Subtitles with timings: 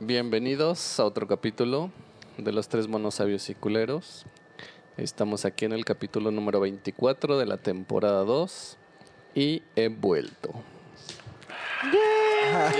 [0.00, 1.90] Bienvenidos a otro capítulo
[2.36, 4.26] de los tres monos sabios y culeros.
[4.96, 8.76] Estamos aquí en el capítulo número 24 de la temporada 2
[9.34, 10.50] y he vuelto.
[11.90, 11.98] Sí.
[12.54, 12.70] Ah,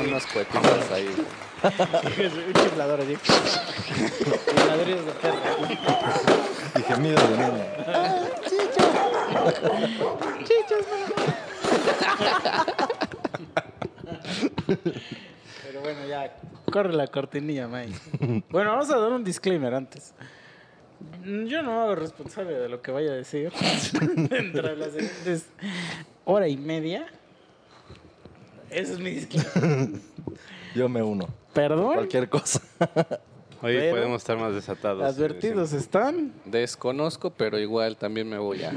[0.00, 1.10] unos cuetitos ahí.
[1.62, 3.16] Un chiflador así.
[4.50, 5.38] Chifladores de perro.
[6.76, 7.64] Y gemidos de niño.
[15.66, 16.36] Pero bueno, ya.
[16.70, 18.44] Corre la cortinilla, Mike.
[18.50, 20.12] Bueno, vamos a dar un disclaimer antes.
[21.24, 23.52] Yo no me hago responsable de lo que vaya a decir
[24.14, 25.46] dentro de las siguientes
[26.24, 27.06] hora y media.
[28.70, 30.00] Ese es mi disclaimer.
[30.74, 31.28] Yo me uno.
[31.52, 31.94] Perdón.
[31.94, 32.60] Cualquier cosa.
[33.62, 35.02] Hoy Pero- podemos estar más desatados.
[35.02, 36.32] Advertidos están.
[36.44, 38.72] Desconozco, pero igual también me voy a.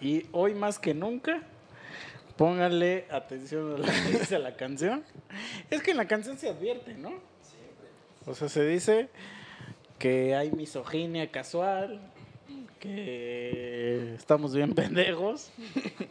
[0.00, 1.42] Y hoy más que nunca,
[2.36, 5.04] pónganle atención a lo que dice la canción.
[5.70, 7.12] Es que en la canción se advierte, ¿no?
[8.26, 9.08] O sea, se dice
[9.98, 12.00] que hay misoginia casual,
[12.80, 15.50] que estamos bien pendejos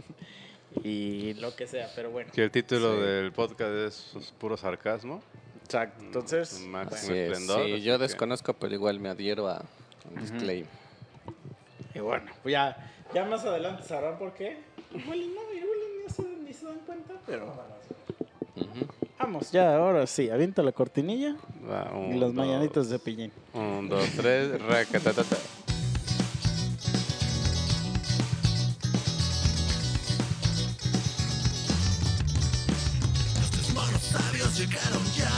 [0.84, 2.32] y lo que sea, pero bueno.
[2.34, 3.02] Que el título Sí.
[3.02, 3.72] del podcast
[4.18, 5.22] es puro sarcasmo.
[5.64, 6.04] Exacto.
[6.04, 7.66] Entonces, Máximo esplendor.
[7.66, 9.64] sí, yo que- desconozco, pero igual me adhiero a
[10.10, 10.68] un disclaimer.
[11.96, 14.58] y bueno, pues ya, ya más adelante sabrán por qué.
[14.94, 17.46] Igual y no, igual y no se, ni se dan cuenta, pero
[18.56, 18.88] Ujú.
[19.20, 21.36] vamos, ya, ahora sí, avienta la cortinilla.
[21.70, 23.32] Va, Y un, las dos, mañanitas de pillín.
[23.54, 25.36] Un, dos, tres, racatatata.
[33.74, 35.30] Monos sabios llegaron ya.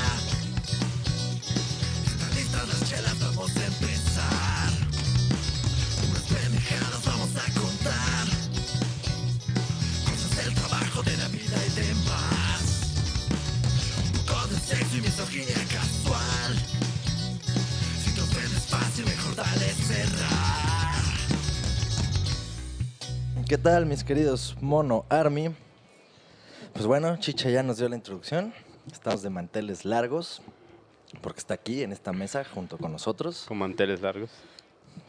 [2.05, 3.65] Están listas las chelas, vamos a
[15.36, 16.56] sexo y misoginia casual.
[18.03, 21.03] Si te ofendes fácil, mejor dale cerrar.
[23.47, 25.53] ¿Qué tal, mis queridos Mono Army?
[26.74, 28.53] Pues bueno, Chicha ya nos dio la introducción.
[28.91, 30.41] Estamos de manteles largos.
[31.22, 33.45] Porque está aquí en esta mesa junto con nosotros.
[33.47, 34.31] Con manteles largos.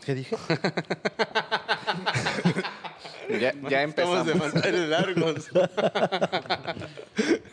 [0.05, 0.37] ¿Qué dije?
[3.29, 4.27] Ya, ya empezamos.
[4.27, 5.47] Estamos de manteles largos.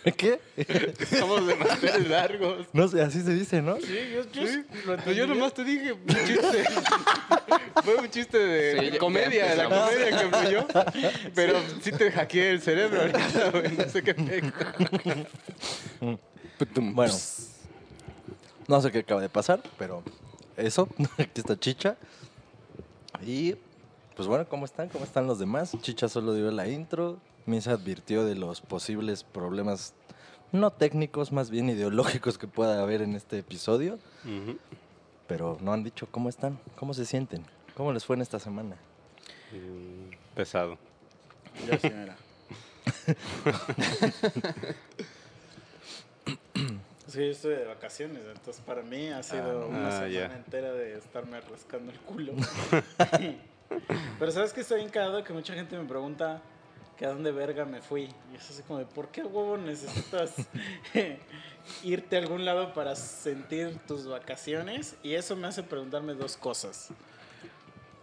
[0.17, 0.39] ¿Qué?
[0.57, 2.67] Estamos de manteles largos.
[2.73, 3.77] No sé, así se dice, ¿no?
[3.77, 6.63] Sí, yo, yo Sí, lo pues yo nomás te dije un chiste.
[7.83, 10.67] Fue un chiste de Sí, ya- comedia, de la comedia que fluyó.
[11.35, 13.71] Pero sí te hackeé el cerebro ahorita, güey.
[13.77, 14.51] No sé qué pedo.
[16.75, 17.13] Bueno,
[18.67, 20.03] no sé qué acaba de pasar, pero
[20.57, 21.95] eso, aquí está Chicha.
[23.25, 23.55] Y
[24.15, 24.89] pues bueno, ¿cómo están?
[24.89, 25.75] ¿Cómo están los demás?
[25.81, 29.93] Chicha solo dio la intro, Misa advirtió de los posibles problemas
[30.51, 33.97] no técnicos, más bien ideológicos que pueda haber en este episodio,
[35.27, 37.43] pero no han dicho cómo están, cómo se sienten,
[37.75, 38.75] cómo les fue en esta semana.
[39.51, 40.77] Mm, Pesado.
[41.67, 42.15] Yo sí, mira.
[47.07, 50.35] Es que yo estoy de vacaciones, entonces para mí ha sido Ah, una ah, semana
[50.35, 52.33] entera de estarme rascando el culo.
[54.19, 56.41] Pero sabes que estoy encagado que mucha gente me pregunta
[56.97, 58.09] que a dónde verga me fui.
[58.31, 60.35] Y es así como de, ¿por qué huevo necesitas
[61.83, 64.95] irte a algún lado para sentir tus vacaciones?
[65.03, 66.89] Y eso me hace preguntarme dos cosas.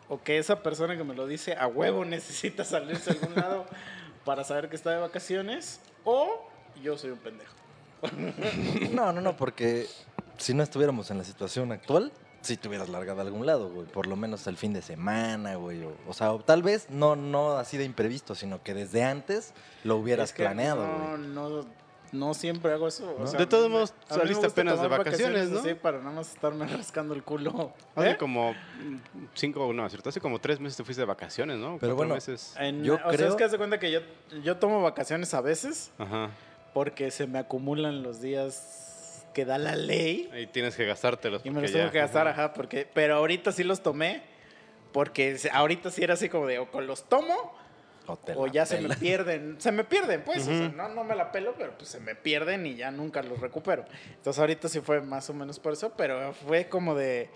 [0.09, 3.67] O que esa persona que me lo dice a huevo necesita salirse a algún lado
[4.25, 5.81] para saber que está de vacaciones.
[6.05, 6.49] O
[6.83, 7.55] yo soy un pendejo.
[8.93, 9.87] No, no, no, porque
[10.37, 13.87] si no estuviéramos en la situación actual, si te hubieras largado a algún lado, güey.
[13.87, 15.83] Por lo menos el fin de semana, güey.
[15.85, 19.53] O, o sea, o tal vez no, no así de imprevisto, sino que desde antes
[19.85, 21.29] lo hubieras Es que planeado, no, güey.
[21.29, 21.67] no,
[22.13, 23.15] no siempre hago eso.
[23.15, 23.27] o ¿No?
[23.27, 25.63] sea, De todos modos, saliste apenas de vacaciones, ¿no?
[25.63, 27.73] Sí, para nada más estarme rascando el culo.
[27.95, 28.17] Hace ¿Eh?
[28.17, 28.55] como
[29.35, 30.09] cinco, no, ¿cierto?
[30.09, 31.79] Hace como tres meses te fuiste de vacaciones, ¿no?
[31.79, 32.55] Pero Cuatro bueno, meses.
[32.59, 34.01] En- Yo o sea, creo- es que haz de cuenta que yo,
[34.43, 36.31] yo tomo vacaciones a veces Ajá.
[36.75, 38.90] porque se me acumulan los días
[39.33, 40.31] que da la ley.
[40.37, 41.43] Y tienes que gastártelos.
[41.45, 44.23] Y me los tengo ya- que gastar, ajá, porque, pero ahorita sí los tomé,
[44.93, 47.59] porque se- ahorita sí era así como de, o con los tomo,
[48.07, 51.05] O, te o ya se me pierden, se me pierden, pues, o sea, no, no
[51.05, 53.85] me la pelo, pero pues se me pierden y ya nunca los recupero.
[54.17, 57.31] Entonces ahorita sí fue más o menos por eso, pero fue como de,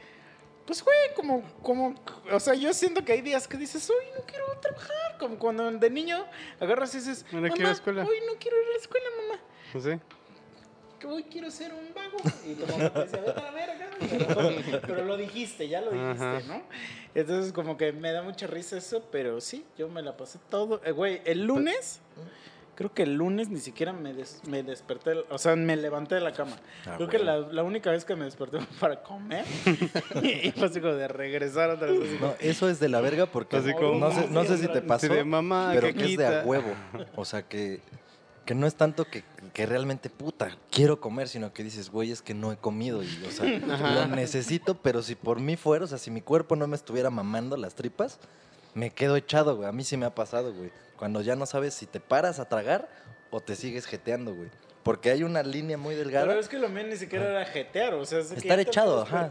[0.67, 1.95] pues fue como, como,
[2.33, 5.71] o sea, yo siento que hay días que dices, hoy no quiero trabajar, como cuando
[5.71, 6.25] de niño
[6.59, 8.03] agarras y dices, No quiero ir a mamá, la escuela".
[8.05, 9.41] hoy no quiero ir a la escuela, mamá.
[9.73, 9.85] Pues
[11.07, 12.17] hoy quiero ser un vago.
[12.47, 13.91] Y tu mamá te decía, vete a la verga.
[13.99, 16.41] Pero, pero lo dijiste, ya lo dijiste, Ajá.
[16.49, 16.63] ¿no?
[17.15, 20.81] Entonces, como que me da mucha risa eso, pero sí, yo me la pasé todo.
[20.85, 22.01] Eh, Güey, el lunes,
[22.75, 26.21] creo que el lunes ni siquiera me, des- me desperté, o sea, me levanté de
[26.23, 26.57] la cama.
[26.87, 29.45] Ah, creo que la, la única vez que me desperté fue para comer.
[30.23, 32.01] y fue así como de regresar otra vez.
[32.03, 34.67] así como- No, eso es de la verga porque como- no sé, no sé si
[34.69, 36.41] te pasó, Así de, "Mamá, pero que es de caquita".
[36.43, 36.75] a huevo.
[37.15, 37.81] O sea, que,
[38.45, 42.23] que no es tanto que, que realmente, puta, quiero comer, sino que dices, güey, es
[42.23, 43.47] que no he comido y, o sea,
[43.95, 47.11] lo necesito, pero si por mí fuera, o sea, si mi cuerpo no me estuviera
[47.11, 48.19] mamando las tripas,
[48.75, 49.69] me quedo echado, güey.
[49.69, 50.71] A mí sí me ha pasado, güey.
[50.97, 52.89] Cuando ya no sabes si te paras a tragar
[53.31, 54.51] o te sigues jeteando, güey.
[54.83, 56.27] Porque hay una línea muy delgada.
[56.27, 59.03] Pero es que lo mío ni siquiera era jetear, o sea, es que Estar echado,
[59.03, 59.29] ajá.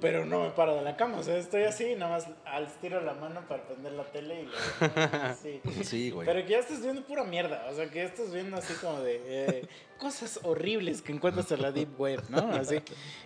[0.00, 3.00] Pero no me paro de la cama, o sea, estoy así, nada más al estiro
[3.00, 5.60] la mano para prender la tele y lo sí.
[5.84, 6.26] Sí, güey.
[6.26, 9.00] Pero que ya estás viendo pura mierda, o sea, que ya estás viendo así como
[9.00, 12.52] de eh, cosas horribles que encuentras en la deep web, ¿no?
[12.52, 12.82] Así.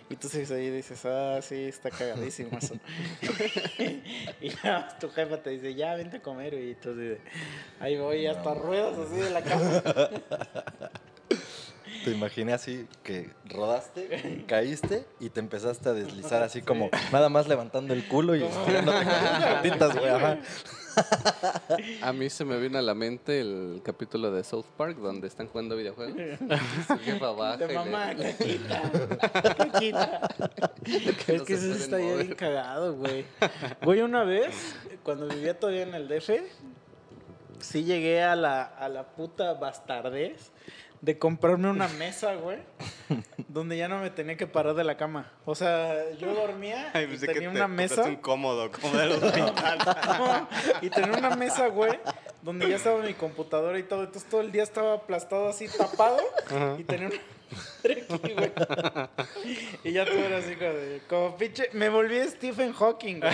[0.09, 2.75] Y tú ahí dices, ah, sí, está cagadísimo eso.
[4.41, 7.19] y ya tu jefa te dice, ya, vente a comer, y tú de,
[7.79, 9.83] ahí voy, hasta ruedas así de la cama.
[12.03, 17.47] Te imaginé así que rodaste, caíste y te empezaste a deslizar así como nada más
[17.47, 20.09] levantando el culo y estirándote con las patitas, güey.
[20.09, 20.37] ajá.
[22.01, 25.47] A mí se me vino a la mente el capítulo de South Park donde están
[25.47, 26.15] jugando videojuegos.
[26.87, 28.81] Su jefa baja De y le- mamá, caquita,
[29.55, 30.21] caquita.
[30.83, 33.25] que Es no que se eso pueden está ya bien cagado, güey.
[33.83, 36.29] Güey, una vez, cuando vivía todavía en el DF,
[37.59, 40.51] sí llegué a la, a la puta bastardez
[41.01, 42.59] de comprarme una mesa, güey,
[43.47, 45.31] donde ya no me tenía que parar de la cama.
[45.45, 48.09] O sea, yo dormía Ay, y que tenía te una compraste mesa.
[48.09, 50.47] un cómodo, como de los No,
[50.81, 51.99] y tenía una mesa, güey,
[52.43, 54.03] donde ya estaba mi computadora y todo.
[54.03, 56.19] Entonces todo el día estaba aplastado así, tapado.
[56.77, 57.17] Y tenía una
[57.83, 58.51] aquí, güey.
[59.83, 61.01] Y ya todo era así como de.
[61.09, 61.69] Como pinche.
[61.73, 63.33] Me volví Stephen Hawking, güey.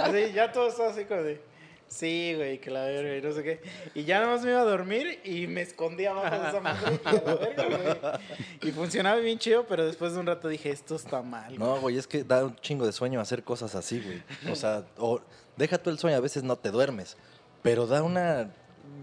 [0.00, 1.40] Así, ya todo estaba así como de.
[1.88, 3.60] Sí, güey, que la verga y no sé qué.
[3.94, 7.00] Y ya nada más me iba a dormir y me escondía abajo de esa madre
[7.02, 8.68] y a la verga, güey.
[8.68, 11.46] Y funcionaba bien chido, pero después de un rato dije, esto está mal.
[11.46, 11.58] güey.
[11.58, 14.22] No, güey, es que da un chingo de sueño hacer cosas así, güey.
[14.52, 15.20] O sea, o
[15.56, 17.16] deja tú el sueño, a veces no te duermes,
[17.62, 18.50] pero da una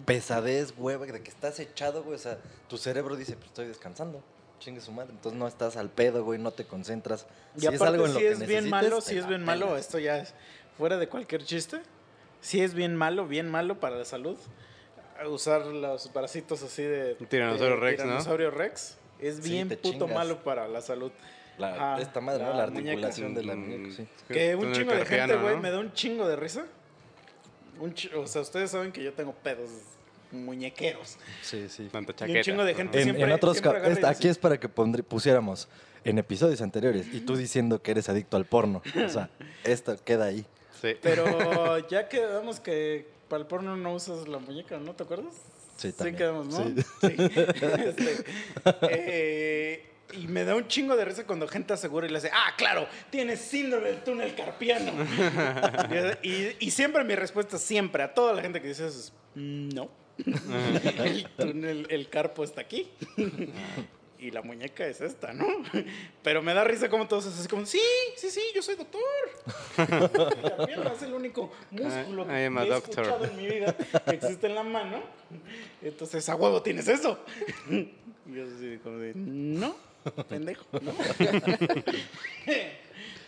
[0.05, 2.15] pesadez, güey, de que estás echado, güey.
[2.15, 2.37] O sea,
[2.67, 4.23] tu cerebro dice, pues estoy descansando.
[4.59, 5.11] Chingue su madre.
[5.11, 7.25] Entonces no estás al pedo, güey, no te concentras.
[7.57, 9.43] Y Si es aparte, algo en lo si que es bien malo, si es bien
[9.43, 10.33] malo, esto ya es
[10.77, 11.81] fuera de cualquier chiste.
[12.45, 14.37] Si es bien malo, bien malo para la salud.
[15.27, 17.17] Usar los bracitos así de.
[17.19, 18.03] Un tiranosaurio de rex, ¿no?
[18.05, 18.97] tiranosaurio rex.
[19.19, 20.09] Es Sí, bien puto chingas.
[20.13, 21.11] malo para la salud.
[21.57, 22.51] La- Ah, esta madre, ¿no?
[22.51, 22.89] la La muñeca.
[22.91, 24.07] articulación de la Mm, muñeca, sí.
[24.27, 25.61] Que un chingo de gente, güey, ¿no?
[25.61, 26.65] me da un chingo de risa.
[27.79, 29.69] Un chi- o sea, ustedes saben que yo tengo pedos
[30.31, 31.17] muñequeros.
[31.41, 31.87] Sí, sí.
[31.91, 32.41] Tanta Y un chaqueta.
[32.41, 35.67] chingo de gente En, siempre, en otros siempre aquí es para que pondrí- pusiéramos
[36.03, 38.83] en episodios anteriores y tú diciendo que eres adicto al porno.
[39.03, 39.29] O sea,
[39.63, 40.45] esto queda ahí.
[40.81, 40.95] Sí.
[41.01, 44.93] Pero ya quedamos que para el porno no usas la muñeca, ¿no?
[44.93, 45.33] ¿Te acuerdas?
[45.77, 46.15] Sí, también.
[46.15, 46.63] quedamos, ¿no?
[46.63, 46.75] Sí.
[47.01, 47.15] Sí.
[47.85, 48.25] Este,
[48.89, 52.53] eh, y me da un chingo de risa cuando gente asegura y le dice, ah,
[52.57, 54.91] claro, tienes síndrome del túnel carpiano.
[56.23, 59.69] y, y siempre mi respuesta, siempre, a toda la gente que dice eso es, "Mm,
[59.69, 59.89] no.
[61.03, 62.89] el túnel, el carpo está aquí.
[64.25, 65.45] Y la muñeca es esta, ¿no?
[66.23, 67.79] Pero me da risa como todos así como, sí,
[68.17, 69.01] sí, sí, yo soy doctor.
[69.77, 73.05] El carpiano es el único músculo I- I que he doctor.
[73.05, 75.03] escuchado en mi vida que existe en la mano.
[75.83, 77.19] Entonces, a huevo tienes eso.
[78.27, 79.75] Y yo así como de, no,
[80.27, 80.91] pendejo, no.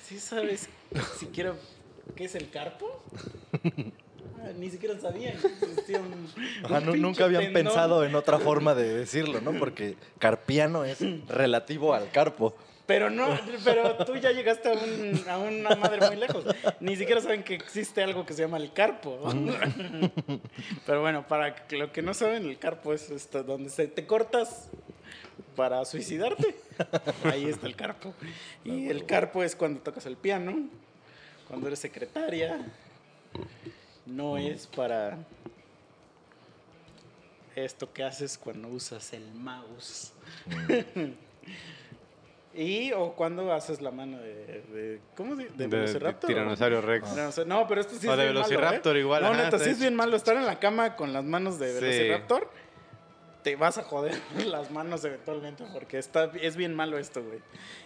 [0.03, 0.67] ¿Sí sabes
[1.19, 1.53] siquiera
[2.15, 3.03] qué es el carpo?
[4.43, 6.27] Ah, Ni siquiera sabían que existía un,
[6.63, 7.63] Ajá, nunca habían tendón.
[7.65, 9.53] pensado en otra forma de decirlo, ¿no?
[9.53, 12.55] Porque carpiano es relativo al carpo.
[12.85, 13.27] Pero no,
[13.65, 16.45] pero tú ya llegaste a, un- a una madre muy lejos.
[16.79, 19.19] Ni siquiera saben que existe algo que se llama el carpo.
[20.85, 24.69] Pero bueno, para lo que no saben, el carpo es esto, donde se te cortas
[25.57, 26.55] para suicidarte.
[27.25, 28.13] Ahí está el carpo.
[28.63, 30.69] Y el carpo es cuando tocas el piano,
[31.49, 32.57] cuando eres secretaria.
[34.07, 35.17] No es para
[37.55, 40.13] esto que haces cuando usas el mouse.
[42.53, 44.33] Y o cuando haces la mano de,
[44.73, 46.27] de ¿cómo se De- de, de Velociraptor?
[46.27, 47.07] Tiranosaurio Rex.
[47.35, 48.99] Sea, no, pero esto sí O es de bien malo, Velociraptor ¿eh?
[49.01, 51.59] igual, No, ajá, neta, sí es bien malo estar en la cama con las manos
[51.59, 51.81] de Sí.
[51.85, 52.49] Velociraptor.
[53.43, 57.41] Te vas a joder las manos eventualmente porque está, es bien malo esto, güey.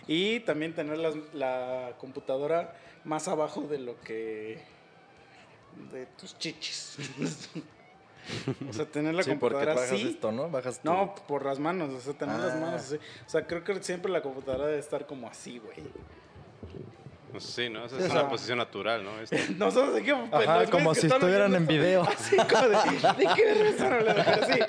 [0.07, 0.97] Y también tener
[1.33, 2.73] la computadora
[3.03, 4.63] más abajo de lo que...
[5.91, 6.97] de tus chichis.
[8.69, 10.09] O sea, tener la Sí, computadora bajas así.
[10.09, 10.47] esto, ¿no?
[10.47, 12.57] Bajas tu- No, por las manos, o sea, tener las Ah.
[12.57, 12.95] manos así.
[12.95, 15.77] O sea, creo que siempre la computadora debe estar como así, güey.
[17.39, 17.85] Sí, ¿no?
[17.85, 19.19] Esa es o una posición natural, ¿no?
[19.21, 19.99] Este, Nosotros
[20.33, 22.03] Ajá, como si estuvieran en video.
[22.03, 22.75] Así como de,
[23.25, 23.73] ¿de qué?
[23.77, 24.59] Pero sí,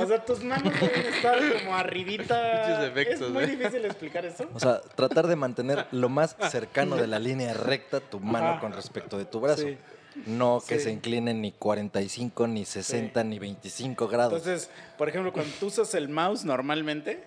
[0.00, 2.86] o sea, tus manos deben estar como arribita.
[2.88, 3.46] Efectos, es muy ¿eh?
[3.48, 4.48] difícil explicar eso.
[4.52, 8.60] O sea, tratar de mantener lo más cercano de la línea recta tu mano Ajá.
[8.60, 9.62] con respecto de tu brazo.
[9.62, 9.76] Sí.
[10.24, 10.84] No que Sí.
[10.84, 14.32] se incline ni 45, ni 60, ni 25 grados.
[14.32, 17.22] Entonces, por ejemplo, cuando tú usas el mouse normalmente,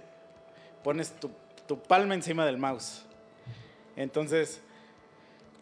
[0.84, 1.30] pones tu,
[1.68, 3.04] tu palma encima del mouse.
[3.96, 4.62] Entonces,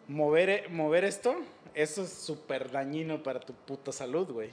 [0.06, 1.36] mover, mover esto,
[1.74, 4.50] eso es súper dañino para tu puta salud, güey.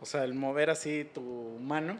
[0.00, 1.22] O sea, el mover así tu
[1.60, 1.98] mano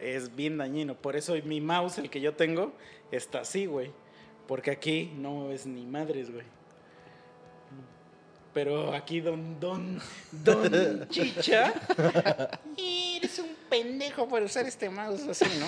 [0.00, 0.94] es bien dañino.
[0.94, 2.72] Por eso mi mouse, el que yo tengo,
[3.12, 3.90] está así, güey.
[4.46, 6.46] Porque aquí no mueves ni madres, güey.
[8.58, 10.00] Pero aquí don, don,
[10.32, 11.72] don Chicha,
[12.76, 15.66] eres un pendejo por usar este mouse así, ¿no?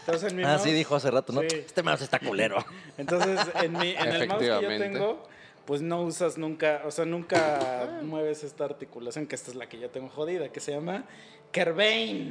[0.00, 1.42] Entonces, en mi ah, mouse- sí, dijo hace rato, ¿no?
[1.42, 1.48] Sí.
[1.50, 2.64] Este mouse está culero.
[2.96, 4.88] entonces, en, mi, en el mouse que yo Efectivamente.
[4.88, 5.28] tengo,
[5.66, 9.78] pues no usas nunca, o sea, nunca mueves esta articulación, que esta es la que
[9.78, 11.04] yo tengo jodida, que se llama
[11.52, 12.30] Kerbane.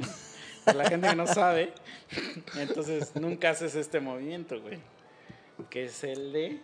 [0.64, 1.72] Para la gente que no sabe,
[2.58, 4.80] entonces nunca haces este movimiento, güey.
[5.70, 6.60] Que es el de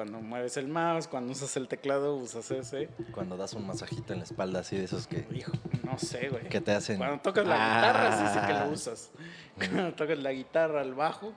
[0.00, 2.88] cuando mueves el mouse, cuando usas el teclado, usas ese.
[3.12, 5.52] Cuando das un masajito en la espalda, así de esos que, Hijo,
[5.82, 6.48] no sé, güey.
[6.48, 6.96] que te hacen.
[6.96, 7.76] Cuando tocas la Ah.
[7.76, 9.10] guitarra, sí sé que lo usas.
[9.58, 11.34] Cuando tocas la guitarra, el bajo.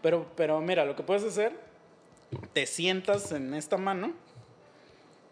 [0.00, 1.52] Pero, pero mira, lo que puedes hacer,
[2.54, 4.14] te sientas en esta mano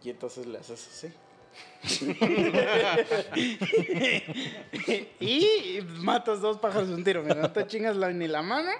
[0.04, 1.08] y entonces le haces así.
[5.20, 7.22] y matas dos pájaros de un tiro.
[7.22, 8.70] No te chingas la- ni la mano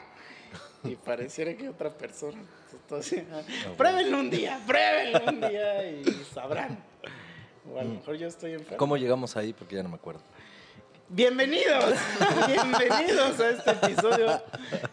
[0.87, 2.39] y pareciera que otra persona.
[2.73, 3.25] Entonces,
[3.77, 6.79] pruébenlo un día, pruébenlo un día y sabrán.
[7.73, 8.77] O a lo mejor yo estoy enfermo.
[8.77, 9.53] ¿Cómo llegamos ahí?
[9.53, 10.21] Porque ya no me acuerdo.
[11.09, 11.95] Bienvenidos,
[12.49, 14.43] bienvenidos a este episodio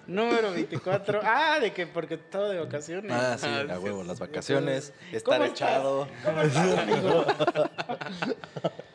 [0.05, 1.21] número 24.
[1.23, 3.11] Ah, de que porque estaba de vacaciones.
[3.11, 5.69] Ah, sí, a sí, huevo, las vacaciones, estar ¿Cómo estás?
[5.69, 6.07] echado.
[6.23, 7.25] ¿Cómo estás, amigo?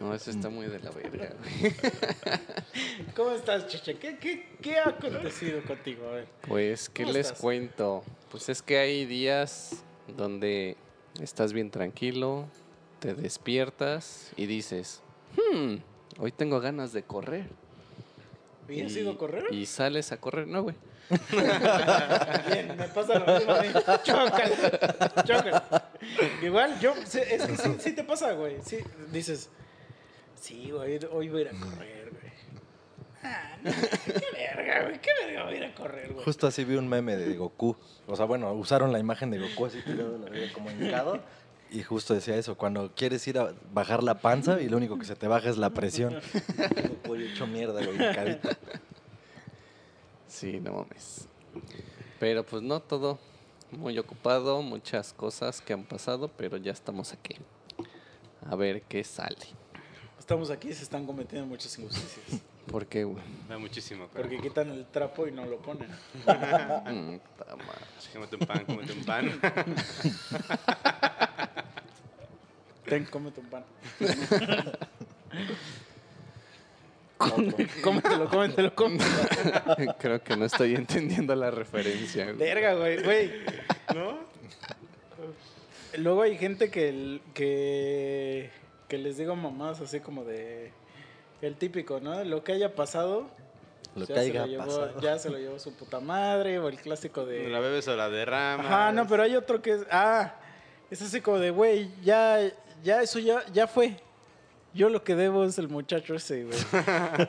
[0.00, 1.72] No, eso está muy de la verga, güey.
[3.14, 3.94] ¿Cómo estás, Chicha?
[3.94, 6.08] ¿Qué, qué, qué ha acontecido contigo?
[6.08, 6.26] A ver.
[6.48, 7.40] Pues, ¿qué ¿Cómo les estás?
[7.40, 8.02] cuento?
[8.30, 9.84] Pues es que hay días
[10.16, 10.76] donde
[11.20, 12.46] estás bien tranquilo,
[12.98, 15.00] te despiertas y dices,
[15.36, 15.76] hmm,
[16.18, 17.46] hoy tengo ganas de correr.
[18.68, 19.44] ¿Y has ido a correr?
[19.52, 20.74] Y sales a correr, no, güey.
[22.50, 23.68] Bien, me pasa lo mismo a mí.
[24.02, 25.90] Chócala, chócala.
[26.42, 28.56] Igual, yo, sí, es que sí, sí te pasa, güey.
[28.64, 28.78] Sí,
[29.12, 29.50] dices,
[30.44, 32.32] sí, güey, hoy voy a ir a correr, güey.
[33.22, 36.22] Ah, no, qué verga, güey, qué verga voy a ir a correr, güey.
[36.22, 37.74] Justo así vi un meme de Goku.
[38.06, 41.22] O sea, bueno, usaron la imagen de Goku así tirado de la verga, como hincado.
[41.70, 45.06] Y justo decía eso, cuando quieres ir a bajar la panza y lo único que
[45.06, 46.20] se te baja es la presión.
[47.02, 48.50] Goku hecho mierda, güey, hincadito.
[50.28, 51.26] Sí, no mames.
[52.20, 53.18] Pero pues no todo
[53.70, 57.36] muy ocupado, muchas cosas que han pasado, pero ya estamos aquí.
[58.46, 59.63] A ver qué sale.
[60.24, 62.40] Estamos aquí y se están cometiendo muchas injusticias.
[62.66, 63.22] ¿Por qué, güey?
[63.46, 64.08] da muchísimo.
[64.10, 65.90] pero- Porque quitan el trapo y no lo ponen.
[68.14, 69.38] Cómete un pan, cómete un pan.
[72.86, 73.64] Ten, cómete un pan.
[77.18, 79.94] cómetelo, cómetelo, cómetelo.
[79.98, 82.24] Creo que no estoy entendiendo la referencia.
[82.24, 82.36] güey.
[82.38, 83.30] Verga, güey, güey.
[83.94, 84.20] ¿No?
[85.98, 87.20] Luego hay gente que,
[88.88, 90.72] que les digo mamás así como de...
[91.42, 92.22] El típico, ¿no?
[92.24, 93.26] Lo que haya pasado...
[93.96, 95.00] Lo ya que se haya lo llevó- pasado.
[95.00, 97.48] Ya se lo llevó su puta madre, o el clásico de...
[97.48, 98.66] La bebes o la derramas.
[98.66, 99.86] Ajá, no, pero hay otro que es.
[99.90, 100.34] Ah,
[100.90, 102.40] es así como de, güey, ya,
[102.82, 103.96] ya, eso ya, ya fue.
[104.72, 106.58] Yo lo que debo es el muchacho ese, güey.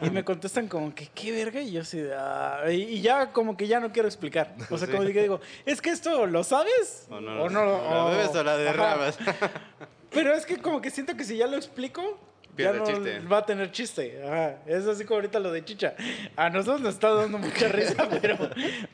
[0.02, 1.62] Y me contestan como que, ¿qué verga?
[1.62, 4.56] Y yo así, de, ah, y, y ya como que ya no quiero explicar.
[4.72, 4.94] O sea, Sí.
[4.94, 8.54] como que digo, es que esto lo sabes O no, o La bebes o la
[8.54, 8.58] ajá.
[8.62, 9.18] derramas.
[10.16, 12.18] Pero es que como que siento que si ya lo explico,
[12.58, 13.20] ya no chiste.
[13.20, 14.22] va a tener chiste.
[14.24, 14.56] Ajá.
[14.66, 15.94] Es así como ahorita lo de chicha.
[16.38, 18.38] A nosotros nos está dando mucha risa, pero,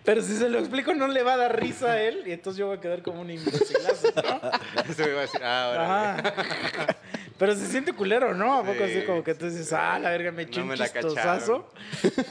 [0.04, 2.58] pero si se lo explico no le va a dar risa a él y entonces
[2.60, 4.42] yo voy a quedar como un imbecilazo, ¿no?
[4.98, 6.16] Me iba a decir, ah, ahora.
[6.16, 6.96] Ajá.
[7.38, 8.54] Pero se siente culero, ¿no?
[8.54, 10.70] ¿A poco Sí, así como que tú dices, ah, la verga, me eché No un
[10.70, 11.68] me la chistosazo?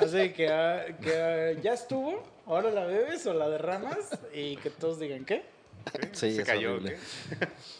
[0.00, 4.70] Así que, ah, que ah, ya estuvo, ahora la bebes o la derramas y que
[4.70, 5.44] todos digan, ¿qué?
[6.12, 6.72] Sí, Se es cayó.
[6.74, 6.96] horrible.
[7.38, 7.46] ¿qué?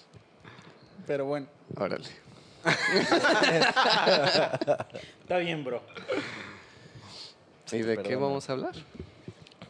[1.10, 2.04] Pero bueno, Órale.
[5.20, 5.82] está bien, bro.
[7.72, 8.76] ¿Y de qué vamos a hablar?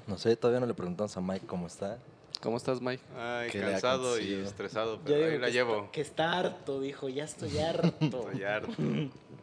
[0.06, 1.96] No sé, todavía no le preguntamos a Mike cómo está.
[2.42, 3.02] ¿Cómo estás, Mike?
[3.16, 5.76] Ay, ¿Qué le ha cansado y estresado, pero digo ahí la que llevo.
[5.76, 7.90] Está, que está harto, dijo, ya estoy harto.
[8.04, 8.74] Estoy harto.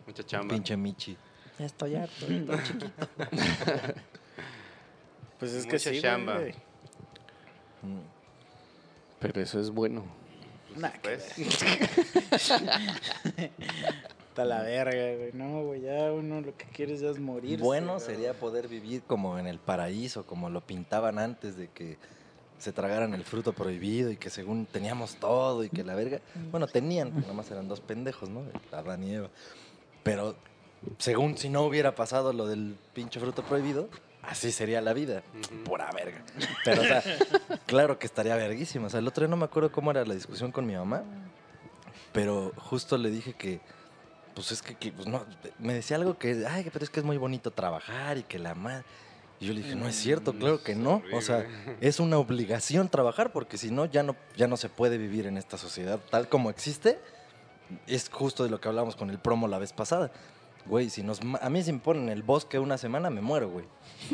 [0.05, 0.53] Mucha chamba.
[0.53, 1.17] Pinche Michi.
[1.57, 2.91] Ya estoy harto, estoy chiquito.
[5.39, 6.37] Pues es que Mucha sí, chamba.
[6.37, 6.51] güey.
[7.81, 8.01] Mm.
[9.19, 10.26] Pero eso es bueno.
[10.77, 11.37] Nah, Pues,
[14.29, 15.31] Está la verga, güey.
[15.33, 17.59] No, güey, ya uno lo que quiere ya es morir.
[17.59, 21.97] Bueno sería poder vivir como en el paraíso, como lo pintaban antes de que
[22.57, 26.21] se tragaran el fruto prohibido y que según teníamos todo y que la verga.
[26.51, 28.43] Bueno, tenían, nada más eran dos pendejos, ¿no?
[28.71, 29.29] Adán y Eva.
[30.03, 30.35] Pero
[30.97, 33.89] según si no hubiera pasado lo del pinche fruto prohibido,
[34.27, 35.23] así sería la vida.
[35.65, 36.21] Pura verga.
[36.63, 37.03] Pero, o sea,
[37.65, 38.87] claro que estaría verguísima.
[38.87, 41.03] O sea, el otro día no me acuerdo cómo era la discusión con mi mamá,
[42.11, 43.59] pero justo le dije que,
[44.35, 45.25] pues es que, que, pues no,
[45.59, 48.53] me decía algo que, ay, pero es que es muy bonito trabajar y que la
[48.53, 48.83] madre.
[49.39, 51.03] Y yo le dije, no es cierto, claro que no.
[51.13, 51.45] O sea,
[51.79, 55.37] es una obligación trabajar porque si no, ya no, ya no se puede vivir en
[55.37, 56.99] esta sociedad tal como existe.
[57.85, 60.11] Es justo de lo que hablamos con el promo la vez pasada.
[60.67, 63.49] Güey, si nos, a mí si me ponen en el bosque una semana me muero,
[63.49, 63.65] güey.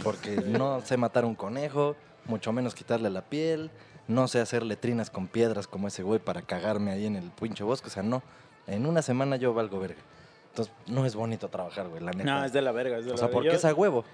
[0.03, 1.95] Porque no sé matar un conejo,
[2.25, 3.71] mucho menos quitarle la piel,
[4.07, 7.63] no sé hacer letrinas con piedras como ese güey para cagarme ahí en el pinche
[7.63, 7.87] bosque.
[7.87, 8.21] O sea, no.
[8.67, 10.01] En una semana yo valgo verga.
[10.49, 12.23] Entonces, no es bonito trabajar, güey, la neta.
[12.23, 13.33] No, es de la verga, es de o la sea, verga.
[13.35, 14.05] porque Yo- es a huevo.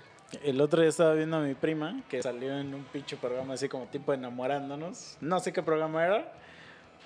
[0.43, 3.67] El otro día estaba viendo a mi prima que salió en un pinche programa así
[3.67, 5.17] como tipo enamorándonos.
[5.21, 6.31] No sé qué programa era,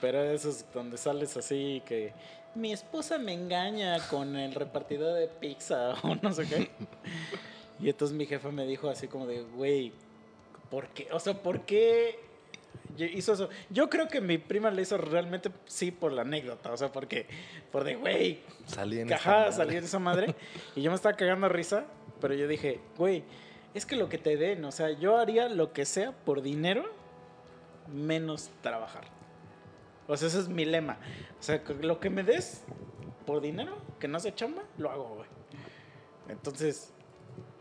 [0.02, 2.14] pero esos donde sales así que
[2.56, 6.70] mi esposa me engaña con el repartidor de pizza o no sé qué.
[7.80, 9.92] Y entonces mi jefe me dijo así como de, güey,
[10.70, 11.08] ¿por qué?
[11.12, 12.20] O sea, ¿por qué
[12.98, 13.50] hizo eso?
[13.70, 17.26] Yo creo que mi prima le hizo realmente sí por la anécdota, o sea, porque,
[17.72, 19.52] por de, güey, Salí en esa Ajá, madre.
[19.54, 20.36] salí de esa madre.
[20.76, 21.86] Y yo me estaba cagando a risa,
[22.22, 23.24] pero yo dije, güey,
[23.74, 26.86] es que lo que te den, o sea, yo haría lo que sea por dinero,
[27.92, 29.06] menos trabajar.
[30.08, 30.98] O sea, ese es mi lema.
[31.40, 32.64] O sea, lo que me des
[33.26, 35.28] por dinero, que no sea chamba, lo hago, güey.
[36.30, 36.92] Entonces,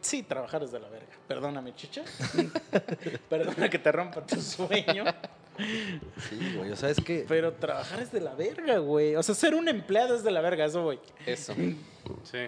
[0.00, 1.12] sí, trabajar es de la verga.
[1.28, 2.02] Perdóname, chicha.
[3.28, 5.04] Perdona que te rompa tu sueño.
[6.28, 6.70] Sí, güey.
[6.70, 7.24] O sea, es que.
[7.28, 9.16] Pero trabajar es de la verga, güey.
[9.16, 10.98] O sea, ser un empleado es de la verga, eso, güey.
[11.26, 11.54] Eso.
[11.54, 12.38] Sí.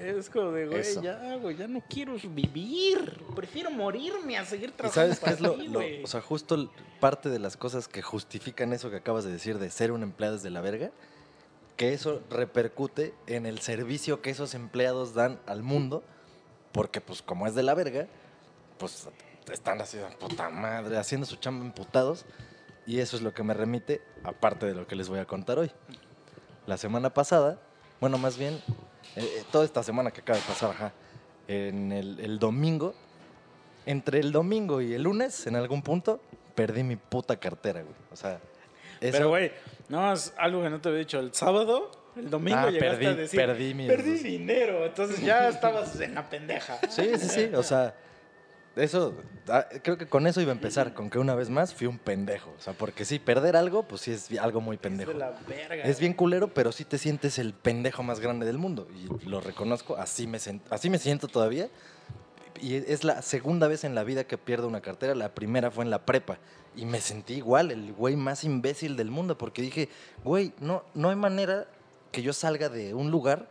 [0.00, 1.02] Es como de, güey, Eso.
[1.02, 3.22] ya, güey, ya no quiero vivir.
[3.34, 6.04] Prefiero morirme a seguir ¿Y trabajando sabes qué es lo, lo-.
[6.04, 9.70] O sea, justo parte de las cosas que justifican eso que acabas de decir de
[9.70, 10.90] ser un empleado es de la verga,
[11.76, 16.02] que eso repercute en el servicio que esos empleados dan al mundo,
[16.72, 18.06] porque pues como es de la verga,
[18.78, 19.08] pues
[19.52, 22.24] están así, puta madre, haciendo su chamba emputados,
[22.86, 25.58] y eso es lo que me remite, aparte de lo que les voy a contar
[25.58, 25.70] hoy.
[26.66, 27.60] La semana pasada,
[28.00, 28.60] bueno, más bien,
[29.16, 30.92] eh, eh, toda esta semana que acaba de pasar, ajá,
[31.48, 32.94] en el, el domingo,
[33.86, 36.20] entre el domingo y el lunes, en algún punto,
[36.54, 37.94] perdí mi puta cartera, güey.
[38.12, 38.40] O sea,
[39.00, 39.12] eso...
[39.12, 39.52] Pero, güey,
[39.88, 41.18] no, es algo que no te había dicho.
[41.20, 44.86] El sábado, el domingo Ah, llegaste perdí- a decir, perdí perdí dinero.
[44.86, 46.78] Entonces ya estabas en la pendeja.
[46.88, 47.50] Sí, sí, sí.
[47.54, 47.94] O sea,
[48.76, 49.14] eso,
[49.48, 51.98] ah, creo que con eso iba a empezar, con que una vez más fui un
[51.98, 52.52] pendejo.
[52.58, 55.12] O sea, porque sí, perder algo, pues sí es algo muy Es pendejo.
[55.12, 55.84] de la verga.
[55.84, 58.88] Es bien culero, pero sí te sientes el pendejo más grande del mundo.
[59.22, 60.38] Y lo reconozco, así me,
[60.70, 61.68] así me siento todavía.
[62.60, 65.14] Y es la segunda vez en la vida que pierdo una cartera.
[65.14, 66.38] La primera fue en la prepa.
[66.76, 69.36] Y me sentí igual, el güey más imbécil del mundo.
[69.36, 69.88] Porque dije,
[70.24, 71.66] güey, no, no hay manera
[72.12, 73.50] que yo salga de un lugar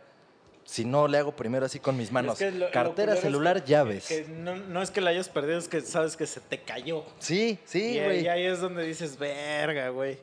[0.64, 2.40] si no le hago primero así con mis manos.
[2.40, 4.06] Es que lo- lo Cartera, es celular, que- llaves.
[4.08, 7.04] Que no, no es que la hayas perdido, es que sabes que se te cayó.
[7.18, 8.24] Sí, sí, güey.
[8.24, 10.18] y ahí es donde dices, verga, güey.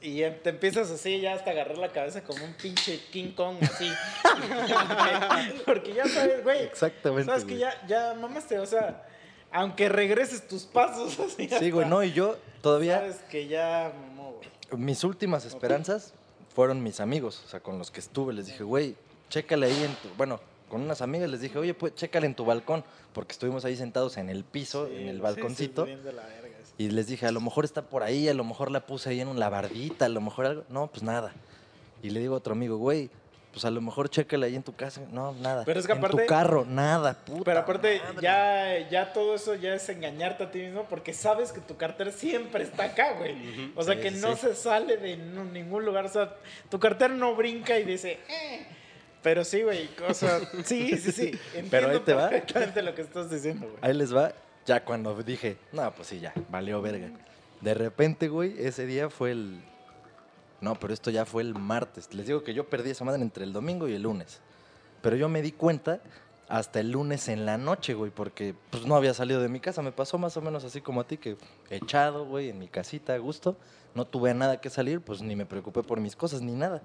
[0.00, 3.88] Y te empiezas así, ya hasta agarrar la cabeza como un pinche King Kong, así.
[5.66, 6.62] porque, ya sabes, güey.
[6.64, 7.26] Exactamente.
[7.26, 9.06] Sabes que ya, ya mamaste, o sea,
[9.52, 11.48] aunque regreses tus pasos así.
[11.58, 12.98] Sí, güey, no, y yo todavía.
[12.98, 14.48] Sabes que ya mamó, güey.
[14.82, 16.14] mis últimas esperanzas
[16.54, 18.32] fueron mis amigos, o sea, con los que estuve.
[18.32, 18.96] Les dije, güey,
[19.32, 20.08] chécale ahí en tu.
[20.16, 23.76] Bueno, con unas amigas les dije, oye, pues chécale en tu balcón, porque estuvimos ahí
[23.76, 25.86] sentados en el piso, Sí, en el balconcito.
[25.86, 26.48] sí, la verga.
[26.78, 29.20] Y les dije, a lo mejor está por ahí, a lo mejor la puse ahí
[29.20, 30.64] en una bardita, a lo mejor algo.
[30.68, 31.32] No, pues nada.
[32.02, 33.10] Y le digo a otro amigo, güey,
[33.52, 35.02] pues a lo mejor chécale ahí en tu casa.
[35.12, 35.64] No, nada.
[35.66, 38.22] Pero es que en aparte- tu carro, nada, puta Pero aparte, madre.
[38.22, 42.10] ya, ya todo eso ya es engañarte a ti mismo porque sabes que tu cartera
[42.10, 43.72] siempre está acá, güey.
[43.76, 44.46] O sea, Sí, que no sí.
[44.46, 46.06] se sale de ningún lugar.
[46.06, 46.34] O sea,
[46.70, 48.66] tu cartera no brinca y dice, eh.
[49.22, 49.88] Pero sí, güey.
[50.12, 51.26] Sea, sí, sí, sí.
[51.54, 52.82] Entiendo Pero ahí te va.
[52.82, 53.78] lo que estás diciendo, güey.
[53.80, 54.32] Ahí les va,
[54.66, 57.10] ya cuando dije, no, pues sí, ya, valió verga.
[57.60, 59.62] De repente, güey, ese día fue el...
[60.60, 62.12] No, pero esto ya fue el martes.
[62.14, 64.40] Les digo que yo perdí esa madre entre el domingo y el lunes.
[65.00, 66.00] Pero yo me di cuenta
[66.48, 69.82] hasta el lunes en la noche, güey, porque pues no había salido de mi casa.
[69.82, 71.36] Me pasó más o menos así como a ti, que
[71.70, 73.56] echado, güey, en mi casita a gusto.
[73.94, 76.82] No tuve nada que salir, pues ni me preocupé por mis cosas ni nada.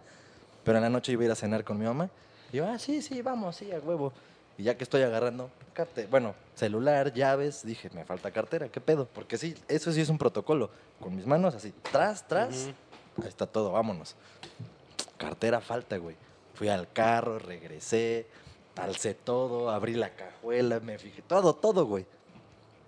[0.68, 2.10] Pero en la noche iba a ir a cenar con mi mamá.
[2.52, 4.12] Y yo, ah, sí, sí, vamos, sí, a huevo.
[4.58, 5.50] Y ya que estoy agarrando,
[6.12, 9.08] bueno, celular, llaves, dije, me falta cartera, ¿qué pedo?
[9.08, 10.70] Porque sí, eso sí es un protocolo.
[11.00, 12.66] Con mis manos así, tras, tras,
[13.16, 14.18] ahí está todo, vámonos.
[15.16, 16.18] Cartera falta, güey.
[16.54, 18.28] Fui al carro, regresé,
[18.76, 22.06] alcé todo, abrí la cajuela, me fijé, todo, todo, güey.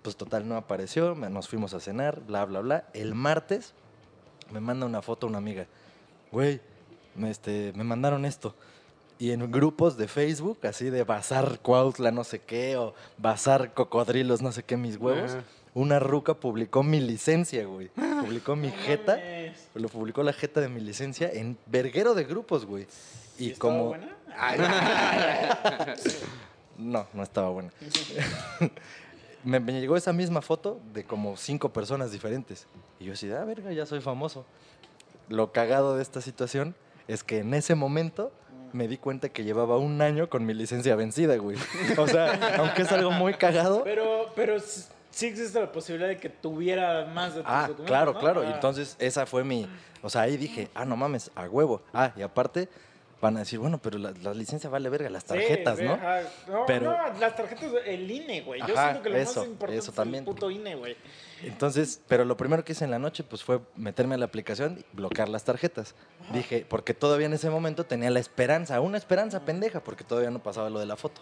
[0.02, 2.84] Pues total, no apareció, nos fuimos a cenar, bla, bla, bla.
[2.92, 3.72] El martes
[4.52, 5.66] me manda una foto una amiga.
[6.30, 6.60] Güey,
[7.24, 8.54] este, me mandaron esto.
[9.18, 14.40] Y en grupos de Facebook, así de Bazar Cuautla, no sé qué, o Bazar Cocodrilos,
[14.40, 15.36] no sé qué, mis huevos,
[15.74, 17.88] una ruca publicó mi licencia, güey.
[17.88, 19.68] Publicó mi jeta, mames.
[19.74, 22.86] lo publicó la jeta de mi licencia en verguero de grupos, güey.
[23.38, 23.88] ¿Y como...
[23.88, 24.16] buena?
[26.78, 27.70] No, no estaba buena.
[29.44, 32.66] me, me llegó esa misma foto de como cinco personas diferentes.
[32.98, 34.46] Y yo así, ah, verga, ya soy famoso.
[35.28, 36.74] Lo cagado de esta situación
[37.12, 38.32] es que en ese momento
[38.72, 41.56] me di cuenta que llevaba un año con mi licencia vencida, güey.
[41.98, 43.82] O sea, aunque es algo muy cagado.
[43.84, 44.56] pero, pero
[45.10, 48.20] sí existe la posibilidad de que tuviera más de Ah, claro, ¿no?
[48.20, 48.44] claro.
[48.44, 48.52] Y Ah.
[48.54, 49.68] entonces esa fue mi...
[50.02, 51.82] O sea, ahí dije, ah, no mames, a huevo.
[51.92, 52.68] Ah, y aparte
[53.20, 55.92] van a decir, bueno, pero la, la licencia vale verga, las tarjetas, sí, ¿no?
[55.94, 56.20] ajá.
[56.48, 58.60] No, Pero- no, las tarjetas, el INE, güey.
[58.66, 60.96] Yo Ajá, siento que lo eso, más importante eso es el puto INE, güey.
[61.42, 64.78] Entonces, pero lo primero que hice en la noche pues fue meterme a la aplicación
[64.80, 65.94] y bloquear las tarjetas.
[66.32, 70.38] Dije, porque todavía en ese momento tenía la esperanza, una esperanza pendeja, porque todavía no
[70.42, 71.20] pasaba lo de la foto.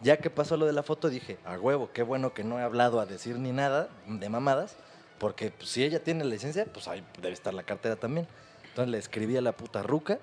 [0.00, 2.62] Ya que pasó lo de la foto, dije, a huevo, qué bueno que no he
[2.62, 4.74] hablado a decir ni nada de mamadas,
[5.18, 8.26] porque pues, si ella tiene la licencia, pues ahí debe estar la cartera también.
[8.68, 10.18] Entonces le escribí a la puta ruca,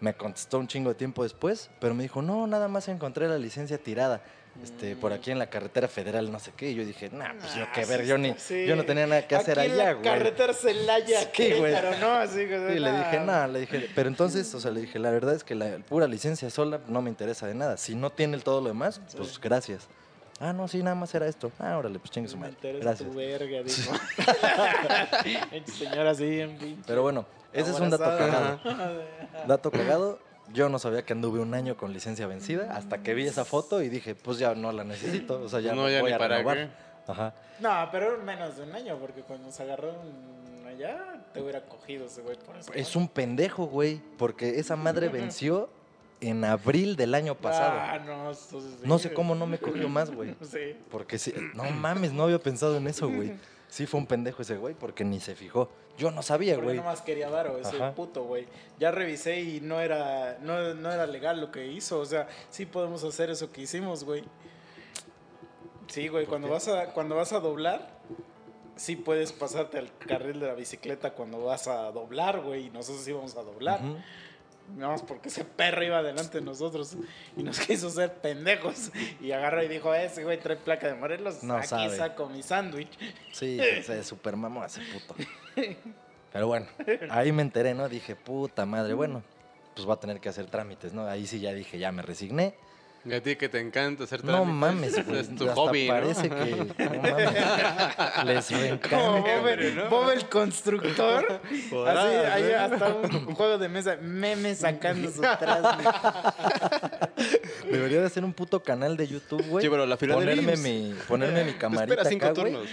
[0.00, 3.38] me contestó un chingo de tiempo después, pero me dijo, no, nada más encontré la
[3.38, 4.22] licencia tirada.
[4.62, 6.70] Este, por aquí en la carretera federal, no sé qué.
[6.70, 8.64] Y yo dije, nah, pues yo Ah, qué sí ver, yo, ni, sí.
[8.66, 10.02] yo no tenía nada que hacer en allá, güey.
[10.04, 11.74] carretera Celaya, Sí, güey.
[11.74, 12.12] Querétaro, ¿no?
[12.14, 15.44] Así le dije, nada, le dije, pero entonces, o sea, le dije, la verdad es
[15.44, 17.76] que la pura licencia sola no me interesa de nada.
[17.76, 19.88] Si no tiene todo lo demás, pues gracias.
[20.38, 21.50] Ah, no, sí, nada más era esto.
[21.58, 22.54] Ah, órale, pues chingue su madre.
[22.80, 23.08] Gracias.
[23.08, 23.92] tu verga, dijo.
[25.50, 26.82] Pinche Señora así en pinche.
[26.86, 28.60] Pero bueno, ese es un dato cagado.
[29.46, 30.18] Dato cagado,
[30.52, 33.80] yo no sabía que anduve un año con licencia vencida hasta que vi esa foto
[33.82, 36.14] y dije, pues ya no la necesito, o sea, ya No, no, ya voy ni
[36.14, 36.56] a para renovar.
[36.56, 36.68] qué.
[37.12, 37.34] Ajá.
[37.60, 39.96] No, pero menos de un año, porque cuando se agarraron
[40.66, 42.72] allá, te hubiera cogido ese güey por eso.
[42.74, 45.70] Es un pendejo, güey, porque esa madre venció
[46.20, 47.78] en abril del año pasado.
[47.78, 50.34] Ah, no, entonces sí, No sé cómo no me cogió más, güey.
[50.42, 50.76] Sí.
[50.90, 53.34] Porque sí, no mames, no había pensado en eso, güey.
[53.68, 55.68] Sí fue un pendejo ese güey porque ni se fijó.
[55.98, 56.76] Yo no sabía, güey.
[56.76, 57.94] nomás quería varo, ese Ajá.
[57.94, 58.46] puto, güey.
[58.78, 61.98] Ya revisé y no era, no, no era legal lo que hizo.
[62.00, 64.24] O sea, sí podemos hacer eso que hicimos, güey.
[65.88, 66.54] Sí, güey, cuando qué?
[66.54, 67.88] vas a, cuando vas a doblar,
[68.76, 72.66] sí puedes pasarte al carril de la bicicleta cuando vas a doblar, güey.
[72.66, 73.80] Y nosotros íbamos a doblar.
[73.82, 73.96] Ujú.
[74.74, 76.96] Nada más porque ese perro iba delante de nosotros
[77.36, 78.90] y nos quiso ser pendejos.
[79.20, 81.96] Y agarró y dijo, ese güey trae placa de Morelos, No aquí sabe.
[81.96, 82.90] saco mi sándwich.
[83.32, 85.14] Sí, se super mamó ese puto.
[86.32, 86.66] Pero bueno,
[87.10, 87.88] ahí me enteré, ¿no?
[87.88, 89.22] Dije, puta madre, bueno,
[89.74, 91.06] pues voy a tener que hacer trámites, ¿no?
[91.06, 92.54] Ahí sí ya dije, ya me resigné.
[93.08, 95.20] Y a ti que te encanta hacer No trámites, mames, güey.
[95.20, 95.94] Es tu hasta hobby, ¿no?
[95.94, 98.96] parece que, no mames, les Como reencanta.
[98.98, 101.40] Bob, el- Bob el constructor.
[101.70, 102.56] Podrás, Así, hay ¿eh?
[102.56, 105.84] hasta un, un juego de mesa, memes sacando su trasme.
[107.70, 109.64] Debería de hacer un puto canal de YouTube, güey.
[109.64, 112.68] Sí, pero la fila de ponerme mi, ponerme mi camarita Espera cinco acá, turnos.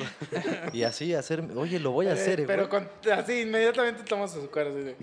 [0.74, 2.84] Y así hacer, oye, lo voy a hacer, eh, Pero güey.
[2.86, 4.96] con, así inmediatamente tomas su cara así de.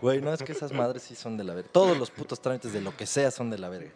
[0.00, 1.68] Güey, no, es que esas madres sí son de la verga.
[1.72, 3.90] Todos los putos trámites de lo que sea son de la verga.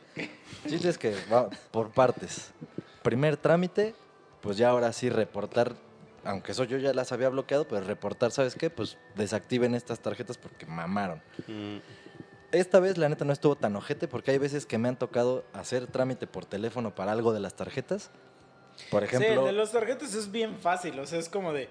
[0.67, 2.51] Chiste es que va por partes.
[3.03, 3.95] Primer trámite,
[4.41, 5.75] pues ya ahora sí reportar,
[6.25, 8.71] aunque eso yo ya las había bloqueado, pero reportar, ¿sabes qué?
[8.71, 11.23] Pues desactiven estas tarjetas porque mamaron.
[11.47, 11.77] Mm,
[12.53, 15.45] Esta vez la neta no estuvo tan ojete porque hay veces que me han tocado
[15.53, 18.11] hacer trámite por teléfono para algo de las tarjetas.
[18.91, 20.99] Por sí, el ejemplo, de los tarjetas es bien fácil.
[20.99, 21.69] O sea, es como de.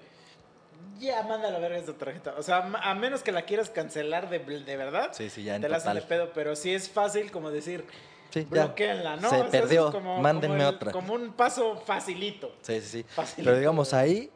[0.98, 2.34] Ya, manda a la verga esta tarjeta.
[2.38, 5.10] O sea, a menos que la quieras cancelar de, de verdad.
[5.12, 7.84] sí, sí, ya en te la hacen de pedo, pero sí es fácil como decir,
[8.30, 9.28] Sí, bloqueenla, ¿no?
[9.30, 10.92] Se O sea, eso es perdió, como- mándenme como el- otra.
[10.92, 12.54] Como un paso facilito.
[12.62, 13.02] Sí, sí, sí.
[13.14, 14.30] Facilito, Pero digamos, ahí,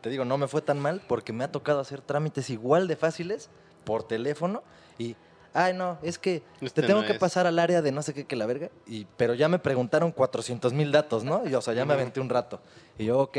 [0.00, 2.96] te digo, no me fue tan mal porque me ha tocado hacer trámites igual de
[2.96, 3.50] fáciles
[3.84, 4.62] por teléfono
[4.98, 5.16] y,
[5.54, 7.18] ay, no, es que Este te tengo no que es.
[7.18, 10.12] pasar al área de no sé qué que la verga, y, pero ya me preguntaron
[10.12, 11.46] 400 mil datos, ¿no?
[11.46, 12.60] Y, o sea, ya me aventé un rato.
[12.98, 13.36] Y yo, ok,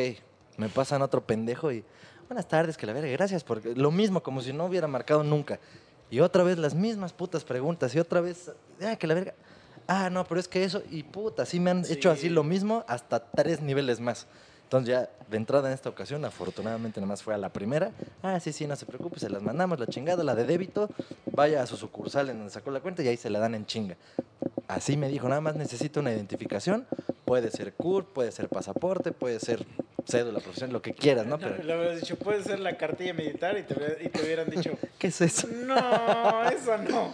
[0.58, 1.84] me pasan otro pendejo y,
[2.34, 5.60] buenas tardes, que la verga, gracias, porque lo mismo, como si no hubiera marcado nunca.
[6.10, 8.52] Y otra vez las mismas putas preguntas y otra vez,
[8.84, 9.36] ah, que la verga.
[9.88, 11.94] Ah, no, pero es que eso, y puta, sí me han Sí.
[11.94, 14.26] hecho así lo mismo hasta tres niveles más.
[14.64, 17.92] Entonces ya de entrada en esta ocasión, afortunadamente nada más fue a la primera.
[18.22, 20.90] Ah, sí, sí, no se preocupe, se las mandamos, la chingada, la de débito,
[21.32, 23.66] vaya a su sucursal en donde sacó la cuenta y ahí se la dan en
[23.66, 23.96] chinga.
[24.68, 26.88] Así me dijo, nada más necesito una identificación,
[27.26, 29.66] puede ser CURP, puede ser pasaporte, puede ser
[30.06, 31.38] cédula profesional, lo que quieras, ¿no?
[31.38, 34.78] Pero, Le hubieras dicho, puede ser la cartilla militar y te, y te hubieran dicho,
[35.00, 35.48] ¿qué es eso?
[35.48, 37.14] no, esa no.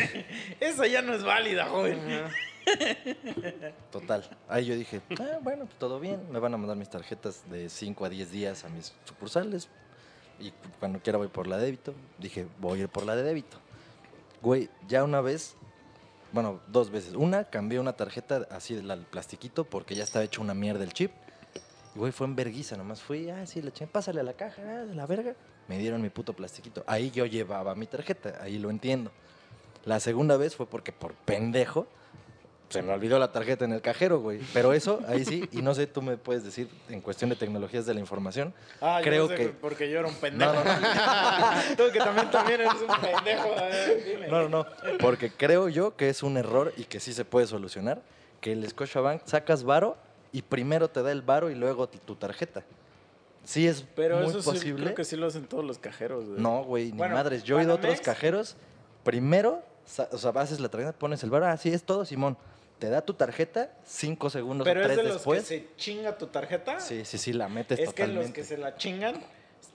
[0.60, 1.98] esa ya no es válida, joven.
[3.90, 4.28] Total.
[4.48, 6.20] Ahí yo dije, ah, bueno, pues todo bien.
[6.30, 9.68] Me van a mandar mis tarjetas de 5 a 10 días a mis sucursales.
[10.40, 11.94] Y cuando quiera voy por la de débito.
[12.18, 13.56] Dije, voy a ir por la de débito.
[14.42, 15.56] Güey, ya una vez,
[16.32, 17.14] bueno, dos veces.
[17.14, 21.12] Una, cambié una tarjeta así del plastiquito porque ya estaba hecho una mierda el chip.
[21.94, 24.94] Y güey, fue en verguiza, nomás fui, ah, sí, pásale a la caja, ah, de
[24.94, 25.34] la verga.
[25.68, 26.84] Me dieron mi puto plastiquito.
[26.86, 29.12] Ahí yo llevaba mi tarjeta, ahí lo entiendo.
[29.84, 31.86] La segunda vez fue porque por pendejo
[32.74, 34.40] se me olvidó la tarjeta en el cajero, güey.
[34.52, 37.86] Pero eso, ahí sí, y no sé, tú me puedes decir en cuestión de tecnologías
[37.86, 38.52] de la información.
[38.80, 39.48] Ah, yo creo no sé, que.
[39.50, 40.52] Porque yo era un pendejo.
[40.52, 40.70] No, no,
[41.76, 43.52] Tú que también, también eres un pendejo.
[43.58, 44.28] a ver, dime.
[44.28, 44.66] No, no, no.
[44.98, 48.02] Porque creo yo que es un error y que sí se puede solucionar.
[48.40, 49.96] Que el Scotiabank sacas varo
[50.32, 52.64] y primero te da el varo y luego tu tarjeta.
[53.44, 54.82] Sí es Pero muy eso sí, posible.
[54.84, 56.24] creo que sí lo hacen todos los cajeros.
[56.24, 56.40] güey.
[56.40, 57.44] No, güey, ni Bueno, madres.
[57.44, 58.56] Yo he ido a otros cajeros.
[59.04, 59.62] Primero,
[60.10, 62.38] o sea, haces la tarjeta, pones el varo, así es todo, Simón.
[62.78, 65.40] Te da tu tarjeta, cinco segundos Pero o es tres de los después.
[65.42, 66.80] que se chinga tu tarjeta.
[66.80, 68.22] Sí, sí, sí, la metes es que totalmente.
[68.28, 69.22] los que se la chingan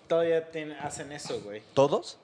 [0.07, 1.61] todavía tienen- hacen eso, güey.
[1.73, 2.19] ¿Todos?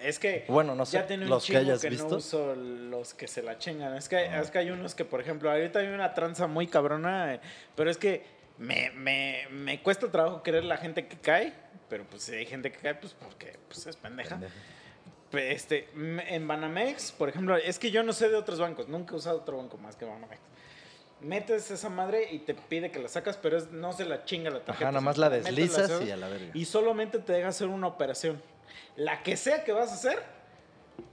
[0.00, 2.08] Es que Bueno, no sé, ya tiene un los que hayas que visto.
[2.08, 3.94] no uso los que se la chingan.
[3.96, 7.38] Es que, es que hay unos que, por ejemplo, ahorita hay una tranza muy cabrona,
[7.76, 8.24] pero es que
[8.56, 11.52] me, me, me cuesta trabajo creer la gente que cae,
[11.90, 14.36] pero pues si hay gente que cae, pues porque pues, es pendeja.
[14.36, 14.54] Pendejo.
[15.32, 19.16] Este, en Banamex, por ejemplo, es que yo no sé de otros bancos, nunca he
[19.16, 20.40] usado otro banco más que Banamex.
[21.20, 24.50] Metes esa madre y te pide que la sacas, pero es, no se la chinga
[24.50, 24.86] la tarjeta.
[24.86, 26.50] Ajá, nada más la deslizas y a la verga.
[26.54, 28.42] Y solamente te deja hacer una operación.
[28.96, 30.22] La que sea que vas a hacer,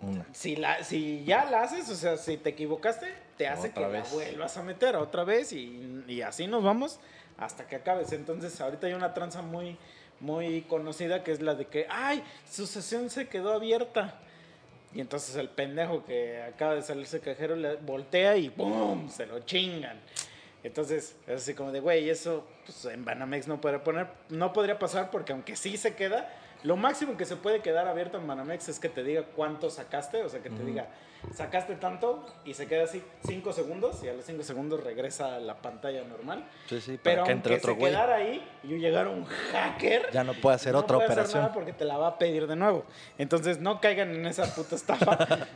[0.01, 0.25] Una.
[0.31, 3.91] si, la, si ya la haces, o sea, si te equivocaste, te hace Otra que
[3.93, 4.07] vez.
[4.09, 6.99] la vuelvas a meter otra vez y, y así nos vamos
[7.37, 8.13] hasta que acabes.
[8.13, 9.77] Entonces, ahorita hay una tranza muy,
[10.19, 14.19] muy conocida que es la de que, ay, su sesión se quedó abierta.
[14.93, 19.09] Y entonces el pendejo que acaba de salirse cajero le voltea y ¡pum!
[19.09, 19.99] Se lo chingan.
[20.63, 24.79] Entonces, es así como de, güey, eso pues, en Banamex no podría poner, no podría
[24.79, 28.69] pasar porque aunque sí se queda, lo máximo que se puede quedar abierto en Banamex
[28.69, 30.87] es que te diga cuánto sacaste, o sea, que te diga,
[31.33, 35.39] sacaste tanto y se queda así 5 segundos y a los 5 segundos regresa a
[35.39, 36.45] la pantalla normal.
[36.67, 37.91] Sí, sí, Pero que entre otro se güey.
[37.91, 41.13] quedara ahí y yo llegara un hacker, Ya no puede hacer no otra puede hacer
[41.19, 41.41] operación.
[41.43, 42.85] nada porque te la va a pedir de nuevo.
[43.17, 45.17] Entonces no caigan en esa puta estafa.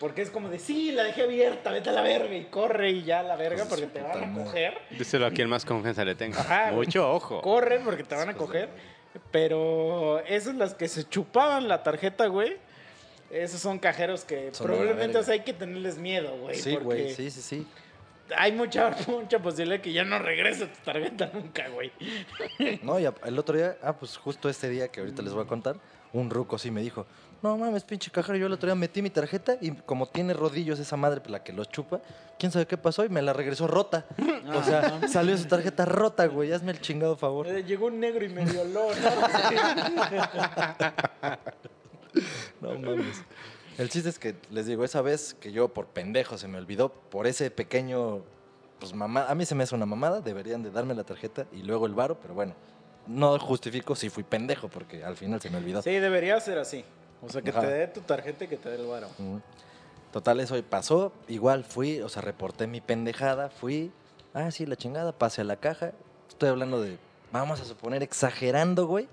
[0.00, 3.02] Porque es como de, sí, la dejé abierta, vete a la verga y corre y
[3.04, 4.78] ya a la verga porque te van a coger.
[4.98, 6.70] Díselo a quien más confianza le tenga.
[6.72, 7.42] Mucho ojo.
[7.42, 8.70] Corren porque te van a coger.
[9.30, 12.56] Pero esos las que se chupaban la tarjeta, güey.
[13.30, 15.20] Esos son cajeros que Son probablemente verga.
[15.20, 16.56] o sea, hay que tenerles miedo, güey.
[16.56, 17.66] Sí, porque güey, sí, sí, sí.
[18.36, 21.92] Hay mucha, mucha posibilidad que ya no regrese tu tarjeta nunca, güey.
[22.82, 25.46] No, y el otro día, ah, pues justo este día que ahorita les voy a
[25.46, 25.76] contar,
[26.12, 27.06] un ruco sí me dijo,
[27.42, 30.78] no mames, pinche cajero, yo el otro día metí mi tarjeta y como tiene rodillos
[30.78, 32.00] esa madre, la que los chupa,
[32.38, 34.04] quién sabe qué pasó y me la regresó rota.
[34.54, 37.46] O sea, salió su tarjeta rota, güey, hazme el chingado favor.
[37.46, 39.10] Eh, Llegó un negro y me violó, ¿no?
[42.60, 43.22] No mames.
[43.78, 46.90] El chiste es que les digo, esa vez que yo por pendejo se me olvidó,
[46.90, 48.22] por ese pequeño,
[48.78, 51.62] pues mamá, a mí se me hace una mamada, deberían de darme la tarjeta y
[51.62, 52.54] luego el varo, pero bueno,
[53.06, 55.80] no justifico si fui pendejo porque al final se me olvidó.
[55.82, 56.84] Sí, debería ser así.
[57.22, 57.60] O sea, que Ajá.
[57.60, 59.08] te dé tu tarjeta y que te dé el varo.
[60.12, 61.12] Total, eso pasó.
[61.28, 63.92] Igual fui, o sea, reporté mi pendejada, fui.
[64.34, 65.92] Ah, sí, la chingada, pasé a la caja.
[66.28, 66.98] Estoy hablando de,
[67.32, 69.08] vamos a suponer, exagerando, güey,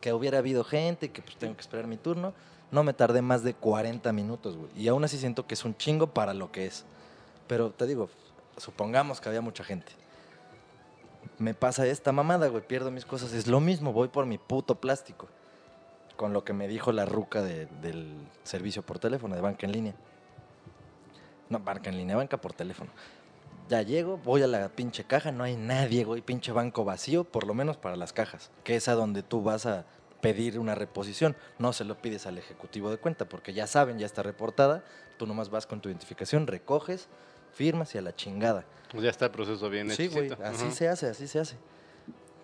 [0.00, 2.32] que hubiera habido gente y que pues tengo que esperar mi turno.
[2.70, 4.70] No me tardé más de 40 minutos, güey.
[4.76, 6.84] Y aún así siento que es un chingo para lo que es.
[7.46, 8.08] Pero te digo,
[8.56, 9.92] supongamos que había mucha gente.
[11.38, 13.32] Me pasa esta mamada, güey, pierdo mis cosas.
[13.32, 15.28] Es lo mismo, voy por mi puto plástico.
[16.22, 19.72] Con lo que me dijo la ruca de- del servicio por teléfono, de banca en
[19.72, 19.94] línea.
[21.48, 22.92] No, banca en línea, banca por teléfono.
[23.68, 27.44] Ya llego, voy a la pinche caja, no hay nadie, güey, pinche banco vacío, por
[27.44, 29.84] lo menos para las cajas, que es a donde tú vas a
[30.20, 31.34] pedir una reposición.
[31.58, 34.84] No se lo pides al ejecutivo de cuenta, porque ya saben, ya está reportada,
[35.18, 37.08] tú nomás vas con tu identificación, recoges,
[37.52, 38.64] firmas y a la chingada.
[38.96, 41.56] Ya está el proceso bien Sí, güey, así se hace, así se hace.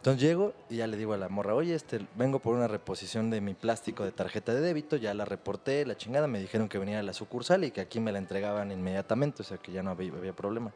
[0.09, 3.29] Entonces llego y ya le digo a la morra, oye, este, vengo por una reposición
[3.29, 6.79] de mi plástico de tarjeta de débito, ya la reporté, la chingada, me dijeron que
[6.79, 9.83] venía a la sucursal y que aquí me la entregaban inmediatamente, o sea que ya
[9.83, 10.73] no había, había problema.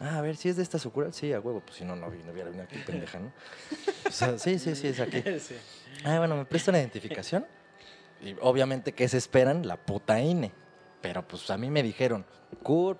[0.00, 1.14] Ah, a ver, si es de esta sucursal.
[1.14, 3.32] Sí, a huevo, pues si no, no, no hubiera venido aquí pendeja, ¿no?
[4.08, 5.22] O sea, sí, sí, sí, es aquí.
[5.38, 5.54] Sí.
[6.02, 7.46] Ah, bueno, me presta una identificación.
[8.22, 9.68] Y obviamente, ¿qué se esperan?
[9.68, 10.50] La puta INE.
[11.00, 12.26] Pero pues a mí me dijeron,
[12.64, 12.98] CUR,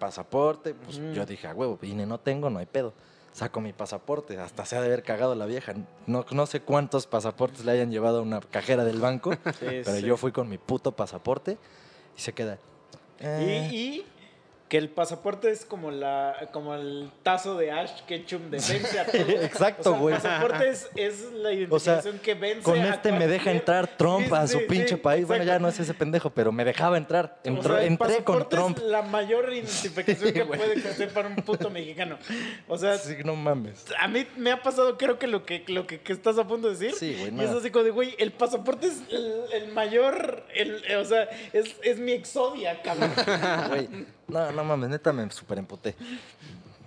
[0.00, 0.74] pasaporte.
[0.74, 1.12] Pues Ujú.
[1.12, 2.94] yo dije, a huevo, INE no tengo, no hay pedo.
[3.34, 5.74] Saco mi pasaporte, hasta se ha de haber cagado la vieja.
[6.06, 9.96] No, no sé cuántos pasaportes le hayan llevado a una cajera del banco, Sí, pero
[9.96, 10.02] sí.
[10.02, 11.58] yo fui con mi puto pasaporte
[12.16, 12.58] y se queda.
[13.20, 14.06] Y, "Eh, y
[14.68, 19.04] que el pasaporte es como la como el tazo de Ash Ketchum de vence a
[19.12, 19.20] todo.
[19.28, 20.14] Exacto, O sea, güey.
[20.14, 23.86] El pasaporte es, es la identificación que vence Con a este me deja cualquier- entrar
[23.96, 25.26] Trump Sí, a sí, su sí, pinche país.
[25.26, 25.62] Bueno, ya exacto.
[25.62, 27.38] no es ese pendejo, pero me dejaba entrar.
[27.44, 28.78] O Entró- sea, el entré con Trump.
[28.78, 32.18] Es la mayor identificación que puede existir para un puto mexicano.
[32.66, 33.84] O sea, Sí, no mames.
[34.00, 36.68] a mí me ha pasado, creo que lo que, lo que, que estás a punto
[36.70, 36.94] de decir.
[36.98, 37.58] Sí, güey, Y es no.
[37.58, 40.42] así como de, güey, el pasaporte es el, el mayor.
[40.54, 43.12] El, o sea, es, es mi exodia, cabrón.
[43.68, 43.88] Güey,
[44.28, 45.94] no, no mames, neta me super emputé.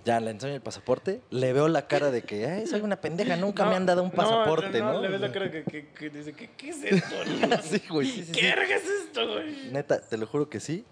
[0.04, 3.36] Ya le enseño el pasaporte, le veo la cara de que, ay, soy una pendeja,
[3.36, 5.00] nunca me han dado un pasaporte, ¿no?
[5.02, 7.14] le ves la cara que, que- que dice, que, ¿qué es esto?
[7.62, 8.72] Sí, güey, sí, sí, ¿Qué sí.
[8.72, 9.70] es esto, güey?
[9.70, 10.84] Neta, te lo juro que sí.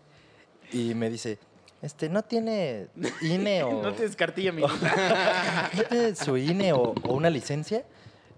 [0.73, 1.39] Y me dice,
[1.81, 2.89] este, ¿no tiene
[3.23, 3.83] INE o...?
[3.83, 4.63] No tienes cartilla, mi
[5.77, 7.85] ¿no tiene su INE o, o una licencia?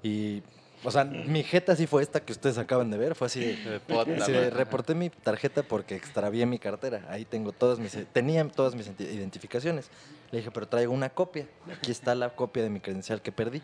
[0.03, 0.43] Y,
[0.85, 3.81] o sea, mi jeta sí fue esta que ustedes acaban de ver, fue así de...
[4.23, 7.05] Así de, reporté mi tarjeta porque extravié mi cartera.
[7.09, 9.91] Ahí tengo todas mis, tenía todas mis identi- identificaciones.
[10.31, 11.47] Le dije, pero traigo una copia.
[11.77, 13.63] Aquí está la copia de mi credencial que perdí.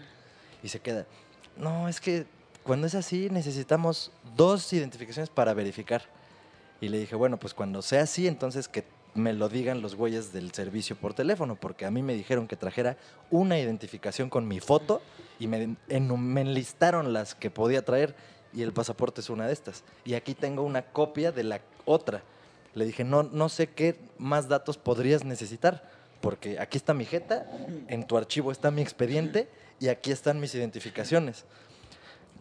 [0.62, 1.06] Y se queda,
[1.56, 2.26] no, es que
[2.62, 6.02] cuando es así necesitamos dos identificaciones para verificar.
[6.80, 10.32] Y le dije, bueno, pues cuando sea así, entonces que me lo digan los güeyes
[10.32, 12.96] del servicio por teléfono, porque a mí me dijeron que trajera
[13.30, 15.00] una identificación con mi foto
[15.38, 18.14] y me, enu- me enlistaron las que podía traer
[18.52, 19.84] y el pasaporte es una de estas.
[20.04, 22.22] Y aquí tengo una copia de la otra.
[22.74, 25.88] Le dije, no, no sé qué más datos podrías necesitar,
[26.20, 27.46] porque aquí está mi jeta,
[27.88, 29.48] en tu archivo está mi expediente
[29.78, 31.44] y aquí están mis identificaciones.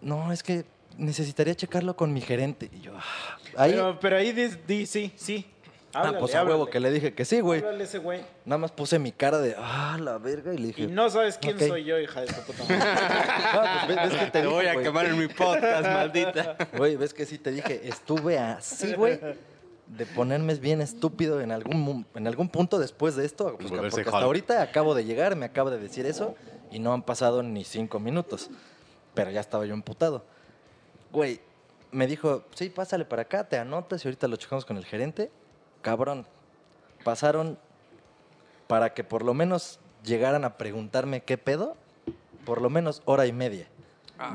[0.02, 0.66] No, es que
[0.98, 2.70] necesitaría checarlo con mi gerente.
[2.74, 3.72] Y yo, ah, ahí...
[4.02, 5.46] Pero, ahí di- sí, sí.
[5.94, 7.60] Ah, Háblale, pues a huevo que le dije que sí, güey.
[7.60, 8.22] Háblale ese güey.
[8.46, 11.38] Nada más puse mi cara de, ah, la verga, y le dije, Y no sabes
[11.38, 12.78] quién soy yo, hija de tu puta madre.
[12.82, 14.86] "Ah, pues, ves, ves que te Te dije, voy a güey".
[14.86, 16.58] quemar en mi podcast, maldita.
[16.78, 19.20] Güey, ves que sí te dije, estuve así, güey,
[19.88, 23.56] de ponerme bien estúpido en algún, en algún punto después de esto.
[23.58, 24.26] pues, Volverse porque hasta Hulk.
[24.26, 26.36] ahorita acabo de llegar, me acaba de decir eso
[26.72, 28.50] y no han pasado ni cinco minutos.
[29.14, 30.26] Pero ya estaba yo emputado.
[31.12, 31.40] Güey,
[31.92, 35.30] me dijo, sí, pásale para acá, te anotas y ahorita lo checamos con el gerente.
[35.84, 36.26] Cabrón,
[37.04, 37.60] pasaron
[38.68, 41.76] para que por lo menos llegaran a preguntarme qué pedo,
[42.46, 43.68] por lo menos hora y media.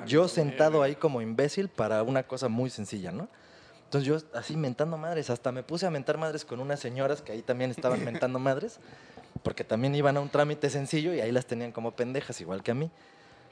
[0.07, 3.29] yo sentado ahí como imbécil para una cosa muy sencilla, ¿no?
[3.85, 7.33] Entonces yo así mentando madres, hasta me puse a mentar madres con unas señoras que
[7.33, 8.81] ahí también estaban mentando madres,
[9.43, 12.73] porque también iban a un trámite sencillo y ahí las tenían como pendejas, igual que
[12.73, 12.91] a mí.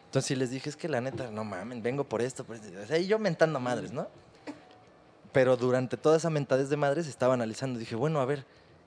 [0.04, 2.68] Entonces sí les dije, es que la neta, no mamen, vengo por esto, por esto.
[2.82, 4.09] O sea, y yo mentando madres, ¿no?
[5.37, 8.46] Pero durante toda esa mentadez de madres estaba analizando, dije, bueno, a ver,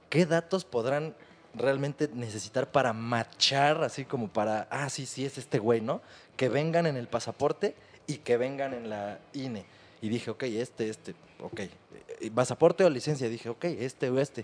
[0.10, 1.14] ¿qué datos podrán
[1.54, 6.02] realmente necesitar para machar, así como para, ah, sí, sí, es este güey, ¿no?
[6.38, 7.76] Que vengan en el pasaporte
[8.08, 9.64] y que vengan en la INE.
[10.02, 11.60] Y dije, ok, este, este, ok.
[11.60, 13.30] Eh, ¿Pasaporte o licencia?
[13.30, 14.44] Dije, ok, este o este.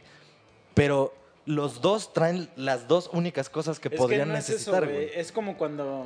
[0.75, 1.11] Pero
[1.47, 5.07] los dos traen las dos únicas cosas que Es podrían no es eso, necesitar, güey.
[5.07, 5.19] güey.
[5.19, 6.05] Es como cuando,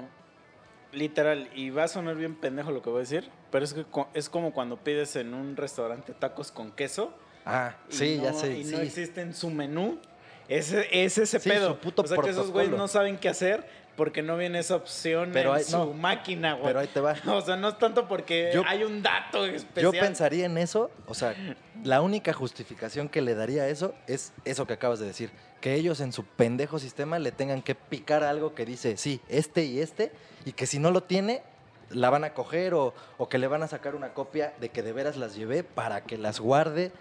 [0.93, 3.85] literal, y va a sonar bien pendejo lo que voy a decir, pero es que
[4.13, 7.13] es como cuando pides en un restaurante tacos con queso.
[7.45, 8.57] Ah, sí, no- ya sé.
[8.57, 8.71] Y sí.
[8.75, 9.99] no existe en su menú.
[10.47, 11.69] Ese, es ese Sí, pedo.
[11.69, 12.77] su puto o sea que esos güeyes protocolo.
[12.77, 15.93] no saben qué hacer porque no viene esa opción Pero en su no.
[15.93, 16.65] máquina, güey.
[16.67, 17.13] Pero ahí te va.
[17.27, 19.93] O sea, no es tanto porque Yo- hay un dato especial.
[19.93, 21.35] Yo pensaría en eso, o sea,
[21.83, 25.29] la única justificación que le daría a eso es eso que acabas de decir,
[25.61, 29.65] que ellos en su pendejo sistema le tengan que picar algo que dice, sí, este
[29.65, 30.11] y este,
[30.45, 31.43] y que si no lo tiene,
[31.89, 34.83] la van a coger o, o que le van a sacar una copia de que
[34.83, 36.91] de veras las llevé para que las guarde,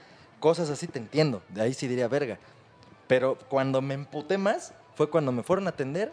[0.41, 2.39] cosas así te entiendo, de ahí sí diría verga.
[3.07, 6.13] Pero cuando me emputé más, fue cuando me fueron a atender,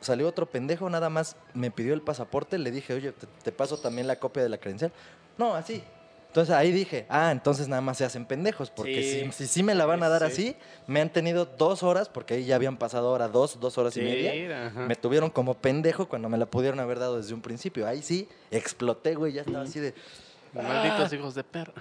[0.00, 3.78] salió otro pendejo, nada más me pidió el pasaporte, le dije, oye, te, te paso
[3.78, 4.92] también la copia de la credencial.
[5.38, 5.82] No, así.
[6.34, 9.30] Entonces ahí dije, ah, entonces nada más se hacen pendejos, porque Sí.
[9.30, 10.26] si, si sí me la van a dar Sí.
[10.48, 10.56] así,
[10.88, 14.00] me han tenido dos horas, porque ahí ya habían pasado ahora dos, dos horas y
[14.00, 14.66] media.
[14.66, 14.80] Ajá.
[14.80, 17.86] Me tuvieron como pendejo cuando me la pudieron haber dado desde un principio.
[17.86, 19.94] Ahí sí, exploté, güey, ya estaba así de...
[20.52, 21.72] Malditos hijos de perra.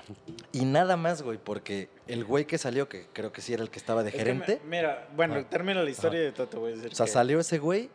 [0.52, 3.72] Y nada más, güey, porque el güey que salió, que creo que sí era el
[3.72, 5.44] que estaba de Es gerente, me- mira, bueno, Ah.
[5.50, 6.92] termina la historia y te, te voy a decir.
[6.92, 7.90] O sea, que- salió ese güey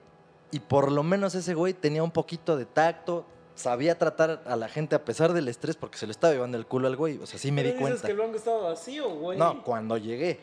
[0.50, 3.24] y por lo menos ese güey tenía un poquito de tacto,
[3.58, 6.66] sabía tratar a la gente a pesar del estrés porque se le estaba llevando el
[6.66, 7.18] culo al güey.
[7.18, 8.06] O sea, sí me di dices cuenta.
[8.06, 9.38] que el banco estaba vacío, güey.
[9.38, 10.38] No, cuando llegué.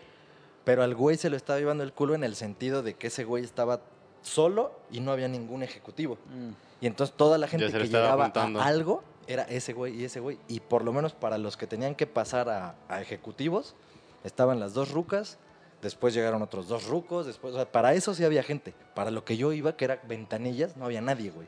[0.65, 3.23] Pero al güey se lo estaba llevando el culo en el sentido de que ese
[3.23, 3.81] güey estaba
[4.21, 6.17] solo y no había ningún ejecutivo.
[6.25, 6.49] Mm.
[6.81, 10.37] Y entonces toda la gente que llegaba a algo era ese güey y ese güey.
[10.47, 13.75] Y por lo menos para los que tenían que pasar a, a ejecutivos,
[14.23, 15.37] estaban las dos rucas,
[15.85, 18.73] después llegaron otros dos rucos, después, o sea, para eso sí había gente.
[18.93, 21.47] Para lo que yo iba, que era ventanillas, no había nadie, güey.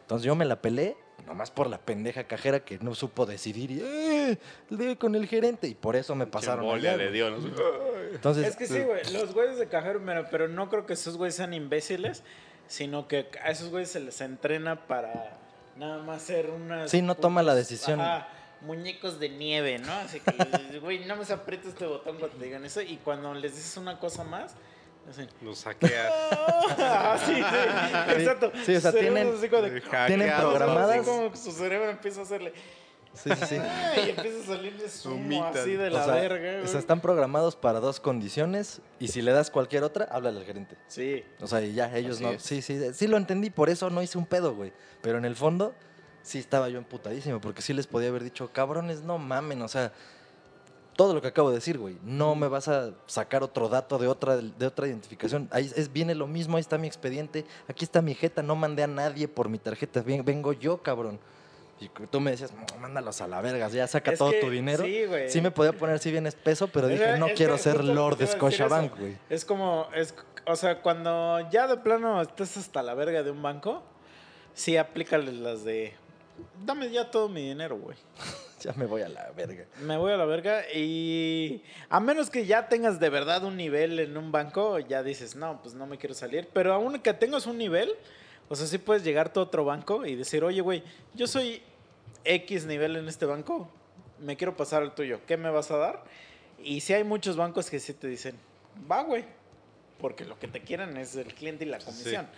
[0.00, 3.80] Entonces yo me la pelé, nomás por la pendeja cajera que no supo decidir y
[3.82, 4.38] ¡eh!
[4.70, 5.66] le con el gerente.
[5.68, 7.12] Y por eso me pasaron allá, le güey.
[7.12, 7.38] dio, ¿no?
[8.12, 9.02] Entonces, Es que sí, güey.
[9.12, 12.22] Los güeyes de cajero, pero, pero no creo que esos güeyes sean imbéciles,
[12.68, 15.38] sino que a esos güeyes se les entrena para
[15.76, 16.90] nada más ser unas.
[16.90, 18.00] Sí, no toma la decisión.
[18.00, 18.28] ajá,
[18.64, 19.92] muñecos de nieve, ¿no?
[19.92, 22.80] Así que, güey, no me aprieto este botón cuando te digan eso.
[22.80, 24.54] Y cuando les dices una cosa más,
[25.08, 25.28] hacen.
[25.42, 26.08] Lo saquea.
[26.78, 28.52] Ah, sí, sí, exacto.
[28.64, 32.20] Sí, o sea, tienen- es así como de- tienen programadas- Así como su cerebro empieza
[32.20, 32.52] a hacerle.
[33.14, 33.56] sí, sí, sí.
[33.58, 37.00] "Ay", Y empieza a salirle humo así de O la sea, verga, o sea, están
[37.00, 40.76] programados para dos condiciones y si le das cualquier otra, háblale al gerente.
[40.86, 41.22] Sí.
[41.40, 42.30] O sea, y ya, ellos Así no.
[42.30, 42.42] es.
[42.42, 44.72] Sí, sí, sí lo entendí, por eso no hice un pedo, güey.
[45.02, 45.74] Pero en el fondo,
[46.22, 49.92] sí estaba yo emputadísimo, porque sí les podía haber dicho, cabrones, no mamen, o sea,
[50.96, 51.96] todo lo que acabo de decir, güey.
[52.04, 55.48] No me vas a sacar otro dato de otra, de otra identificación.
[55.50, 58.82] Ahí es, viene lo mismo, ahí está mi expediente, aquí está mi jeta, no mandé
[58.82, 61.18] a nadie por mi tarjeta, ven- vengo yo, cabrón.
[61.80, 64.84] Y tú me decías, mándalos a la verga, ya saca Es todo que tu dinero.
[64.84, 65.28] sí, güey.
[65.30, 68.26] Sí me podía poner así bien espeso, pero Es dije, no quiero ser Lord de
[68.28, 69.16] Scotiabank, güey.
[69.30, 70.14] Es como, es,
[70.46, 73.82] o sea, cuando ya de plano estás hasta la verga de un banco,
[74.54, 75.94] sí aplícale las de,
[76.64, 77.96] dame ya todo mi dinero, güey.
[78.62, 79.64] Ya me voy a la verga.
[79.80, 83.98] Me voy a la verga y a menos que ya tengas de verdad un nivel
[83.98, 86.48] en un banco, ya dices, no, pues no me quiero salir.
[86.52, 87.92] Pero aún que tengas un nivel,
[88.48, 91.60] o sea, sí puedes llegar a otro banco y decir, oye, güey, yo soy
[92.24, 93.68] X nivel en este banco,
[94.20, 96.04] me quiero pasar al tuyo, ¿qué me vas a dar?
[96.62, 98.36] Y si hay muchos bancos que sí te dicen,
[98.88, 99.24] va, güey,
[99.98, 102.28] porque lo que te quieren es el cliente y la comisión.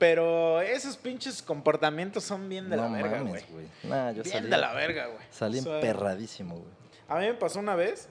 [0.00, 3.44] Pero esos pinches comportamientos son bien de la verga, güey.
[3.82, 5.18] Nah, Bien salí, de la verga, güey.
[5.30, 6.70] salí O sea, emperradísimo, güey.
[7.06, 8.08] a mí me pasó una vez,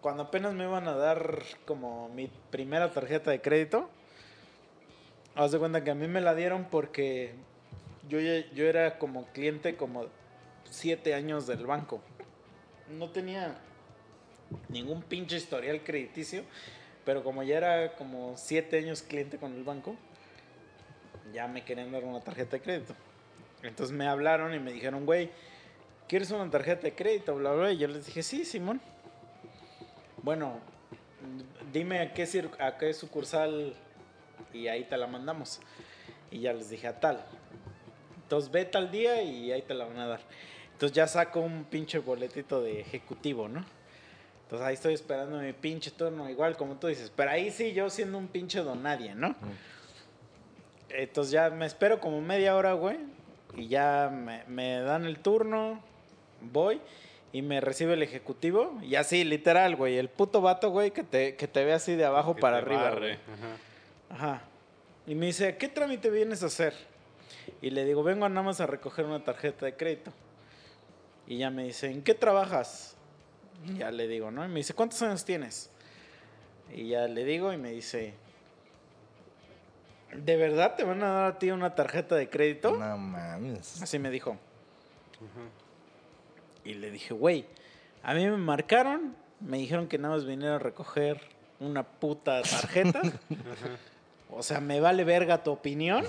[0.00, 3.90] cuando apenas me iban a dar como mi primera tarjeta de crédito.
[5.34, 7.34] Haz de cuenta que a mí me la dieron porque
[8.08, 10.06] yo, yo era como cliente como
[10.70, 12.00] siete años del banco.
[12.88, 13.58] No tenía
[14.70, 16.42] ningún pinche historial crediticio,
[17.04, 19.94] pero como ya era como siete años cliente con el banco,
[21.32, 22.94] ya me querían dar una tarjeta de crédito.
[23.62, 25.30] Entonces me hablaron y me dijeron, güey,
[26.08, 27.34] ¿quieres una tarjeta de crédito?
[27.36, 27.72] Bla, bla.
[27.72, 28.80] Y yo les dije, sí, Simón.
[30.22, 30.60] Bueno,
[31.72, 33.74] dime a qué, a qué sucursal
[34.52, 35.60] y ahí te la mandamos.
[36.30, 37.24] Y ya les dije a tal.
[38.22, 40.20] Entonces ve tal día y ahí te la van a dar.
[40.72, 43.64] Entonces ya saco un pinche boletito de ejecutivo, ¿no?
[44.44, 47.12] Entonces ahí estoy esperando mi pinche turno, igual como tú dices.
[47.14, 49.34] Pero ahí sí, yo siendo un pinche don nadie, ¿no?
[50.94, 52.98] Entonces ya me espero como media hora, güey.
[53.56, 55.82] Y ya me, me dan el turno,
[56.40, 56.80] voy
[57.32, 58.78] y me recibe el ejecutivo.
[58.82, 59.96] Y así, literal, güey.
[59.98, 62.62] El puto vato, güey, que te, que te ve así de abajo Que para te
[62.66, 62.82] arriba.
[62.82, 63.18] barre, güey.
[64.10, 64.14] ajá.
[64.34, 64.42] Ajá.
[65.06, 66.74] Y me dice, ¿qué trámite vienes a hacer?
[67.60, 70.12] Y le digo, vengo nada más a recoger una tarjeta de crédito.
[71.26, 72.96] Y ya me dice, ¿en qué trabajas?
[73.66, 74.44] Y ya le digo, ¿no?
[74.44, 75.70] Y me dice, ¿cuántos años tienes?
[76.74, 78.14] Y ya le digo y me dice,
[80.14, 82.76] ¿de verdad te van a dar a ti una tarjeta de crédito?
[82.76, 83.82] No mames.
[83.82, 84.36] Así me dijo.
[86.64, 87.46] Y le dije, güey,
[88.02, 91.20] a mí me marcaron, me dijeron que nada más vinieron a recoger
[91.60, 93.00] una puta tarjeta.
[94.34, 96.06] O sea, me vale verga tu opinión.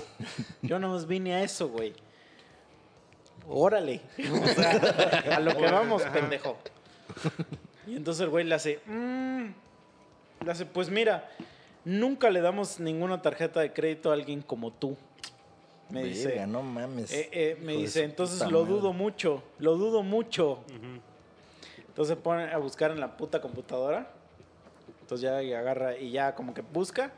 [0.62, 1.92] Yo nada más vine a eso, güey.
[3.46, 4.00] Órale.
[4.32, 6.56] O sea, a lo que vamos, pendejo.
[7.86, 9.48] Y entonces el güey le hace, "Mm".
[10.42, 11.28] le hace, pues mira,
[11.84, 14.96] nunca le damos ninguna tarjeta de crédito a alguien como tú.
[15.90, 16.28] Me dice.
[16.28, 17.12] Verga, no mames.
[17.12, 18.74] Eh, eh, me dice, entonces lo madre.
[18.74, 20.52] dudo mucho, lo dudo mucho.
[20.52, 21.00] Ujú.
[21.88, 24.10] Entonces se pone a buscar en la puta computadora.
[25.00, 27.12] Entonces ya y agarra y ya como que busca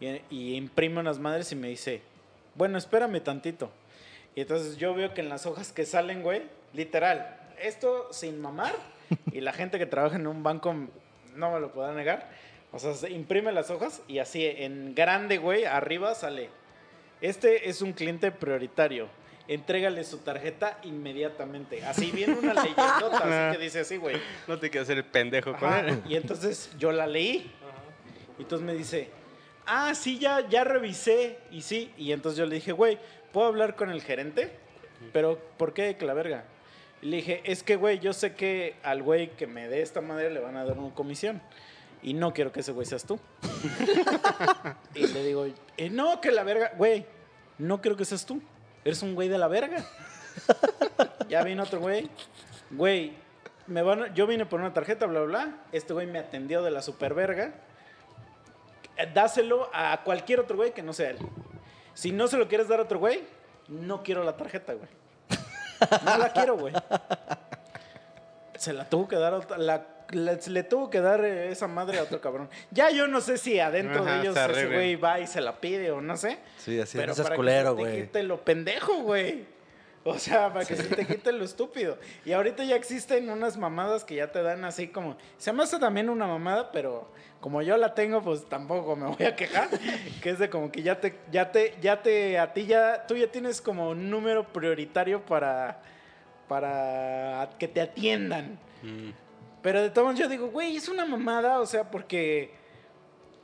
[0.00, 2.02] y, y imprime unas madres y me dice,
[2.54, 3.70] bueno, espérame tantito.
[4.34, 8.74] Y entonces yo veo que en las hojas que salen, güey, literal, esto sin mamar,
[9.32, 10.74] y la gente que trabaja en un banco
[11.34, 12.30] no me lo podrá negar.
[12.72, 16.50] O sea, se imprime las hojas y así en grande, güey, arriba sale.
[17.20, 19.08] Este es un cliente prioritario.
[19.48, 21.84] Entrégale su tarjeta inmediatamente.
[21.84, 24.16] Así viene una leyendota, así que dice así, güey.
[24.46, 26.02] No te quieres hacer el pendejo con Ajá, él.
[26.08, 27.50] Y entonces yo la leí.
[28.38, 29.08] Y entonces me dice,
[29.66, 31.38] ah, sí, ya, ya revisé.
[31.50, 31.92] Y sí.
[31.98, 32.98] Y entonces yo le dije, güey,
[33.32, 34.52] ¿puedo hablar con el gerente?
[35.12, 36.44] Pero, ¿por qué que la verga?
[37.02, 40.00] Y le dije, es que, güey, yo sé que al güey que me dé esta
[40.00, 41.42] madre le van a dar una comisión.
[42.02, 43.18] Y no quiero que ese güey seas tú.
[44.94, 45.46] y le digo,
[45.76, 47.06] "Eh, no, que la verga, güey,
[47.58, 48.40] no quiero que seas tú.
[48.84, 49.84] Eres un güey de la verga.
[51.28, 52.08] ya vino otro güey.
[52.70, 53.12] Güey,
[53.66, 55.56] me van yo vine por una tarjeta, bla, bla.
[55.72, 57.52] Este güey me atendió de la super verga.
[58.96, 61.18] Eh, Dáselo a cualquier otro güey que no sea él.
[61.94, 63.22] Si no se lo quieres dar a otro güey,
[63.68, 64.88] no quiero la tarjeta, güey.
[66.04, 66.72] No la quiero, güey.
[68.56, 69.58] Se la tuvo que dar a otra-
[70.12, 72.48] le, tuvo que dar eh, esa madre a otro cabrón.
[72.70, 75.40] Ya yo no sé si adentro Ajá, de ellos se ese güey va y se
[75.40, 76.38] la pide o no sé.
[76.58, 78.06] Sí, así pero no seas para culero, que se te güey.
[78.06, 79.60] quite lo pendejo, güey.
[80.02, 81.98] O sea, para que se te quite lo estúpido.
[82.24, 85.16] Y ahorita ya existen unas mamadas que ya te dan así como...
[85.36, 89.26] Se me hace también una mamada, pero como yo la tengo, pues tampoco me voy
[89.26, 89.68] a quejar.
[90.22, 91.18] Que es de como que ya te...
[91.30, 92.38] Ya te, ya te...
[92.38, 93.06] A ti ya...
[93.06, 95.82] Tú ya tienes como un número prioritario para...
[96.48, 98.58] Para que te atiendan.
[98.82, 99.10] Mm.
[99.62, 102.50] Pero de todos modos yo digo, güey, es una mamada, o sea, porque,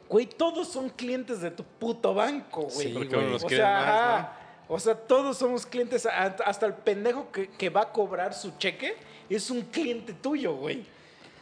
[0.09, 2.89] güey, todos son clientes de tu puto banco, güey.
[2.89, 3.21] Sí, Porque güey.
[3.25, 7.31] uno los o quiere sea, más, o sea, todos somos clientes, a- hasta el pendejo
[7.31, 8.97] que, que va a cobrar su cheque
[9.29, 10.85] es un cliente tuyo, güey.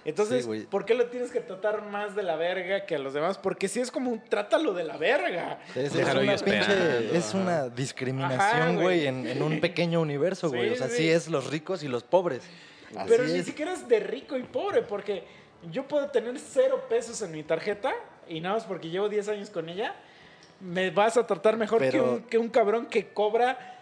[0.07, 0.67] Entonces, Sí, güey.
[0.67, 3.39] ¿por qué lo tienes que tratar más de la verga que a los demás?
[3.39, 5.61] Porque si es como un trátalo de la verga.
[5.75, 8.83] Es, una pinche, es Ajá, discriminación, güey.
[8.85, 10.71] güey, en, en un pequeño universo, Sí, güey.
[10.71, 10.97] O sea, sí.
[10.99, 12.43] sí es los ricos y los pobres.
[12.97, 15.25] Así Pero ni siquiera es de rico y pobre, porque
[15.71, 17.95] yo puedo tener cero pesos en mi tarjeta
[18.29, 19.95] y nada más porque llevo 10 años con ella,
[20.61, 23.74] me vas a tratar mejor que, un, que un cabrón que cobra.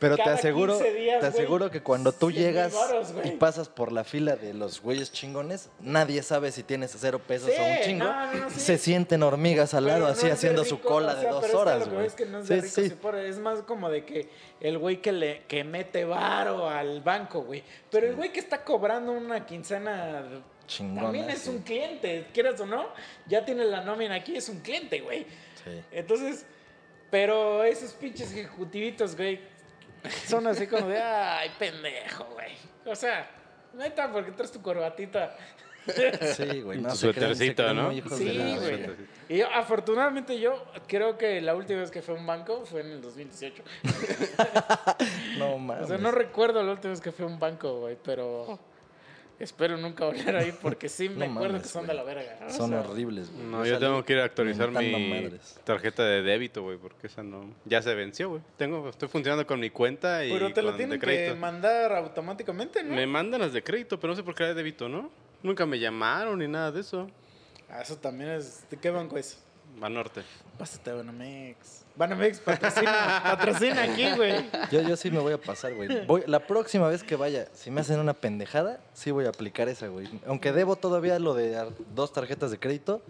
[0.00, 3.32] Pero te aseguro, 15 días, te aseguro que cuando tú 100 mil llegas varos, y
[3.32, 7.60] pasas por la fila de los güeyes chingones, nadie sabe si tienes cero pesos Sí,
[7.60, 8.04] o un chingo.
[8.06, 8.60] no, no, sí.
[8.60, 12.06] Se sienten hormigas al lado, así haciendo su cola o de dos horas, güey.
[12.06, 12.92] Es que es Sí,
[13.26, 14.30] es más como de que
[14.60, 17.62] el güey que le que mete varo al banco, güey.
[17.90, 20.24] Pero el güey que está cobrando una quincena
[20.66, 22.86] Chingona, también es un cliente, quieras o no,
[23.26, 25.26] ya tiene la nómina aquí, es un cliente, güey.
[25.64, 25.82] Sí.
[25.92, 26.46] Entonces,
[27.10, 29.40] pero esos pinches ejecutivitos, güey,
[30.26, 32.52] son así como de, ay, pendejo, güey.
[32.86, 33.28] O sea,
[33.74, 35.36] neta, porque traes tu corbatita.
[36.36, 36.80] Sí, güey.
[36.80, 37.12] No, tu se
[37.74, 37.92] ¿no?
[37.92, 38.86] Sí, güey.
[39.28, 42.82] Y yo, afortunadamente yo creo que la última vez que fue a un banco fue
[42.82, 43.62] en el 2018.
[45.38, 45.84] No mames.
[45.84, 48.58] O sea, no recuerdo la última vez que fui a un banco, güey, pero
[49.40, 51.88] espero nunca volver ahí porque sí me No acuerdo mames, que son güey.
[51.88, 52.50] de la verga.
[52.50, 53.44] Son sea, horribles, güey.
[53.46, 55.58] No, Yo tengo que ir a actualizar mi madres.
[55.64, 57.44] tarjeta de débito, güey, porque esa no...
[57.64, 58.42] Ya se venció, güey.
[58.56, 61.36] Tengo, estoy funcionando con mi cuenta y Pero te lo con tienen de que crédito.
[61.36, 62.94] mandar automáticamente, ¿no?
[62.94, 65.10] Me mandan las de crédito, pero no sé por qué era de débito, ¿no?
[65.42, 67.08] Nunca me llamaron ni nada de eso.
[67.70, 68.64] Ah, eso también es.
[68.70, 69.38] ¿De qué banco es?
[69.78, 70.22] Banorte.
[70.58, 71.79] Pásate a Banamex.
[71.96, 74.48] Banamex patrocina, patrocina aquí, güey.
[74.70, 76.06] Yo, yo sí me voy a pasar, güey.
[76.06, 79.68] Voy, la próxima vez que vaya, si me hacen una pendejada, sí voy a aplicar
[79.68, 80.08] esa, güey.
[80.26, 81.58] Aunque debo todavía lo de
[81.94, 83.02] dos tarjetas de crédito,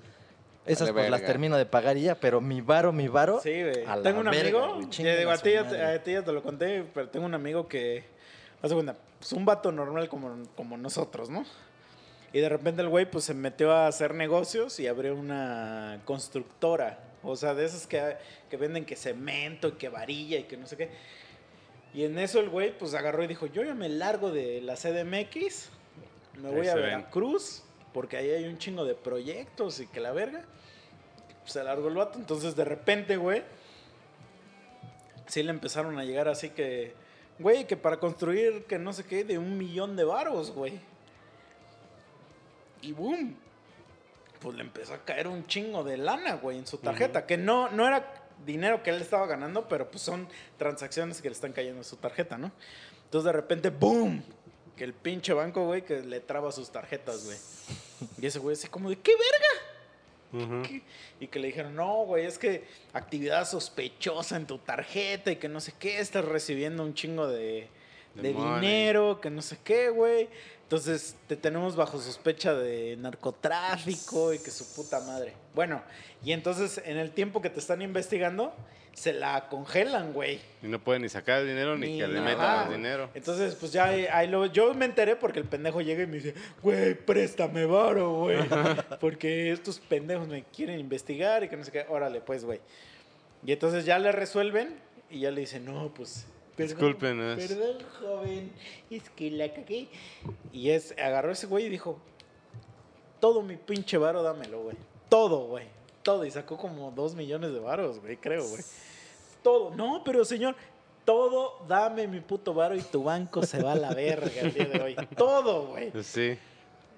[0.66, 3.40] esas Vale, pues las termino de pagar y ya, pero mi varo, mi varo.
[3.42, 3.84] Sí, güey.
[3.84, 5.78] a la Tengo un verga, amigo, güey, digo, a a su ti, ya madre.
[5.78, 8.04] te, a ti ya te lo conté, pero tengo un amigo que,
[8.62, 11.44] haz de cuenta, pues un vato normal como, como nosotros, ¿no?
[12.32, 16.98] Y de repente el güey pues se metió a hacer negocios y abrió una constructora.
[17.22, 18.16] O sea, de esas que,
[18.48, 20.90] que venden que cemento y que varilla y que no sé qué.
[21.92, 24.76] Y en eso el güey pues agarró y dijo, yo ya me largo de la
[24.76, 25.70] CDMX,
[26.40, 26.74] me voy a.
[26.74, 27.62] Veracruz,
[27.92, 30.44] porque ahí hay un chingo de proyectos y que la verga.
[31.44, 33.42] Se largó el vato, entonces de repente, güey,
[35.26, 36.94] sí le empezaron a llegar así que,
[37.38, 40.80] güey, que para construir que no sé qué, de un millón de varos, güey.
[42.82, 43.36] Y boom,
[44.40, 47.70] pues le empezó a caer un chingo de lana, güey, en su tarjeta, que no,
[47.70, 48.12] no era
[48.44, 50.26] dinero que él estaba ganando, pero pues son
[50.56, 52.50] transacciones que le están cayendo en su tarjeta, ¿no?
[53.04, 54.22] Entonces de repente, boom,
[54.76, 57.38] que el pinche banco, güey, que le traba sus tarjetas, güey.
[58.18, 60.62] Y ese güey así como de, ¿qué verga?
[60.66, 60.82] ¿Qué?
[61.18, 65.48] Y que le dijeron, no, güey, es que actividad sospechosa en tu tarjeta y que
[65.48, 67.68] no sé qué, estás recibiendo un chingo de,
[68.14, 68.60] De de money.
[68.60, 70.28] dinero, que no sé qué, güey.
[70.62, 75.34] Entonces te tenemos bajo sospecha de narcotráfico y que su puta madre.
[75.54, 75.82] Bueno,
[76.24, 78.54] y entonces en el tiempo que te están investigando,
[78.92, 80.40] se la congelan, güey.
[80.62, 83.10] Y no pueden ni sacar el dinero ni, Ni que le metan más dinero.
[83.14, 86.34] Entonces, pues ya ahí lo, yo me enteré porque el pendejo llega y me dice,
[86.62, 88.38] güey, préstame varo, güey.
[89.00, 91.86] porque estos pendejos me quieren investigar y que no sé qué.
[91.88, 92.60] Órale, pues, güey.
[93.44, 94.76] Y entonces ya le resuelven
[95.10, 96.26] y ya le dicen, no, pues.
[96.62, 97.38] Discúlpenos.
[97.38, 98.52] Perdón, joven.
[98.90, 99.88] Es que la cagué.
[100.52, 101.98] Y es, agarró ese güey y dijo,
[103.20, 104.76] todo mi pinche varo dámelo, güey.
[105.08, 105.66] Todo, güey.
[106.02, 106.24] Todo.
[106.24, 108.62] Y sacó como dos millones de varos, güey, creo, güey.
[109.42, 109.74] Todo.
[109.74, 110.54] No, pero señor,
[111.04, 114.66] todo dame mi puto varo y tu banco se va a la verga el día
[114.66, 114.96] de hoy.
[115.16, 115.92] Todo, güey.
[116.02, 116.38] Sí.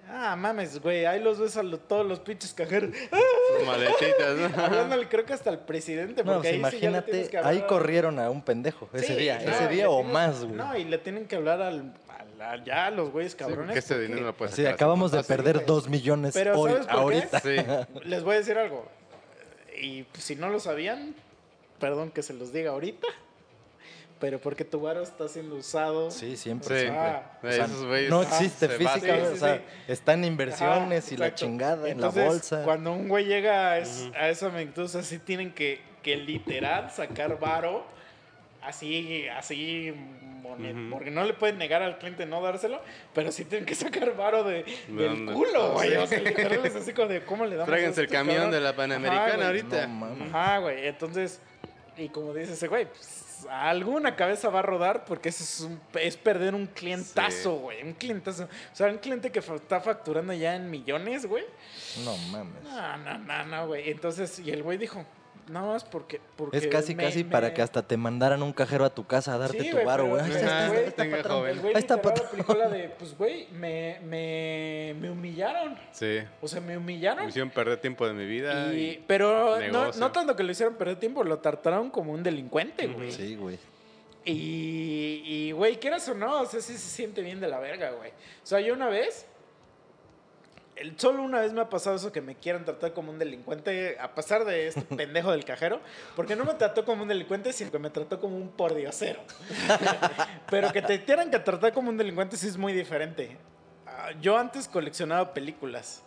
[0.08, 2.90] Ah, mames, güey, ahí los ves a lo- todos los pinches cajeros.
[3.56, 4.62] Sus maletitas, ¿no?
[4.64, 7.30] Hablándole, creo que hasta al presidente, No, porque pues ahí sí ya le tienes imagínate,
[7.30, 10.02] que ahí corrieron a un pendejo ese Sí, día, no, ese y día le o
[10.02, 10.56] más, güey.
[10.56, 13.66] No, y le tienen que hablar al, al- al- ya a los güeyes Sí, cabrones.
[13.66, 16.86] porque ese porque- dinero lo puedes Sí, acabamos de perder dos millones Pero hoy, ¿sabes
[16.86, 17.00] por qué?
[17.00, 17.40] ahorita.
[17.40, 17.56] Sí.
[18.08, 18.86] Les voy a decir algo.
[19.80, 21.14] Y pues, si no lo sabían,
[21.80, 23.06] perdón que se los diga ahorita.
[24.22, 26.10] Pero porque tu varo está siendo usado.
[26.12, 26.36] Sí, Sí.
[26.36, 26.98] siempre, siempre.
[27.00, 29.02] Ah, O sea, Esos güeyes no existe se física, basan.
[29.02, 29.62] Sí, o sí, sea, sí.
[29.88, 32.62] está en inversiones Ajá, y la chingada en la Entonces, bolsa.
[32.64, 36.14] Cuando un güey llega a, es- a esa magnitud, o sea, sí tienen que, que
[36.16, 37.84] literal sacar varo.
[38.62, 39.92] Así, así,
[40.40, 40.90] monet- Ujú.
[40.92, 42.80] porque no le pueden negar al cliente no dárselo,
[43.12, 45.32] pero sí tienen que sacar varo de, del dónde?
[45.32, 45.96] culo, güey.
[45.96, 48.36] O sea, literal es así como de, ¿cómo le damos a Tráiganse el este camión
[48.36, 48.52] cabrón?
[48.52, 49.46] de la Ajá, Panamericana güey.
[49.46, 49.86] ahorita.
[49.88, 50.32] No mames.
[50.32, 50.86] Ajá, güey.
[50.86, 51.40] Entonces,
[51.96, 55.80] y como dice ese güey, pues alguna cabeza va a rodar porque eso es, un-
[55.94, 57.60] es perder un clientazo, Sí.
[57.62, 57.82] güey.
[57.82, 58.44] Un clientazo.
[58.44, 61.44] O sea, un cliente que está facturando ya en millones, güey.
[62.04, 62.62] No mames.
[62.62, 63.90] No, no, no, no, güey.
[63.90, 65.04] Entonces, y el güey dijo,
[65.48, 66.20] nada más porque.
[66.36, 69.06] porque Es casi, me- casi me- para que hasta te mandaran un cajero a tu
[69.06, 70.24] casa a darte Sí, tu güey, varo, pero güey.
[70.24, 72.58] Ahí el está, Ajá, ahí güey- está, Ahí está, patrón.
[72.58, 75.76] la de, pues, güey, me, me, me humillaron.
[75.92, 76.18] Sí.
[76.40, 77.28] O sea, me Me humillaron.
[77.28, 78.72] hicieron perder tiempo de mi vida.
[78.72, 79.04] Y- Y...
[79.06, 83.10] pero no, tanto que lo hicieron perder tiempo, lo trataron como un delincuente, güey.
[83.12, 83.58] Sí, güey.
[84.24, 87.90] Y, y, güey, quieras o no, o sea, sí se siente bien de la verga,
[87.90, 88.10] güey.
[88.10, 89.26] O sea, yo una vez,
[90.82, 93.96] el- solo una vez me ha pasado eso que me quieran tratar como un delincuente,
[94.00, 95.80] a pasar de este pendejo del cajero,
[96.16, 99.20] porque no me trató como un delincuente, sino que me trató como un pordiosero.
[100.50, 103.36] Pero que te quieran que tratar como un delincuente sí es muy diferente.
[103.86, 106.02] Ah, Yo antes coleccionaba películas.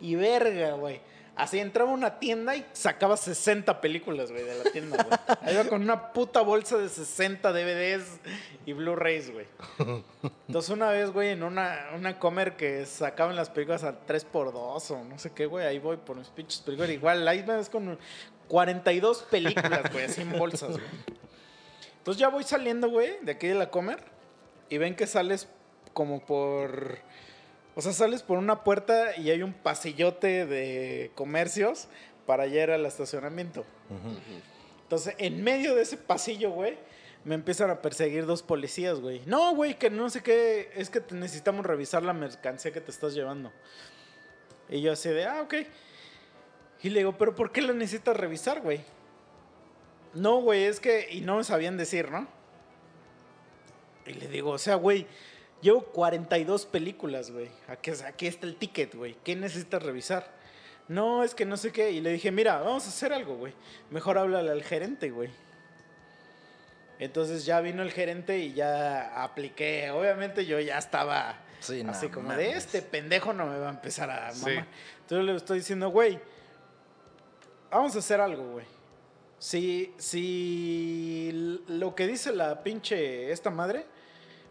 [0.00, 1.00] Y verga, güey.
[1.40, 5.18] Así entraba a una tienda y sacaba 60 películas, güey, de la tienda, güey.
[5.40, 8.20] Ahí iba con una puta bolsa de 60 DVDs
[8.66, 9.46] y Blu-rays, güey.
[10.46, 15.04] Entonces una vez, güey, en una, una comer que sacaban las películas al 3x2 o
[15.04, 16.90] no sé qué, güey, ahí voy por mis pinches películas.
[16.90, 17.98] Igual, ahí me ves con
[18.48, 20.90] 42 películas, güey, así en bolsas, güey.
[21.98, 24.02] Entonces ya voy saliendo, güey, de aquí de la comer
[24.68, 25.48] y ven que sales
[25.94, 26.98] como por...
[27.74, 31.88] O sea, sales por una puerta y hay un pasillote de comercios
[32.26, 33.64] para llegar al estacionamiento.
[34.82, 36.76] Entonces, en medio de ese pasillo, güey,
[37.24, 39.22] me empiezan a perseguir dos policías, güey.
[39.26, 43.14] No, güey, que no sé qué, es que necesitamos revisar la mercancía que te estás
[43.14, 43.52] llevando.
[44.68, 45.54] Y yo así de, ah, ok.
[46.82, 48.80] Y le digo, pero ¿por qué la necesitas revisar, güey?
[50.14, 52.26] No, güey, es que, y no me sabían decir, ¿no?
[54.06, 55.06] Y le digo, o sea, güey,
[55.62, 57.48] llevo 42 películas, güey.
[57.68, 59.16] Aquí, aquí está el ticket, güey.
[59.24, 60.26] ¿Qué necesitas revisar?
[60.88, 61.90] No, es que no sé qué.
[61.92, 63.52] Y le dije, mira, vamos a hacer algo, güey.
[63.90, 65.30] Mejor háblale al gerente, güey.
[66.98, 69.90] Entonces ya vino el gerente y ya apliqué.
[69.90, 72.38] Obviamente yo ya estaba Sí, no así como mames.
[72.46, 74.40] de este pendejo no me va a empezar a Sí.
[74.46, 74.66] mamar.
[75.00, 76.18] Entonces le estoy diciendo, güey,
[77.70, 78.66] vamos a hacer algo, güey.
[79.38, 83.86] Si, si lo que dice la pinche esta madre,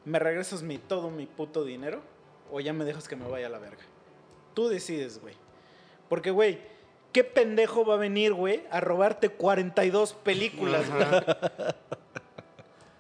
[0.06, 2.02] me regresas mi, todo mi puto dinero
[2.52, 3.84] o ya me dejas que me vaya a la verga.
[4.54, 5.36] Tú decides, güey.
[6.08, 6.60] Porque, güey,
[7.14, 11.06] ¿qué pendejo va a venir, güey, a robarte 42 películas, güey?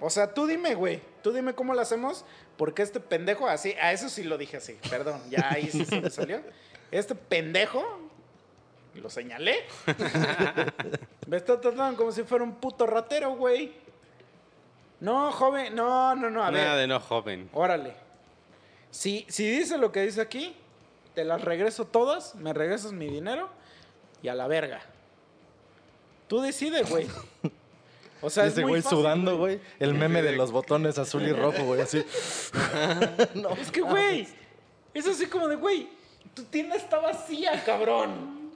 [0.02, 1.02] O sea, tú dime, güey.
[1.22, 2.24] Tú dime cómo lo hacemos.
[2.58, 4.78] Porque este pendejo, así, a eso sí lo dije así.
[4.90, 6.42] Perdón, ya ahí sí se me salió.
[6.92, 7.84] Este pendejo,
[8.96, 9.56] lo señalé.
[11.28, 13.74] me está tratando como si fuera un puto ratero, güey.
[15.00, 16.64] No, joven, no, no, no, a ver.
[16.64, 17.50] Nada de no joven.
[17.54, 17.94] Órale.
[18.92, 20.56] Si, si dice lo que dice aquí,
[21.16, 23.50] te las regreso todas, me regresas mi dinero
[24.22, 24.82] y a la verga.
[26.28, 27.08] Tú decides, güey.
[28.22, 29.62] O sea, es ese muy güey sudando, güey.
[29.80, 32.04] El meme de los botones azul y rojo, güey, así.
[33.36, 33.52] no.
[33.52, 34.28] Es que, güey,
[34.94, 35.88] es así como de, güey,
[36.34, 38.52] tu tienda está vacía, cabrón.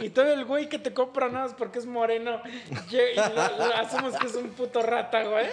[0.00, 2.42] Y todo el güey que te compra nada más porque es moreno,
[2.90, 5.46] y lo- lo hacemos que es un puto rata, güey.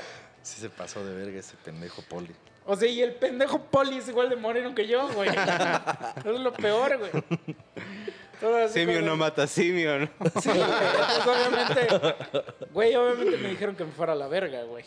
[0.43, 2.29] Sí se pasó de verga ese pendejo poli.
[2.65, 5.29] O sea, y el pendejo poli es igual de moreno que yo, güey.
[5.29, 5.37] Eso
[6.35, 7.11] es lo peor, güey.
[8.69, 10.05] Simio como no de- mata simio, ¿no?
[10.41, 10.61] Sí, güey.
[10.61, 12.15] Entonces, obviamente,
[12.73, 14.83] güey, obviamente me dijeron que me fuera a la verga, güey.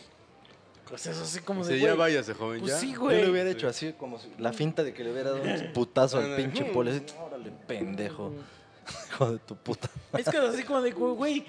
[0.87, 2.79] Pues eso así como de, Sí, ya güey, váyase, joven, Pues ya.
[2.79, 3.21] sí, Yo güey.
[3.23, 6.17] le hubiera hecho así, como si- la finta de que le hubiera dado un putazo
[6.19, 6.43] al Ándale.
[6.43, 6.91] pinche poli.
[6.91, 8.31] así, Órale, pendejo.
[9.09, 9.89] Hijo de tu puta.
[10.17, 11.45] Es que así como de, güey,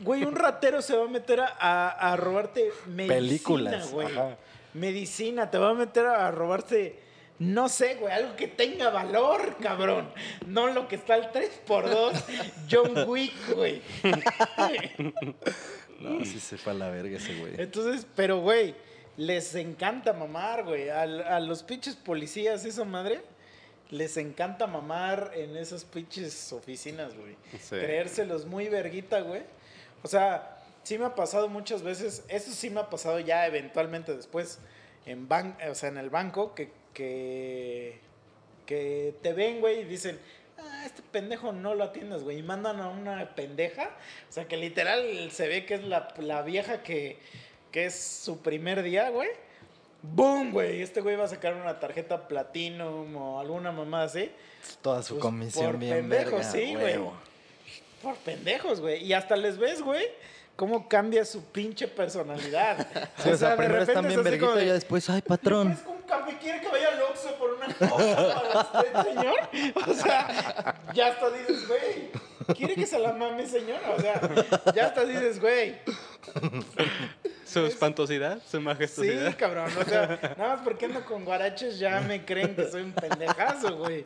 [0.00, 4.06] güey, un ratero se va a meter a, a- a robarte medicina, Películas, güey.
[4.06, 4.36] ajá.
[4.74, 6.98] Medicina, te va a meter a robarte,
[7.38, 10.10] no sé, güey, algo que tenga valor, cabrón.
[10.46, 12.22] No lo que está al 3x2,
[12.70, 13.82] John Wick, güey.
[16.00, 17.54] No, sí se fue a la verga ese güey.
[17.58, 18.74] Entonces, pero, güey,
[19.16, 20.88] les encanta mamar, güey.
[20.90, 23.20] Al- A, los pinches policías, esa madre,
[23.90, 27.34] les encanta mamar en esas pinches oficinas, güey.
[27.60, 27.70] Sí.
[27.76, 29.42] Creérselos muy verguita, güey.
[30.02, 34.14] O sea, sí me ha pasado muchas veces, eso sí me ha pasado ya eventualmente
[34.16, 34.58] después
[35.06, 38.00] en ban o sea, en el banco que que
[38.66, 40.18] que te ven, güey, y dicen,
[40.58, 43.90] "Ah, este pendejo no lo atiendes, güey." Y mandan a una pendeja,
[44.28, 47.18] o sea, que literal se ve que es la, la vieja que
[47.72, 49.28] que es su primer día, güey.
[50.02, 50.80] ¡Boom, güey!
[50.80, 54.30] Este güey va a sacar una tarjeta Platinum o alguna mamada así.
[54.80, 56.98] Toda su Pues, comisión por bien pendejo, verga, sí, güey.
[58.02, 59.04] Por pendejos, güey.
[59.04, 60.06] Y hasta les ves, güey,
[60.56, 62.86] cómo cambia su pinche personalidad.
[63.22, 65.72] Sí, o sea, de primero repente están bien de, y ya después, ay, patrón.
[65.72, 66.36] ¿Es un café?
[66.38, 69.84] ¿Quiere que vaya al Oxxo por una coca para usted, señor?
[69.88, 72.10] O sea, ya hasta dices, güey,
[72.56, 73.80] ¿quiere que se la mame, señor?
[73.96, 74.20] O sea,
[74.74, 75.76] ya hasta dices, güey,
[77.44, 79.36] Su espantosidad, su sí, majestuosidad.
[79.38, 79.70] cabrón.
[79.80, 83.76] O sea, nada más porque ando con guaraches ya me creen que soy un pendejazo,
[83.78, 84.04] güey.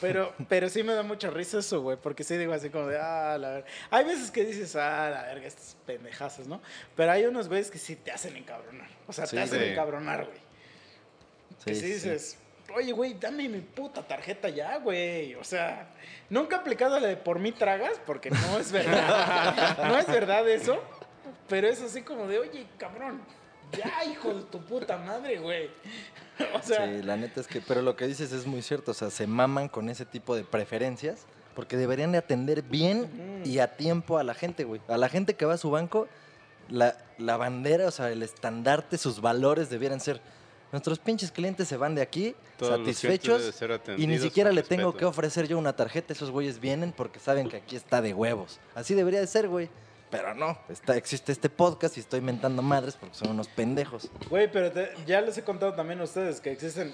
[0.00, 2.98] Pero, pero sí me da mucha risa eso, güey, porque sí digo así como de,
[2.98, 3.66] ah, la verga.
[3.90, 6.62] Hay veces que dices, ah, la verga, estos pendejazos, ¿no?
[6.96, 8.88] Pero hay unos güeyes que sí te hacen encabronar.
[9.06, 9.64] O sea, Sí, te hacen sí.
[9.66, 10.38] encabronar, güey.
[11.64, 11.92] Que sí, Sí, sí.
[11.94, 12.38] dices,
[12.76, 15.34] oye, güey, dame mi puta tarjeta ya, güey.
[15.34, 15.88] O sea,
[16.28, 19.78] nunca he aplicado la de por mí tragas, porque no es verdad.
[19.88, 20.80] no es verdad eso.
[21.48, 23.20] Pero es así como de, oye, cabrón,
[23.72, 25.70] ya, hijo de tu puta madre, güey.
[26.54, 28.94] O sea, Sí, la neta es que, pero lo que dices es muy cierto, o
[28.94, 33.76] sea, se maman con ese tipo de preferencias porque deberían de atender bien y a
[33.76, 34.80] tiempo a la gente, güey.
[34.88, 36.08] A la gente que va a su banco,
[36.70, 40.22] la, la bandera, o sea, el estandarte, sus valores debieran ser,
[40.72, 43.60] nuestros pinches clientes se van de aquí Todos satisfechos
[43.96, 47.48] y ni siquiera le tengo que ofrecer yo una tarjeta, esos güeyes vienen porque saben
[47.48, 48.60] que aquí está de huevos.
[48.74, 49.68] Así debería de ser, güey.
[50.10, 54.10] Pero no, está, existe este podcast y estoy mentando madres porque son unos pendejos.
[54.28, 56.92] Güey, pero te- ya les he contado también a ustedes que existen.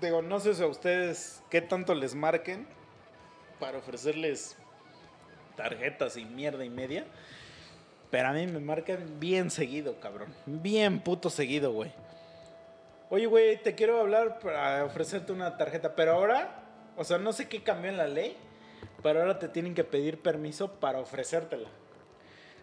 [0.00, 2.66] Digo, no sé si a ustedes qué tanto les marquen
[3.60, 4.56] para ofrecerles
[5.56, 7.06] tarjetas y mierda y media.
[8.10, 10.32] Pero a mí me marcan bien seguido, cabrón.
[10.46, 11.92] Bien puto seguido, güey.
[13.14, 15.94] Oye, güey, te quiero hablar para ofrecerte una tarjeta.
[15.94, 16.64] Pero ahora,
[16.96, 18.36] o sea, no sé qué cambió en la ley.
[19.04, 21.68] Pero ahora te tienen que pedir permiso para ofrecértela.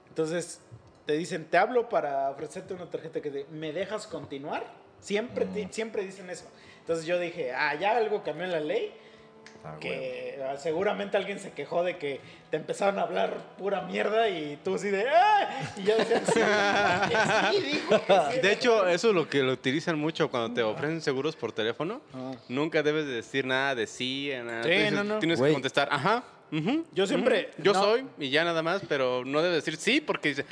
[0.09, 0.59] Entonces,
[1.05, 4.65] te dicen, te hablo para ofrecerte una tarjeta que te- me dejas continuar.
[4.99, 6.43] Siempre, ti- siempre dicen eso.
[6.81, 8.93] Entonces yo dije, ah, ya algo cambió en la ley.
[9.63, 12.19] Ah, que ah, seguramente alguien se quejó de que
[12.49, 15.71] te empezaron a hablar pura mierda y tú así de, ¡ah!
[15.77, 16.39] Y yo decía, sí,
[17.57, 18.39] sí, dijo que sí.
[18.41, 22.01] De hecho, eso es lo que lo utilizan mucho cuando te ofrecen seguros por teléfono.
[22.13, 22.31] Ah.
[22.49, 24.63] Nunca debes de decir nada de sí, nada.
[24.63, 25.19] Dices- no, no.
[25.19, 25.51] Tienes Güey.
[25.51, 26.23] que contestar, ajá,
[26.93, 27.81] Yo siempre- yo no.
[27.83, 30.45] soy y ya nada más, pero no debes decir sí porque dice,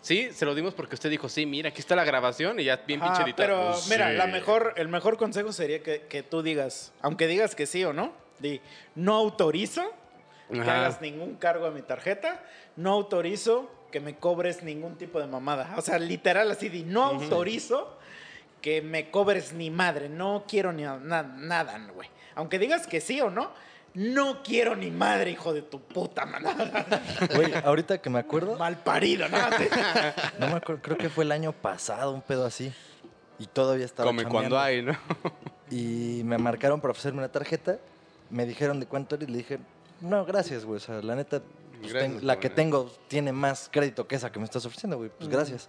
[0.00, 2.76] sí, se lo dimos porque usted dijo sí, mira, aquí está la grabación y ya
[2.86, 3.36] bien pinche editado.
[3.36, 4.16] pero Pues, mira, sí.
[4.16, 7.92] la mejor, el mejor consejo sería que, que tú digas, aunque digas que sí o
[7.92, 8.60] no, di,
[8.94, 9.82] no autorizo
[10.52, 10.80] que Ajá.
[10.80, 12.42] hagas ningún cargo a mi tarjeta,
[12.76, 15.74] no autorizo que me cobres ningún tipo de mamada.
[15.76, 17.98] O sea, literal así, di, no autorizo
[18.60, 22.08] que me cobres ni madre, no quiero ni na- nada, güey.
[22.34, 23.50] Aunque digas que sí o no,
[23.94, 27.02] no quiero ni madre, hijo de tu puta manada.
[27.34, 29.36] Güey, ahorita que me acuerdo, Mal parido, ¿no?
[30.38, 32.72] no me acuerdo, creo que fue el año pasado, un pedo así.
[33.38, 34.96] Y todavía estaba Come cuando hay, ¿no?
[35.70, 37.78] Y me marcaron para ofrecerme una tarjeta.
[38.32, 39.58] Me dijeron de cuánto era y le dije,
[40.00, 40.78] no, gracias, güey.
[40.78, 41.40] O sea, la neta,
[41.80, 44.96] pues, Gracias, ten- la que tengo tiene más crédito que esa que me estás ofreciendo,
[44.96, 45.10] güey.
[45.16, 45.68] Pues gracias.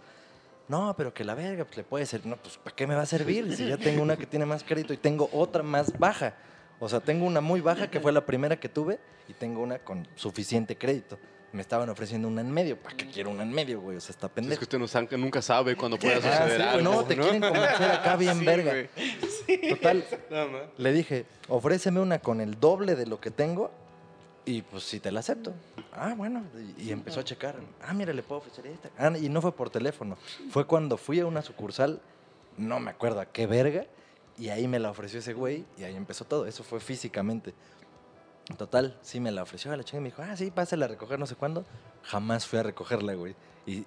[0.68, 2.28] No, pero que la verga, pues le puede servir.
[2.28, 3.53] No, pues ¿para qué me va a servir?
[3.55, 6.36] Si ya tengo una que tiene más crédito y tengo otra más baja.
[6.80, 9.80] O sea, tengo una muy baja que fue la primera que tuve y tengo una
[9.80, 11.20] con suficiente crédito.
[11.54, 12.78] Me estaban ofreciendo una en medio.
[12.82, 13.95] ¿Para qué quiero una en medio, güey?
[13.97, 14.60] O sea, está Es pendejo.
[14.60, 16.91] que usted no sabe, nunca sabe cuándo pueda Ah, suceder sí, güey, algo.
[16.91, 18.72] no, te quieren convencer acá bien Sí, verga.
[18.72, 19.70] güey.
[19.70, 20.04] Total,
[20.78, 23.70] le dije, ofréceme una con el doble de lo que tengo
[24.45, 25.54] y pues si te la acepto.
[25.93, 26.43] Ah, bueno.
[26.80, 27.56] Y, y empezó a checar.
[27.82, 28.89] Ah, mira, le puedo ofrecer esta.
[28.97, 30.18] Ah, y no fue por teléfono.
[30.49, 32.01] Fue cuando fui a una sucursal,
[32.58, 33.86] no me acuerdo a qué verga,
[34.39, 36.47] y ahí me la ofreció ese güey y ahí empezó todo.
[36.47, 37.54] Eso fue físicamente.
[38.58, 40.88] Total, sí me la ofreció a la chinga y me dijo, ah, sí, pásala a
[40.89, 41.66] recoger no sé cuándo.
[42.04, 43.36] Jamás fui a recogerla, güey.
[43.66, 43.86] Y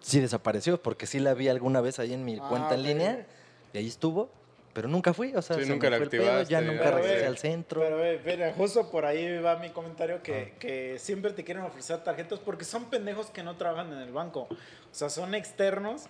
[0.00, 3.26] sí desapareció porque sí la vi alguna vez ahí en mi Ah, cuenta en línea
[3.72, 4.30] y ahí estuvo.
[4.72, 6.90] Pero nunca fui, o sea, Sí, se nunca me la fue el pedo, ya nunca
[6.90, 7.80] regresé güey, al centro.
[7.82, 12.38] Pero, mira, justo por ahí va mi comentario que, que siempre te quieren ofrecer tarjetas
[12.38, 14.48] porque son pendejos que no trabajan en el banco.
[14.50, 16.04] O sea, son externos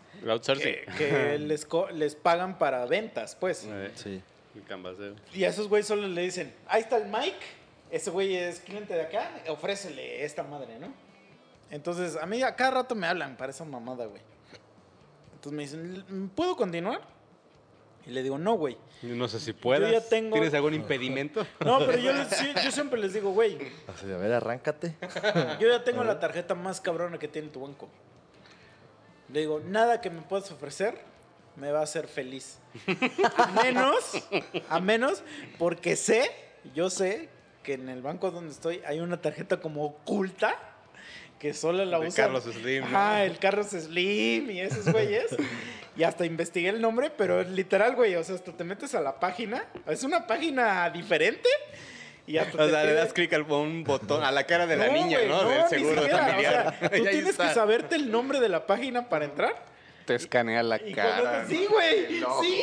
[0.61, 1.39] que, que
[1.93, 3.67] les, pagan para ventas, pues.
[3.69, 4.23] Eh, Sí.
[4.55, 5.17] el canvaseo.
[5.35, 7.45] Y a esos güeyes solo le dicen, ahí está el Mike,
[7.93, 10.93] ese güey es cliente de acá, ofrécele esta madre, ¿no?
[11.71, 14.21] Entonces, a mí a cada rato me hablan para esa mamada, güey.
[15.35, 17.01] Entonces me dicen, "¿Puedo continuar?
[18.05, 18.77] Y le digo, no, güey.
[19.03, 19.91] No sé si puedas.
[19.93, 21.47] ya tengo- ¿Tienes algún impedimento?
[21.65, 24.97] No, pero yo, les- yo siempre les digo, güey, Así de, a ver, arráncate.
[25.61, 27.89] yo ya tengo la tarjeta más cabrona que tiene tu banco.
[29.33, 30.99] Le digo, nada que me puedas ofrecer
[31.57, 32.59] me va a hacer feliz.
[33.37, 34.13] A menos,
[34.69, 35.23] a menos,
[35.59, 36.31] porque sé,
[36.75, 37.29] yo sé
[37.63, 40.57] que en el banco donde estoy hay una tarjeta como oculta
[41.39, 42.27] que solo la De usan.
[42.27, 42.87] Carlos Slim, ¿no?
[42.97, 45.27] Ajá, el Carlos Slim y esos güeyes.
[45.95, 49.21] Y hasta investigué el nombre, pero literal, güey, o sea, hasta te metes a la
[49.21, 49.67] página.
[49.87, 51.47] Es una página diferente.
[52.27, 54.77] Y hasta O te sea, le das clic al un botón a la cara de
[54.77, 55.43] la niña, ¿no?
[55.43, 56.75] no, Del seguro siquiera, familiar.
[56.77, 59.72] o sea, tú tienes que saberte el nombre de la página para entrar.
[60.07, 61.45] Te escanea la Y cara.
[61.47, 62.07] sí, güey.
[62.41, 62.63] Sí,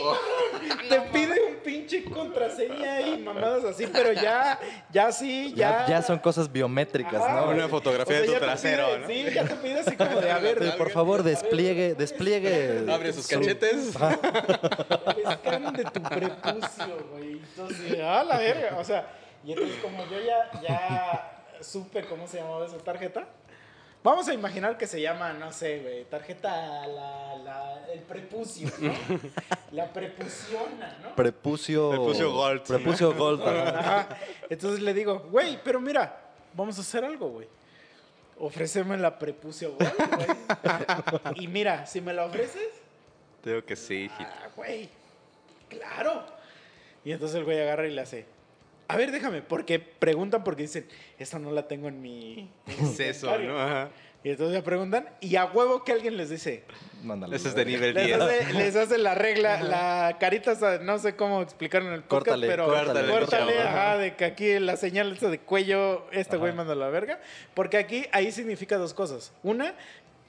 [0.90, 4.60] te pide un pinche contraseña y mamadas así, pero ya,
[4.92, 5.86] ya sí, ya.
[5.86, 7.50] Ya, ya son cosas biométricas, Ajá, ¿no?
[7.52, 9.08] Una fotografía de tu trasero, pide- ¿no?
[9.08, 10.64] Sí, ya te pide así como de, a ver.
[10.64, 12.86] Sí, por favor, despliegue, despliegue.
[12.92, 13.96] Abre sus su- cachetes.
[15.30, 17.32] Escan de tu prepucio, güey.
[17.34, 18.78] Entonces, a la verga.
[18.80, 19.08] O sea,
[19.44, 23.28] y entonces como yo ya, ya supe cómo se llamaba esa tarjeta,
[24.04, 28.94] vamos a imaginar que se llama, no sé, güey, tarjeta la, la, el prepucio, ¿no?
[29.72, 31.16] La prepuciona, ¿no?
[31.16, 31.90] Prepucio.
[31.92, 32.64] Prepucio Gold.
[32.64, 33.42] Prepucio Gold.
[33.48, 34.10] ajá.
[34.50, 36.20] Entonces le digo, güey, pero mira,
[36.54, 37.48] vamos a hacer algo, güey.
[38.40, 39.90] Ofréceme la prepucio, güey.
[40.16, 41.44] güey.
[41.44, 42.70] Y mira, si me la ofreces,
[43.44, 44.30] Te digo que sí, hijito.
[44.44, 44.90] Ah, güey.
[45.68, 46.26] Claro.
[47.06, 48.26] Y entonces el güey agarra y le hace.
[48.90, 50.88] A ver, déjame, porque preguntan porque dicen,
[51.20, 52.52] esta no la tengo en mi.
[52.68, 53.54] Es eso, inventario".
[53.54, 53.60] ¿no?
[53.60, 53.90] Ajá.
[54.24, 56.66] Y entonces le preguntan, y a huevo que alguien les dice,
[57.04, 57.34] Mándalo.
[57.34, 58.20] Ese es de nivel les 10.
[58.20, 62.48] hace, les hace la regla, la carita, no sé cómo explicarlo en el podcast, Córtale,
[62.48, 66.74] pero córtale, córtale, ajá, de que aquí la señal esa de cuello, este güey manda
[66.74, 67.22] a la verga,
[67.54, 69.32] porque aquí ahí significa dos cosas.
[69.42, 69.74] Una,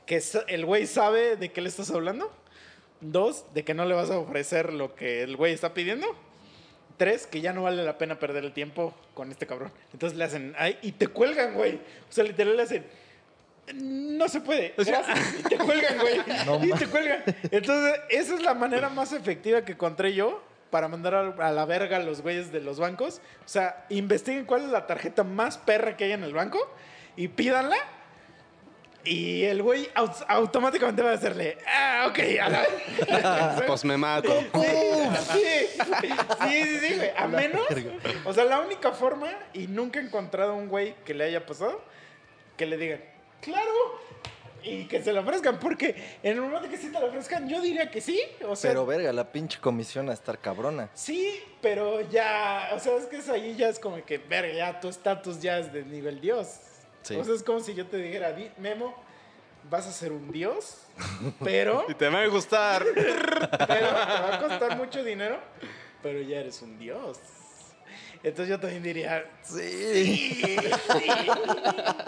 [0.07, 2.33] que el güey sabe de qué le estás hablando.
[3.01, 6.07] Dos, de que no le vas a ofrecer lo que el güey está pidiendo.
[7.01, 9.73] Tres, que ya no vale la pena perder el tiempo con este cabrón.
[9.95, 11.77] Entonces le hacen, ay, y te cuelgan, güey.
[11.77, 12.85] O sea, literal le hacen,
[13.73, 14.75] no se puede.
[14.77, 16.21] gracias", y te cuelgan, güey.
[16.45, 17.23] No y te cuelgan.
[17.51, 21.65] Entonces, esa es la manera más efectiva que encontré yo para mandar a, a la
[21.65, 23.23] verga a los güeyes de los bancos.
[23.47, 26.59] O sea, investiguen cuál es la tarjeta más perra que hay en el banco
[27.17, 27.79] y pídanla.
[29.05, 33.63] Y el güey au- automáticamente va a hacerle, ah, ok, a la...
[33.67, 34.31] Pues me mato.
[35.33, 35.43] Sí,
[36.01, 36.09] sí,
[36.49, 37.11] sí, sí, güey.
[37.17, 37.63] A menos,
[38.27, 41.81] o sea, la única forma, y nunca he encontrado un güey que le haya pasado,
[42.59, 43.01] que le digan,
[43.41, 43.71] claro,
[44.63, 47.63] y que se lo ofrezcan, porque en el momento que sí te lo ofrezcan, yo
[47.63, 50.91] diría que sí, o sea, Pero verga, la pinche comisión a estar cabrona.
[50.93, 54.79] sí, pero ya, o sea, es que es ahí ya es como que, verga, ya
[54.81, 56.57] tu estatus ya es de nivel Dios.
[57.03, 57.17] Sí.
[57.17, 58.95] O sea, es como si yo te dijera, "Di- Memo,
[59.71, 60.79] vas a ser un Dios,
[61.43, 62.85] pero Y te va a gustar.
[62.95, 65.39] pero te va a costar mucho dinero,
[66.03, 67.19] pero ya eres un dios.
[68.23, 69.63] Entonces yo también diría, Sí.
[69.63, 71.11] sí, sí.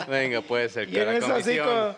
[0.08, 1.94] Venga, puede ser Y en la eso así como,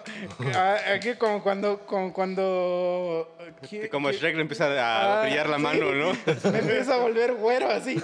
[0.94, 3.36] aquí como cuando, como cuando...
[3.68, 5.62] Que como ¿qué- Shrek le empieza a Ah, brillar la sí.
[5.62, 6.12] mano, ¿no?
[6.52, 8.00] Me empieza a volver güero así.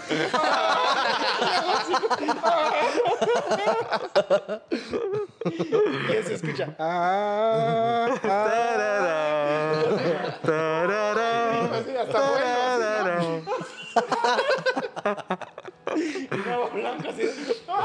[6.10, 6.74] y eso escucha.
[6.78, 9.82] Ah, ah.
[11.72, 13.44] Así, hasta bueno, así,
[15.04, 15.50] ¿no?
[15.96, 17.22] Y nuevo blanco así.
[17.68, 17.84] ¡Ah!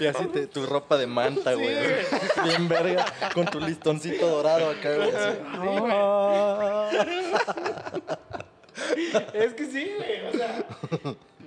[0.00, 1.76] Y así te- tu ropa de manta, Sí, güey.
[2.44, 3.04] Bien verga.
[3.34, 5.10] Con tu listoncito dorado acá, güey.
[5.10, 5.38] así.
[9.34, 10.26] Es que sí, güey.
[10.26, 10.64] O sea,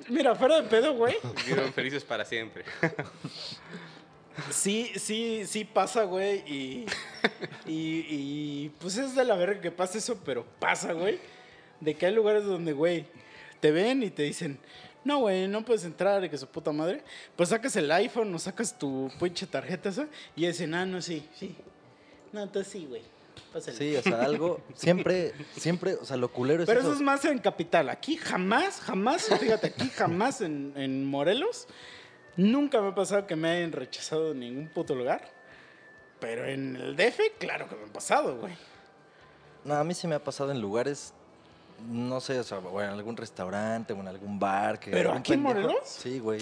[0.09, 1.15] mira, fuera de pedo, güey.
[1.45, 2.63] Vivieron felices para siempre.
[4.51, 6.39] Sí, sí, sí pasa, güey.
[6.45, 6.85] Y,
[7.65, 11.19] y, y, pues es de la verga que pasa eso, pero pasa, güey.
[11.79, 13.05] De que hay lugares donde, güey,
[13.59, 14.59] te ven y te dicen,
[15.05, 17.03] no, güey, no puedes entrar, y que su puta madre.
[17.35, 21.25] Pues sacas el iPhone o sacas tu pinche tarjeta esa y dicen, ah, no, sí,
[21.35, 21.55] sí.
[22.33, 23.03] No, entonces sí, güey.
[23.53, 23.77] Pásale.
[23.77, 24.59] Sí, o sea, algo.
[24.75, 26.89] Siempre, siempre, o sea, lo culero es Pero eso.
[26.89, 27.89] eso es más en capital.
[27.89, 31.67] Aquí jamás, jamás, fíjate, aquí jamás en, en Morelos,
[32.35, 35.29] nunca me ha pasado que me hayan rechazado en ningún puto lugar.
[36.19, 38.53] Pero en el DF, claro que me ha pasado, güey.
[39.63, 41.13] No, a mí sí me ha pasado en lugares,
[41.89, 44.79] no sé, o sea, o en algún restaurante o en algún bar.
[44.79, 45.75] Que ¿Pero aquí en Morelos?
[45.83, 46.39] Sí, güey.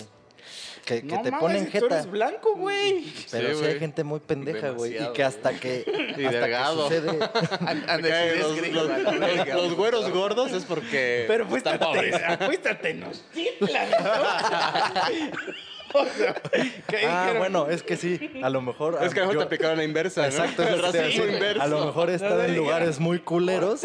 [0.85, 1.95] Que, que no te mames, ponen si tú jeta.
[1.95, 3.05] eres blanco, güey.
[3.31, 5.01] Pero Sí, sí, hay gente muy pendeja, güey.
[5.01, 5.85] Y que hasta que.
[6.17, 6.89] Y hasta delgado.
[6.89, 7.19] que sucede.
[8.39, 11.79] Los, los- los- los güeros gordos es porque Pero fuiste a,
[12.81, 13.97] Tenochtitlan, ¿no?
[15.93, 16.57] O sea, Ah,
[17.23, 18.97] dijeron, bueno, es que sí, a lo mejor.
[19.01, 20.27] Es que a lo mejor te aplicaron la inversa, ¿no?
[20.27, 23.81] Exacto, es iba a lo mejor he estado en lugares muy culeros.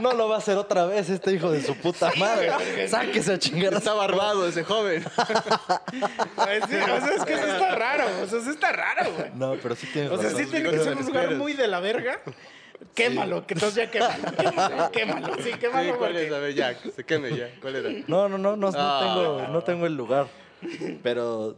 [0.00, 2.50] No lo va a hacer otra vez este hijo de su puta madre.
[2.88, 5.04] Sáquese a chingar Está barbado ese joven.
[6.36, 8.04] Ay, sí, o sea, es que eso está raro.
[8.22, 9.30] O sea, sí está raro, güey.
[9.34, 10.44] No, pero sí tienes O sea, razón.
[10.44, 12.20] sí tiene que ser un lugar muy de la verga.
[12.94, 14.22] Quémalo, que entonces ya quémalo.
[14.36, 15.98] Quémalo, quémalo, sí, Sí, quémalo.
[15.98, 16.22] ¿cuál es?
[16.24, 17.50] porque- A ver, ya, que se queme ya.
[17.60, 17.90] ¿Cuál era?
[18.06, 19.00] No, no, no, no, no Ah.
[19.02, 20.26] tengo, no tengo el lugar.
[21.02, 21.56] Pero.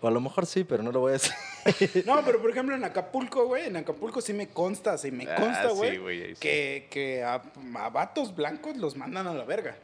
[0.00, 2.04] O a lo mejor sí, pero no lo voy a decir.
[2.06, 5.34] No, pero por ejemplo en Acapulco, güey, en Acapulco sí me consta, sí me Ah,
[5.36, 6.40] consta, sí, güey, ahí sí.
[6.40, 7.40] que, que a,
[7.76, 9.76] a vatos blancos los mandan a la verga.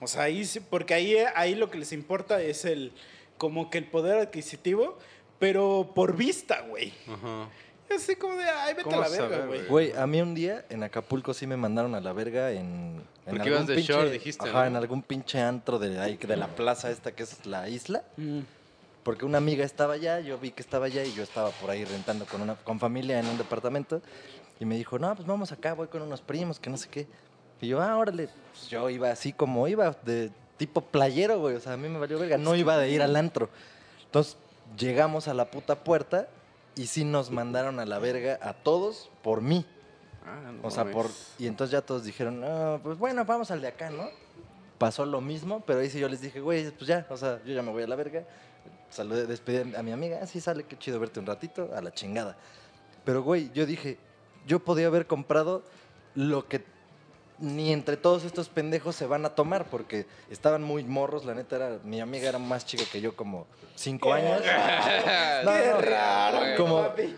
[0.00, 2.92] O sea, ahí sí, porque ahí, ahí lo que les importa es el,
[3.36, 4.98] como que el poder adquisitivo,
[5.38, 6.92] pero por vista, güey.
[7.06, 7.48] Ajá.
[7.94, 9.66] Así como de, ay, vete a ¿Cómo la verga, güey.
[9.66, 12.58] Güey, a mí un día en Acapulco sí me mandaron a la verga en.
[12.58, 14.66] en Porque ibas algún de short, dijiste, Ajá, ¿no?
[14.66, 18.04] en algún pinche antro de, ahí, de la plaza esta que es la isla.
[18.16, 18.40] Mm.
[19.02, 21.84] Porque una amiga estaba allá, yo vi que estaba allá y yo estaba por ahí
[21.84, 24.02] rentando con una con familia en un departamento.
[24.60, 27.06] Y me dijo, no, pues vamos acá, voy con unos primos, que no sé qué.
[27.60, 28.28] Y yo, ah, órale.
[28.52, 31.56] Pues yo iba así como iba, de tipo playero, güey.
[31.56, 32.36] O sea, a mí me valió verga.
[32.36, 33.48] No iba de ir al antro.
[34.04, 34.36] Entonces,
[34.76, 36.28] llegamos a la puta puerta
[36.78, 39.66] y sí nos mandaron a la verga a todos por mí.
[40.24, 41.06] Ah, no O sea, por...
[41.38, 44.08] Y entonces ya todos dijeron, no, pues bueno, vamos al de acá, ¿no?
[44.78, 47.52] Pasó lo mismo, pero ahí sí yo les dije, güey, pues ya, o sea, yo
[47.52, 48.22] ya me voy a la verga.
[48.90, 52.36] Saludé, despedí a mi amiga, así sale, qué chido verte un ratito, a la chingada.
[53.04, 53.98] Pero, güey, yo dije,
[54.46, 55.64] yo podía haber comprado
[56.14, 56.64] lo que
[57.38, 61.56] ni entre todos estos pendejos se van a tomar, porque estaban muy morros, la neta,
[61.56, 64.42] era, mi amiga era más chica que yo, como cinco años.
[65.44, 66.56] No, Qué no, raro, güey.
[66.56, 67.14] como- papi.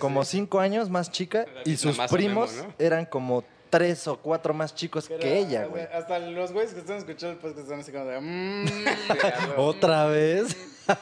[0.00, 2.74] Como cinco años más chica y sus primos menos, ¿no?
[2.84, 5.84] eran como tres o cuatro más chicos Pero, que ella, güey.
[5.92, 8.66] Hasta los güeyes que están escuchando el podcast están así como de, mm,
[9.58, 10.56] ¿Otra vez?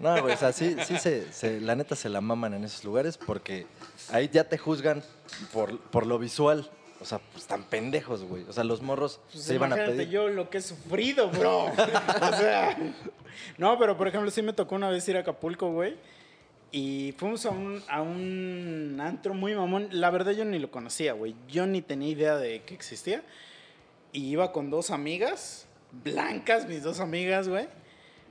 [0.00, 2.84] no, güey, o sea, sí, sí se, se- la neta se la maman en esos
[2.84, 3.66] lugares porque
[4.10, 5.02] ahí ya te juzgan
[5.52, 6.70] por, por lo visual.
[7.00, 8.44] O sea, pues tan pendejos, güey.
[8.44, 10.08] O sea, los morros Pues se iban a pedir.
[10.08, 11.64] yo lo que he sufrido, bro.
[11.66, 12.78] o sea,
[13.58, 15.96] no, pero por ejemplo, sí me tocó una vez ir a Acapulco, güey.
[16.72, 19.88] Y fuimos a un, a un antro muy mamón.
[19.92, 21.34] La verdad yo ni lo conocía, güey.
[21.48, 23.22] Yo ni tenía idea de que existía.
[24.12, 25.66] Y iba con dos amigas,
[26.04, 27.68] blancas, mis dos amigas, güey.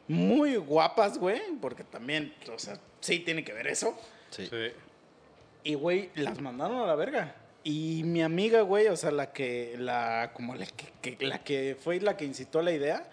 [0.07, 1.41] Muy guapas, güey.
[1.61, 3.95] Porque también, o sea, sí tiene que ver eso.
[4.32, 4.47] Sí.
[4.47, 4.71] Sí.
[5.64, 7.36] Y, güey, las mandaron a la verga.
[7.64, 11.78] Y mi amiga, güey, o sea, la que, la, como la que, que- la que
[11.80, 13.09] fue la que incitó la idea,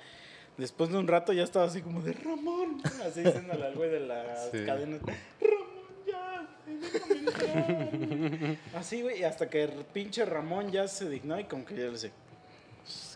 [0.57, 4.01] después de un rato ya estaba así como de Ramón, así diciéndole al güey de
[4.01, 4.65] las Sí.
[4.67, 5.01] cadenas,
[5.41, 8.57] Ramón, ya, güey, déjame entrar".
[8.75, 11.83] Así, güey, y hasta que el pinche Ramón ya se dignó y como que ya
[11.83, 12.11] le decía,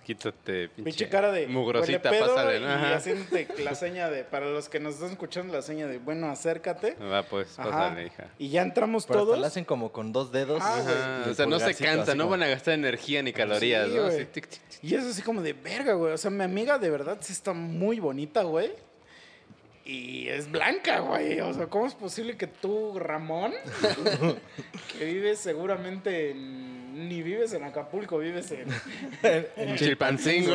[0.04, 2.68] Quítate, pinche, pinche cara de Mugrosita, pásale, y ¿no?
[2.68, 2.96] Ajá.
[2.96, 6.94] haciéndote la seña de, para los que nos están escuchando, la seña de, bueno, acércate.
[6.96, 7.70] Va, pues, Ajá.
[7.70, 8.28] pásale, hija.
[8.38, 9.38] Y ya entramos Pero todos.
[9.38, 10.60] la hacen como con dos dedos.
[10.62, 10.78] Ah.
[10.78, 13.94] Ajá, y o sea, no se cansa, no van a gastar energía ni calorías, Sí,
[13.96, 14.02] ¿no?
[14.02, 14.16] güey.
[14.16, 14.78] Así, tic, tic, tic.
[14.84, 16.12] Y es así como de verga, güey.
[16.12, 18.72] O sea, mi amiga de verdad sí está muy bonita, güey.
[19.86, 21.40] Y es blanca, güey.
[21.40, 23.52] O sea, ¿cómo es posible que tú, Ramón,
[24.98, 28.66] que vives seguramente en- Ni vives en Acapulco, vives en...
[29.56, 30.54] En Chilpancingo.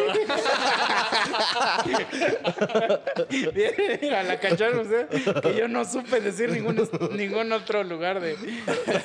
[4.01, 5.07] Mira, la cacharon usted,
[5.41, 8.35] que yo no supe decir ningún, ningún otro lugar de...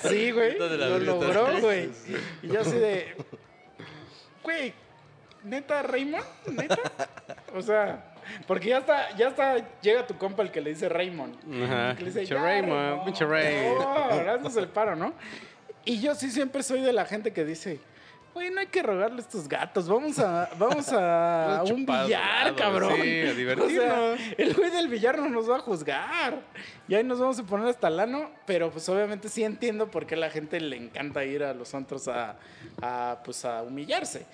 [0.08, 0.56] Sí, güey.
[0.58, 1.90] Lo logró, güey.
[2.42, 3.14] Y yo así de...
[4.42, 4.72] Güey,
[5.42, 6.24] ¿neta, Raymond?
[6.46, 6.78] ¿Neta?
[7.54, 8.13] O sea...
[8.46, 11.34] Porque ya está, ya está, llega tu compa el que le dice Raymond.
[11.64, 11.94] Ajá.
[11.96, 13.66] Que le dice, Pinche "Ya, Raymond, pinche Ray".
[14.42, 15.14] No, el paro, ¿no?
[15.84, 17.80] Y yo sí siempre soy de la gente que dice,
[18.34, 22.56] güey, no hay que rogarle a estos gatos, vamos a, vamos a un billar, lado,
[22.56, 22.92] cabrón.
[23.00, 23.72] sí, a O divertirnos.
[23.72, 26.40] sea, el güey del billar no nos va a juzgar.
[26.88, 30.04] Y ahí nos vamos a poner hasta el ano, pero pues obviamente sí entiendo por
[30.06, 32.36] qué a la gente le encanta ir a los antros a,
[32.82, 34.26] a, pues a humillarse.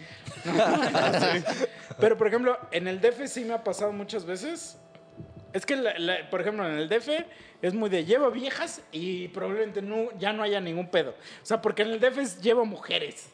[2.00, 4.78] Pero por ejemplo, en el DF sí me ha pasado muchas veces.
[5.52, 7.08] Es que, la- la- por ejemplo, en el DF
[7.62, 11.10] es muy de lleva viejas y probablemente no, ya no haya ningún pedo.
[11.42, 13.28] O sea, porque en el DF es lleva mujeres.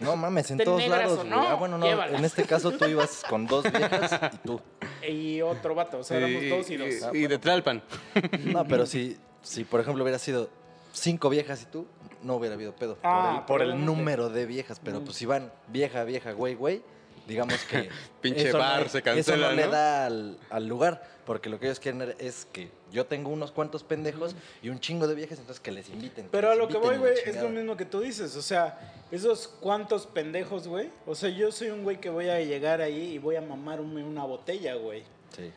[0.00, 1.28] No mames, en ¿Estén todos lados, güey.
[1.30, 1.40] no?
[1.48, 1.86] Ah, bueno, no.
[1.86, 2.18] Llévalas.
[2.18, 4.60] En este caso tú ibas con dos viejas y tú.
[5.08, 5.98] Y otro vato.
[5.98, 6.88] O sea, éramos Y- dos y dos.
[7.04, 7.82] Ah, Y, de Tlalpan.
[8.44, 10.50] No, pero si, si por ejemplo hubiera sido
[10.92, 11.86] cinco viejas y tú,
[12.22, 12.98] no hubiera habido pedo.
[13.04, 13.86] Ah, por el, por el probablemente.
[13.86, 14.80] número de viejas.
[14.82, 16.82] Pero pues si van vieja, vieja, güey, güey,
[17.28, 17.88] digamos que...
[18.20, 21.60] Pinche eso no- bar se Eso cancela, no, le da al, al lugar, porque lo
[21.60, 25.38] que ellos quieren es que yo tengo unos cuantos pendejos y un chingo de viejas,
[25.38, 26.28] entonces que les inviten.
[26.30, 28.36] Pero a lo que voy, güey, es lo mismo que tú dices.
[28.36, 30.90] O sea, esos cuantos pendejos, güey.
[31.06, 34.04] O sea, yo soy un güey que voy a llegar ahí y voy a mamarme
[34.04, 35.02] una botella, güey.
[35.36, 35.52] Sí.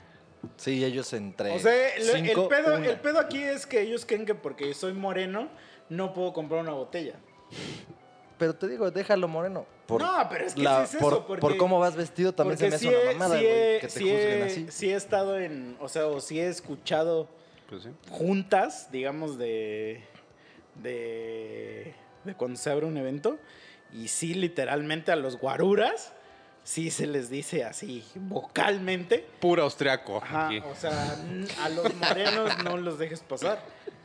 [0.56, 4.26] Sí, ellos entre O sea, el, el pedo, el pedo aquí es que ellos creen
[4.26, 5.50] que porque soy moreno
[5.90, 7.16] no puedo comprar una botella.
[8.40, 9.66] Pero te digo, déjalo moreno.
[9.86, 11.28] Por, no, pero es que la- sí es por, eso.
[11.28, 13.90] Porque, por cómo vas vestido también se me hace sí una mamada, sí que te
[13.90, 14.68] sí juzguen he- así.
[14.72, 17.28] sí he estado en, o sea, o sí he escuchado
[17.70, 17.90] Pues sí.
[18.10, 20.02] juntas, digamos, de,
[20.82, 23.38] de, de cuando se abre un evento.
[23.94, 26.14] Y sí, literalmente a los guaruras,
[26.64, 29.26] sí se les dice así, vocalmente.
[29.40, 30.18] Puro austriaco.
[30.18, 30.60] Ajá, aquí.
[30.60, 31.18] o sea,
[31.64, 33.60] a los morenos no los dejes pasar.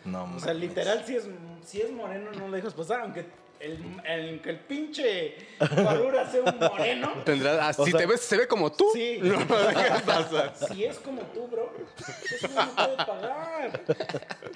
[0.06, 1.24] No, O sea, literal, si es,
[1.64, 3.00] si es moreno, no lo dejas pasar.
[3.00, 3.26] Aunque
[3.64, 5.34] el, el, que el pinche
[5.76, 8.86] guarura sea un moreno, Tendrá, ah, si sea- te ves, se ve como tú.
[8.94, 9.18] Sí.
[9.22, 10.54] No dejes pasar.
[10.68, 11.72] si es como tú, bro,
[12.24, 13.80] ese güey no puede pagar.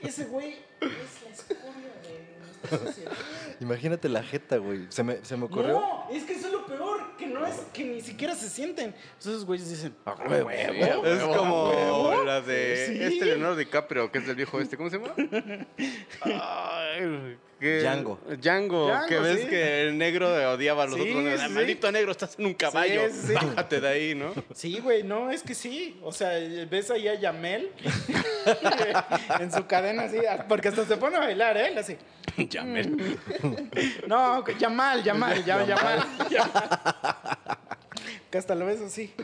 [0.02, 0.88] Ese güey es
[1.24, 3.12] la escoria de nuestra sociedad.
[3.60, 4.86] Imagínate la jeta, güey.
[4.90, 5.80] Se me, se me ocurrió.
[5.80, 8.94] No, es que eso es lo peor, que no es que ni siquiera se sienten.
[8.94, 10.50] Entonces esos güeyes dicen, A huevo.
[10.50, 13.02] Es como la de Sí.
[13.02, 14.76] este Leonardo DiCaprio, que es el viejo este.
[14.76, 15.14] ¿Cómo se llama?
[16.22, 18.18] Ay, que- Django.
[18.40, 18.86] Django.
[18.88, 19.46] Django, que ves sí.
[19.48, 21.16] que el negro odiaba a los Sí, otros.
[21.24, 21.40] negros.
[21.40, 21.54] sí, "Ah, sí.
[21.54, 23.02] Maldito negro, estás en un caballo.
[23.10, 23.34] Sí, sí.
[23.34, 24.32] Bájate de ahí, ¿no?
[24.54, 25.98] Sí, güey, no, es que sí.
[26.02, 26.30] O sea,
[26.70, 27.70] ves ahí a Yamel
[29.40, 31.68] en su cadena así, porque hasta se pone a bailar, ¿eh?
[31.68, 31.96] Él Así.
[32.36, 33.18] Yamel.
[34.06, 36.04] No, Yamal, Yamal, ya, Yamal.
[36.30, 36.78] Yamal.
[38.30, 39.14] Que hasta lo ves así.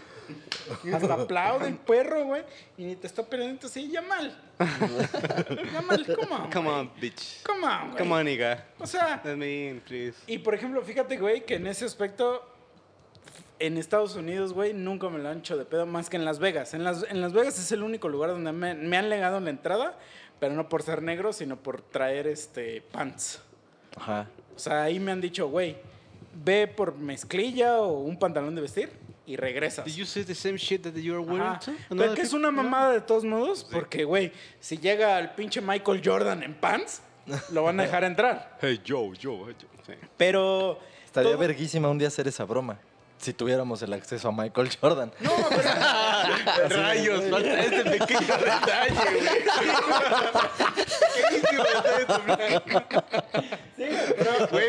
[0.95, 2.43] Hasta aplaude el perro, güey.
[2.77, 4.37] Y ni te está peleando así, Yamal.
[5.73, 6.51] Yamal, come on.
[6.51, 7.43] Come on, bitch.
[7.45, 7.99] Come on, güey.
[7.99, 8.65] Come on, nigga.
[8.79, 10.17] O sea, Let me in, please.
[10.27, 12.43] y por ejemplo, fíjate, güey, que en ese aspecto,
[13.59, 16.39] en Estados Unidos, güey, nunca me lo han hecho de pedo más que en Las
[16.39, 16.75] Vegas.
[16.75, 19.51] En Las, en Las Vegas es el único lugar donde me, me han legado la
[19.51, 19.99] entrada,
[20.41, 23.41] pero no por ser negro, sino por traer este pants.
[23.97, 24.29] Ajá.
[24.57, 25.77] O sea, ahí me han dicho, güey,
[26.45, 29.85] ve por mezclilla o un pantalón de vestir y regresas.
[29.85, 31.75] Did you say the same shit that you are wearing too?
[31.89, 36.01] Pero que es una mamada de todos modos, porque, güey, si llega el pinche Michael
[36.05, 37.03] Jordan en pants,
[37.53, 38.59] lo van a dejar entrar.
[38.61, 39.69] Hey, yo, yo, hey, yo.
[39.87, 39.93] Sí.
[40.17, 40.79] Pero...
[41.05, 42.79] Estaría todo- verguísima un día hacer esa broma.
[43.25, 45.11] Si tuviéramos el acceso a Michael Jordan.
[45.21, 45.63] No, pero...
[46.77, 49.29] Rayos, falta este pequeño detalle, güey.
[53.77, 53.87] Sí,
[54.19, 54.49] pero...
[54.51, 54.67] Güey,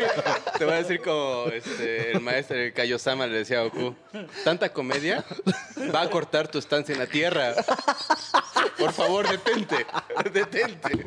[0.58, 3.94] te voy a decir como este, el maestro el Kaiosama le decía a Goku,
[4.42, 5.24] tanta comedia
[5.94, 7.54] va a cortar tu estancia en la Tierra.
[8.78, 9.86] Por favor, detente,
[10.32, 11.04] detente.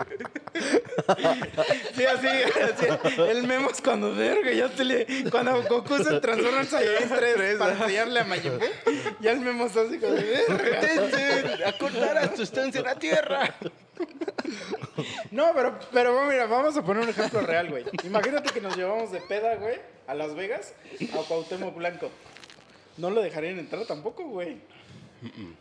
[1.95, 3.21] Sí, así, así.
[3.21, 5.29] El memo es cuando verga, ya te le.
[5.29, 8.67] Cuando Goku se transforma en Saiyajin 3 para enseñarle a Majin Buu,
[9.19, 10.81] ya el memo así como de verga.
[10.81, 13.55] Detente, acortarás tu estancia en la Tierra.
[15.31, 17.85] No, pero, pero mira, vamos a poner un ejemplo real, güey.
[18.03, 19.75] Imagínate que nos llevamos de peda, güey,
[20.07, 20.73] a Las Vegas,
[21.13, 22.09] a Cuauhtémoc Blanco.
[22.97, 24.57] No lo dejarían entrar tampoco, güey.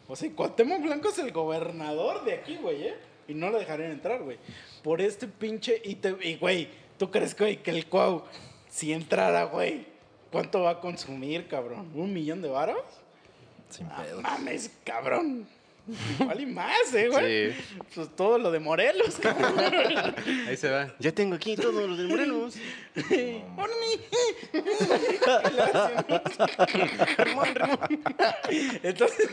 [0.08, 2.94] O sea, Cuauhtémoc Blanco es el gobernador de aquí, güey, ¿eh?
[3.28, 4.38] Y no lo dejarían entrar, güey.
[4.82, 5.80] Por este pinche...
[5.84, 8.24] Y, te- y, güey, ¿tú crees, güey, que el Cuau,
[8.70, 9.86] si entrara, güey,
[10.30, 11.90] cuánto va a consumir, cabrón?
[11.94, 12.82] ¿Un millón de varos?
[13.70, 15.46] Sin Ah, mames, cabrón.
[16.20, 17.52] Igual y más, ¿eh, güey?
[17.52, 17.58] Sí.
[17.94, 20.14] Pues todo lo de Morelos, cabrón.
[20.46, 20.94] Ahí se va.
[20.98, 22.54] Ya tengo aquí todo lo de Morelos.
[28.82, 29.28] Entonces,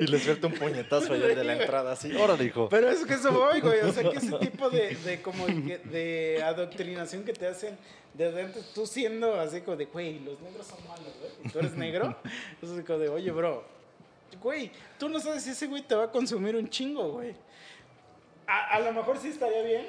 [0.00, 2.14] Y le suelta un puñetazo allá de la entrada así.
[2.14, 2.68] Órale, hijo.
[2.68, 3.80] pero es que eso voy, güey.
[3.80, 7.76] O sea, que ese tipo de, de como de adoctrinación que te hacen
[8.14, 11.32] desde antes, tú siendo así como de, güey, los negros son malos, güey.
[11.44, 12.16] Y tú eres negro.
[12.52, 13.64] Entonces, como de, oye, bro,
[14.42, 17.34] güey, tú no sabes si ese güey te va a consumir un chingo, güey.
[18.46, 19.86] A, a lo mejor sí estaría bien.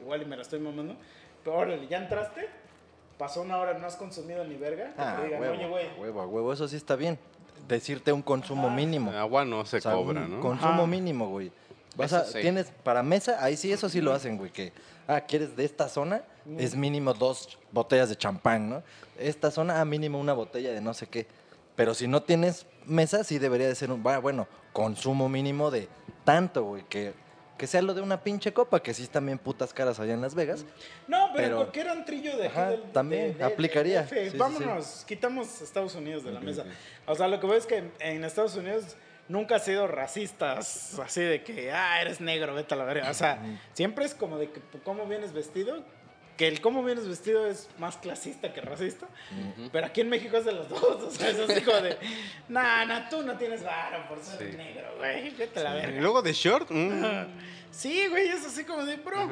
[0.00, 0.96] Igual y me la estoy mamando.
[1.44, 2.48] Pero órale, ¿ya entraste?
[3.18, 4.94] Pasó una hora, no has consumido ni verga.
[4.94, 5.88] Que Ah, te digan, huevo, oye, güey.
[5.88, 6.52] a huevo, a huevo.
[6.52, 7.18] Eso sí está bien.
[7.68, 9.12] Decirte un consumo mínimo.
[9.12, 10.40] Agua no se O sea, cobra, un ¿no?
[10.40, 10.86] Consumo Ajá.
[10.86, 11.52] mínimo, güey.
[11.96, 12.40] Vas Eso a, sí.
[12.40, 14.50] tienes para mesa, ahí sí, eso sí lo hacen, güey.
[14.50, 14.72] Que,
[15.06, 16.22] ah, ¿quieres de esta zona?
[16.58, 18.82] Es mínimo dos botellas de champán, ¿no?
[19.18, 21.26] Esta zona, ah, mínimo una botella de no sé qué.
[21.76, 25.88] Pero si no tienes mesa, sí debería de ser un, bueno, consumo mínimo de
[26.24, 26.84] tanto, güey.
[26.88, 27.14] Que,
[27.58, 30.20] que sea lo de una pinche copa, que sí están bien putas caras allá en
[30.20, 30.64] Las Vegas.
[31.08, 34.02] No, pero, Pero- cualquier antrillo de aquí Ajá, del, también, de- de- aplicaría.
[34.02, 34.36] de Sí, sí.
[34.36, 36.64] Vámonos, quitamos Estados Unidos de la mesa.
[37.06, 38.96] O sea, lo que veo es que en, en Estados Unidos
[39.28, 43.10] nunca ha sido racistas, así de que, ah, eres negro, vete a la verga.
[43.10, 43.40] O sea,
[43.72, 45.84] siempre es como de que, ¿cómo vienes vestido?
[46.36, 49.06] Que el cómo vienes vestido es más clasista que racista.
[49.70, 50.82] Pero aquí en México es de los dos.
[51.02, 51.98] O sea, es así como de,
[52.48, 54.56] nah, nah, tú no tienes varo por ser Sí.
[54.56, 55.30] negro, güey.
[55.30, 56.00] Vete a la Y verga.
[56.00, 56.70] luego de short.
[56.70, 57.04] mm.
[57.70, 59.28] Sí, güey, es así como de, bro.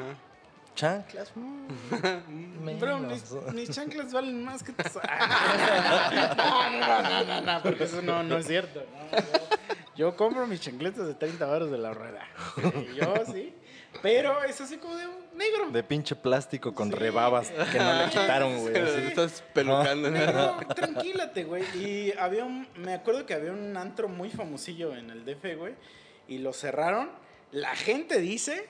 [0.73, 1.31] Chanclas.
[1.35, 4.95] mm, Bro, mis, mis chanclas valen más que tus.
[4.95, 5.01] No,
[6.71, 8.83] no, no, no, no, no, porque eso no, no es cierto.
[9.11, 9.57] no, yo,
[9.95, 12.25] yo compro mis chancletas de 30 baros de la rueda.
[12.55, 13.53] Sí, yo sí.
[14.01, 15.69] Pero es así como de un negro.
[15.69, 18.73] De pinche plástico con rebabas que no le quitaron, güey.
[18.73, 19.01] Te así.
[19.07, 20.09] estás pelucando.
[20.09, 21.63] Negro, tranquilate, güey.
[21.75, 22.67] Y había un.
[22.75, 25.75] Me acuerdo que había un antro muy famosillo en el DF, güey.
[26.27, 27.11] Y lo cerraron.
[27.51, 28.67] La gente dice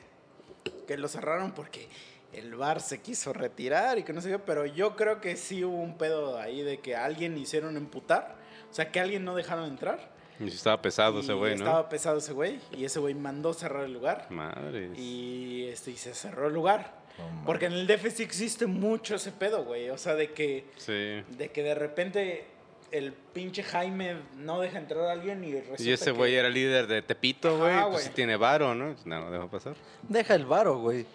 [0.87, 1.87] que lo cerraron porque
[2.33, 5.63] el bar se quiso retirar y que no sé qué, pero yo creo que sí
[5.63, 8.35] hubo un pedo ahí de que a alguien hicieron emputar,
[8.69, 10.10] o sea, que a alguien no dejaron entrar.
[10.41, 11.63] Y estaba pesado ese güey, ¿no?
[11.65, 14.89] Estaba pesado ese güey y ese güey mandó cerrar el lugar Madre.
[14.97, 16.99] y, este, y se cerró el lugar.
[17.45, 21.23] Porque en el DF sí existe mucho ese pedo, güey, o sea, de que, Sí.
[21.37, 22.45] de que de repente
[22.91, 26.49] el pinche Jaime no deja entrar a alguien y resulta Y ese que- güey era
[26.49, 27.73] líder de Tepito, güey.
[27.91, 28.95] Pues sí tiene varo, ¿no?
[29.05, 29.75] No, no deja pasar.
[30.09, 31.05] Deja el varo, güey.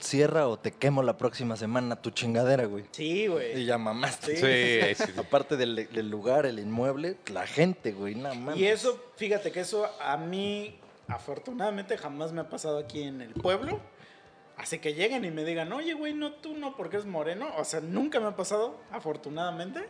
[0.00, 2.84] Cierra o te quemo la próxima semana tu chingadera, güey.
[2.90, 3.60] Sí, güey.
[3.60, 4.36] Y ya mamaste.
[4.36, 4.94] Sí.
[4.96, 5.18] Sí, sí.
[5.18, 8.56] Aparte del, del lugar, el inmueble, la gente, güey, nada más.
[8.56, 10.78] Y eso, fíjate que eso a mí,
[11.08, 13.80] afortunadamente, jamás me ha pasado aquí en el pueblo.
[14.56, 17.50] Así que lleguen y me digan, oye, güey, no, tú no, porque es moreno.
[17.56, 19.86] O sea, nunca me ha pasado, afortunadamente.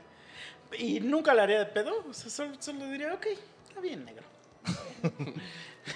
[0.78, 2.04] Y nunca le haría de pedo.
[2.08, 3.26] O sea, solo, solo diría, ok,
[3.68, 4.24] está bien, negro.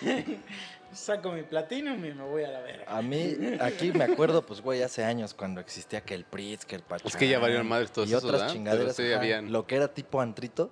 [0.94, 2.84] Saco mi platinum y me voy a la verga.
[2.86, 6.76] A mí, aquí me acuerdo, pues, güey, hace años cuando existía que el Pritz, que
[6.76, 7.06] el Pachán.
[7.08, 8.54] Es que ya valieron madres todos Y esos, otras ¿verdad?
[8.54, 8.94] chingaderas.
[8.96, 9.52] Pero sí ajá, habían.
[9.52, 10.70] Lo que era tipo antrito,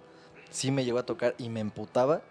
[0.50, 2.22] sí me llegó a tocar y me emputaba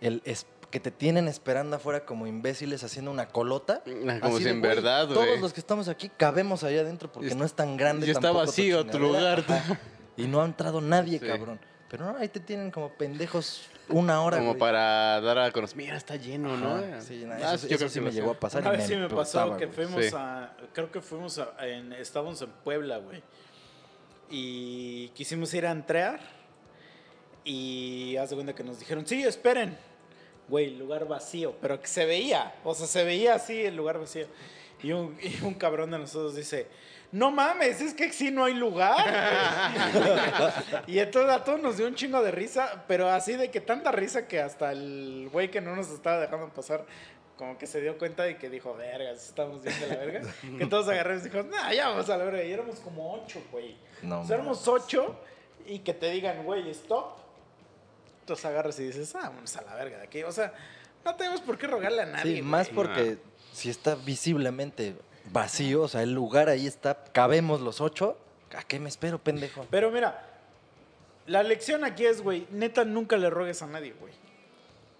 [0.00, 3.82] el es- que te tienen esperando afuera como imbéciles haciendo una colota.
[3.84, 5.18] Ah, Como Así si de, en verdad, güey.
[5.18, 8.06] Todos los que estamos aquí cabemos allá adentro porque Y no es tan grande.
[8.06, 9.44] y está tampoco vacío tu lugar.
[9.48, 9.80] Ajá.
[10.16, 11.26] Y no ha entrado nadie, Sí.
[11.26, 11.58] cabrón.
[11.88, 14.58] Pero no, ahí te tienen como pendejos una hora, Como güey.
[14.60, 15.76] para dar a conocer.
[15.76, 16.76] Mira, está lleno, ¿no?
[16.76, 18.62] Ajá, sí, no, Ah, eso, yo eso creo sí que me llegó a pasar.
[18.62, 20.10] Una vez sí me pasó que fuimos Sí.
[20.16, 20.52] a.
[20.72, 21.54] Creo que fuimos a.
[21.66, 23.22] En, estábamos en Puebla, güey.
[24.30, 26.20] Y quisimos ir a entrear.
[27.44, 29.76] Y haz de cuenta que nos dijeron, sí, esperen.
[30.48, 31.54] Güey, lugar vacío.
[31.60, 32.54] Pero que se veía.
[32.64, 34.26] O sea, se veía así el lugar vacío.
[34.82, 36.66] Y un, y un cabrón de nosotros dice.
[37.12, 39.04] No mames, es que sí no hay lugar.
[40.86, 43.90] y entonces a todos nos dio un chingo de risa, pero así de que tanta
[43.90, 46.86] risa que hasta el güey que no nos estaba dejando pasar,
[47.36, 50.20] como que se dio cuenta de que dijo, vergas, estamos bien de la verga.
[50.58, 52.44] que todos agarramos y dijo, nah, ya vamos a la verga.
[52.44, 53.76] Y éramos como ocho, güey.
[54.02, 55.18] No o sea, éramos ocho
[55.66, 57.16] y que te digan, güey, stop.
[58.20, 60.22] Entonces agarras y dices, ah, vámonos a la verga de aquí.
[60.22, 60.52] O sea,
[61.04, 62.36] no tenemos por qué rogarle a nadie.
[62.36, 62.76] Sí, más güey.
[62.76, 63.18] porque
[63.52, 64.94] si está visiblemente
[65.32, 68.16] vacío, o sea, el lugar ahí está, cabemos los ocho,
[68.56, 69.66] ¿a qué me espero, pendejo?
[69.70, 70.26] Pero mira,
[71.26, 74.12] la lección aquí es, güey, neta, nunca le rogues a nadie, güey.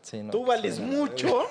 [0.02, 1.47] Sí, no, Tú vales sí, mucho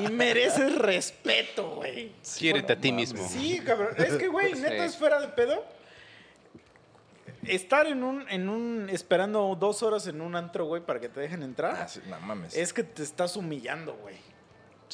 [0.00, 2.12] y mereces respeto, güey.
[2.38, 3.26] Quiérete a ti mismo.
[3.28, 3.94] Sí, cabrón.
[3.98, 4.84] Es que, güey, neta Sí.
[4.84, 5.64] es fuera de pedo.
[7.46, 11.20] Estar en un, en un, esperando dos horas en un antro, güey, para que te
[11.20, 12.56] dejen entrar, Ah, sí, no mames.
[12.56, 14.16] es que te estás humillando, güey.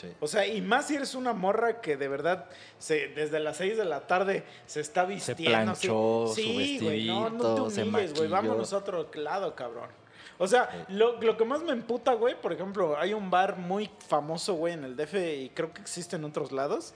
[0.00, 0.08] Sí.
[0.20, 2.46] O sea, y más si eres una morra que de verdad
[2.78, 5.72] se, desde las 6 de la tarde se está vistiendo.
[5.72, 5.88] así.
[5.88, 8.28] planchó su sí, güey, no, no te se humilles, güey.
[8.28, 9.90] Vámonos a otro lado, cabrón.
[10.38, 13.90] O sea, lo, lo que más me emputa, güey, por ejemplo, hay un bar muy
[14.08, 16.94] famoso, güey, en el DF y creo que existe en otros lados.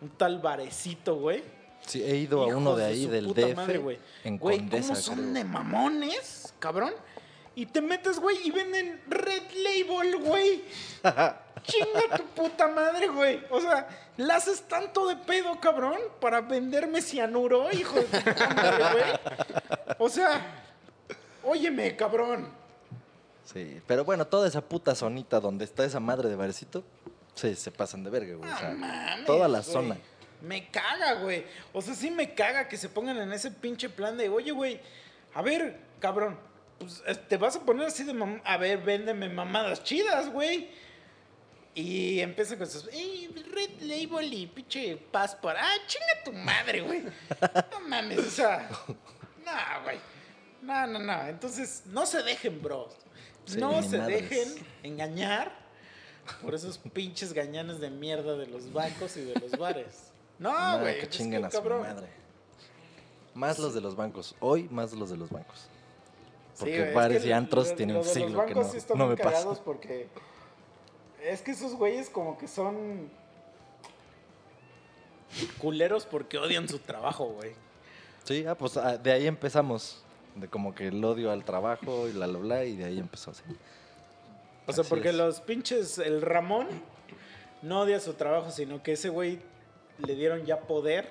[0.00, 1.44] Un tal barecito, güey.
[1.86, 3.98] Sí, he ido a uno de ahí su del DF madre, güey.
[4.24, 5.32] en Güey, Condesa, ¿cómo son creo.
[5.34, 6.92] de mamones, cabrón?
[7.54, 10.64] Y te metes, güey, y venden Red Label, güey.
[11.62, 13.42] Chinga tu puta madre, güey.
[13.50, 18.92] O sea, la haces tanto de pedo, cabrón, para venderme cianuro, hijo de puta madre,
[18.92, 19.96] güey.
[19.98, 20.40] O sea,
[21.44, 22.48] óyeme, cabrón.
[23.44, 26.84] Sí, pero bueno, toda esa puta zonita donde está esa madre de barecito,
[27.34, 28.50] sí, se pasan de verga, güey.
[28.50, 29.72] o sea, No mames, toda la güey.
[29.72, 29.96] zona.
[30.42, 31.44] Me caga, güey.
[31.72, 34.80] O sea, sí me caga que se pongan en ese pinche plan de, oye, güey,
[35.34, 36.38] a ver, cabrón,
[36.78, 40.70] pues eh, te vas a poner así de, a ver, véndeme mamadas chidas, güey.
[41.74, 45.56] Y empieza con sus, ey, Red Label y pinche Passport.
[45.58, 47.02] Ah, chinga tu madre, güey.
[47.70, 49.98] No mames, o sea, no, güey.
[50.62, 51.26] No, no, no.
[51.28, 52.88] Entonces, no se dejen, bro.
[53.56, 54.28] No se madres.
[54.28, 55.52] dejen engañar
[56.42, 60.10] por esos pinches gañanes de mierda de los bancos y de los bares.
[60.38, 61.00] No, No, güey.
[61.00, 62.08] que chinguen a su madre.
[63.34, 64.34] Más los de los bancos.
[64.40, 65.68] Hoy, más los de los bancos.
[66.54, 68.76] Sí, Porque es bares que y antros lo- tienen lo un siglo que no, sí
[68.76, 69.54] están no me pasa.
[69.64, 70.08] porque
[71.22, 73.08] es que esos güeyes como que son
[75.58, 77.52] culeros porque odian su trabajo, güey.
[78.24, 80.02] Sí, ah, pues ah, de ahí empezamos.
[80.34, 83.32] De como que el odio al trabajo y la bla, bla, y de ahí empezó
[83.32, 83.42] así.
[84.66, 85.14] O sea, Así porque es.
[85.14, 86.68] los pinches, el Ramón
[87.62, 89.40] no odia su trabajo, sino que ese güey
[89.98, 91.08] le dieron ya poder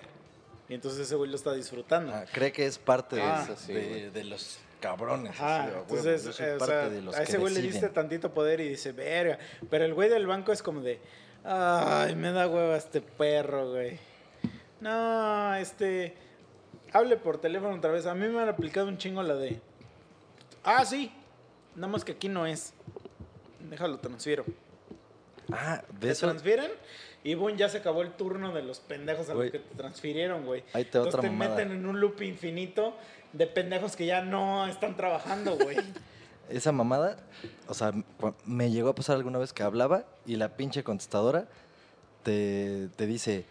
[0.70, 2.14] y entonces ese güey lo está disfrutando.
[2.14, 4.10] Ah, cree que es parte de, Ah, eso, sí, de, güey.
[4.10, 5.32] de los cabrones.
[5.32, 7.62] Ajá, así, entonces, yo soy eh, o parte sea, de los a ese güey le
[7.62, 9.38] diste tantito poder y dice, verga.
[9.70, 11.00] Pero el güey del banco es como de,
[11.44, 14.00] ay, me da hueva este perro, güey.
[14.82, 16.16] No, este,
[16.94, 18.06] hable por teléfono otra vez.
[18.06, 19.60] A mí me han aplicado un chingo la de,
[20.64, 21.12] ah, sí,
[21.76, 22.74] nada más que aquí no es.
[23.70, 24.46] Déjalo, transfiero.
[25.52, 26.28] Ah, de Te eso.
[26.28, 26.72] transfieren
[27.24, 30.46] y boom, ya se acabó el turno de los pendejos a los que te transfirieron,
[30.46, 30.64] güey.
[30.74, 31.56] Ahí te Entonces otra te mamada.
[31.56, 32.96] meten en un loop infinito
[33.34, 35.78] de pendejos que ya no están trabajando, güey.
[36.50, 37.18] Esa mamada,
[37.68, 37.92] o sea,
[38.46, 41.46] me llegó a pasar alguna vez que hablaba y la pinche contestadora
[42.24, 43.46] te, te dice,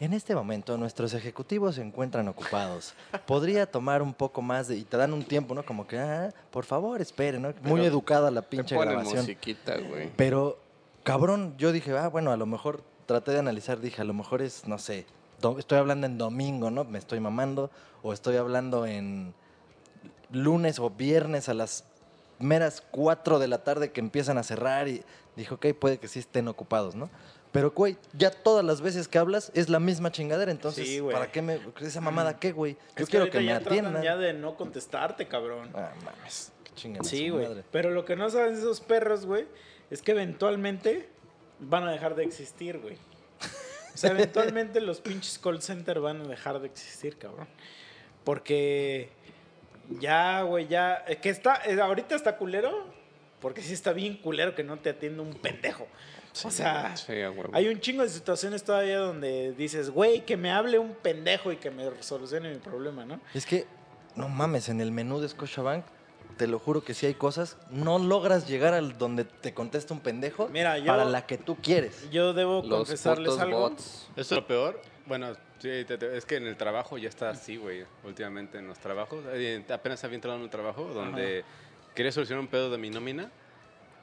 [0.00, 2.94] en este momento nuestros ejecutivos se encuentran ocupados.
[3.26, 4.76] Podría tomar un poco más de...
[4.76, 5.64] Y te dan un tiempo, ¿no?
[5.64, 7.48] Como que, ah, por favor, espere, ¿no?
[7.62, 9.22] Muy Pero educada la Te pinche ponen grabación.
[9.22, 10.10] musiquita, güey.
[10.16, 10.58] Pero,
[11.02, 14.40] cabrón, yo dije, ah, bueno, a lo mejor traté de analizar, dije, a lo mejor
[14.40, 15.04] es, no sé,
[15.58, 16.84] estoy hablando en domingo, ¿no?
[16.84, 17.70] Me estoy mamando,
[18.02, 19.34] o estoy hablando en
[20.30, 21.84] lunes o viernes a las
[22.38, 25.02] meras 4 de la tarde que empiezan a cerrar y
[25.36, 27.08] dijo, ok, puede que sí estén ocupados, ¿no?
[27.50, 31.00] Pero, güey, ya todas las veces que hablas es la misma chingadera, entonces, Sí.
[31.00, 31.58] ¿para qué me...
[31.80, 32.74] esa mamada qué, güey?
[32.96, 34.02] Yo Es quiero que me atiendan.
[34.02, 35.70] ya de no contestarte, cabrón.
[35.74, 37.48] Ah, mames, que chinguen a Sí, güey.
[37.72, 39.46] Pero lo que no saben esos perros, güey,
[39.90, 41.08] es que eventualmente
[41.58, 42.98] van a dejar de existir, güey.
[43.98, 47.48] O sea, eventualmente los pinches call center van a dejar de existir, cabrón.
[48.22, 49.08] Porque
[50.00, 51.04] ya, güey, ya.
[51.08, 51.62] eh, Que está.
[51.66, 52.86] eh, ahorita está culero.
[53.40, 55.88] Porque sí está bien culero que no te atienda un pendejo.
[56.44, 57.12] o sea, Sí,
[57.52, 61.56] hay un chingo de situaciones todavía donde dices, güey, que me hable un pendejo y
[61.56, 63.20] que me solucione mi problema, ¿no?
[63.34, 63.66] Es que,
[64.14, 65.84] no mames, en el menú de Scotiabank,
[66.36, 70.00] te lo juro que si hay cosas, no logras llegar al donde te contesta un
[70.00, 72.08] pendejo Mira, yo- para la que tú quieres.
[72.10, 73.60] Yo debo Los confesarles algo.
[73.60, 74.08] bots.
[74.16, 74.80] Eso es lo peor.
[75.06, 77.84] Bueno, sí, te- te- es que en el trabajo ya está así, güey.
[78.04, 79.24] Últimamente en los trabajos.
[79.32, 81.44] Eh, Apenas había entrado en un trabajo donde
[81.94, 83.30] quería solucionar un pedo de mi nómina.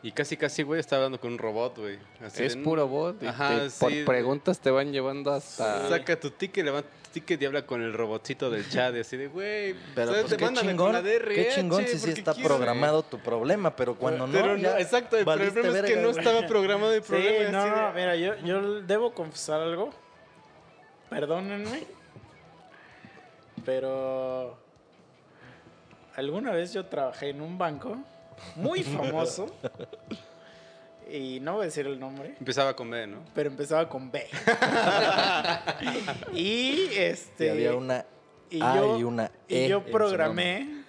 [0.06, 1.98] Y casi, casi, güey, estaba hablando con un robot, güey.
[2.24, 3.24] Es de, puro bot.
[3.24, 3.78] y Ajá, te- sí.
[3.80, 5.90] por preguntas te van llevando hasta...
[5.90, 8.94] Saca tu ticket, levanta tu ticket y habla con el robotcito del chat.
[8.96, 11.98] Y así de, güey, Pero pues qué Mándame chingón, con la DRH, qué chingón si
[11.98, 15.96] sí está programado tu problema, pero cuando no, Pero ya exacto, el problema es que
[15.96, 17.50] no estaba programado el Sí, problema.
[17.50, 19.90] no, así de- no, mira, yo, yo debo confesar algo.
[21.10, 21.84] Perdónenme.
[23.66, 24.56] Pero
[26.16, 27.98] alguna vez yo trabajé en un banco
[28.56, 29.48] muy famoso.
[31.12, 33.24] y no voy a decir el nombre, Empezaba con B, ¿no?
[33.34, 34.26] pero empezaba con B.
[36.34, 37.48] y este.
[37.48, 38.06] Y había una
[38.50, 40.84] y A yo, y una y E yo en su programé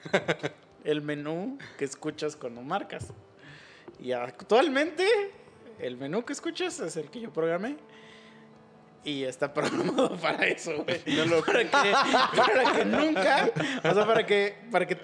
[0.85, 3.12] el menú que escuchas cuando marcas.
[3.98, 5.06] Y actualmente
[5.78, 7.77] el menú que escuchas es el que yo programé.
[9.05, 11.01] Y está programado para eso, güey.
[11.44, 11.94] para, que,
[12.36, 13.51] para que nunca,
[13.85, 14.98] o sea, para que, para que,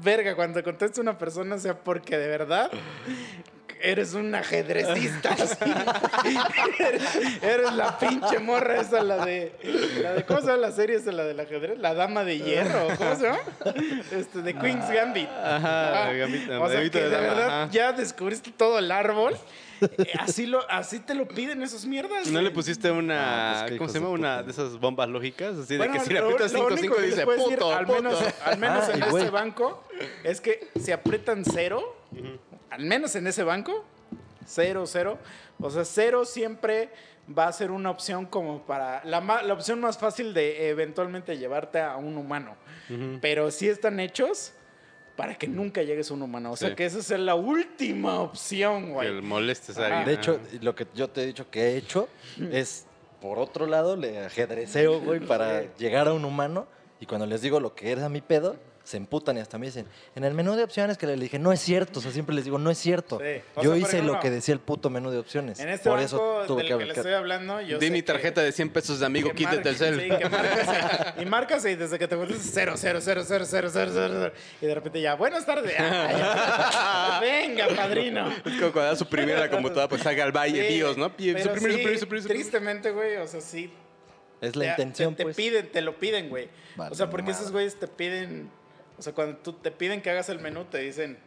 [0.00, 2.70] verga, cuando conteste una persona sea porque de verdad
[3.80, 5.34] eres un ajedrecista.
[6.78, 7.02] eres,
[7.42, 9.52] eres la pinche morra esa, la de,
[10.00, 11.78] la de, ¿cómo se llama la serie esa, la del ajedrez?
[11.78, 13.38] La dama de hierro, ¿cómo se llama?
[14.12, 15.28] Este, de Queen's Gambit.
[15.28, 19.36] Ajá, Ah, Gambit- o sea que de verdad ya descubriste todo el árbol.
[20.18, 22.30] Así, lo, así te lo piden esos mierdas.
[22.30, 24.08] ¿No le pusiste una, Ah, pues ¿cómo se llama?
[24.08, 26.66] de Una de esas bombas lógicas, así Bueno, de que si le aprietas lo 5
[26.66, 29.30] único 5 que les dice puedo decir, puto, al menos, al menos Ay, en ese
[29.30, 29.84] banco,
[30.24, 31.96] es que si aprietan cero,
[32.70, 33.84] al menos en ese banco,
[34.46, 35.18] cero, cero,
[35.60, 36.90] o sea, cero siempre
[37.36, 41.80] va a ser una opción como para, la, la opción más fácil de eventualmente llevarte
[41.80, 42.56] a un humano.
[43.20, 44.52] Pero sí están hechos
[45.16, 46.52] para que nunca llegues a un humano.
[46.52, 46.74] O sea, Sí.
[46.74, 49.14] que esa es la última opción, Que güey.
[49.14, 50.04] le molestes a alguien.
[50.06, 52.08] De hecho, lo que yo te he dicho que he hecho
[52.50, 52.86] es,
[53.20, 56.66] por otro lado, le ajedreceo, güey, para llegar a un humano.
[57.00, 59.86] Y cuando les digo lo que era mi pedo, se emputan y hasta me dicen,
[60.14, 62.44] en el menú de opciones que le dije, no es cierto, o sea, siempre les
[62.44, 63.20] digo, no es cierto.
[63.62, 65.60] Yo hice lo que decía el puto menú de opciones.
[65.60, 68.52] En este por banco eso tuve que, que le estoy hablando, Di mi tarjeta de
[68.52, 70.12] 100 pesos de amigo, quítate el cel.
[71.18, 74.66] Y marcas y desde que te vuelves cero, cero, cero, cero, cero, cero, cero, y
[74.66, 75.74] de repente ya, buenas tardes.
[75.78, 78.28] Ah, Venga, padrino.
[78.28, 81.06] Es como cuando da su primera computadora, pues salga al valle, Dios, ¿no?
[81.06, 82.26] Suprimir, suprimir, suprimir, suprimir.
[82.26, 83.72] Tristemente, güey, o sea, sí.
[84.40, 85.36] Es la intención, te, te pues.
[85.36, 86.48] piden, te lo piden, güey.
[86.76, 88.50] O sea, porque esos güeyes te piden
[88.98, 91.18] o sea, cuando tú te piden que hagas el menú, te dicen,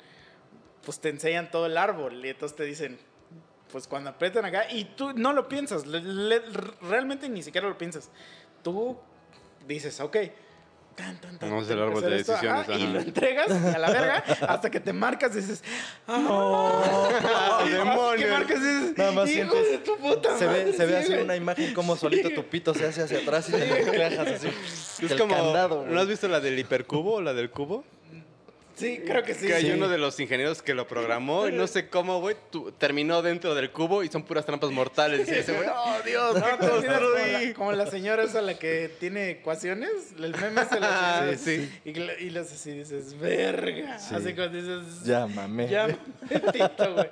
[0.83, 2.97] pues te enseñan todo el árbol y entonces te dicen,
[3.71, 6.41] pues cuando aprietan acá y tú no lo piensas, le- le-
[6.81, 8.09] realmente ni siquiera lo piensas.
[8.63, 8.97] Tú
[9.67, 10.17] dices, ok.
[10.95, 13.89] Tan, tan, tan, Vamos árbol de esto, decisiones, ajá, y lo entregas y a la
[13.91, 15.61] verga hasta que te marcas y dices,
[16.07, 17.59] ¡Ah!
[17.65, 18.15] y ¡Demonios!
[18.23, 20.85] que marcas y dices, Nada más "Hijo sientes- de tu puta Se ve, madre", se
[20.85, 23.67] ve sí, así una imagen como solito tu pito se hace hacia atrás y te
[23.67, 24.47] lo encajas así.
[25.03, 25.85] Es El como, candado.
[25.85, 27.83] ¿no has visto la del hipercubo o la del cubo?
[28.75, 29.47] Sí, creo que sí.
[29.47, 29.71] que hay sí.
[29.71, 33.55] uno de los ingenieros que lo programó y no sé cómo, güey, tu- terminó dentro
[33.55, 35.27] del cubo y son puras trampas mortales.
[35.27, 38.41] Y dice, güey, oh Dios, No, ¿qué te olvidas como, la, como la señora esa
[38.41, 41.79] la que tiene ecuaciones, el meme se la Ah, tiene, sí.
[41.85, 41.89] y,
[42.25, 43.97] y las así dices, verga.
[43.97, 44.13] Sí.
[44.15, 45.69] Así cuando dices, Ya, mamé.
[45.69, 45.87] ya,
[46.51, 47.09] tito, güey.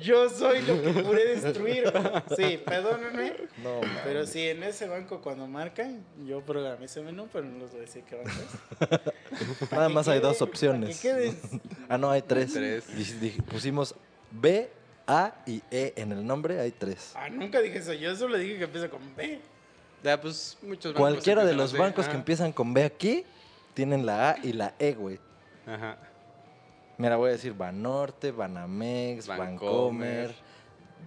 [0.00, 1.92] Yo soy lo que pude destruir.
[2.36, 3.34] Sí, perdónenme.
[3.62, 4.00] No, mames.
[4.04, 7.78] Pero sí, en ese banco cuando marcan, yo programé ese menú, pero no les voy
[7.78, 8.30] a decir qué banco
[9.60, 9.70] es.
[9.70, 11.03] Nada más hay dos opciones.
[11.88, 12.56] Ah, no, hay tres.
[13.50, 13.94] Pusimos
[14.30, 14.70] B,
[15.06, 17.12] A y E en el nombre, hay tres.
[17.14, 17.92] Ah, nunca dije eso.
[17.92, 19.40] Yo solo dije que empieza con B.
[20.02, 23.24] Ya, pues, muchos bancos Cualquiera de los bancos que empiezan con B aquí
[23.74, 25.18] tienen la A y la E, güey.
[25.66, 25.96] Ajá.
[26.96, 30.34] Mira, voy a decir Banorte, Banamex, Bancomer, Bancomer,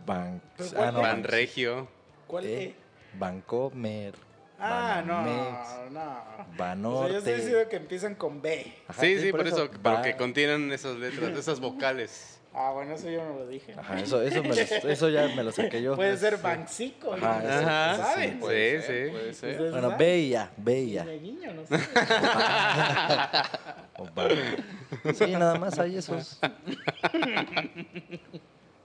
[0.05, 0.41] Ban...
[0.57, 1.01] ¿Pero cuál no?
[1.01, 1.87] Banregio.
[2.27, 2.75] ¿Cuál E, E?
[3.17, 4.13] Bancomer,
[4.59, 6.11] Ah, Banamex, no, no.
[6.11, 7.17] O sea, yo Banorte.
[7.17, 8.73] estoy diciendo que empiezan con B.
[8.87, 12.33] Ajá, sí, sí, por eso, pero va- que contienen esas letras, esas vocales.
[12.53, 13.75] Ah, bueno, eso yo no lo dije.
[13.77, 14.55] Ajá, eso, eso, me lo-
[14.91, 15.95] eso ya me lo saqué yo.
[15.95, 17.13] Puede ser Bancico.
[17.13, 17.49] Ajá, ¿no?
[17.49, 17.95] eso, Ajá.
[17.97, 18.31] ¿Saben?
[18.31, 18.87] Sí, Puede sí.
[18.87, 19.57] ser, puede ser.
[19.59, 19.97] Bueno, saben.
[19.99, 21.05] B y A, B y A.
[21.05, 21.77] De guiño, no sé.
[25.13, 26.39] Sí, nada más hay esos.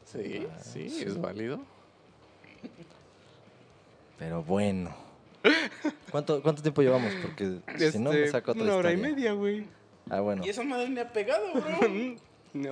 [0.04, 1.60] Sí, sí, es válido.
[4.18, 4.94] Pero bueno.
[6.10, 7.12] ¿Cuánto, cuánto tiempo llevamos?
[7.22, 7.58] Porque
[7.90, 9.66] si no me Este, saco otra Una hora y media, güey.
[10.10, 10.44] Ah, bueno.
[10.44, 11.78] Y esa madre me ha pegado, bro.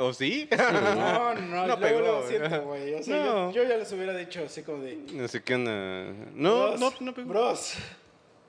[0.07, 0.47] ¿O sí?
[0.59, 1.81] No, no, No no.
[1.81, 2.95] pegó, lo siento, güey.
[2.95, 3.51] O sea, No.
[3.53, 4.97] yo, yo ya les hubiera dicho así como de.
[5.15, 6.13] No sé qué onda.
[6.35, 7.29] No, "Bros, no, no pegó.
[7.31, 7.75] Bros,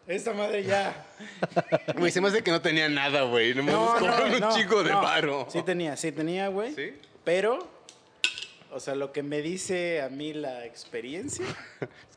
[0.07, 1.05] esta madre ya.
[1.97, 3.53] Güey, se me hace que no tenía nada, güey.
[3.53, 5.01] No me No, cobraron no, un no, chico de no.
[5.01, 5.47] varo.
[5.49, 6.73] Sí tenía, sí tenía, güey.
[6.75, 6.93] ¿Sí?
[7.23, 7.59] Pero,
[8.71, 11.45] o sea, lo que me dice a mí la experiencia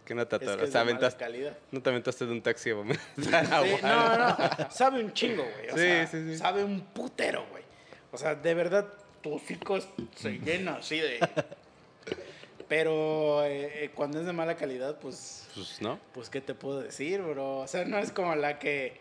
[0.04, 0.68] que no te es que atoras.
[0.68, 1.56] es aventaste, calidad.
[1.70, 3.78] no te aventaste de un taxi a vomitar Sí, agua.
[3.82, 4.18] no,
[4.64, 5.68] no, sabe un chingo, güey.
[5.70, 6.36] O Sí, sea, sí, sí.
[6.38, 7.62] sabe un putero, güey.
[8.12, 8.86] O sea, de verdad,
[9.22, 9.78] tu hocico
[10.14, 11.18] se llena así de...
[12.68, 15.98] Pero eh, eh, cuando es de mala calidad, pues, Pues, ¿no?
[16.12, 17.58] pues, ¿qué te puedo decir, bro?
[17.58, 19.00] O sea, no es como la que,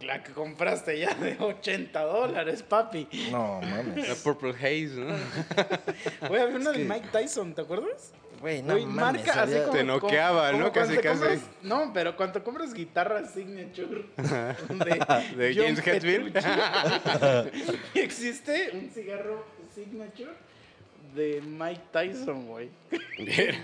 [0.00, 3.06] la que compraste ya de 80 dólares, papi.
[3.30, 4.08] No, mames.
[4.08, 5.14] La Purple Haze, ¿no?
[6.28, 8.12] Güey, había una de que- Mike Tyson, ¿te acuerdas?
[8.40, 9.24] Güey, no Güey, mames.
[9.26, 10.72] marca así como, Te noqueaba, como- ¿no?
[10.72, 11.08] como Casi, casi.
[11.20, 14.06] compras- no, pero cuando compras guitarra signature
[15.36, 16.36] de, James Hetfield.
[17.94, 19.44] Existe un cigarro
[19.74, 20.30] signature
[21.14, 22.70] de Mike Tyson, güey.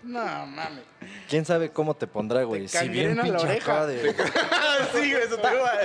[0.00, 0.84] No mames.
[1.28, 2.62] ¿Quién sabe cómo te pondrá, güey?
[2.66, 3.72] Te Si bien cangrena la pinche oreja.
[3.74, 4.14] acá de...
[4.52, 5.78] Ah, sí, güey, eso te va a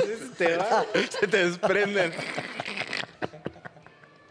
[0.00, 0.30] decir.
[0.38, 0.84] Te va.
[1.20, 2.12] Se te desprenden.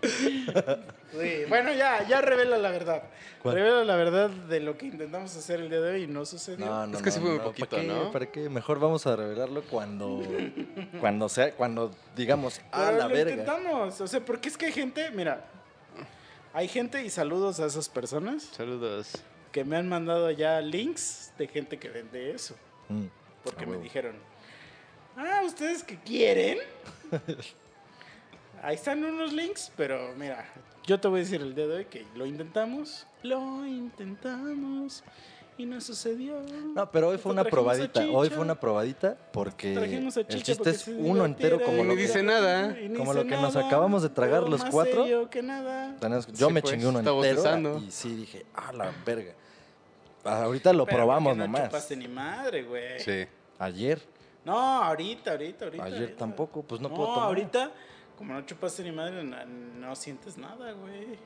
[0.01, 3.03] Sí, Bueno, ya, ya revela la verdad.
[3.41, 3.55] ¿Cuál?
[3.55, 6.65] Revela la verdad de lo que intentamos hacer el día de hoy y no sucedió.
[6.65, 7.87] No, no, Es que no, sí fue muy poquito, ¿para qué?
[7.87, 8.11] ¿no?
[8.11, 8.49] ¿Para qué?
[8.49, 10.21] Mejor vamos a revelarlo cuando...
[10.99, 11.51] Cuando sea...
[11.53, 13.31] Cuando digamos, a Pero la lo verga.
[13.31, 13.99] intentamos.
[14.01, 15.45] O sea, porque es que hay gente, mira,
[16.53, 19.13] hay gente y saludos a esas personas Saludos.
[19.51, 22.55] que me han mandado ya links de gente que vende eso.
[22.89, 23.05] Mm,
[23.43, 24.15] Porque me dijeron,
[25.17, 26.57] ah, ¿ustedes qué quieren?
[28.63, 30.45] Ahí están unos links, pero mira,
[30.85, 35.03] yo te voy a decir el día de hoy que lo intentamos, lo intentamos
[35.57, 36.39] y no sucedió.
[36.75, 38.05] No, pero hoy fue una probadita.
[38.11, 42.01] Hoy fue una probadita porque el chiste porque es uno entero como Y lo que...
[42.03, 42.79] dice nada.
[42.79, 45.03] Y como lo que nos acabamos de tragar los cuatro.
[45.03, 45.95] serio que nada.
[45.99, 49.33] Tenemos- Yo Sí, me pues, chingué uno entero y sí dije, ah, la verga.
[50.23, 51.63] Ahorita lo Pero probamos no nomás.
[51.65, 52.99] chupaste ni madre, güey.
[52.99, 53.25] Sí.
[53.57, 53.99] Ayer,
[54.45, 55.83] No, ahorita, ahorita, ahorita.
[55.83, 56.17] ayer ahorita.
[56.17, 57.27] tampoco, pues no, No, puedo tomar.
[57.27, 57.71] ahorita,
[58.21, 61.17] como no chupaste ni madre, no, no sientes nada, güey.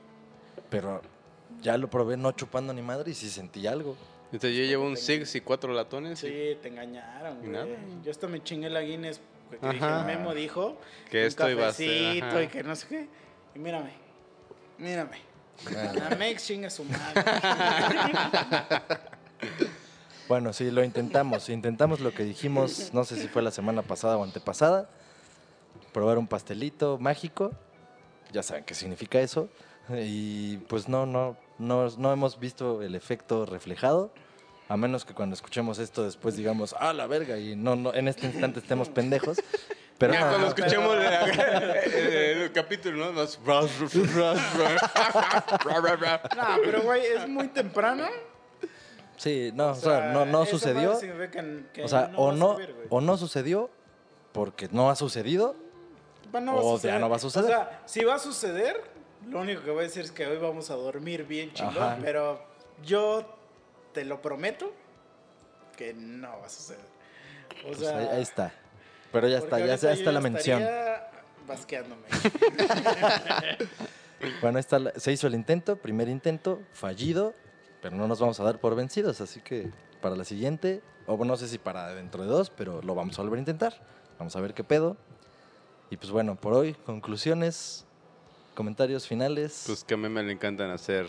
[0.70, 1.02] Pero
[1.60, 3.94] ya lo probé no chupando ni madre y sí sentí algo.
[4.32, 6.22] Entonces yo llevo un Six y cuatro latones.
[6.24, 7.50] y- Sí, te engañaron, güey.
[7.50, 7.66] nada.
[8.02, 9.20] Yo hasta me chingué la Guinness.
[9.50, 10.00] porque dije, Ajá.
[10.00, 10.78] el Memo dijo
[11.10, 12.42] Que un esto iba a ser, ajá.
[12.42, 13.08] y que no sé qué.
[13.54, 13.92] Y mírame,
[14.78, 15.18] mírame.
[15.64, 15.92] Bueno.
[16.08, 17.22] La Mex chinga su madre.
[20.28, 21.48] Bueno, sí, lo intentamos.
[21.48, 24.90] Intentamos lo que dijimos, no sé si fue la semana pasada o antepasada.
[25.96, 27.52] Probar un pastelito mágico.
[28.30, 29.48] Ya saben qué significa eso.
[29.88, 34.12] Y pues no, no, no, no hemos visto el efecto reflejado.
[34.68, 38.08] A menos que cuando escuchemos esto después digamos, ah, la verga, y no, no, en
[38.08, 39.38] este instante estemos pendejos.
[39.96, 43.22] Pero Ya no, cuando no, escuchemos el, el capítulo, ¿no?
[46.36, 48.04] No, pero güey, es muy temprano.
[49.16, 51.00] sí, no, o sea, no, no sucedió.
[51.00, 53.70] que- que O sea, no o no, servir, o no sucedió
[54.32, 55.64] porque no ha sucedido.
[56.36, 57.00] Pues no va a o ya suceder.
[57.00, 57.44] no va a suceder.
[57.46, 58.80] O sea, si va a suceder,
[59.28, 61.98] lo único que voy a decir es que hoy vamos a dormir bien chingón, Ajá.
[62.00, 62.42] pero
[62.82, 63.24] yo
[63.92, 64.72] te lo prometo
[65.76, 66.84] que no va a suceder.
[67.64, 68.52] O Pues sea, ahí, ahí está.
[69.12, 70.62] Pero ya está, ya, está la mención.
[71.46, 72.02] Basqueándome.
[74.40, 77.34] Bueno, ahí está se hizo el intento, primer intento, fallido,
[77.82, 81.36] pero no nos vamos a dar por vencidos, así que para la siguiente, o no
[81.36, 83.74] sé si para dentro de dos, pero lo vamos a volver a intentar.
[84.18, 84.96] Vamos a ver qué pedo.
[85.90, 87.84] Y pues bueno, por hoy, conclusiones,
[88.54, 89.64] comentarios finales.
[89.66, 91.06] Pues que a mí me le encantan hacer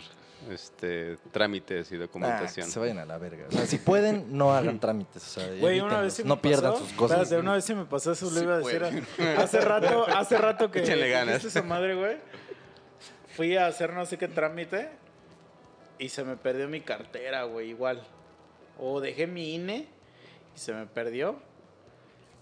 [0.50, 2.66] este trámites y Ah, documentación.
[2.66, 3.46] que se vayan a la verga.
[3.48, 5.36] O sea, si pueden, no hagan trámites.
[5.36, 7.22] O sea, una vez sí no pierdan pasó- sus cosas.
[7.22, 8.84] Espérate, una vez sí me pasó eso, lo Sí iba a decir.
[8.84, 11.44] a- Hace rato, hace rato que Échenle ganas.
[11.44, 12.16] esa madre, güey.
[13.36, 14.88] Fui a hacer no sé qué trámite
[15.98, 18.02] y se me perdió mi cartera, güey, igual.
[18.78, 19.88] O dejé mi INE
[20.54, 21.36] y se me perdió.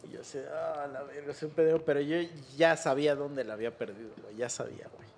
[0.08, 1.84] Y yo sé, ah, la verga, se me perdió.
[1.84, 2.16] Pero yo
[2.56, 5.08] ya sabía dónde la había perdido, güey, ya sabía, güey.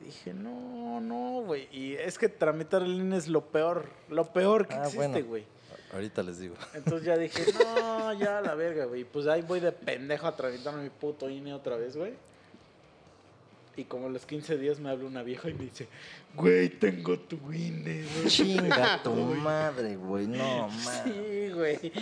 [0.00, 1.68] Y dije, no, no, güey.
[1.72, 5.26] Y es que tramitar el INE es lo peor, lo peor que Ah, existe, bueno.
[5.26, 5.44] güey.
[5.92, 6.54] Ahorita les digo.
[6.74, 9.04] Entonces ya dije, no, ya la verga, güey.
[9.04, 12.12] Pues ahí voy de pendejo a tramitar mi puto INE otra vez, güey.
[13.76, 15.86] Y como a los 15 días me habla una vieja y me dice,
[16.34, 18.26] güey, tengo tu INE, güey.
[18.26, 20.26] Chinga tu madre, güey.
[20.26, 21.02] No, mames.
[21.04, 21.92] Sí, güey.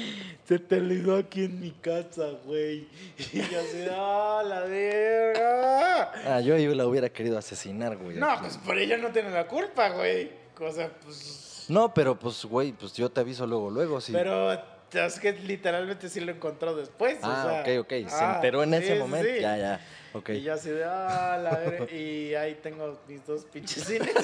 [0.45, 2.87] Se te olvidó aquí en mi casa, güey.
[3.33, 6.37] Y yo así, ah, la verga.
[6.37, 8.17] Ah, yo ahí la hubiera querido asesinar, güey.
[8.19, 8.43] No, aquí.
[8.43, 10.31] pues por ella no tiene la culpa, güey.
[10.61, 11.67] O sea, pues...
[11.69, 14.01] No, pero pues, güey, pues yo te aviso luego, luego.
[14.01, 14.13] Sí.
[14.13, 17.17] Pero es que literalmente sí lo encontró después.
[17.23, 18.09] o ah, sea, ok, ok.
[18.09, 19.29] Se ah, enteró en sí, ese momento.
[19.35, 19.41] sí.
[19.41, 19.81] Ya, ya.
[20.13, 20.31] Ok.
[20.31, 21.93] Y yo así de, ah, la verga.
[21.93, 24.15] Y ahí tengo mis dos pinches cines.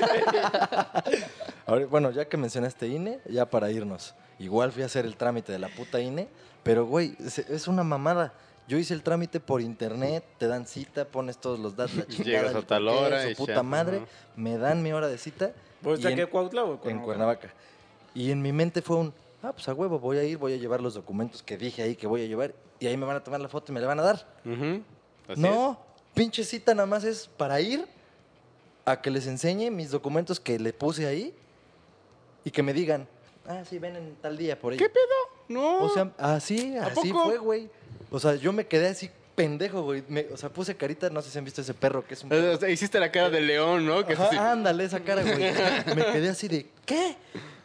[1.67, 4.15] Ahora, bueno, ya que mencionaste INE, ya para irnos.
[4.39, 6.29] Igual fui a hacer el trámite de la puta INE,
[6.63, 8.33] pero, güey, es, una mamada.
[8.69, 12.49] Yo hice el trámite por internet, te dan cita, pones todos los datos, la chingada,
[12.49, 14.03] Llegas a tal hora su y puta ya, madre,
[14.37, 15.53] me dan mi hora de cita.
[15.83, 17.53] ¿Pues de en- Cuautla o En Cuernavaca.
[18.15, 20.57] Y en mi mente fue un, ah, pues a huevo, voy a ir, voy a
[20.57, 23.25] llevar los documentos que dije ahí que voy a llevar, y ahí me van a
[23.25, 24.27] tomar la foto y me la van a dar.
[25.29, 25.79] Así no,
[26.15, 27.87] pinche cita nada más es para ir
[28.85, 31.35] a que les enseñe mis documentos que le puse ahí
[32.45, 33.07] y que me digan,
[33.47, 34.79] ah, sí, ven en tal día por ahí.
[34.79, 35.05] ¿Qué pedo?
[35.49, 35.85] No.
[35.85, 37.25] O sea, así, ¿A así poco?
[37.27, 37.71] fue, güey.
[38.11, 40.03] O sea, yo me quedé así pendejo, güey.
[40.09, 42.33] Me- o sea, puse carita, no sé si han visto ese perro que es un...
[42.33, 44.05] O sea, hiciste la cara de león, ¿no?
[44.05, 45.37] Que es Ajá, ándale, esa cara, güey.
[45.95, 47.17] Me quedé así de, ¿qué?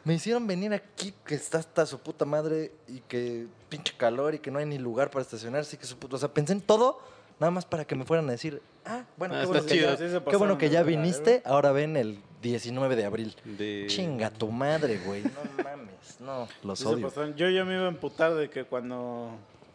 [0.06, 4.40] Me hicieron venir aquí que está hasta su puta madre y que pinche calor y
[4.40, 6.16] que no hay ni lugar para estacionarse y que su puta...
[6.16, 7.00] O sea, pensé en todo,
[7.40, 9.80] nada más para que me fueran a decir, ah, bueno, Ah, qué, bueno está que,
[9.80, 9.90] chido.
[9.92, 13.36] ya, Sí qué bueno que ya viniste, ahora ven el 19 de abril.
[13.44, 15.24] De- Chinga tu madre, güey.
[15.24, 17.36] No mames, no, los Sí odio.
[17.36, 19.32] Yo ya me iba a emputar de que cuando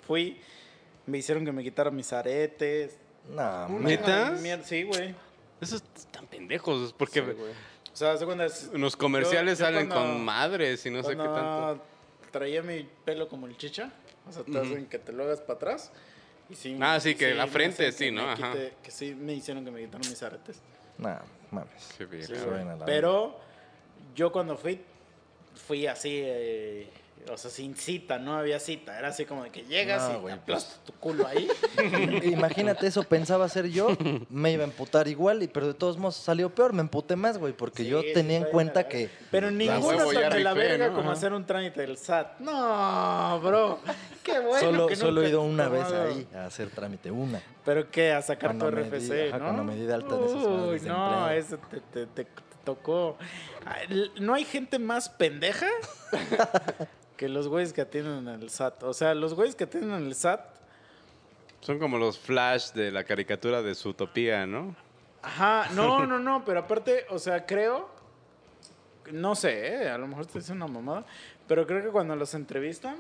[0.07, 0.39] fui
[1.07, 2.97] me hicieron que me quitaran mis aretes.
[3.29, 3.69] No.
[3.69, 4.31] ¿Neta?
[4.41, 5.13] mierda- Sí, güey.
[5.61, 7.27] Esos están pendejos, porque Sí,
[8.01, 11.11] sea, hace cuando es- los comerciales Yo- yo salen cuando- con madres y no sé
[11.11, 11.83] qué tanto.
[12.31, 13.93] Traía mi pelo como el chicha.
[14.29, 15.93] O sea, te hacen que te lo hagas para atrás.
[16.49, 18.23] Y sí, Ah, sí, que la frente, sí, ¿no?
[18.31, 18.53] Ajá.
[18.83, 20.61] que sí me hicieron que me quitaran mis aretes.
[20.99, 21.19] No,
[21.51, 21.89] mames.
[21.97, 22.27] Qué bien.
[22.27, 22.35] Sí,
[22.87, 23.39] Pero
[24.15, 24.81] yo cuando fui,
[25.67, 26.89] fui así, eh,
[27.33, 28.99] o sea, sin cita, no había cita.
[28.99, 31.49] Era así como de que llegas No, y güey, te aplastas tu culo ahí.
[32.25, 33.89] Imagínate eso, pensaba ser yo,
[34.29, 37.39] me iba a emputar igual, y pero de todos modos salió peor, me emputé más,
[37.39, 39.11] güey, porque yo Sí, tenía en cuenta que...
[39.31, 40.95] Pero ya tan de la verga ¿no?
[40.95, 41.19] como Ajá.
[41.19, 42.41] hacer un trámite del SAT.
[42.41, 43.81] No, bro.
[44.23, 44.59] Qué bueno.
[44.61, 47.41] solo, que solo he ido una vez ahí a hacer trámite, una.
[47.65, 48.13] ¿Pero qué?
[48.13, 49.45] A sacar Cuando tu di- RFC, ajá, ¿no?
[49.45, 52.31] cuando me di de alta madres Uy, de no, eso te, te- te- te
[52.65, 53.17] tocó.
[54.21, 55.67] No hay gente más pendeja
[57.21, 58.83] que los güeyes que atienden en el SAT.
[58.85, 60.41] O sea, los güeyes que atienden en el SAT,
[61.61, 64.75] Son como los flash de la caricatura de su utopía, ¿no?
[65.21, 67.91] ajá, no, no, no, pero aparte, o sea, creo,
[69.13, 69.91] no sé, ¿eh?
[69.91, 71.05] a lo mejor te dice una mamada,
[71.47, 72.97] pero creo que cuando los entrevistan,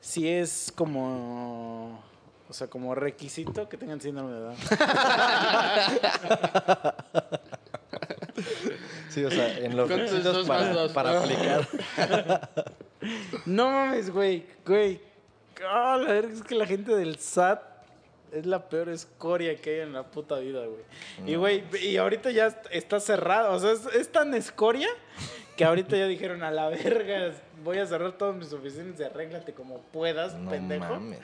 [0.00, 2.02] sí es como,
[2.48, 4.56] o sea, como requisito que tengan síndrome de Down.
[9.10, 11.68] Sí, o sea, en los ¿Cuántos requisitos para, para aplicar.
[13.46, 15.00] No mames, güey, güey.
[15.66, 17.62] Ah, la verga, es que la gente del SAT
[18.32, 20.82] es la peor escoria que hay en la puta vida, güey.
[21.26, 23.54] Y, güey, y ahorita ya est- está cerrado.
[23.54, 24.88] O sea, es, es tan escoria
[25.56, 27.32] que ahorita ya dijeron a la verga,
[27.64, 30.84] voy a cerrar todas mis oficinas y arréglate como puedas, No pendejo.
[30.84, 31.20] mames.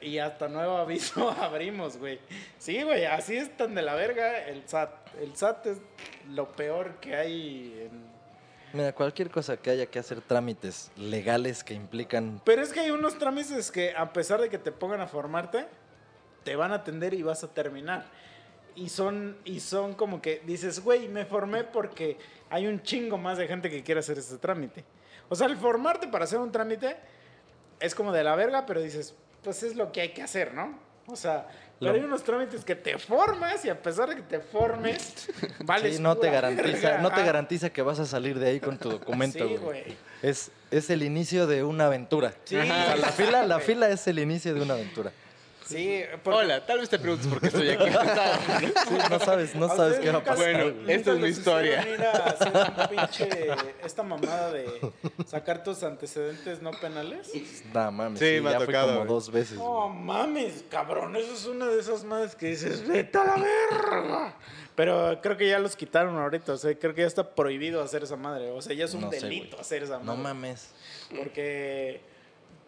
[0.00, 2.18] Y hasta nuevo aviso abrimos, güey.
[2.58, 5.14] Sí, güey, así es tan de la verga el SAT.
[5.20, 5.78] El SAT es
[6.30, 8.10] lo peor que hay en...
[8.72, 12.40] Mira, cualquier cosa que haya que hacer trámites legales que implican.
[12.44, 15.66] Pero es que hay unos trámites que a pesar de que te pongan a formarte,
[16.44, 18.06] te van a atender y vas a terminar.
[18.76, 22.16] Y son, y son como que dices, güey, me formé porque
[22.48, 24.84] hay un chingo más de gente que quiere hacer ese trámite.
[25.28, 26.96] O sea, el formarte para hacer un trámite
[27.80, 30.78] es como de la verga, pero dices, pues es lo que hay que hacer, ¿no?
[31.06, 31.48] O sea,
[31.80, 35.28] pero hay unos trámites que te formas y a pesar de que te formes,
[35.64, 35.92] vale.
[35.94, 38.90] Sí, no te garantiza, no te garantiza que vas a salir de ahí con tu
[38.98, 39.82] documento, Sí, güey.
[39.82, 39.96] güey.
[40.22, 42.34] Es, es el inicio de una aventura.
[42.44, 42.56] Sí.
[42.56, 45.10] O sea, la fila, la fila es el inicio de una aventura.
[45.70, 47.84] Sí, porque- Hola, tal vez te preguntes por qué estoy aquí.
[48.88, 50.36] Sí, no sabes, no ¿A sabes qué va a pasar.
[50.64, 51.88] Bueno, esta es mi historia.
[51.88, 53.48] ir a hacer pinche,
[53.84, 54.92] esta mamada de
[55.26, 57.30] sacar tus antecedentes no penales?
[57.72, 59.08] Nah, mames, Sí, sí, me ha ya fue tocado, como güey.
[59.08, 59.58] dos veces.
[59.58, 64.34] No mames, cabrón, eso es una de esas madres que dices, vete a la verga.
[64.74, 68.02] Pero creo que ya los quitaron ahorita, o sea, creo que ya está prohibido hacer
[68.02, 70.22] esa madre, o sea, ya es un No delito hacer esa No madre.
[70.22, 70.70] mames.
[71.16, 72.00] Porque,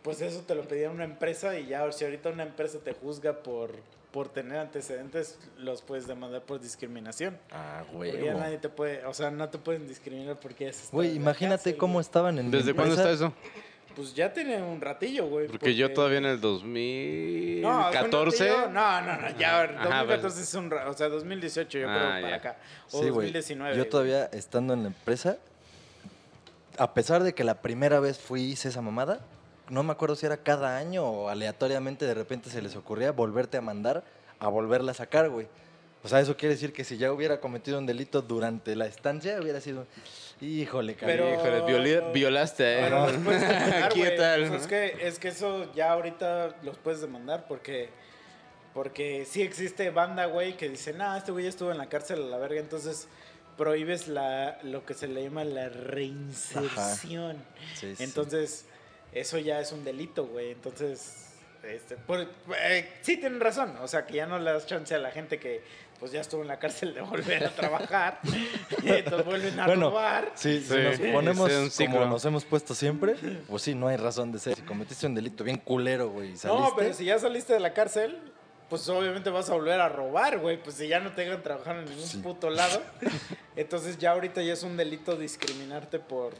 [0.02, 3.34] pues eso te lo pedía una empresa y ya, si ahorita una empresa te juzga
[3.42, 3.70] por,
[4.10, 7.38] por tener antecedentes, los puedes demandar por discriminación.
[7.50, 8.30] Ah, ya güey.
[8.34, 12.38] nadie te puede, o sea, no te pueden discriminar porque es Güey, imagínate cómo estaban
[12.38, 13.32] en mi ¿Desde cuándo está eso?
[13.94, 15.48] Pues ya tiene un ratillo, güey.
[15.48, 18.48] Porque yo todavía en el No, fue un 2014.
[18.48, 18.68] ratillo.
[18.70, 19.72] No, no, no, ya, Ajá,
[20.04, 20.38] 2014 pues.
[20.38, 22.36] es un, o sea, 2018 yo Ah, creo para ya.
[22.36, 22.56] acá.
[22.90, 23.26] O Sí, güey.
[23.30, 23.76] 2019.
[23.76, 25.36] Yo todavía estando en la empresa,
[26.78, 29.20] a pesar de que la primera vez fui y hice esa mamada,
[29.72, 33.56] no me acuerdo si era cada año o aleatoriamente de repente se les ocurría volverte
[33.56, 34.04] a mandar
[34.38, 35.46] a volverla a sacar, güey.
[36.04, 39.40] O sea, eso quiere decir que si ya hubiera cometido un delito durante la estancia,
[39.40, 39.86] hubiera sido,
[40.40, 41.16] híjole, cabrón.
[41.16, 42.84] Pero- Híjole, violi- violaste a él.
[42.84, 44.48] Pero los puedes demandar, ¿Qué tal?
[44.48, 47.88] Pues es, que, es que eso ya ahorita los puedes demandar porque,
[48.74, 52.20] porque sí existe banda, güey, que dice, nah, este güey ya estuvo en la cárcel
[52.24, 53.06] a la verga, entonces
[53.56, 57.36] prohíbes la, lo que se le llama la reinserción.
[57.76, 58.02] Sí, sí.
[59.12, 60.52] Eso ya es un delito, güey.
[60.52, 61.28] Entonces,
[61.62, 62.26] este, por-
[62.58, 63.74] eh, sí tienen razón.
[63.82, 65.62] O sea, que ya no le das chance a la gente que
[66.00, 68.18] pues ya estuvo en la cárcel de volver a trabajar.
[68.84, 70.32] Entonces vuelven a Bueno, robar.
[70.34, 73.14] Sí, Sí, si nos ponemos como nos hemos puesto siempre,
[73.48, 74.56] pues sí, no hay razón de ser.
[74.56, 77.60] Si cometiste un delito bien culero, güey, y saliste, No, pero si ya saliste de
[77.60, 78.18] la cárcel,
[78.68, 80.60] pues obviamente vas a volver a robar, güey.
[80.60, 82.16] Pues si ya no te dejan trabajar en ningún Sí.
[82.18, 82.82] puto lado.
[83.54, 86.32] Entonces ya ahorita ya es un delito discriminarte por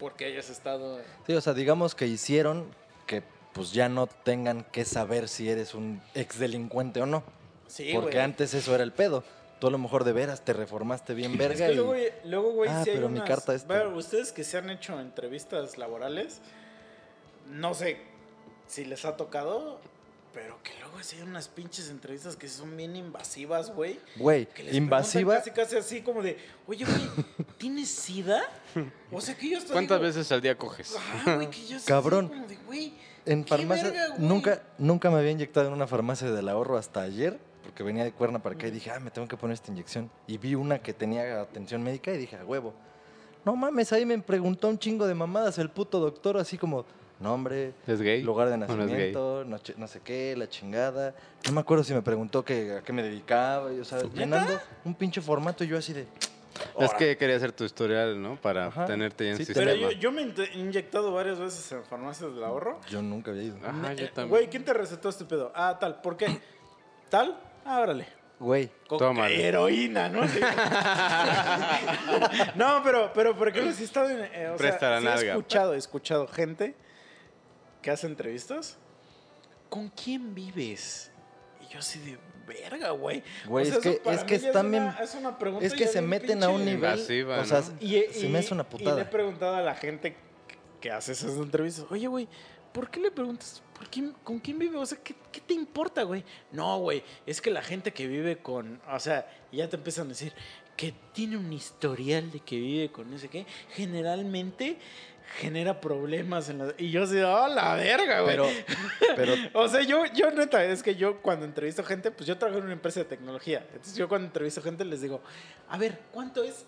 [0.00, 0.98] porque hayas estado...
[1.26, 2.66] Sí, o sea, digamos que hicieron
[3.06, 3.22] que
[3.52, 7.22] pues ya no tengan que saber si eres un ex delincuente o no.
[7.68, 9.22] Sí, porque antes eso era el pedo.
[9.60, 11.76] Tú a lo mejor de veras te reformaste bien Es verga que y...
[11.76, 11.94] luego,
[12.24, 13.66] luego, güey, Ah, sí hay pero mi carta esta.
[13.68, 16.40] Bueno, ustedes que se han hecho entrevistas laborales,
[17.50, 17.98] no sé
[18.66, 19.80] si les ha tocado,
[20.32, 23.98] pero que luego hay unas pinches entrevistas que son bien invasivas, güey.
[24.16, 25.40] Güey, Que les invasiva.
[25.40, 26.36] preguntan Casi, casi así como de,
[26.66, 27.26] oye, güey,
[27.58, 28.42] ¿tienes sida?
[29.10, 30.96] O sea, que yo hasta ¿Cuántas digo, veces al día coges?
[30.96, 32.28] Ajá, güey, que yo Cabrón.
[32.28, 32.92] como de, güey,
[33.26, 37.38] En farmacia, verga, nunca, nunca me había inyectado en una farmacia del ahorro hasta ayer,
[37.62, 40.10] porque venía de cuerna para acá y dije, ah, me tengo que poner esta inyección.
[40.26, 42.72] Y vi una que tenía atención médica y dije, a huevo.
[43.44, 46.84] No mames, ahí me preguntó un chingo de mamadas el puto doctor, así como,
[47.20, 48.22] nombre, ¿Es gay?
[48.22, 51.14] lugar de nacimiento, no, no sé qué, la chingada.
[51.46, 54.60] No me acuerdo si me preguntó que, a qué me dedicaba, y, o sea, llenando
[54.84, 56.06] un pinche formato y yo así de...
[56.78, 58.36] Es que quería hacer tu historial, ¿no?
[58.36, 58.84] Para Ajá.
[58.84, 59.70] tenerte ya en Sí, sistema.
[59.72, 62.78] Pero yo, yo me he inyectado varias veces en farmacias del ahorro.
[62.90, 63.56] Yo nunca había ido.
[63.66, 64.28] Ajá, yo Eh, también.
[64.28, 65.50] Güey, ¿quién te recetó este pedo?
[65.54, 66.38] Ah, tal, ¿por qué?
[67.08, 67.40] ¿Tal?
[67.64, 68.06] Ah, órale.
[68.38, 69.42] Güey, Tómale.
[69.46, 70.20] heroína, ¿no?
[72.56, 75.26] No, pero, pero por ejemplo, sí he estado en, eh, o Presta sea, la sí
[75.26, 76.74] he escuchado, he escuchado gente
[77.82, 78.76] que hace entrevistas.
[79.68, 81.10] ¿Con quién vives?
[81.60, 83.22] Y yo así de verga, güey.
[83.46, 86.02] Güey, O sea, es que- es que están bien- es una pregunta es que se
[86.02, 86.74] meten a un nivel...
[86.74, 87.66] invasiva, o sea, ¿no?
[87.80, 89.10] y, se me hace una Y le he putada.
[89.10, 90.16] preguntado a la gente
[90.80, 92.26] que hace esas entrevistas, oye, güey,
[92.72, 94.76] ¿por qué le preguntas por quién, con quién vive?
[94.78, 96.24] O sea, ¿qué, qué te importa, güey?
[96.50, 100.08] No, güey, es que la gente que vive con, o sea, ya te empiezan a
[100.08, 100.32] decir
[100.76, 104.78] que tiene un historial de que vive con no sé qué, generalmente
[105.38, 106.74] genera problemas en la...
[106.76, 108.36] Y yo así, oh, la verga, güey.
[108.36, 108.48] Pero,
[109.16, 112.58] pero O sea, yo, yo neta, es que yo cuando entrevisto gente, pues yo trabajo
[112.58, 113.64] en una empresa de tecnología.
[113.72, 115.20] Entonces yo cuando entrevisto gente les digo,
[115.68, 116.66] a ver, ¿cuánto es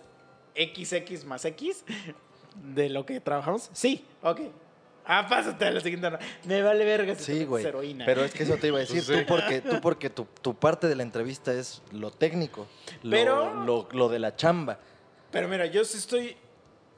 [0.56, 1.84] XX más X
[2.74, 3.68] de lo que trabajamos?
[3.72, 4.40] Sí, ok.
[5.04, 6.06] Ah, pásate a la siguiente.
[6.06, 6.20] hora.
[6.44, 7.64] Me vale verga si Sí, güey.
[7.66, 8.04] heroína.
[8.06, 9.02] Pero es que eso te iba a decir.
[9.04, 9.24] Pues sí.
[9.24, 12.68] Tú porque, tú porque tu, tu parte de la entrevista es lo técnico.
[13.02, 14.78] lo- Pero- Lo, lo de la chamba.
[15.32, 16.36] Pero mira, yo sí estoy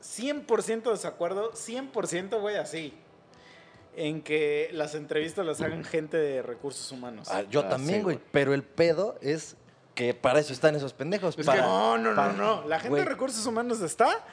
[0.05, 2.93] 100% desacuerdo, 100% güey, así.
[3.97, 7.28] en que las entrevistas las hagan gente de recursos humanos.
[7.31, 8.18] Ah, yo Ah, también, güey.
[8.32, 9.56] Pero el pedo es
[9.94, 11.39] que para eso están esos pendejos.
[11.39, 12.66] Es para- que- no, no, no, para- no.
[12.66, 14.24] La gente de recursos humanos está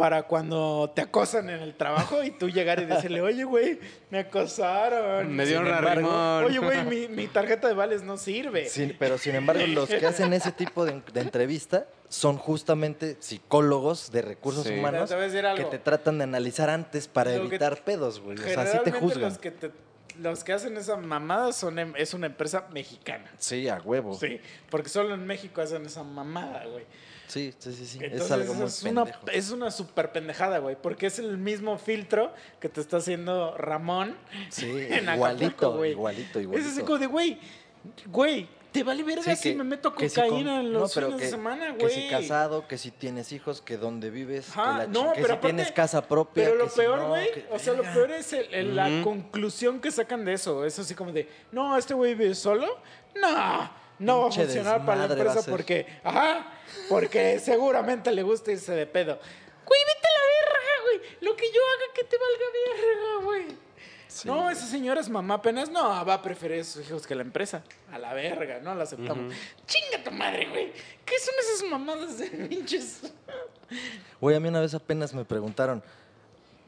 [0.00, 3.78] para cuando te acosan en el trabajo y tú llegar y decirle, oye, güey,
[4.08, 5.30] me acosaron.
[5.36, 6.44] Me dieron Sin embargo, arrimón.
[6.44, 8.66] Oye, güey, mi, mi tarjeta de vales no sirve.
[8.98, 14.22] pero sin embargo, los que hacen ese tipo de, de entrevista son justamente psicólogos de
[14.22, 14.72] recursos Sí.
[14.72, 18.38] humanos Te que te tratan de analizar antes para Lo evitar pedos, güey.
[18.38, 19.20] O sea, sí te juzgan.
[19.28, 19.70] Los que, te-
[20.18, 23.30] los que hacen esa mamada son em- es una empresa mexicana.
[23.38, 24.14] Sí, a huevo.
[24.18, 24.40] Sí,
[24.70, 26.84] porque solo en México hacen esa mamada, güey.
[27.30, 27.98] Sí, sí, sí.
[28.02, 29.26] Entonces, es algo muy es, una, pendejo.
[29.32, 34.16] es una super pendejada, güey, porque es el mismo filtro que te está haciendo Ramón
[34.50, 35.90] Sí, en Acapulco, igualito, güey.
[35.92, 36.68] igualito, Es igualito.
[36.70, 37.38] así como de, güey,
[38.06, 40.94] güey, te vale verga Sí, si que- me meto que si cocaína con- en los
[40.94, 41.94] fines de que- semana, Que güey.
[41.94, 45.26] si casado, que si tienes hijos, que donde vives, Ajá, que, la no, que pero
[45.26, 46.44] si aparte- tienes casa propia.
[46.44, 49.02] Pero que lo si peor, güey, que- o sea, lo peor es el- el- la
[49.02, 50.64] conclusión que sacan de eso.
[50.64, 52.66] Es así como de, no, este güey vive solo.
[53.20, 56.46] No, no va a funcionar para la empresa porque, ajá,
[56.88, 59.18] porque seguramente le gusta irse de pedo.
[59.66, 61.16] Güey, vete a la verga, güey.
[61.20, 63.70] Lo que yo haga que te valga verga, güey.
[64.08, 65.70] Sí, no, esa señora es mamá apenas.
[65.70, 67.62] No, va a preferir a sus hijos que la empresa.
[67.92, 69.32] A la verga, no la aceptamos.
[69.66, 70.72] Chinga tu madre, güey.
[71.04, 73.02] ¿Qué son esas mamadas de pinches?
[74.20, 75.82] Güey, a mí una vez apenas me preguntaron.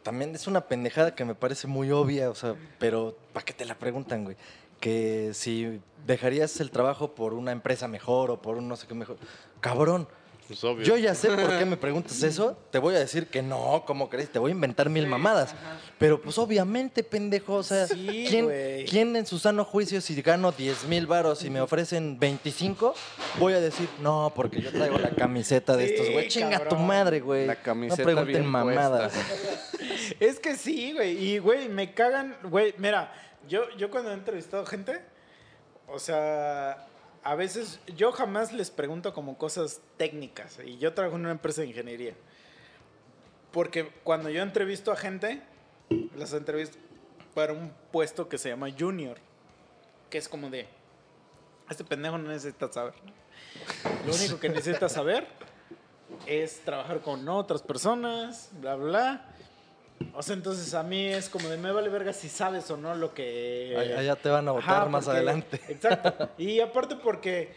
[0.05, 3.65] También es una pendejada que me parece muy obvia, o sea, pero ¿para qué te
[3.65, 4.37] la preguntan, güey?
[4.81, 8.95] Que si dejarías el trabajo por una empresa mejor o por un no sé qué
[8.95, 9.17] mejor.
[9.63, 10.07] Cabrón,
[10.49, 10.85] Pues obvio.
[10.85, 12.59] yo ya sé por qué me preguntas eso.
[12.71, 14.31] Te voy a decir que no, ¿cómo crees?
[14.31, 15.55] Te voy a inventar mil mamadas.
[15.99, 18.85] Pero pues obviamente, pendejo, o sea, Sí, ¿quién, güey.
[18.87, 22.93] quién en su sano juicio si gano 10 mil varos y me ofrecen 25?
[23.39, 26.29] Voy a decir, no, porque yo traigo la camiseta de Sí, estos, güey.
[26.29, 27.47] Chinga tu madre, güey.
[27.47, 29.15] La camiseta no pregunten bien mamadas.
[30.21, 31.17] Es que sí, güey.
[31.25, 32.37] Y, güey, me cagan.
[32.45, 33.13] Güey, mira,
[33.49, 35.01] yo, yo cuando he entrevistado gente,
[35.89, 36.87] o sea,
[37.25, 40.59] a veces yo jamás les pregunto como cosas técnicas.
[40.65, 42.15] Y yo trabajo en una empresa de ingeniería.
[43.53, 45.43] Porque cuando yo entrevisto a gente,
[46.17, 46.79] las entrevisto
[47.35, 49.19] para un puesto que se llama junior.
[50.11, 50.69] Que es como de,
[51.71, 52.95] este pendejo no necesita saber.
[54.07, 55.27] Lo único que necesita saber
[56.27, 59.35] es trabajar con otras personas, bla, bla, bla.
[60.15, 62.95] O sea, entonces a mí es como de me vale verga si sabes o no
[62.95, 63.75] lo que...
[63.79, 65.61] Allá- allá te van a votar Ajá, más porque- adelante.
[65.69, 66.31] Exacto.
[66.39, 67.53] Y aparte porque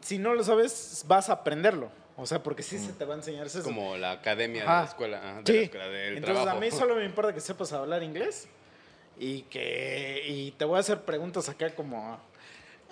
[0.00, 1.90] si no lo sabes, vas a aprenderlo.
[2.16, 3.62] O sea, porque sí se te va a enseñar eso.
[3.62, 5.20] Como la academia de la escuela.
[5.42, 5.52] de Sí.
[5.58, 6.56] la escuela del Entonces trabajo.
[6.56, 8.46] a mí solo me importa que sepas hablar inglés
[9.18, 12.18] y que y te voy a hacer preguntas acá como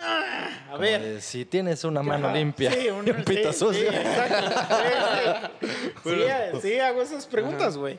[0.00, 1.00] ah, a Como ver.
[1.02, 3.90] de, si tienes una mano Ajá, limpia sí, un- y un pito sí, sucio.
[3.92, 4.60] Sí, exacto.
[4.68, 6.10] Sí, sí.
[6.60, 7.98] Sí, sí, hago esas preguntas, güey.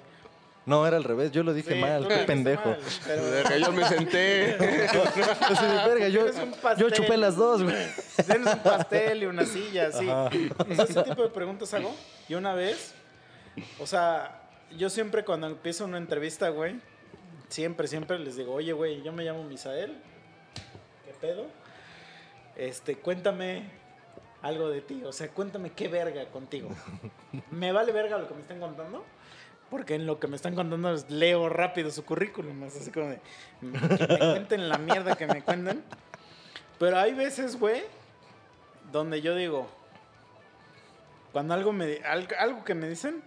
[0.65, 2.69] No, era al revés, yo lo dije Sí, mal, qué pendejo.
[2.69, 4.55] mal, pero- Verga, yo me senté.
[5.87, 6.25] Verga, yo,
[6.77, 7.75] yo chupé las dos, güey.
[8.25, 10.07] Tienes un pastel y una silla, así.
[10.07, 10.29] O
[10.75, 11.93] sea, ese tipo de preguntas hago.
[12.29, 12.93] Y una vez,
[13.79, 14.41] o sea,
[14.77, 16.79] yo siempre cuando empiezo una entrevista, güey,
[17.49, 19.97] siempre, siempre les digo, oye, güey, yo me llamo Misael.
[21.05, 21.45] ¿Qué pedo?
[22.55, 23.63] Este, cuéntame
[24.41, 25.03] algo de ti.
[25.05, 26.69] O sea, cuéntame qué verga contigo.
[27.51, 29.03] Me vale verga lo que me están contando.
[29.73, 32.61] Porque en lo que me están contando es- leo rápido su currículum.
[32.61, 33.19] Es así como de.
[33.59, 33.65] Que
[34.07, 35.83] me cuenten la mierda que me cuenten.
[36.77, 37.81] Pero hay veces, güey,
[38.91, 39.67] donde yo digo.
[41.31, 41.97] Cuando algo, me,
[42.37, 43.23] algo, que me dicen,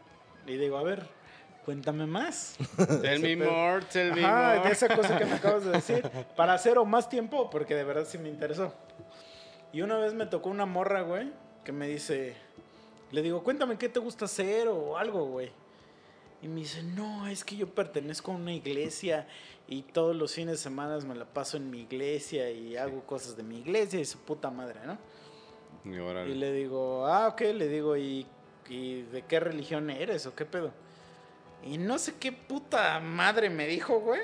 [0.47, 1.09] y digo, a ver,
[1.65, 2.57] cuéntame más.
[3.03, 4.71] Tell me more, tell me Ajá, de more.
[4.71, 6.09] esa cosa que me acabas de decir.
[6.37, 8.73] Para hacer o más tiempo, porque de verdad sí me interesó.
[9.73, 11.33] Y una vez me tocó una morra, güey,
[11.65, 12.37] que me dice,
[13.11, 15.51] le digo, cuéntame qué te gusta hacer o algo, güey.
[16.47, 19.27] Y me dice, no, es que yo pertenezco a una iglesia
[19.67, 23.37] y todos los fines de semana me la paso en mi iglesia y hago cosas
[23.37, 24.97] de mi iglesia y su puta madre, ¿no?
[25.85, 26.31] Y órale.
[26.31, 28.29] Y le digo, ah, ok, le digo, ¿y,
[28.69, 30.71] y de qué religión eres o qué pedo?
[31.65, 34.21] Y no sé qué puta madre me dijo, güey.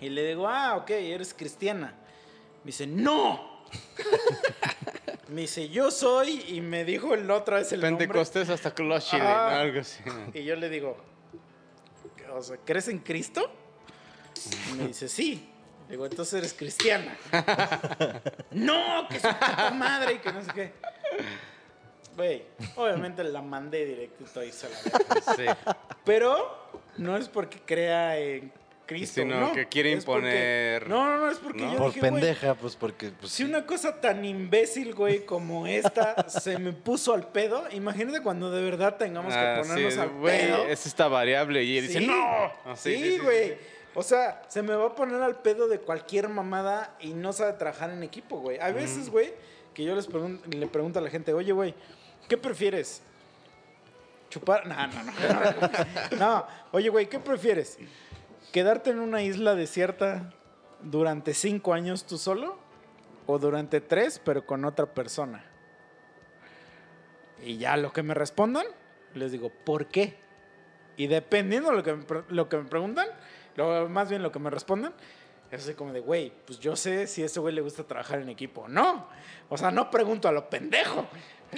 [0.00, 1.94] Y le digo, ah, ok, eres cristiana.
[2.64, 3.62] Me dice, no.
[5.34, 8.06] me dice, yo soy, y me dijo el otra vez el nombre.
[8.06, 9.50] Pentecostés hasta Colochile, Ajá.
[9.50, 9.56] ¿no?
[9.62, 10.02] algo así.
[10.32, 10.96] Y yo le digo,
[12.32, 13.50] o sea, ¿crees en Cristo?
[14.70, 15.50] Y me dice, sí.
[15.88, 17.18] Le digo, entonces eres cristiana.
[18.52, 20.72] no, que su puta madre y que no sé qué.
[22.16, 22.44] Güey,
[22.76, 24.76] obviamente la mandé directito ahí se la.
[25.36, 25.44] Sí.
[26.04, 28.52] Pero no es porque crea en
[28.86, 31.72] Cristo, Sí, no, que quiere porque- imponer- No, no, no, es porque ¿no?
[31.72, 33.10] yo Por dije, pendeja, pues porque.
[33.18, 38.20] Pues, Si una cosa tan imbécil, güey, como esta se me puso al pedo, imagínate
[38.22, 40.64] cuando de verdad tengamos Ah, que ponernos sí, al pedo.
[40.66, 42.00] es esta variable y él dice.
[42.02, 42.12] ¡no!
[42.66, 43.56] Ah, sí, güey.
[43.94, 47.52] O sea, se me va a poner al pedo de cualquier mamada y no sabe
[47.54, 48.58] trabajar en equipo, güey.
[48.58, 49.32] Hay veces, güey,
[49.72, 51.74] que yo les pregun- le pregunto a la gente, oye, güey,
[52.28, 53.02] ¿qué prefieres?
[54.30, 54.66] Chupar.
[54.66, 55.12] No, no, no.
[56.18, 57.78] No, oye, güey, ¿qué prefieres?
[58.54, 60.32] ¿Quedarte en una isla desierta
[60.80, 62.56] durante cinco años tú solo?
[63.26, 65.44] ¿O durante tres, pero con otra persona?
[67.42, 68.64] Y ya lo que me respondan,
[69.14, 70.14] les digo, ¿por qué?
[70.96, 73.08] Y dependiendo de lo que me, lo que me preguntan,
[73.56, 74.94] lo- más bien lo que me respondan,
[75.50, 78.20] es así como de, güey, pues yo sé si a ese güey le gusta trabajar
[78.20, 79.08] en equipo o no.
[79.48, 81.08] O sea, no pregunto a lo pendejo.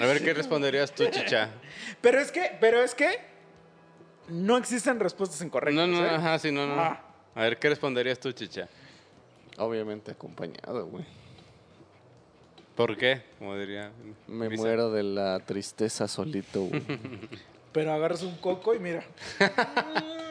[0.01, 1.51] A ver, ¿qué responderías tú, chicha?
[2.01, 3.35] Pero es que, pero es que
[4.28, 5.88] no existen respuestas incorrectas.
[5.88, 6.10] No, no, ¿eh?
[6.10, 6.74] ajá, sí, no, no.
[6.74, 7.02] Ah.
[7.34, 8.68] A ver, ¿qué responderías tú, chicha?
[9.58, 11.04] Obviamente acompañado, güey.
[12.74, 13.22] ¿Por qué?
[13.38, 13.90] Como diría.
[14.26, 14.62] Me Visa.
[14.62, 16.82] muero de la tristeza solito, güey.
[17.72, 19.04] Pero agarras un coco y mira.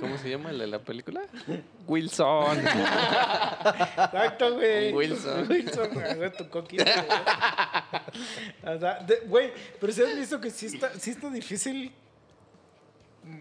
[0.00, 1.20] ¿Cómo se llama el de la película?
[1.86, 2.58] Wilson.
[2.66, 4.92] Exacto, güey.
[4.92, 5.46] Wilson.
[5.50, 6.84] Wilson, güey, agarra tu coquito.
[6.84, 8.76] güey.
[8.76, 11.92] O sea, de- güey, pero si has visto que sí está, sí está difícil.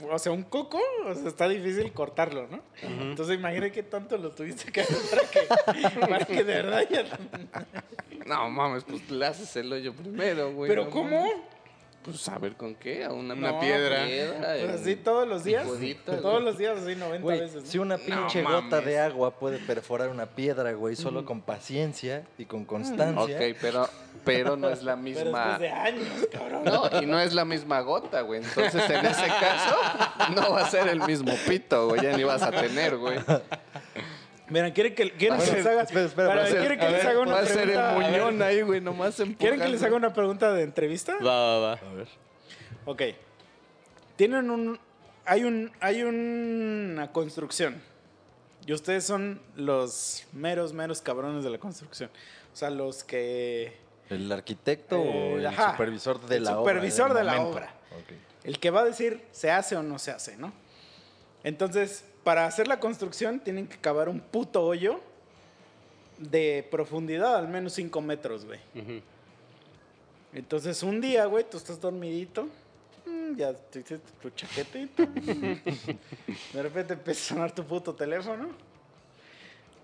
[0.09, 2.61] O sea, un coco, o sea, está difícil cortarlo, ¿no?
[2.81, 7.03] Entonces imagina qué tanto lo tuviste que hacer para que, para que de verdad ya...
[8.25, 10.69] No mames, pues le haces el hoyo primero, güey.
[10.69, 11.19] ¿Pero no cómo?
[11.19, 11.52] mames.
[12.03, 14.05] Pues a ver con qué, a una, Una No, piedra.
[14.05, 15.65] piedra, Pues así todos los días.
[16.05, 17.63] Todos los días, así 90 Güey, veces.
[17.63, 17.69] ¿no?
[17.69, 18.85] si una pinche No gota mames.
[18.85, 23.37] de agua puede perforar una piedra, güey, solo con paciencia y con constancia.
[23.37, 23.89] Ok, pero,
[24.25, 25.39] pero no es la Pero misma.
[25.39, 26.63] después de años, cabrón.
[26.65, 28.43] No, y no es la misma gota, güey.
[28.43, 29.75] Entonces, en ese caso,
[30.35, 32.01] no va a ser el mismo pito, güey.
[32.01, 33.17] Ya ni vas a tener, güey.
[34.53, 36.85] Mira, ¿quieren que, quieren que les haga, espera, espera, para- va a ser- ¿quieren que
[36.85, 37.91] les ver, haga una va a ser el pregunta?
[38.11, 39.85] Muñón ahí, güey, nomás ¿Quieren que les empujando.
[39.87, 41.15] haga una pregunta de entrevista?
[41.25, 41.73] Va, va, va.
[41.73, 42.07] A ver.
[42.85, 43.01] Ok.
[44.15, 44.79] Tienen un.
[45.25, 45.71] Hay un.
[45.79, 47.81] Hay una construcción.
[48.67, 52.09] Y ustedes son los meros, meros cabrones de la construcción.
[52.53, 53.75] O sea, los que.
[54.09, 57.19] ¿El arquitecto Eh, o el ajá, supervisor de el la supervisor obra?
[57.19, 57.73] de la obra.
[57.97, 58.13] Ok.
[58.43, 60.53] El que va a decir se hace o no se hace, ¿no?
[61.43, 65.01] Entonces, para hacer la construcción tienen que cavar un puto hoyo
[66.17, 68.59] de profundidad al menos 5 metros, güey.
[70.33, 72.47] Entonces, un día, güey, tú estás dormidito,
[73.05, 75.05] mm, ya te hiciste tu chaquetito.
[76.53, 78.49] de repente empieza a sonar tu puto teléfono.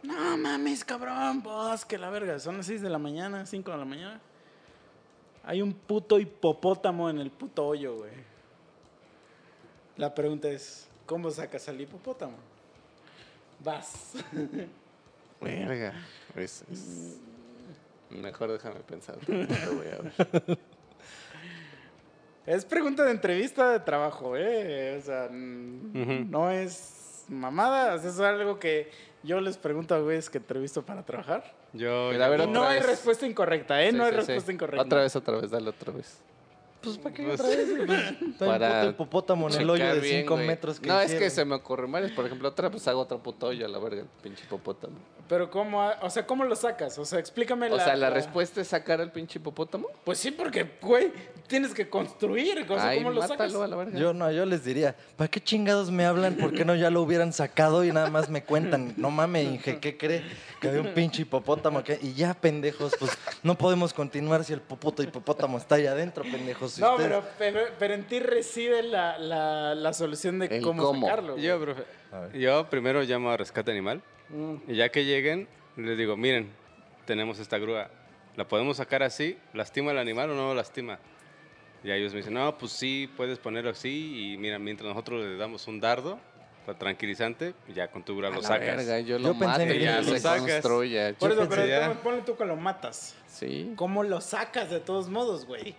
[0.01, 2.39] No mames, cabrón, vos, que la verga.
[2.39, 4.21] Son las 6 de la mañana, 5 de la mañana.
[5.43, 8.11] Hay un puto hipopótamo en el puto hoyo, güey.
[9.97, 12.37] La pregunta es, ¿cómo sacas al hipopótamo?
[13.63, 14.13] Vas.
[15.41, 15.93] Verga.
[16.35, 17.17] Es, es-
[18.11, 19.17] Mejor déjame pensar.
[19.27, 19.35] Lo
[19.73, 20.59] voy a ver.
[22.45, 24.97] Es pregunta de entrevista de trabajo, ¿eh?
[24.97, 27.95] O sea, mm, no es mamada.
[27.95, 28.89] o sea, es algo que
[29.23, 31.43] yo les pregunto a güeyes que entrevisto para trabajar.
[31.73, 33.91] Yo, Pero a ver, Y no hay respuesta incorrecta, ¿eh?
[33.91, 34.17] Sí, no hay sí, sí.
[34.25, 34.85] respuesta incorrecta.
[34.85, 36.19] Otra vez, otra vez, dale otra vez.
[36.81, 37.69] Pues, ¿para qué Pues- otra vez?
[38.21, 40.47] Está Para puto hipopótamo en el hoyo de bien, 5 güey.
[40.47, 42.11] metros que No, es que se me ocurren varios.
[42.13, 44.95] Por ejemplo, otra, pues hago otro puto hoyo a la verga, el pinche hipopótamo.
[45.29, 45.87] Pero ¿cómo?
[46.01, 46.97] O sea, ¿cómo lo sacas?
[46.97, 47.83] O sea, explícame O la...
[47.85, 49.87] sea, la respuesta es sacar al pinche hipopótamo.
[50.03, 51.11] Pues sí, porque, güey,
[51.45, 52.65] tienes que construir.
[52.67, 53.37] O sea, Ay, ¿cómo lo sacas?
[53.37, 53.99] mátalo a la verga.
[53.99, 56.33] Yo no, yo les diría, ¿para qué chingados me hablan?
[56.35, 58.95] ¿Por qué no ya lo hubieran sacado y nada más me cuentan?
[58.97, 60.23] No mames, Inge, ¿qué cree?
[60.59, 61.99] Que había un pinche hipopótamo que...
[62.01, 63.11] Y ya, pendejos, pues
[63.43, 66.71] no podemos continuar si el puto hipopótamo está allá adentro, pendejos.
[66.71, 70.81] Si No, ustedes- pero, pero, pero en ti reside la, la, la solución de cómo,
[70.83, 71.05] cómo.
[71.07, 71.33] sacarlo.
[71.33, 71.45] güey.
[71.45, 71.83] Yo, profe,
[72.33, 74.01] yo primero llamo a Rescate Animal
[74.67, 76.49] y ya que lleguen, les digo, miren,
[77.05, 77.89] tenemos esta grúa,
[78.35, 79.37] ¿la podemos sacar así?
[79.53, 80.99] ¿Lastima al animal o no lo lastima?
[81.83, 85.37] Y ellos me dicen, no, pues sí, puedes ponerlo así y mira, mientras nosotros le
[85.37, 86.19] damos un dardo
[86.65, 88.75] pa- tranquilizante, ya con tu grúa A lo sacas.
[88.77, 90.41] verga, yo Yo lo pensé mato en y que ya lo se sacas.
[90.51, 91.13] construye.
[91.13, 91.93] Por Yo eso, pero pensé ya.
[92.03, 93.15] ponle tú que lo matas.
[93.27, 93.71] Sí.
[93.77, 95.73] ¿Cómo lo sacas de todos modos, güey?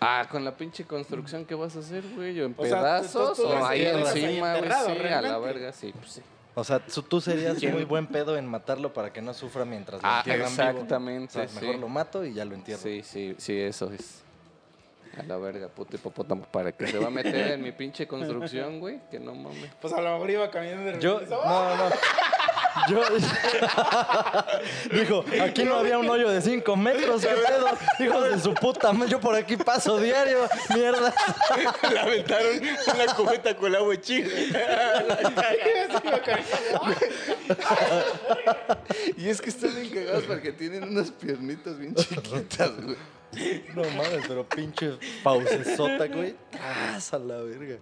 [0.00, 2.40] Ah, con la pinche construcción que vas a hacer, güey.
[2.40, 4.70] ¿O en O sea, pedazos tú- tú o ahí encima, güey.
[4.70, 6.22] Sí, a la verga, sí, pues sí.
[6.54, 7.72] O sea, su- tú serías ¿Quién?
[7.72, 10.62] muy buen pedo en matarlo para que no sufra mientras lo Ah, entierran vivo.
[10.70, 11.80] exactamente, O sea, mejor sí.
[11.80, 12.82] lo mato y ya lo entierro.
[12.82, 14.22] Sí, sí, sí, eso es.
[15.18, 16.42] A la verga, puto hipopótamo.
[16.44, 19.00] ¿Para que se va a meter en mi pinche construcción, güey?
[19.10, 19.70] Que no mames.
[19.80, 21.84] Pues a lo mejor iba caminando de Yo, repente, no, no.
[22.88, 23.02] Yo.
[24.92, 27.68] Dijo, aquí no había un hoyo de 5 metros, ¿qué pedo?
[27.98, 31.14] Hijos de su puta madre, yo por aquí paso diario, mierda.
[31.90, 32.60] Le aventaron
[32.94, 34.48] una cubeta con agua chile.
[39.16, 42.96] Y es que están bien cagados porque tienen unas piernitas bien chiquitas, güey.
[43.74, 46.34] No mames, pero pinche pausesota, güey.
[46.50, 47.78] ¡Tras a la verga!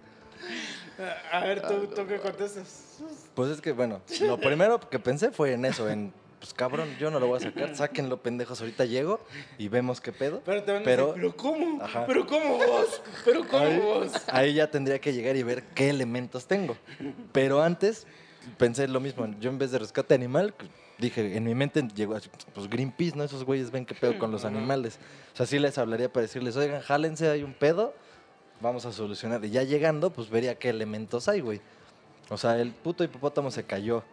[1.31, 2.99] A ver, tú, tú qué contestas.
[3.33, 7.09] Pues es que, bueno, lo primero que pensé fue en eso, en, pues cabrón, yo
[7.11, 9.19] no lo voy a sacar, sáquenlo pendejos, ahorita llego
[9.57, 10.41] y vemos qué pedo.
[10.45, 11.83] Pero te van a Pero- decir, ¿pero cómo?
[11.83, 12.05] Ajá.
[12.05, 13.01] ¿Pero cómo vos?
[13.25, 14.11] ¿Pero cómo ahí, vos?
[14.27, 16.77] ahí ya tendría que llegar y ver qué elementos tengo.
[17.31, 18.05] Pero antes
[18.57, 20.53] pensé lo mismo, yo en vez de rescate animal,
[20.97, 23.23] dije, en mi mente llegó así, pues Greenpeace, ¿no?
[23.23, 24.99] Esos güeyes ven qué pedo con los animales.
[25.33, 27.93] O sea, sí les hablaría para decirles, oigan, jálense, hay un pedo,
[28.61, 29.43] vamos a solucionar.
[29.45, 31.61] Y ya llegando, pues vería qué elementos hay, güey.
[32.29, 34.03] O sea, el puto hipopótamo se cayó.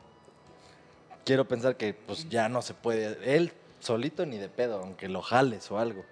[1.25, 5.23] Quiero pensar que pues ya no se puede, él solito ni de pedo, aunque lo
[5.23, 6.05] jales o algo.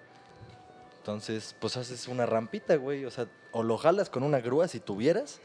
[0.99, 3.05] Entonces, pues haces una rampita, güey.
[3.05, 5.39] O sea, o lo jalas con una grúa si tuvieras,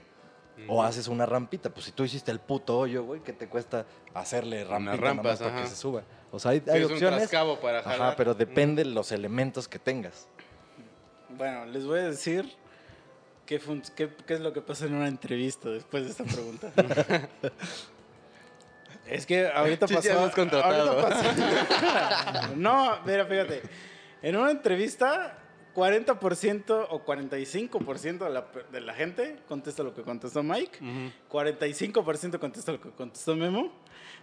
[0.69, 1.71] o haces una rampita.
[1.71, 5.53] Pues si tú hiciste el puto hoyo, güey, que te cuesta hacerle rampita rampas, nomás
[5.53, 6.03] para que se suba.
[6.31, 7.31] O sea, hay, Sí, hay es opciones.
[7.61, 10.27] para Ajá, pero depende los elementos que tengas.
[11.31, 12.57] Bueno, les voy a decir
[13.47, 16.73] qué, fun- qué, qué es lo que pasa en una entrevista después de esta pregunta.
[19.07, 20.25] es que ahorita Sí, ya pasó...
[20.25, 21.03] has contratado.
[21.03, 23.63] pasó- no, mira, fíjate.
[24.23, 25.39] En una entrevista,
[25.75, 30.79] 40% o 45% de la, pe- de la gente contesta lo que contestó Mike.
[31.31, 33.73] 45% contesta lo que contestó Memo.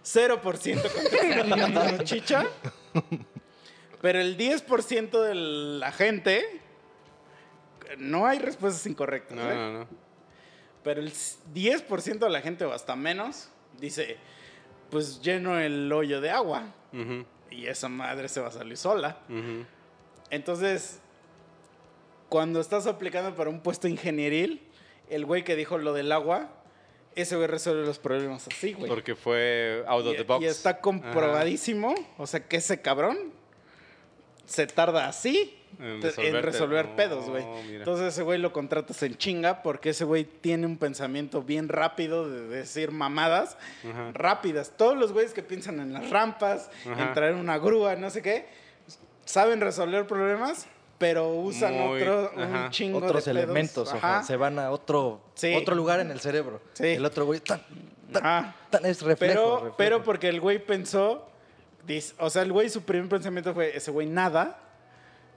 [0.02, 2.44] 0% contesta lo que contestó Chicha.
[4.00, 6.62] Pero el 10% de la gente
[7.98, 9.36] no hay respuestas incorrectas.
[9.36, 9.54] No, ¿eh?
[9.54, 9.86] no, no.
[10.82, 14.16] Pero el 10% de la gente, o hasta menos, dice:
[14.90, 16.74] Pues lleno el hoyo de agua.
[17.50, 19.18] Y esa madre se va a salir sola.
[20.30, 21.00] Entonces,
[22.28, 24.62] cuando estás aplicando para un puesto ingenieril,
[25.08, 26.48] el güey que dijo lo del agua,
[27.16, 28.88] ese güey resuelve los problemas así, güey.
[28.88, 30.42] Porque fue out of Y, the box.
[30.42, 33.18] y está comprobadísimo, o sea, que ese cabrón
[34.46, 37.44] se tarda así En resolver pedos, güey.
[37.70, 42.28] Entonces ese güey lo contratas en chinga porque ese güey tiene un pensamiento bien rápido
[42.28, 43.56] de decir mamadas
[43.88, 44.10] Ajá.
[44.12, 44.72] rápidas.
[44.76, 47.02] Todos los güeyes que piensan en las rampas, Ajá.
[47.08, 48.46] en traer una grúa, no sé qué,
[49.24, 50.66] saben resolver problemas,
[50.98, 52.64] pero usan Muy- otro, ajá.
[52.64, 54.22] un chingo Otros de elementos, Ajá.
[54.22, 55.54] se van a otro, Sí.
[55.56, 56.60] otro lugar en el cerebro.
[56.74, 56.88] Sí.
[56.88, 57.62] El otro güey, tan,
[58.12, 58.56] tan, Ajá.
[58.68, 59.32] tan, es reflejo.
[59.34, 59.76] Pero, reflejo.
[59.78, 61.26] pero porque el güey pensó,
[62.18, 64.58] o sea, el güey su primer pensamiento fue, ese güey nada,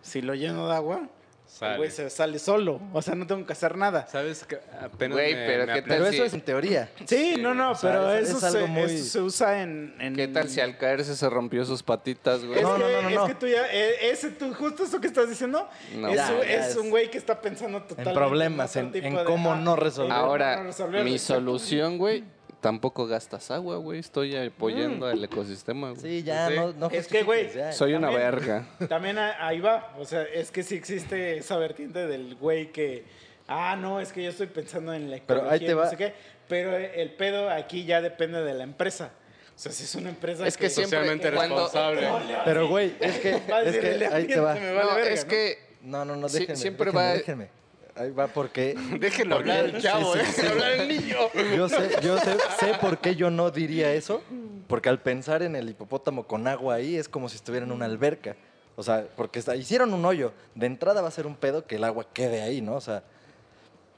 [0.03, 1.07] si lo lleno de agua,
[1.47, 1.73] Sale.
[1.73, 4.07] el güey se sale solo, o sea, no tengo que hacer nada.
[4.07, 4.43] ¿Sabes?
[4.43, 6.89] que Apenas Güey, me- pero me ¿qué Pero tal eso si- es en teoría.
[7.05, 9.61] Sí, no, no, o sea, pero es- eso, es algo se, muy- eso se usa
[9.61, 12.57] en, en- ¿Qué tal si al caerse se rompió sus patitas, güey?
[12.57, 13.27] Es, No, que, no, no, no, es no.
[13.27, 16.07] que tú ya, eh, ese, tú, justo eso que estás diciendo, No.
[16.09, 18.91] es, Ya, un, ya es es- un güey que está pensando totalmente problemas, otro en-
[18.91, 20.11] tipo en cómo ah, no resolver.
[20.11, 21.35] cómo Ahora, no resolverlo, mi exacto.
[21.35, 22.23] solución, güey,
[22.63, 23.99] tampoco gastas agua, güey.
[23.99, 26.01] Estoy apoyando al ecosistema, güey.
[26.01, 26.55] Sí, ya, Sí.
[26.55, 27.49] no, no Es que, güey.
[27.73, 28.65] Soy una verga.
[28.89, 29.93] También ahí va.
[29.99, 33.03] O sea, es que sí existe esa vertiente del güey que.
[33.47, 35.97] Ah, no, es que yo estoy pensando en la Pero ecología, ahí te no sé
[35.97, 36.13] qué.
[36.47, 39.11] Pero el pedo aquí ya depende de la empresa.
[39.55, 40.47] O sea, si es una empresa.
[40.47, 42.07] Es que siempre Socialmente cuando- responsable.
[42.45, 44.53] Pero, güey, es que, es que ahí te va.
[44.53, 45.29] ambiente me vale No, verga, es ¿no?
[45.29, 47.62] que No, no, no, Sí, déjenme, siempre déjenme, va- déjenme.
[47.95, 48.75] Ahí va porque...
[48.99, 50.51] Déjenlo porque- hablar el chavo, sí, sí, déjenlo sí.
[50.63, 51.17] hablar el niño.
[51.55, 54.21] Yo sé, yo sé, sé por qué yo no diría eso,
[54.67, 57.85] porque al pensar en el hipopótamo con agua ahí es como si estuviera en una
[57.85, 58.35] alberca.
[58.75, 60.33] O sea, porque está- hicieron un hoyo.
[60.55, 62.73] De entrada va a ser un pedo que el agua quede ahí, ¿no?
[62.75, 63.03] O sea,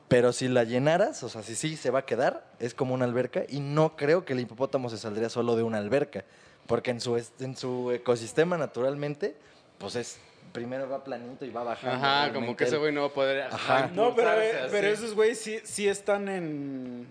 [0.09, 3.05] pero si la llenaras, o sea, si sí se va a quedar, es como una
[3.05, 6.25] alberca y no creo que el hipopótamo se saldría solo de una alberca,
[6.67, 9.35] porque en su, en su ecosistema naturalmente,
[9.79, 10.17] pues es,
[10.55, 12.05] primero va planito y va bajando.
[12.05, 13.41] Ajá, como que ese güey no va a poder.
[13.43, 13.89] Ajá.
[13.93, 17.07] No, pero, eh, pero esos güeyes sí, sí están en.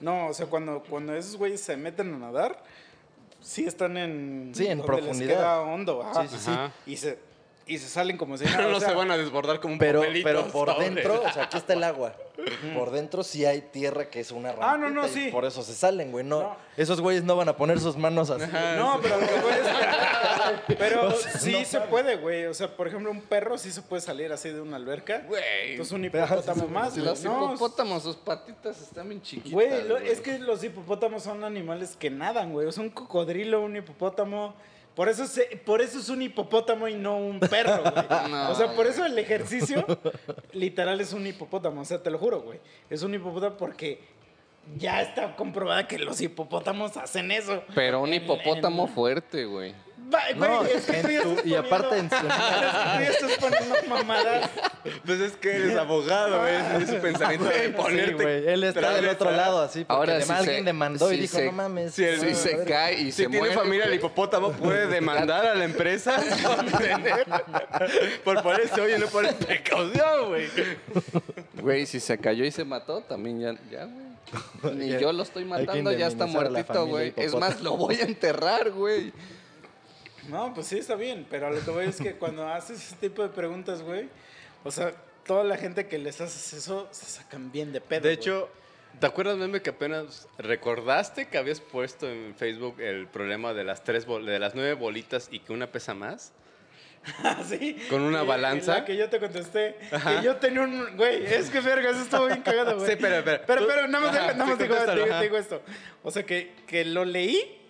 [0.00, 2.62] No, o sea, cuando, cuando esos güeyes se meten a nadar,
[3.40, 4.52] sí están en.
[4.54, 5.26] Sí, en donde profundidad.
[5.26, 6.02] Les queda hondo.
[6.02, 6.26] ajá.
[6.26, 6.52] Sí, sí, sí.
[6.86, 7.18] Y se,
[7.66, 9.74] y se salen como si Pero nada, no o sea, se van a desbordar como
[9.74, 10.24] un Pero, papelito.
[10.26, 10.90] pero por sobre.
[10.90, 12.14] dentro, o sea, aquí está el agua.
[12.76, 15.28] Por dentro sí hay tierra que es una rampita Ah, no, no, sí.
[15.30, 16.24] por eso se salen, güey.
[16.24, 16.56] No, No.
[16.76, 18.50] Esos güeyes no van a poner sus manos así.
[18.76, 22.46] No, pero lo que voy es- Pero O sea, sí no se puede, güey.
[22.46, 25.20] O sea, por ejemplo, un perro sí se puede salir así de una alberca.
[25.26, 25.42] Güey.
[25.70, 26.96] Entonces un hipopótamo más.
[26.96, 29.52] Los No, hipopótamos, sus patitas están bien chiquitas.
[29.52, 30.08] Güey, lo- güey.
[30.10, 32.66] es que los hipopótamos son animales que nadan, güey.
[32.66, 34.54] O sea, un cocodrilo, un hipopótamo.
[34.94, 37.94] Por eso, se- por eso es un hipopótamo y no un perro, güey.
[38.30, 39.84] No, o sea, por eso el ejercicio
[40.52, 41.80] literal es un hipopótamo.
[41.80, 42.60] O sea, te lo juro, güey.
[42.90, 44.00] Es un hipopótamo porque
[44.76, 47.62] ya está comprobada que los hipopótamos hacen eso.
[47.74, 49.74] Pero un En- hipopótamo en- fuerte, güey.
[50.14, 53.08] Güey, No, es que en tú ya tu- estás y aparte en su- tú ya
[53.10, 54.50] estás poniendo mamadas.
[55.04, 56.54] Pues es que eres abogado, güey.
[56.82, 58.12] Es su pensamiento de Sí, ponerte.
[58.14, 58.48] güey.
[58.48, 59.80] Él está del otro lado así.
[59.84, 61.94] Porque Ahora, además si alguien se- demandó y si dijo, se- no mames.
[61.94, 62.66] si el- Si se ver".
[62.68, 64.86] cae y Si se tiene muere, familia el hipopótamo, puede
[65.32, 67.26] demandar a la empresa por tener-
[68.24, 70.48] por ponerse, oye, no pones precaución, güey.
[71.60, 74.74] Güey, si se cayó y se mató, también ya, ya, güey.
[74.74, 77.12] Ni yo lo estoy matando, ya está muertito, güey.
[77.16, 79.12] Es más, lo voy a enterrar, güey.
[80.28, 83.22] No, pues sí, está bien, pero lo que voy es que cuando haces ese tipo
[83.22, 84.08] de preguntas, güey,
[84.64, 84.92] o sea,
[85.26, 88.00] toda la gente que les haces eso se sacan bien de pedo.
[88.00, 88.14] De güey.
[88.14, 88.48] hecho,
[89.00, 93.84] ¿te acuerdas, meme, que apenas recordaste que habías puesto en Facebook el problema de las
[93.84, 96.32] tres de las nueve bolitas y que una pesa más?
[97.46, 97.76] Sí.
[97.90, 98.78] con una balanza.
[98.78, 99.76] la que yo te contesté.
[99.92, 100.16] Ajá.
[100.20, 100.96] Que yo tenía un.
[100.96, 102.90] Güey, es que verga, eso estuvo bien cagado, güey.
[102.90, 105.60] Sí, pero, pero, Pero, pero, nada más, ajá, deja- nada más digo, digo esto.
[106.02, 107.60] O sea, que, que lo leí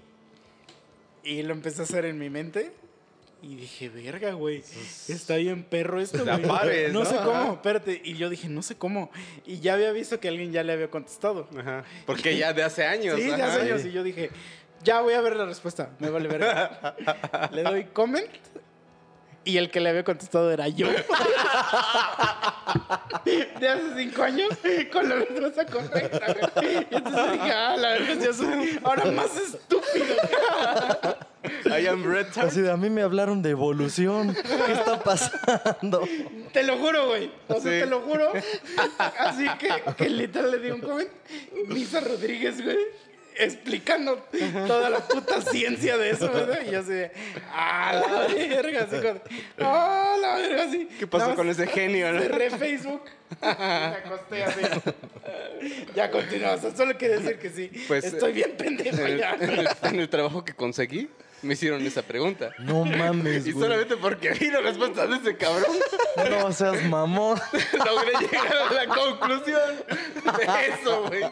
[1.25, 2.73] y lo empecé a hacer en mi mente.
[3.43, 4.63] Y dije, verga, güey,
[5.09, 6.41] está bien perro esto, güey.
[6.93, 7.05] no ¿no?
[7.05, 8.01] sé cómo, espérate.
[8.03, 9.11] Y yo dije, no sé cómo.
[9.45, 11.47] Y ya había visto que alguien ya le había contestado.
[11.59, 11.85] Ajá.
[12.07, 13.21] Porque ya de hace años.
[13.21, 13.85] Sí, de hace años.
[13.85, 14.31] Y yo dije,
[14.83, 15.91] ya voy a ver la respuesta.
[15.99, 16.43] Me vale ver.
[17.53, 18.31] le doy comment.
[19.45, 20.89] Y el que le había contestado era yo.
[23.61, 24.49] de hace cinco años,
[24.93, 26.35] con la respuesta correcta.
[26.55, 26.87] güey.
[26.91, 30.17] Y entonces dije, ah, la verdad, yo soy ahora más estúpido.
[31.79, 32.49] I am retard.
[32.49, 34.35] Así de, a mí me hablaron de evolución.
[34.35, 36.03] ¿Qué está pasando?
[36.53, 37.31] Te lo juro, güey.
[37.49, 37.69] O sea, Sí.
[37.81, 38.33] te lo juro.
[39.19, 41.11] Así que, que literal le di un comment.
[41.69, 42.79] Misa Rodríguez, güey.
[43.37, 44.27] Explicando
[44.67, 46.61] toda la puta ciencia de eso, ¿verdad?
[46.67, 47.11] Y yo así de,
[47.53, 49.21] ah, la verga, así como,
[49.61, 50.89] ah, la verga, así.
[50.99, 52.21] ¿Qué pasó Nada con ese genio, no?
[52.21, 53.03] Cerré Facebook
[53.43, 54.61] me acosté así.
[55.95, 56.11] Ya
[56.59, 57.71] sea, solo quiere decir que sí.
[57.89, 59.35] Pues, Estoy bien pendejo En el, ya.
[59.41, 61.09] en el- en el trabajo que conseguí,
[61.45, 62.51] me hicieron esa pregunta.
[62.59, 63.65] No mames, Y güey.
[63.65, 65.77] solamente porque vi la respuesta de ese cabrón,
[66.31, 67.41] No seas mamón.
[67.87, 69.61] logré llegar a la conclusión
[70.37, 71.25] de eso, güey.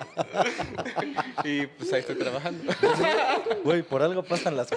[1.44, 2.72] Y pues ahí estoy trabajando.
[3.64, 4.68] Güey, por algo pasan las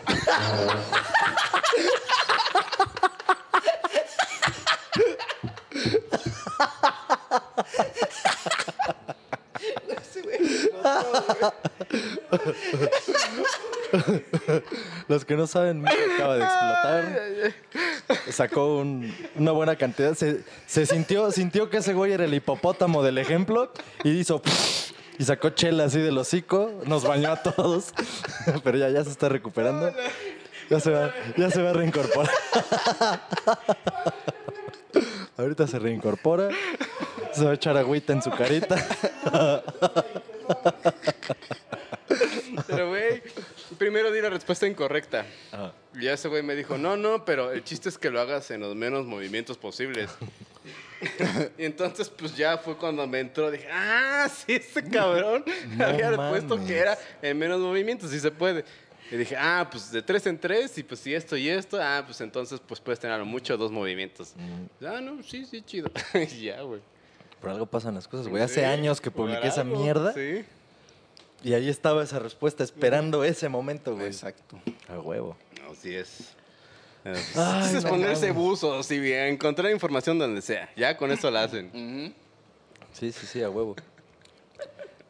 [15.08, 17.54] Los que no saben, acaba de explotar.
[18.32, 20.14] Sacó un- una buena cantidad.
[20.16, 23.72] Se, se sintió, sintió que ese güey era el hipopótamo del ejemplo
[24.04, 24.42] y hizo.
[25.18, 26.72] Y sacó chela así del hocico.
[26.86, 27.94] Nos bañó a todos.
[28.64, 29.94] Pero ya, ya se está recuperando.
[30.70, 32.28] Ya se va, ya se va a reincorporar.
[35.38, 36.50] Ahorita se reincorpora.
[37.32, 38.76] Se va a echar agüita en su carita.
[42.68, 43.22] Pero, güey,
[43.78, 45.26] primero di la respuesta incorrecta.
[45.52, 45.74] Ajá.
[45.96, 48.52] Y ya ese güey me dijo, no, no, pero el chiste es que lo hagas
[48.52, 50.12] en los menos movimientos posibles.
[51.58, 56.16] y entonces, pues ya fue cuando me entró, dije, ah, sí, ese cabrón No había
[56.30, 58.66] puesto que era en menos movimientos, sí se puede.
[59.12, 62.02] Y dije, ah, pues de tres en tres, y pues si esto y esto, ah,
[62.06, 64.34] pues entonces pues puedes tener mucho dos movimientos.
[64.82, 65.92] Ah, no, sí, sí, chido.
[66.42, 66.82] ya, güey.
[67.42, 68.42] Por algo pasan las cosas, güey.
[68.42, 70.14] Hace Sí, años que publiqué esa mierda.
[70.14, 70.44] Sí.
[71.44, 74.08] Y ahí estaba esa respuesta, esperando ese momento, güey.
[74.08, 74.60] Exacto.
[74.90, 75.36] A huevo.
[75.64, 76.34] No, sí es.
[77.36, 80.72] Ay, es ponerse buzo, si bien, encontrar información donde sea.
[80.76, 82.16] Ya con eso la hacen.
[82.94, 83.76] Sí, sí, sí, a huevo.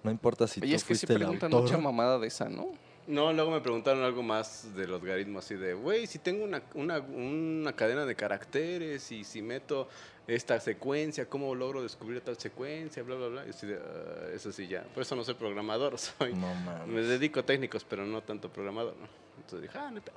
[0.03, 1.63] No importa si Y tú es que sí fuiste el preguntan autor.
[1.69, 2.67] mucha mamada de esa, ¿no?
[3.07, 6.99] No, luego me preguntaron algo más de logaritmos, así de, güey, si tengo una, una,
[6.99, 9.87] una cadena de caracteres y si meto
[10.27, 13.03] esta secuencia, ¿cómo logro descubrir tal secuencia?
[13.03, 13.45] Bla, bla, bla.
[13.45, 14.83] Y así de, "Ah, eso sí, ya.
[14.83, 16.33] Por eso no soy programador, soy.
[16.33, 16.87] No mames.
[16.87, 19.07] Me dedico a técnicos, pero no tanto programador, ¿no?
[19.37, 20.15] Entonces dije, ah, pedo.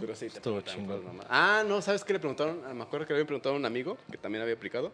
[0.00, 1.20] Pero sí, te Estuvo chingón.
[1.28, 2.62] Ah, no, ¿sabes qué le preguntaron?
[2.66, 4.90] Ah, Me acuerdo que le había preguntado a un amigo que también había aplicado.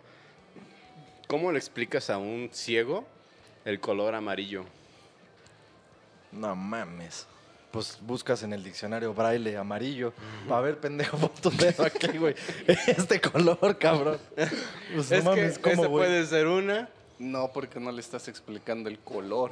[1.28, 3.06] ¿Cómo le explicas a un ciego
[3.64, 4.64] el color amarillo?
[6.32, 7.26] No mames.
[7.70, 10.12] Pues buscas en el diccionario braille amarillo.
[10.50, 12.34] A ver, pendejo, pon tu dedo aquí, güey.
[12.66, 14.18] Este color, cabrón.
[14.94, 16.06] Pues es no mames, que ¿cómo, esa güey?
[16.06, 16.88] puede ser una.
[17.18, 19.50] No, porque no le estás explicando el color.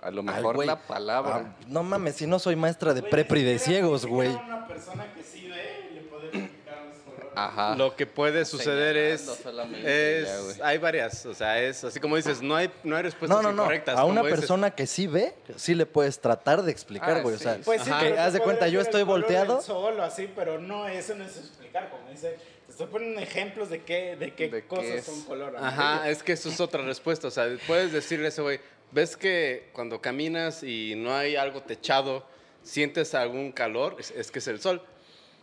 [0.00, 1.36] A lo mejor la palabra.
[1.36, 4.30] Ah, no mames, si no soy maestra de prepri de ciegos, güey.
[4.30, 7.21] una persona que sí ve, le puede explicar los colores.
[7.34, 7.74] Ajá.
[7.76, 12.56] Lo que puede suceder es, ya, hay varias, o sea, es así como dices, no
[12.56, 13.62] hay no hay respuestas No, no, no.
[13.62, 13.98] incorrectas.
[13.98, 17.34] A una dices, persona que sí ve, sí le puedes tratar de explicar, Ah, güey.
[17.34, 17.58] O sí, sea.
[17.64, 19.56] Pues sí, que haz de cuenta, yo estoy volteado.
[19.56, 22.36] del sol o así, pero no, eso no es explicar, como dice,
[22.66, 26.32] te Se ponen ejemplos de qué, de qué De cosas son color Ajá, es que
[26.32, 27.28] eso es otra respuesta.
[27.28, 28.60] O sea, puedes decirle a ese güey,
[28.92, 32.24] ves que cuando caminas y no hay algo techado,
[32.62, 34.82] sientes algún calor, es, es que es el sol.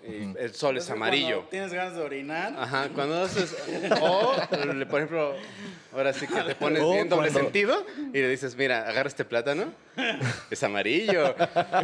[0.08, 1.36] Y el sol es amarillo.
[1.36, 2.56] cuando Tienes ganas de orinar.
[2.58, 3.56] Ajá, cuando haces.
[4.02, 4.34] O,
[4.90, 5.36] por ejemplo,
[5.94, 9.10] ahora sí que te pones O bien doble cuando- sentido y le dices, mira, agarra
[9.10, 9.74] este plátano,
[10.50, 11.36] es amarillo.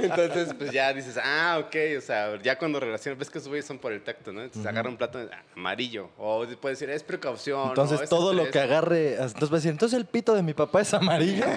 [0.01, 3.65] Entonces, pues ya dices, ah, ok, o sea, ya cuando relacionas, ves que esos güeyes
[3.65, 4.41] son por el tacto, ¿no?
[4.43, 6.09] Entonces agarra un plátano ah, amarillo.
[6.17, 7.67] O puedes decir, es precaución.
[7.69, 10.81] Entonces todo lo que agarre, entonces va a decir, entonces el pito de mi papá
[10.81, 11.45] es amarillo.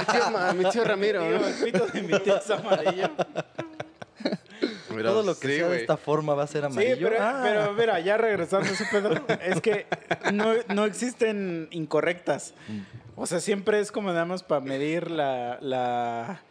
[0.00, 1.46] Mi tío, mi tío Ramiro, Tío, ¿no?
[1.48, 3.10] el pito de mi tío es amarillo.
[4.90, 7.08] Todo lo que sí, sea de esta forma va a ser Sí, amarillo.
[7.08, 7.40] pero, Ah.
[7.42, 9.12] pero mira, ya regresando a ese pedo,
[9.42, 9.86] es que
[10.32, 12.54] no, no existen incorrectas.
[13.16, 15.58] O sea, siempre es como nada más para medir la...
[15.60, 16.42] la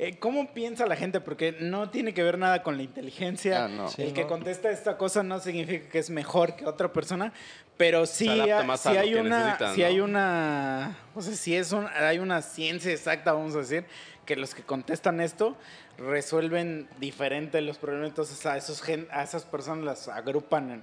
[0.00, 1.20] eh, ¿Cómo piensa la gente?
[1.20, 3.64] Porque no tiene que ver nada con la inteligencia.
[3.64, 3.88] Ah, no.
[3.88, 4.28] Sí, el que ¿no?
[4.28, 7.32] contesta esta cosa no significa que es mejor que otra persona,
[7.78, 9.86] pero sí, ha- sí hay una, necesitan, sí ¿no?
[9.86, 13.86] hay una, o sea, sí es un, hay una ciencia exacta, vamos a decir,
[14.26, 15.56] que los que contestan esto
[15.96, 20.82] resuelven diferente los problemas, entonces a esos gen- a esas personas las agrupan en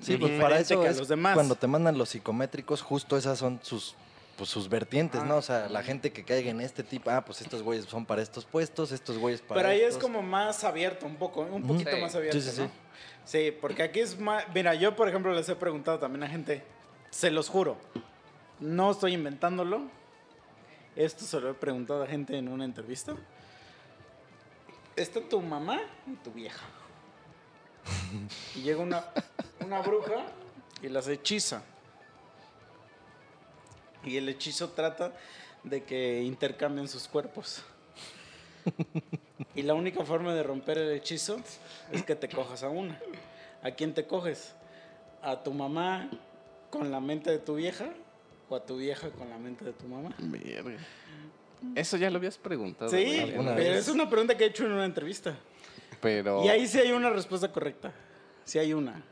[0.00, 1.34] Sí, pues para eso es los demás.
[1.34, 3.94] cuando te mandan los psicométricos, justo esas son sus
[4.36, 5.36] pues sus vertientes, ¿no?
[5.36, 8.22] O sea, la gente que caiga en este tipo, ah, pues estos güeyes son para
[8.22, 11.90] estos puestos, estos güeyes para Pero ahí es como más abierto, un poco, un poquito
[11.94, 12.00] Sí.
[12.00, 12.70] más abierto, Sí, sí, ¿no?
[13.24, 13.56] Sí.
[13.60, 14.44] Porque aquí es más...
[14.54, 16.62] Mira, yo, por ejemplo, les he preguntado también a gente,
[17.10, 17.76] se los juro,
[18.60, 19.82] no estoy inventándolo,
[20.96, 23.16] esto se lo he preguntado a gente en una entrevista.
[24.94, 26.64] Está tu mamá y tu vieja.
[28.54, 29.04] Y llega una,
[29.64, 30.26] una bruja
[30.82, 31.62] y las hechiza.
[34.04, 35.12] Y el hechizo trata
[35.62, 37.62] de que intercambien sus cuerpos.
[39.54, 41.36] Y la única forma de romper el hechizo
[41.92, 42.98] es que te cojas a una.
[43.62, 44.54] ¿A quién te coges?
[45.22, 46.08] ¿A tu mamá
[46.70, 47.90] con la mente de tu vieja
[48.48, 50.14] o a tu vieja con la mente de tu mamá?
[50.18, 50.78] Verga.
[51.74, 52.90] Eso ya lo habías preguntado.
[52.90, 53.78] Sí, alguna pero vez.
[53.86, 55.36] es una pregunta que he hecho en una entrevista.
[56.00, 56.42] Pero.
[56.44, 57.92] Y ahí sí hay una respuesta correcta.
[58.44, 59.04] Sí hay una.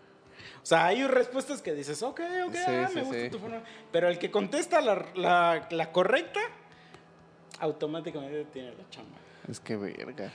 [0.62, 3.30] O sea, hay respuestas que dices, ok, ok, Sí, ah, sí, me gusta sí.
[3.30, 3.62] tu forma.
[3.92, 6.40] Pero el que contesta la, la- la correcta,
[7.60, 9.16] automáticamente tiene la chamba.
[9.50, 10.30] Es que verga.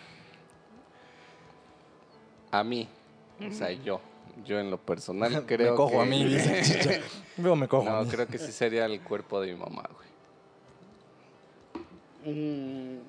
[2.51, 2.87] A mí,
[3.47, 4.01] o sea, yo,
[4.45, 5.99] yo en lo personal creo me cojo que...
[6.01, 7.01] a mí, dice.
[7.37, 8.09] Luego me cojo a No, mí.
[8.09, 10.05] creo que sí sería el cuerpo de mi mamá, güey.
[12.35, 12.99] Mm,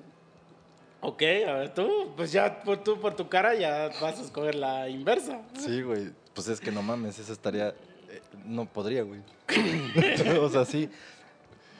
[1.01, 4.55] ok, a ver, tú, pues ya por, tú por tu cara ya vas a escoger
[4.55, 5.41] la inversa.
[5.57, 6.11] Sí, güey.
[6.33, 7.69] Pues es que no mames, eso estaría.
[7.69, 9.21] eh, no podría, güey.
[10.39, 10.89] o sea, sí.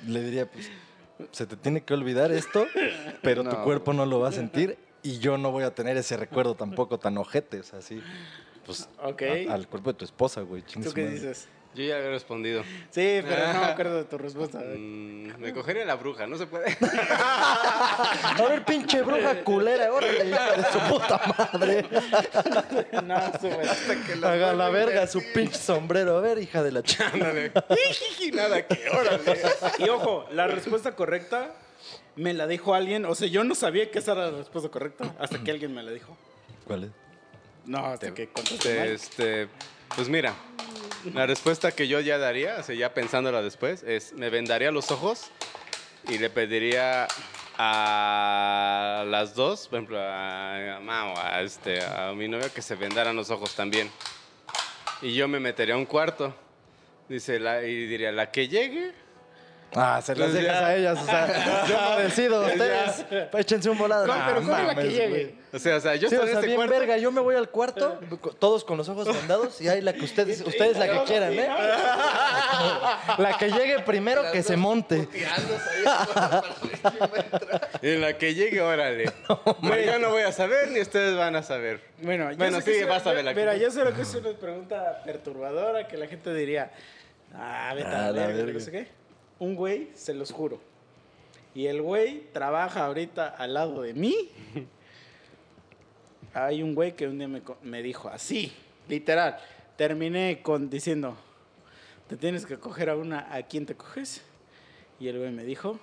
[0.06, 0.70] Le diría, pues.
[1.32, 2.66] Se te tiene que olvidar esto,
[3.22, 6.18] pero tu cuerpo no lo va a sentir y yo no voy a tener ese
[6.18, 7.60] recuerdo tampoco tan ojete.
[7.60, 8.02] O sea, sí.
[8.66, 8.88] Pues.
[9.02, 10.62] A- al cuerpo de tu esposa, güey.
[10.62, 11.14] ¿Tú qué madre.
[11.16, 11.48] dices?
[11.78, 12.64] Yo ya había respondido.
[12.90, 14.58] Sí, pero no me acuerdo de tu respuesta.
[14.58, 16.76] Mm, me cogería la bruja, no se puede.
[16.82, 21.86] A ver, pinche bruja culera, órale, hija de su puta madre.
[23.04, 24.26] no, sube.
[24.28, 26.18] Haga la verga su pinche sombrero.
[26.18, 27.00] A ver, hija de la ch...
[27.00, 27.52] Ándale.
[27.70, 29.40] Jijiji, Nada que, órale.
[29.78, 31.52] Y ojo, la respuesta correcta
[32.16, 33.06] me la dijo alguien.
[33.06, 35.84] O sea, yo no sabía que esa era la respuesta correcta hasta que alguien me
[35.84, 36.18] la dijo.
[36.66, 36.90] ¿Cuál es?
[37.66, 38.88] No, hasta que contaste mal.
[38.88, 39.48] este,
[39.96, 40.34] pues mira,
[41.14, 45.32] la respuesta que yo ya daría, ya pensándola después, es me vendaría los ojos
[46.08, 47.08] y le pediría
[47.58, 53.56] a las dos, por ejemplo, a este, a mi novia que se vendaran los ojos
[53.56, 53.90] también.
[55.02, 56.34] Y yo me metería a un cuarto.
[57.10, 58.94] Dice, y diría, la que llegue,
[59.76, 60.66] Ah, se las Pues dejas ya.
[60.68, 63.06] a ellas, o sea, yo no decido, ustedes
[63.38, 64.08] échense un volado.
[64.08, 65.10] No, Nah, pero ¿cómo la que llegue?
[65.10, 65.36] güey.
[65.54, 66.74] o sea, o sea, yo Sí, estoy o en sea, este bien cuarto.
[66.74, 68.00] verga, yo me voy al cuarto,
[68.40, 71.50] todos con los ojos vendados, y ahí la que ustedes, ustedes la que quieran, ¿eh?
[73.18, 75.08] La que llegue primero que se monte.
[77.82, 79.12] Y la que llegue, órale.
[79.62, 81.82] Pero yo no voy a saber ni ustedes van a saber.
[82.02, 83.94] Bueno, yo Bueno, que sí, es- vas a ver la que- Mira, yo sé lo
[83.94, 86.72] que es una pregunta perturbadora que la gente diría.
[87.36, 88.54] Ah, vete a Ah, la verga.
[88.54, 88.88] no sé qué.
[89.40, 90.60] Un güey, se los juro.
[91.54, 94.30] Y el güey trabaja ahorita al lado de mí.
[96.34, 98.52] Hay un güey que un día me, me dijo así,
[98.88, 99.38] literal.
[99.76, 101.16] Terminé con diciendo,
[102.08, 104.24] te tienes que coger a una, ¿a quién te coges?
[105.00, 105.80] Y el güey me dijo,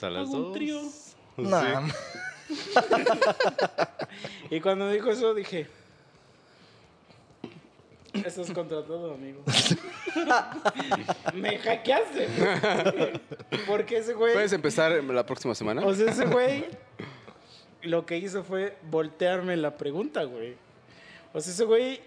[0.00, 0.80] las hago un trío.
[1.36, 1.88] Nah,
[4.50, 5.66] Y cuando dijo eso dije,
[8.14, 9.42] estás contratado, amigo.
[11.34, 12.28] Me hackeaste.
[12.96, 13.20] güey.
[13.66, 15.84] Porque ese güey, ¿Puedes empezar la próxima semana?
[15.84, 16.64] o sea, ese güey
[17.82, 20.56] lo que hizo fue voltearme la pregunta, güey.
[21.32, 22.00] O sea, ese güey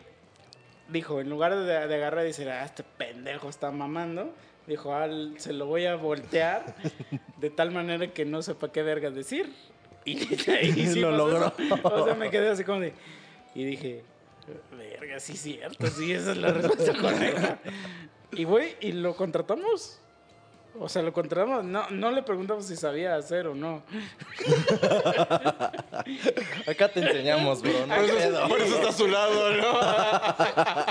[0.89, 4.33] dijo, en lugar de, de agarrar y decir, ah, este pendejo está mamando,
[4.65, 5.07] dijo, ah,
[5.37, 6.75] se lo voy a voltear
[7.37, 9.53] de tal manera que no sepa qué verga decir.
[10.05, 10.11] Y,
[10.63, 11.53] y sí Lo logró.
[11.57, 11.79] eso.
[11.83, 12.93] O sea, me quedé así como de...
[13.53, 14.03] Y dije,
[14.71, 17.59] verga, sí cierto, sí, esa es la respuesta correcta.
[18.31, 19.99] Y güey, y lo contratamos.
[20.79, 21.63] O sea, lo contratamos.
[21.63, 23.81] No, no le preguntamos si sabía hacer o no.
[26.67, 27.87] Acá te enseñamos, bro.
[27.87, 27.95] no.
[28.47, 29.79] Por eso está a su lado, ¿no?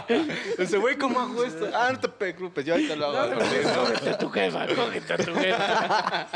[0.59, 1.69] Dice, güey, ¿cómo hago esto?
[1.73, 3.39] Ah, no te preocupes, yo ahorita lo hago.
[3.39, 6.27] Cógete a tu jefa, cógete a tu jefa.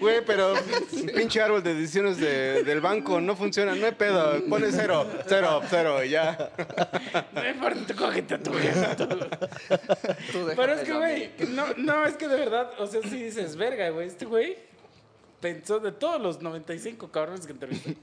[0.00, 0.54] Güey, pero
[1.14, 4.42] pinche árbol de decisiones de- del banco no funciona, no hay pedo.
[4.48, 6.50] Pone cero, cero, cero, y ya.
[7.32, 8.52] No importa, cógete a tu.
[10.56, 13.90] Pero es que, güey, no, no, es que de verdad, o sea, si dices, verga,
[13.90, 14.56] güey, este güey
[15.40, 17.96] pensó de todos los 95 cabrones que entrevisté.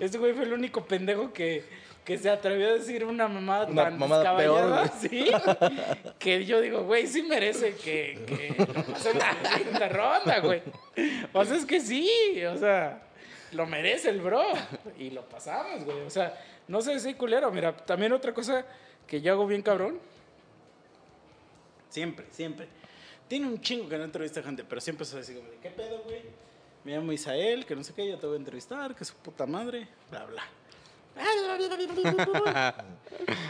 [0.00, 1.64] Este güey fue el único pendejo que,
[2.04, 5.30] que se atrevió a decir una mamada Una tan mamada peor, sí,
[6.18, 10.62] que yo digo, güey, sí merece que, que lo pasen a la siguiente ronda, güey.
[11.32, 13.02] O sea, es que sí, o sea,
[13.52, 14.44] lo merece el bro.
[14.98, 16.02] Y lo pasamos, güey.
[16.02, 17.50] O sea, no sé si culero.
[17.50, 18.64] Mira, también otra cosa
[19.06, 19.98] que yo hago bien cabrón.
[21.88, 22.68] Siempre, siempre.
[23.28, 26.02] Tiene un chingo que no entrevista gente, pero siempre soy así como de, ¿qué pedo,
[26.02, 26.22] güey?
[26.84, 29.46] Me llamo Isael, que no sé qué, yo te voy a entrevistar, que su puta
[29.46, 30.42] madre, bla, bla.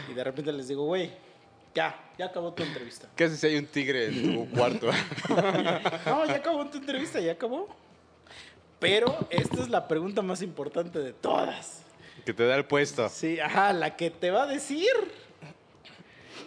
[0.09, 1.11] Y de repente les digo, güey,
[1.73, 3.07] ya, ya acabó tu entrevista.
[3.15, 4.89] ¿Qué haces si hay un tigre en tu cuarto?
[6.05, 7.67] No, ya acabó tu entrevista, ya acabó.
[8.79, 11.81] Pero esta es la pregunta más importante de todas.
[12.25, 13.07] Que te da el puesto.
[13.09, 14.91] Sí, ajá, la que te va a decir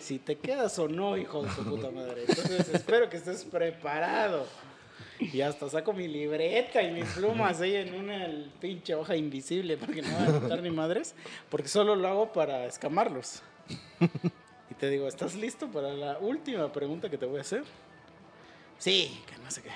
[0.00, 2.24] si te quedas o no, hijo de su puta madre.
[2.26, 4.46] Entonces, espero que estés preparado.
[5.32, 9.76] Y hasta saco mi libreta y mis plumas ahí en una el pinche hoja invisible
[9.76, 11.14] porque no van a notar ni madres,
[11.50, 13.42] porque solo lo hago para escamarlos.
[14.70, 17.64] Y te digo, ¿estás listo para la última pregunta que te voy a hacer?
[18.78, 19.70] Sí, que no sé qué.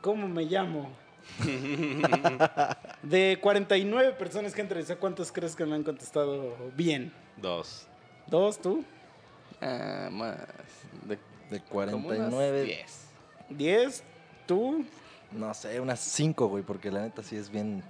[0.00, 0.90] ¿Cómo me llamo?
[3.02, 7.12] De 49 personas que entrevisté, ¿cuántas crees que me han contestado bien?
[7.36, 7.86] Dos.
[8.26, 8.84] ¿Dos, tú?
[9.60, 10.38] Ah, más.
[11.06, 11.18] De,
[11.50, 13.01] De como unas 49, 10.
[13.56, 14.02] ¿Diez?
[14.46, 14.84] ¿Tú?
[15.32, 17.82] no sé, unas 5, güey, porque la neta sí es bien.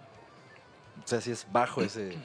[1.04, 2.16] O sea, sí es bajo ese.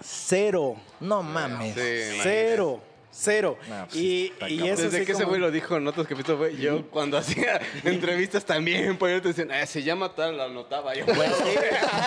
[0.00, 0.76] Cero.
[1.00, 1.74] No mames.
[1.74, 2.20] Sí, imagínate.
[2.22, 2.80] Cero.
[3.18, 3.56] Cero.
[3.68, 6.06] No, pues, y y eso Desde sí que ese como- güey lo dijo en otros
[6.06, 10.94] capítulos, güey, yo cuando hacía entrevistas también ponía atención, eh, se llama tal, la anotaba
[10.94, 11.06] yo.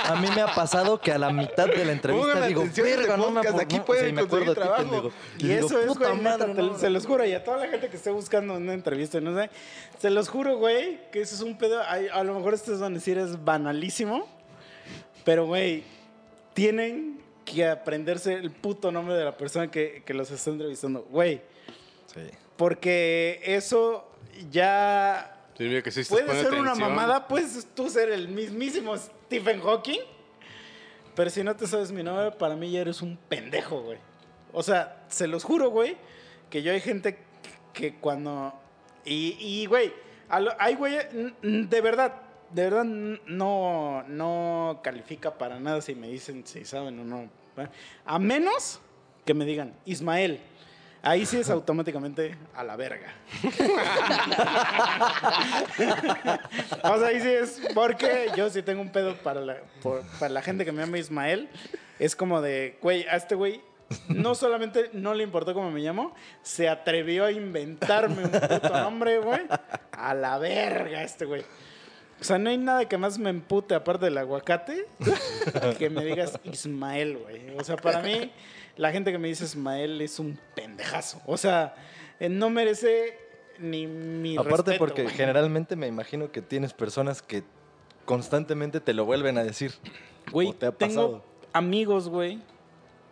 [0.06, 3.18] A mí me ha pasado que a la mitad de la entrevista Pongan digo, verga,
[3.18, 3.60] no me acuerdo.
[3.62, 5.12] aquí no", pueden o sea, y me acuerdo de ti, conseguir pendejo.
[5.40, 6.78] Y digo, eso es, "Puta güey, te- no".
[6.78, 9.50] se los juro, y a toda la gente que esté buscando una entrevista, no sé,
[10.00, 12.96] se los juro, güey, que eso es un pedo, a lo mejor ustedes van a
[12.96, 14.28] decir es banalísimo,
[15.26, 15.84] pero, güey,
[16.54, 17.20] tienen
[17.52, 21.42] que aprenderse el puto nombre de la persona que, que los está entrevistando, güey,
[22.14, 22.22] Sí.
[22.58, 24.10] porque eso
[24.52, 28.96] ya Sí, mira que sí estás puede ser una mamada, puedes tú ser el mismísimo
[28.98, 30.00] Stephen Hawking,
[31.16, 33.98] pero si no te sabes mi nombre, para mí ya eres un pendejo, güey.
[34.54, 35.98] O sea, se los juro, güey,
[36.50, 37.20] que yo hay gente
[37.74, 38.54] que cuando...
[39.06, 39.92] Y, y güey,
[40.30, 40.96] hay güey,
[41.42, 42.16] de verdad,
[42.52, 47.30] de verdad no, no califica para nada si me dicen si saben o no.
[48.06, 48.80] A menos
[49.26, 50.42] que me digan, Ismael.
[51.02, 53.14] Ahí sí es automáticamente a la verga.
[56.84, 59.60] o sea, ahí sí es porque yo sí tengo un pedo para la,
[60.20, 61.48] para la gente que me llama Ismael.
[62.00, 63.62] Es como de, güey, a este güey
[64.10, 69.20] no solamente no le importó cómo me llamo, se atrevió a inventarme un puto nombre,
[69.20, 69.42] güey.
[69.92, 71.44] A la verga este güey.
[72.20, 74.86] O sea, no hay nada que más me empute aparte del aguacate
[75.80, 77.58] que me digas Ismael, güey.
[77.58, 78.32] O sea, para mí,
[78.76, 81.22] la gente que me dice Ismael es un pendejazo.
[81.26, 81.76] O sea,
[82.20, 83.18] eh, no merece
[83.58, 87.44] ni mi Aparte respeto, porque generalmente me imagino que tienes personas que
[88.06, 89.74] constantemente te lo vuelven a decir.
[90.32, 91.24] Güey, ¿O te ha tengo pasado?
[91.54, 92.40] amigos, güey,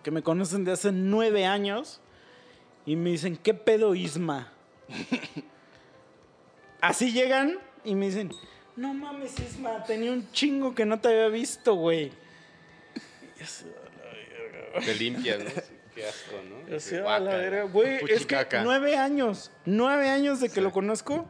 [0.04, 2.02] que me conocen de hace nueve años
[2.86, 4.52] y me dicen, ¿qué pedo Isma?
[6.82, 8.32] Así llegan y me dicen,
[8.78, 12.12] no mames Isma, tenía un chingo que no te había visto, güey.
[14.86, 15.50] Te limpias, ¿no?
[15.96, 16.70] Qué asco, ¿no?
[16.70, 20.62] yo así, Qué a la verga, Güey, es que nueve años, nueve años de que
[20.62, 21.26] lo conozco,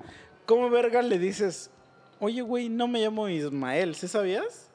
[0.45, 1.71] ¿cómo verga le dices,
[2.19, 4.69] oye, güey, no me llamo Ismael, ¿sí sabías?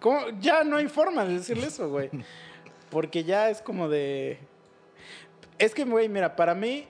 [0.00, 0.30] ¿Cómo?
[0.40, 2.08] Ya no hay forma de decirle eso, güey.
[2.90, 4.38] Porque ya es como de...
[5.58, 6.86] Es que, güey, mira, para mí,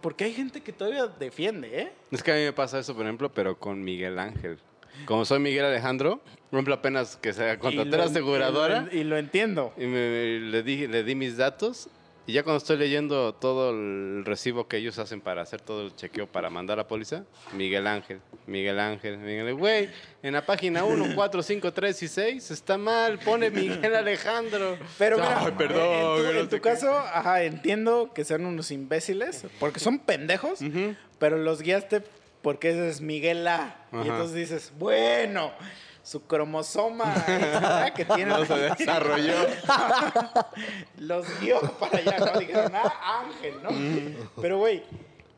[0.00, 1.92] porque hay gente que todavía defiende, ¿eh?
[2.10, 4.58] Es que a mí me pasa eso, por ejemplo, pero con Miguel Ángel.
[5.06, 6.20] como soy Miguel Alejandro,
[6.50, 9.72] por ejemplo, apenas que se contraté la aseguradora Y lo, y lo entiendo.
[9.76, 11.88] y me, le, di, le di mis datos.
[12.30, 15.96] Y ya cuando estoy leyendo todo el recibo que ellos hacen para hacer todo el
[15.96, 17.24] chequeo para mandar la póliza,
[17.54, 19.88] Miguel Ángel, Miguel Ángel, Miguel Ángel, güey,
[20.22, 24.78] en la página 1, 4, 5, 3 y 6 está mal, pone Miguel Alejandro.
[24.96, 26.36] Pero mira, Ay, perdón.
[26.36, 30.60] en tu, en caso, ajá, entiendo que sean unos imbéciles, porque son pendejos,
[31.18, 32.00] pero los guiaste
[32.42, 33.74] porque ese es Miguel A.
[33.92, 35.50] Y entonces dices, bueno,
[36.02, 39.34] su cromosoma extra que tiene No se desarrolló.
[40.98, 42.38] los guió para allá, ¿no?
[42.40, 43.70] Dijeron, ah, Ángel, ¿no?
[44.40, 44.82] Pero, güey,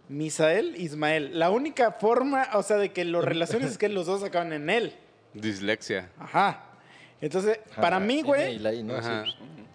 [0.09, 4.23] Misael, Ismael, la única forma, o sea, de que lo relaciones es que los dos
[4.23, 4.95] acaban en él.
[5.35, 6.11] Dislexia.
[6.19, 6.65] Ajá.
[7.21, 8.61] Entonces, para mí, güey,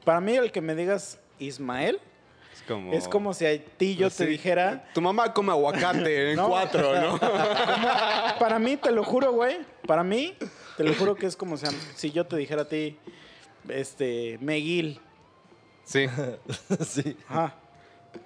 [0.06, 2.00] para mí el que me digas Ismael
[2.54, 2.94] Es como...
[2.94, 4.26] es como si a ti yo te Sí.
[4.26, 6.50] dijera, Tu mamá come aguacate en No.
[6.50, 7.18] cuatro, ¿no?
[8.40, 10.36] para mí, te lo juro, güey, para mí,
[10.78, 11.58] te lo juro que es como
[11.96, 12.98] si, yo te dijera a ti,
[13.68, 15.02] este, Meguil.
[15.84, 16.06] Sí.
[16.88, 17.18] sí.
[17.28, 17.56] Ajá.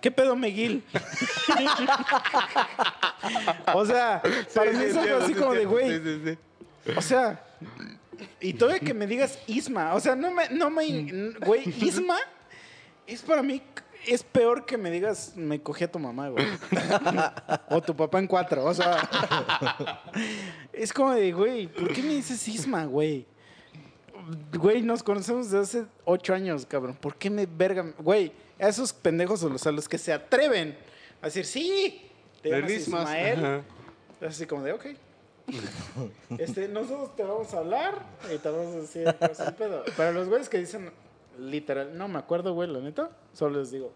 [0.02, 0.84] ¿Qué pedo, Meguil?
[3.74, 4.22] o sea,
[4.54, 6.38] para mí es algo así como de, güey, Sí, sí, sí.
[6.96, 7.44] o sea,
[8.40, 12.18] y todavía que me digas Isma, o sea, no me, no me, güey, Isma
[13.08, 13.62] es para mí,
[14.08, 16.46] es peor que me digas, me cogí a tu mamá, güey.
[17.70, 20.02] o tu papá en cuatro, o sea,
[20.74, 23.26] es como de, güey, ¿por qué me dices Isma, güey?
[24.54, 26.96] Güey, nos conocemos desde hace ocho años, cabrón.
[26.96, 27.94] ¿Por qué me verga?
[27.98, 30.78] Güey, a esos pendejos a los que se atreven
[31.22, 32.10] a decir, sí,
[32.42, 32.72] te llamas.
[32.72, 33.46] Ismael.
[33.46, 33.62] Ajá.
[34.28, 34.86] Así como de, ok.
[36.38, 39.84] Este, nosotros te vamos a hablar y te vamos a decir qué es el pedo.
[39.98, 40.92] Pero los güeyes que dicen,
[41.42, 43.92] literal, no me acuerdo, güey, la neta, solo les digo,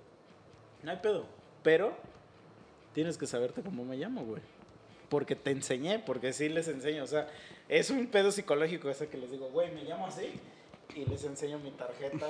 [0.84, 1.26] no hay pedo,
[1.64, 1.94] pero
[2.94, 4.42] tienes que saberte cómo me llamo, güey.
[5.10, 7.04] Porque te enseñé, porque sí les enseño.
[7.04, 7.28] O sea,
[7.70, 10.34] es un pedo psicológico ese que les digo, güey, me llamo así
[10.96, 12.26] y les enseño mi tarjeta.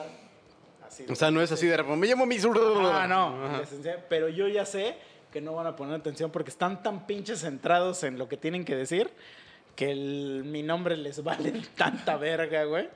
[0.85, 1.97] Así O sea, no es así de repente.
[1.97, 2.37] Me llamo mi...
[2.91, 3.57] Ah, no.
[3.59, 4.95] Les enseño, pero yo ya sé
[5.31, 8.65] que no van a poner atención porque están tan pinches centrados en lo que tienen
[8.65, 9.09] que decir
[9.75, 12.89] que el- mi nombre les vale tanta verga, güey.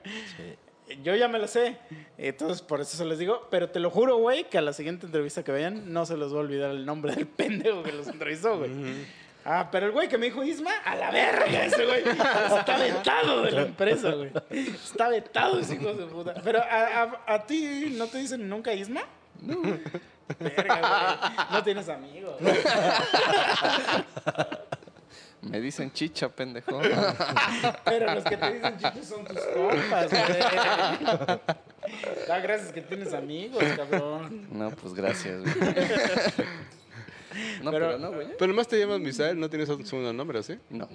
[1.03, 1.77] Yo ya me lo sé.
[2.17, 3.47] Entonces, por eso se les digo.
[3.51, 6.33] Pero te lo juro, güey, que a la siguiente entrevista que vayan, no se les
[6.33, 8.71] va a olvidar el nombre del pendejo que los entrevistó, güey.
[9.45, 12.03] Ah, pero el güey que me dijo Isma, a la verga ese güey.
[12.07, 14.31] Está vetado de la empresa, güey.
[14.49, 16.33] Está vetado ese hijo de puta.
[16.43, 19.01] Pero a, a- a ti no te dicen nunca Isma.
[19.41, 19.61] No.
[20.39, 20.75] Verga,
[21.25, 21.47] güey.
[21.51, 22.35] No tienes amigos.
[25.41, 26.79] Me dicen chicha, pendejo.
[27.85, 30.39] Pero los que te dicen chichos son tus compas, güey.
[32.27, 34.47] Da gracias que tienes amigos, cabrón.
[34.51, 35.55] No, pues gracias, güey.
[37.61, 38.27] No, Pero- pero, no, güey.
[38.37, 40.57] Pero nomás te llamas Misael, no tienes un segundo nombre, ¿sí?
[40.69, 40.89] No.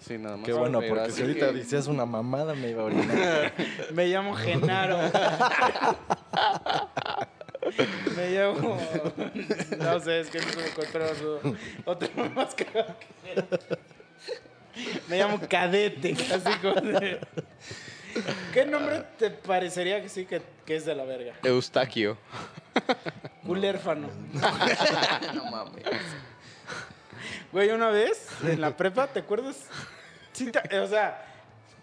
[0.00, 0.44] Sí, nada más.
[0.44, 3.52] Qué bueno, porque así si ahorita que- decías una mamada me iba a orinar.
[3.94, 4.98] Me llamo Genaro.
[8.16, 8.78] Me llamo.
[9.78, 11.40] No sé, es que no se me encontró otro,
[11.84, 13.58] otro más cagado que Genaro.
[15.08, 17.20] Me llamo Cadete, así como de-
[18.52, 21.34] ¿Qué nombre te parecería que sí que, que es de la verga?
[21.42, 22.16] Eustaquio.
[23.44, 24.08] Culérfano.
[25.34, 25.84] No mames.
[27.52, 29.68] Güey, una vez en la prepa, ¿te acuerdas?
[30.32, 31.24] Sí, te- o sea,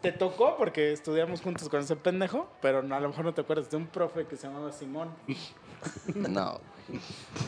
[0.01, 3.41] te tocó porque estudiamos juntos con ese pendejo, pero no, a lo mejor no te
[3.41, 5.09] acuerdas de un profe que se llamaba Simón.
[6.15, 6.59] No.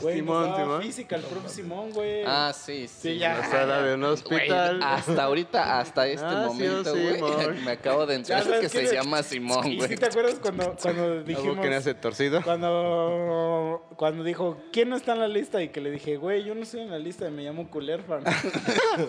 [0.01, 0.81] Güey, Simón, Simón.
[0.81, 2.23] física, el profe Simón, güey.
[2.25, 3.13] Ah, sí, sí.
[3.13, 3.39] Sí, ya.
[3.39, 4.79] La sala de un Güey, hospital.
[4.81, 9.21] hasta ahorita, hasta este Ah, sí, momento, güey, me acabo de enterar que se llama
[9.21, 9.89] Simón, ¿Y güey.
[9.89, 11.59] sí te acuerdas cuando, cuando ¿Algo dijimos...
[11.59, 12.41] que nace torcido?
[12.41, 15.61] Cuando, cuando dijo, ¿quién no está en la lista?
[15.61, 18.23] Y que le dije, güey, yo no estoy en la lista y me llamo Culerfan.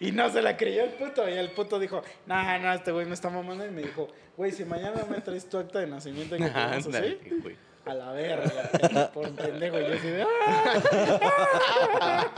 [0.00, 1.28] y no se la creyó el puto.
[1.28, 3.66] Y el puto dijo, no, no, este güey me está mamando.
[3.66, 7.30] Y me dijo, güey, si mañana me traes tu acta de nacimiento y que te
[7.42, 7.56] güey.
[7.86, 9.10] A la verga.
[9.14, 9.78] Por un pendejo.
[9.78, 12.30] Y yo así de, ¡ah!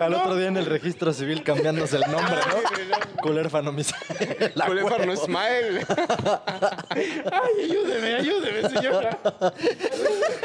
[0.00, 3.22] Al otro día en el registro civil cambiándose el nombre, ¿no?
[3.22, 4.52] Culérfano Misael.
[4.54, 5.22] La Culéfaro no huevo.
[5.22, 5.86] Ismael.
[7.30, 9.18] ¡Ay, ayúdeme, ayúdeme, señora!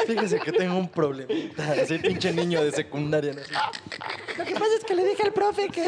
[0.05, 1.71] Fíjese que tengo un problemita.
[1.71, 3.33] Así pinche niño de secundaria.
[3.33, 3.41] ¿no?
[4.37, 5.87] Lo que pasa es que le dije al profe que...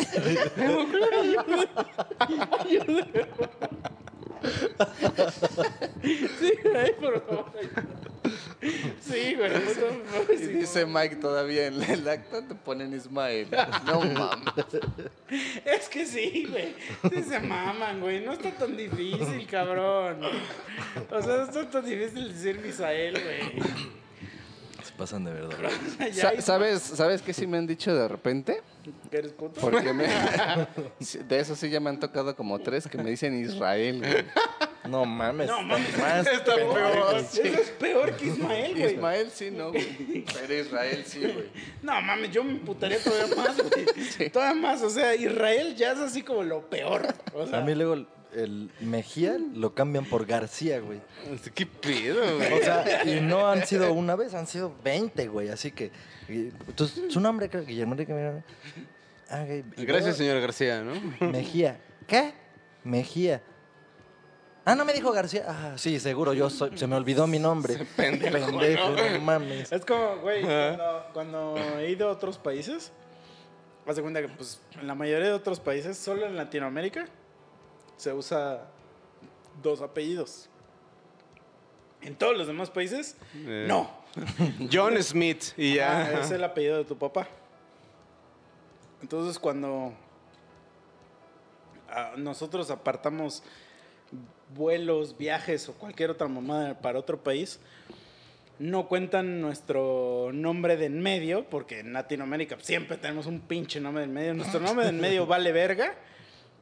[6.40, 7.52] Sí, güey, por favor.
[9.02, 9.52] Sí, güey.
[9.54, 13.48] puto, Y dice Mike todavía en el acta te ponen Ismael.
[13.86, 14.66] No mames.
[15.66, 16.76] Es que sí, güey.
[17.14, 18.24] Sí se maman, güey.
[18.26, 20.22] No está tan difícil, cabrón.
[21.10, 23.64] O sea, no está tan difícil decir Misael, güey.
[25.00, 25.58] Pasan de verdad.
[26.12, 28.62] Sa- ¿Sabes, ¿Sabes qué sí me han dicho de repente?
[29.10, 29.60] ¿Que eres puto?
[29.62, 30.08] Porque me-
[31.28, 34.00] de eso sí ya me han tocado como tres que me dicen Israel.
[34.00, 34.26] güey.
[34.90, 35.48] No mames.
[35.48, 35.98] No mames.
[35.98, 37.18] Más Está peor.
[37.18, 38.94] Eso es peor que Ismael, güey.
[38.96, 40.26] Ismael sí, no, güey.
[40.34, 41.50] Pero Israel sí, güey.
[41.82, 44.30] No mames, yo me emputaría todavía más, güey.
[44.30, 47.08] Todavía más, o sea, Israel ya es así como lo peor.
[47.34, 48.06] O sea, A mí luego
[48.36, 51.00] el Mejía lo cambian por García, güey.
[51.56, 52.54] ¿Qué pedo, güey?
[52.54, 55.50] O sea, y no han sido una vez, han sido 20, güey.
[55.50, 55.92] Así que.
[56.28, 58.14] y- Entonces, su nombre, creo, Guillermo Enrique.
[58.14, 58.44] Mira.
[59.30, 61.32] Ah, ok, y Gracias, luego, señor García, ¿no?
[61.32, 61.80] Mejía.
[62.08, 62.34] ¿Qué?
[62.84, 63.42] Mejía.
[64.66, 65.46] Ah, no me dijo García.
[65.48, 67.76] Ah, sí, seguro, yo soy, se me olvidó mi nombre.
[67.96, 68.52] Pendejo,
[68.92, 69.72] no mames.
[69.72, 72.92] Es como, güey, cuando, cuando he ido a otros países,
[73.88, 77.08] haz de cuenta que, pues, en la mayoría de otros países, solo en Latinoamérica,
[78.00, 78.62] se usa
[79.62, 80.50] dos apellidos.
[82.02, 83.92] En todos los demás países, Eh, no.
[84.72, 86.06] John Smith y ya.
[86.06, 87.28] Ah, es el apellido de tu papá.
[89.02, 89.94] Entonces, cuando
[91.90, 93.44] ah, nosotros apartamos
[94.56, 97.60] vuelos, viajes o cualquier otra mamada para otro país,
[98.60, 104.04] no cuentan nuestro nombre de en medio, porque en Latinoamérica siempre tenemos un pinche nombre
[104.04, 104.34] de en medio.
[104.34, 105.96] Nuestro nombre de en medio vale verga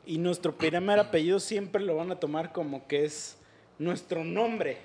[0.08, 3.38] y nuestro primer apellido siempre lo van a tomar como que es
[3.78, 4.78] nuestro nombre.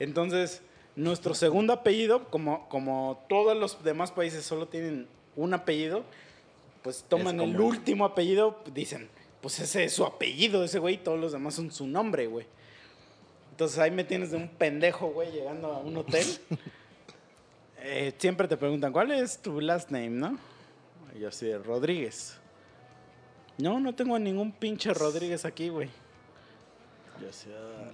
[0.00, 0.62] Entonces,
[0.96, 5.06] nuestro segundo apellido, como, como todos los demás países solo tienen
[5.36, 6.04] un apellido,
[6.82, 9.08] pues toman el último apellido, dicen,
[9.40, 12.46] pues ese es su apellido, ese güey, todos los demás son su nombre, güey.
[13.52, 16.26] Entonces ahí me tienes de un pendejo, güey, llegando a un hotel.
[17.84, 20.38] Eh, siempre te preguntan, ¿cuál es tu last name, no?
[21.16, 22.38] Y yo de, Rodríguez.
[23.58, 25.88] No, no tengo ningún pinche Rodríguez aquí, güey.
[27.18, 27.90] "Ah,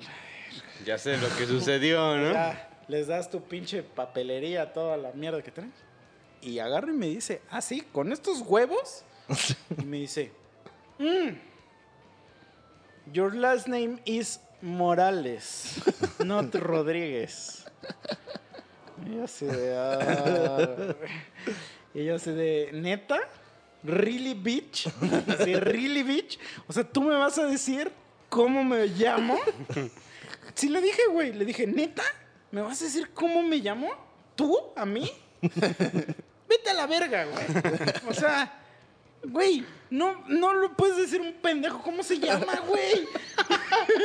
[0.84, 2.32] Ya sé lo que sucedió, ¿no?
[2.32, 5.72] ya, les das tu pinche papelería, toda la mierda que traen.
[6.40, 9.04] Y agarra y me dice, ah, sí, con estos huevos.
[9.78, 10.32] y me dice,
[10.98, 11.36] "Mm,
[13.12, 15.80] your last name is Morales,
[16.24, 17.64] not Rodríguez.
[19.06, 20.94] Y yo así de, "Ah".
[21.94, 23.18] y yo así de, ¿neta?
[23.84, 24.88] ¿Really, bitch?
[25.60, 26.38] ¿really, bitch?
[26.66, 27.90] O sea, ¿tú me vas a decir
[28.28, 29.38] cómo me llamo?
[30.54, 31.32] Sí le dije, güey.
[31.32, 32.02] Le dije, ¿neta?
[32.50, 33.90] ¿Me vas a decir cómo me llamo?
[34.34, 34.56] ¿Tú?
[34.76, 35.10] ¿A mí?
[35.40, 37.44] Vete a la verga, güey.
[38.08, 38.60] O sea,
[39.22, 41.80] güey, no, no lo puedes decir un pendejo.
[41.82, 43.06] ¿Cómo se llama, güey?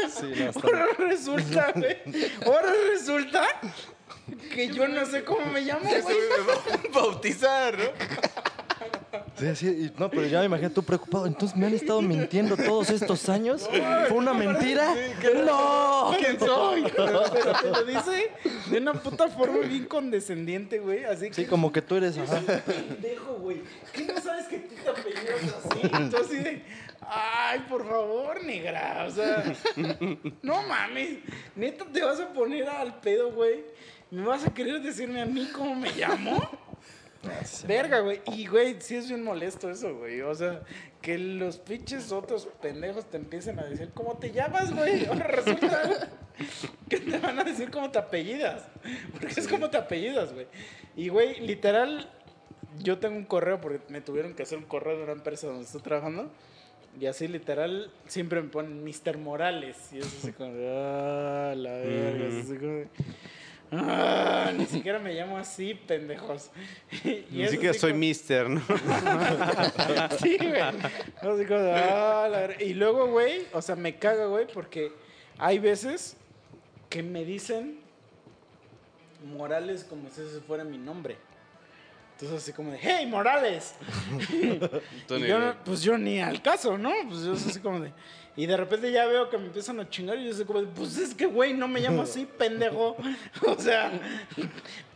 [0.09, 1.97] Sí, no, está- Ahora resulta, güey.
[2.45, 3.47] Ahora resulta
[4.53, 6.17] que yo no sé cómo me llamo, güey.
[6.93, 7.85] Bautizar, ¿no?
[9.37, 11.25] Sí, sí, y no, pero ya me imagino tú preocupado.
[11.27, 13.69] Entonces me han estado mintiendo todos estos años.
[14.07, 14.93] ¿Fue una mentira?
[15.45, 16.13] ¡No!
[16.17, 16.83] ¿Quién soy?
[16.95, 18.31] Pero te lo dice
[18.69, 21.03] de una puta forma bien condescendiente, güey.
[21.05, 22.17] Así que Sí, como que tú eres.
[22.17, 22.39] Ajá.
[22.65, 23.61] pendejo, güey.
[23.91, 25.79] ¿Qué no sabes que tú te apellidas así?
[25.83, 26.63] Entonces así de,
[27.07, 29.05] ay, por favor, negra.
[29.07, 29.43] O sea,
[30.41, 31.19] no mames.
[31.55, 33.63] Neta, te vas a poner al pedo, güey.
[34.11, 36.47] ¿Me vas a querer decirme a mí cómo me llamo?
[37.67, 38.21] Verga, güey.
[38.33, 40.21] Y, güey, sí es bien molesto eso, güey.
[40.21, 40.61] O sea,
[41.01, 45.05] que los pinches otros pendejos te empiecen a decir cómo te llamas, güey.
[45.05, 46.09] Ahora resulta
[46.89, 48.63] que te van a decir cómo te apellidas.
[49.11, 50.47] Porque es como te apellidas, güey.
[50.95, 52.09] Y, güey, literal,
[52.79, 55.63] yo tengo un correo porque me tuvieron que hacer un correo de una empresa donde
[55.63, 56.29] estoy trabajando.
[56.99, 59.17] Y así, literal, siempre me ponen Mr.
[59.17, 59.77] Morales.
[59.93, 62.27] Y es así como, ah, la verga.
[62.27, 62.83] es así como,
[63.77, 66.49] ah, ni siquiera me llamo así, pendejos.
[67.03, 68.61] Y Ni siquiera soy como- mister, ¿no?
[70.21, 70.61] Sí, güey.
[70.61, 74.91] Así como, ah, la Y luego, güey, o sea, me caga, güey, porque
[75.37, 76.15] hay veces
[76.89, 77.79] que me dicen
[79.35, 81.17] Morales como si ese fuera mi nombre.
[82.13, 83.73] Entonces así como de, hey, Morales.
[85.09, 86.91] Y yo, pues yo ni al caso, ¿no?
[87.09, 87.91] Pues yo soy así como de...
[88.35, 90.97] Y de repente ya veo que me empiezan a chingar y yo soy como pues
[90.97, 92.95] es que, güey, no me llamo así, pendejo.
[93.45, 93.91] O sea,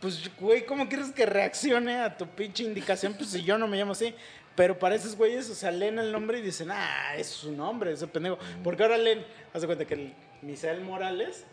[0.00, 3.14] pues, güey, ¿cómo quieres que reaccione a tu pinche indicación?
[3.14, 4.14] Pues si yo no me llamo así.
[4.56, 7.92] Pero para esos güeyes, o sea, leen el nombre y dicen, ah, es su nombre,
[7.92, 8.38] ese pendejo.
[8.64, 9.24] Porque ahora leen,
[9.54, 11.44] haz de cuenta que el Misael Morales,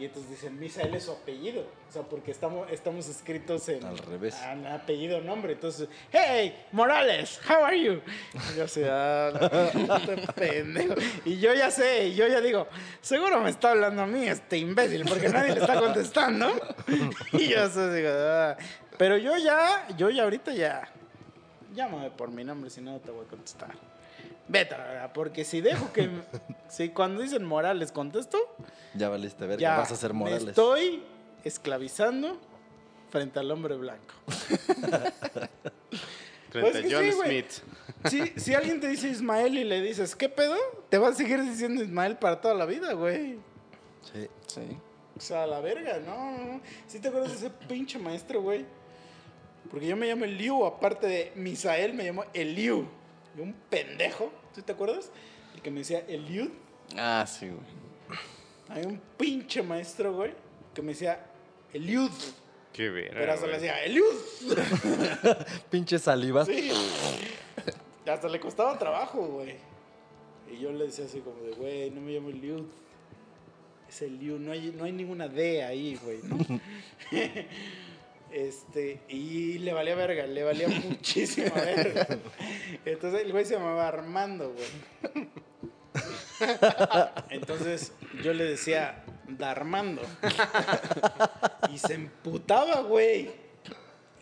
[0.00, 1.60] y entonces dicen, Misael es su apellido.
[1.60, 3.84] O sea, porque estamos, estamos escritos en...
[3.84, 4.34] Al revés.
[4.50, 5.52] en apellido, nombre.
[5.52, 8.00] Entonces, hey, Morales, how are you?
[8.32, 9.30] Y yo así, ah,
[9.74, 10.94] este pendejo.
[11.26, 12.66] Y yo ya sé, y yo ya digo,
[13.02, 16.48] seguro me está hablando a mí este imbécil, porque nadie le está contestando.
[17.32, 18.56] Y yo así digo, ah.
[18.96, 20.90] pero yo ya, yo ya ahorita ya,
[21.74, 23.89] llámame por mi nombre, si no te voy a contestar.
[24.50, 26.10] Vete, a la verga, porque si dejo que,
[26.68, 28.38] si cuando dicen Morales contesto,
[28.94, 30.44] Ya valiste ver, ya vas a ser me Morales.
[30.48, 31.02] estoy
[31.44, 32.36] esclavizando
[33.10, 34.14] frente al hombre blanco.
[36.50, 37.12] Frente Pues a que John sí.
[37.12, 37.52] Smith.
[38.34, 40.56] Si, si alguien te dice Ismael y le dices, ¿qué pedo?
[40.88, 43.38] Te va a seguir diciendo Ismael para toda la vida, güey.
[44.12, 44.26] Sí.
[44.48, 44.62] Sí.
[45.16, 46.60] O sea, a la verga, no, no, no.
[46.88, 48.64] ¿Sí te acuerdas de ese pinche maestro, güey?
[49.70, 52.88] Porque yo me llamo Eliu, aparte de Misael, me llamo Eliu.
[53.36, 55.10] Y un pendejo, ¿tú te acuerdas?
[55.54, 56.50] El que me decía Eliud.
[56.96, 58.18] Ah, sí, güey.
[58.68, 60.32] Hay un pinche maestro, güey,
[60.74, 61.26] que me decía
[61.72, 62.10] Eliud.
[62.72, 63.18] Qué verga.
[63.18, 64.14] Pero hasta le decía Eliud.
[65.70, 66.44] Pinche saliva.
[66.44, 66.70] Sí.
[68.06, 69.56] Hasta le costaba trabajo, güey.
[70.50, 72.64] Y yo le decía así como de, güey, no me llamo Eliud.
[73.88, 76.20] Es Eliud, no hay, no hay ninguna D ahí, güey.
[76.22, 76.38] ¿no?
[78.32, 82.06] este, y le valía verga, le valía muchísima verga.
[82.84, 85.28] Entonces el güey se llamaba Armando, güey.
[87.30, 87.92] Entonces
[88.22, 90.02] yo le decía, Darmando.
[91.72, 93.30] Y se emputaba, güey.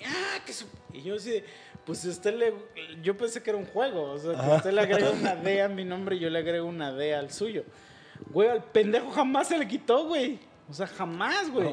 [0.06, 1.44] Ah, que su- Y yo así, de,
[1.84, 2.54] pues usted le...
[3.02, 5.68] Yo pensé que era un juego, o sea, que usted le agrega una D a
[5.68, 7.64] mi nombre y yo le agrego una D al suyo.
[8.30, 10.38] Güey, al pendejo jamás se le quitó, güey.
[10.68, 11.70] O sea, jamás, güey.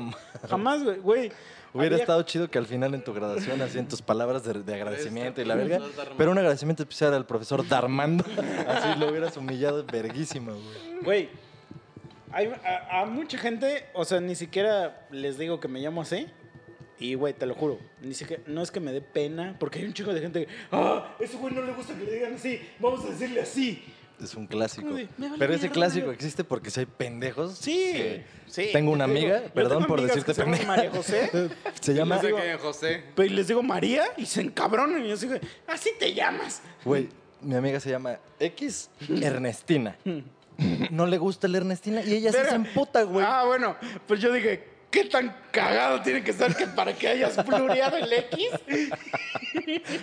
[0.48, 0.98] jamás, güey.
[1.00, 1.32] Güey.
[1.76, 4.74] Hubiera estado chido que al final en tu graduación, así en tus palabras de, de
[4.74, 5.82] agradecimiento y la verga,
[6.18, 8.24] pero un agradecimiento especial al profesor Darmando.
[8.68, 11.04] Así lo hubieras humillado verguísima, güey.
[11.04, 11.30] Güey,
[12.32, 16.28] hay, a, a mucha gente, o sea, ni siquiera les digo que me llamo así.
[16.98, 19.86] Y, güey, te lo juro, ni siquiera, no es que me dé pena, porque hay
[19.86, 22.62] un chico de gente que, ah, ese güey no le gusta que le digan así,
[22.80, 23.84] vamos a decirle así.
[24.22, 24.94] Es un clásico.
[24.94, 27.58] De, Pero ese mierda, clásico existe porque si hay pendejos.
[27.58, 28.70] Sí, sí.
[28.72, 30.76] Tengo una digo, amiga, perdón por decirte que se llaman pendeja.
[30.76, 31.52] María José,
[31.82, 33.04] Se llama, No sé José.
[33.16, 35.36] pero les digo María y se encabronan y yo digo,
[35.68, 36.62] así te llamas.
[36.86, 37.10] güey,
[37.42, 39.98] mi amiga se llama X Ernestina.
[40.90, 42.52] No le gusta el Ernestina y ella Verga.
[42.52, 43.26] se emputa, güey.
[43.28, 43.76] Ah, bueno,
[44.08, 44.64] pues yo dije,
[44.96, 48.48] ¿qué tan cagado tiene que ser que para que hayas plureado el X?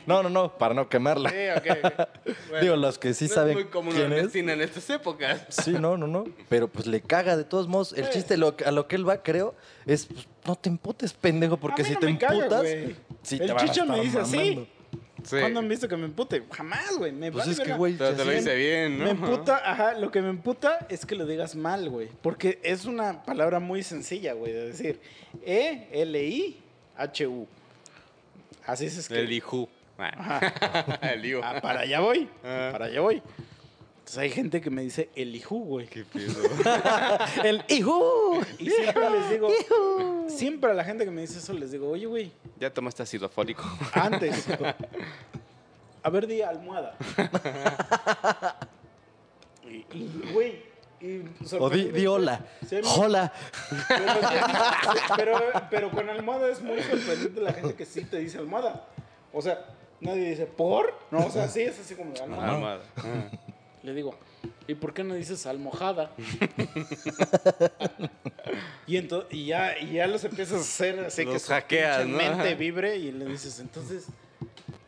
[0.07, 1.31] No, no, no, para no quemarla.
[1.31, 2.09] Sí, ok, ok.
[2.49, 2.63] Bueno.
[2.63, 4.35] Digo, los que sí no saben es muy común quién es.
[4.35, 5.47] En estas épocas.
[5.49, 6.25] Sí, no, no, no.
[6.49, 7.95] Pero pues le caga de todos modos.
[7.95, 9.55] El chiste lo, a lo que él va, creo,
[9.87, 12.67] es pues, no te emputes, pendejo, porque A mí si te me emputas,
[13.23, 14.37] sí El te Chicha me dice así.
[14.37, 14.65] mamando.
[14.65, 14.69] Sí.
[15.31, 16.43] ¿Cuándo han visto que me empute?
[16.51, 17.13] Jamás, güey.
[17.13, 19.05] Me Pues vale es que, güey, te lo si dice bien, ¿no?
[19.05, 22.09] Me emputa, ajá, lo que me emputa es que lo digas mal, güey.
[22.23, 25.01] Porque es una palabra muy sencilla, güey, de decir
[25.45, 27.47] E-L-I-H-U.
[28.67, 29.23] Así se escribe.
[29.23, 29.69] El Ihu.
[31.43, 32.29] Ah, para allá voy.
[32.43, 32.71] Ah.
[32.73, 33.23] Para allá voy.
[34.13, 35.87] Entonces hay gente que me dice el hijo, güey.
[35.87, 36.35] Qué pedo.
[37.45, 38.41] El hijo.
[38.59, 39.49] Y siempre les digo,
[40.29, 42.31] siempre a la gente que me dice eso les digo, oye, güey,
[42.61, 43.65] Ya tomaste ácido fólico.
[43.95, 44.47] antes.
[46.03, 46.95] A ver, di almohada.
[49.65, 50.63] Y, y, güey.
[51.01, 51.23] y
[51.59, 52.45] O di, hola.
[52.69, 53.33] Sí, Hola.
[53.89, 54.13] Pero,
[55.17, 55.39] pero,
[55.71, 58.89] pero con almohada es muy sorprendente la gente que sí te dice almohada.
[59.33, 59.65] O sea,
[60.03, 60.93] nadie dice, ¿por?
[61.11, 62.53] No, o sea, sí es así como de almohada.
[62.53, 62.83] Almohada.
[62.99, 63.52] Ah.
[63.83, 64.15] Le digo,
[64.69, 66.13] ¿y por qué no dices almohada?
[68.87, 72.07] y, ento- y, ya, y ya los empiezas a hacer así que Los su hackeas,
[72.07, 72.17] ¿no?
[72.17, 74.07] mente vibre y le dices, entonces,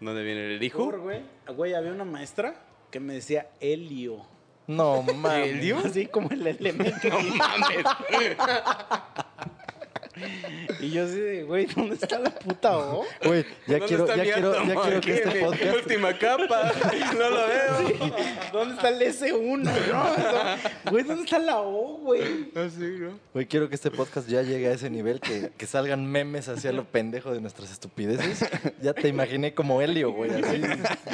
[0.01, 1.01] ¿Dónde viene el por, Ihu?
[1.03, 1.21] güey,
[1.57, 2.55] güey, había una maestra
[2.91, 4.25] que me decía helio.
[4.67, 5.49] No mames.
[5.49, 5.79] ¿Helio?
[5.79, 7.09] Así como el elemento.
[7.09, 7.85] No mames.
[10.81, 13.05] y yo así de, güey, ¿dónde está la puta O?
[13.25, 15.75] Güey, ya ¿Dónde quiero, ya quiero, ya quiero que este podcast.
[15.77, 16.73] Última capa.
[17.15, 18.15] No lo veo.
[18.53, 19.59] ¿Dónde está el S1?
[19.59, 22.23] No, Eso- güey, ¿dónde está la O, güey?
[22.55, 23.19] Así, ¿no?
[23.33, 26.73] Güey, quiero que este podcast ya llegue a ese nivel que, que salgan memes hacia
[26.73, 28.45] lo pendejo de nuestras estupideces.
[28.83, 30.31] Ya te imaginé como Helio, güey.
[30.31, 30.63] Así.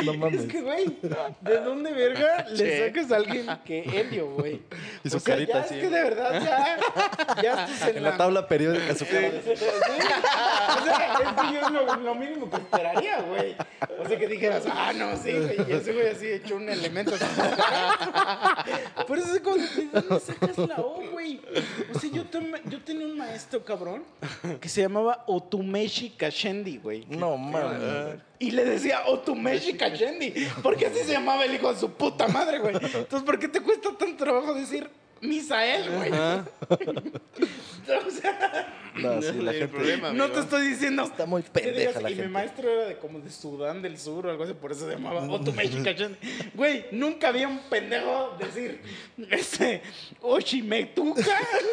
[0.04, 0.42] No mames.
[0.42, 0.96] Es que, güey,
[1.40, 2.86] ¿de dónde verga le Che.
[2.88, 4.60] sacas a alguien que Helio, güey?
[5.04, 5.74] Y su o sea, carita ya así.
[5.74, 9.30] Es que de verdad ya, ya estás en, En la tabla periódica su cara.
[9.44, 13.56] Sí, O sea, es que yo es lo, lo mínimo que esperaría, güey.
[14.02, 15.56] O sea, que dijeras, ah, no, sí, güey.
[15.68, 17.12] Y ese güey así hecho un elemento.
[19.06, 21.40] Por eso es como, ¿de dónde sacas la O, güey?
[21.94, 24.04] O sea, yo, tome- yo tenía un maestro, cabrón,
[24.60, 27.06] que se llamaba Otumeshi Kashendi, güey.
[27.08, 28.18] No mames.
[28.38, 32.58] Y le decía Otumeshi Kashendi, porque así se llamaba el hijo de su puta madre,
[32.58, 32.74] güey.
[32.76, 34.88] Entonces, ¿por qué te cuesta tanto trabajo decir
[35.20, 36.10] Misael, güey?
[38.06, 39.68] O sea, No, sí, la gente.
[39.68, 41.02] problema, no te estoy diciendo.
[41.04, 42.28] Está muy pendeja la y mi gente.
[42.32, 45.22] maestro era de como de Sudán del Sur o algo así, por eso se llamaba
[45.22, 46.16] Otumeshi Kashendi.
[46.54, 48.80] Güey, nunca había un pendejo decir,
[49.30, 49.82] este,
[50.20, 51.22] Oshimetuka.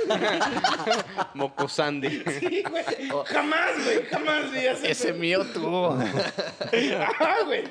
[1.33, 2.23] Mocosandi.
[2.39, 2.83] Sí, güey.
[3.25, 4.91] Jamás, güey, jamás vi ese.
[4.91, 5.87] Ese mío tú.
[5.87, 7.63] Ajá, güey.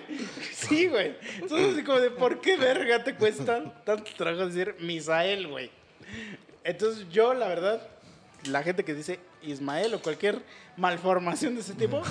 [0.52, 1.16] Sí, güey.
[1.40, 5.65] Entonces, así como de, ¿por qué verga te cuesta tanto trabajo decir Misael, güey?
[6.64, 7.86] Entonces, yo, la verdad,
[8.44, 10.42] la gente que dice Ismael o cualquier
[10.76, 12.02] malformación de ese tipo,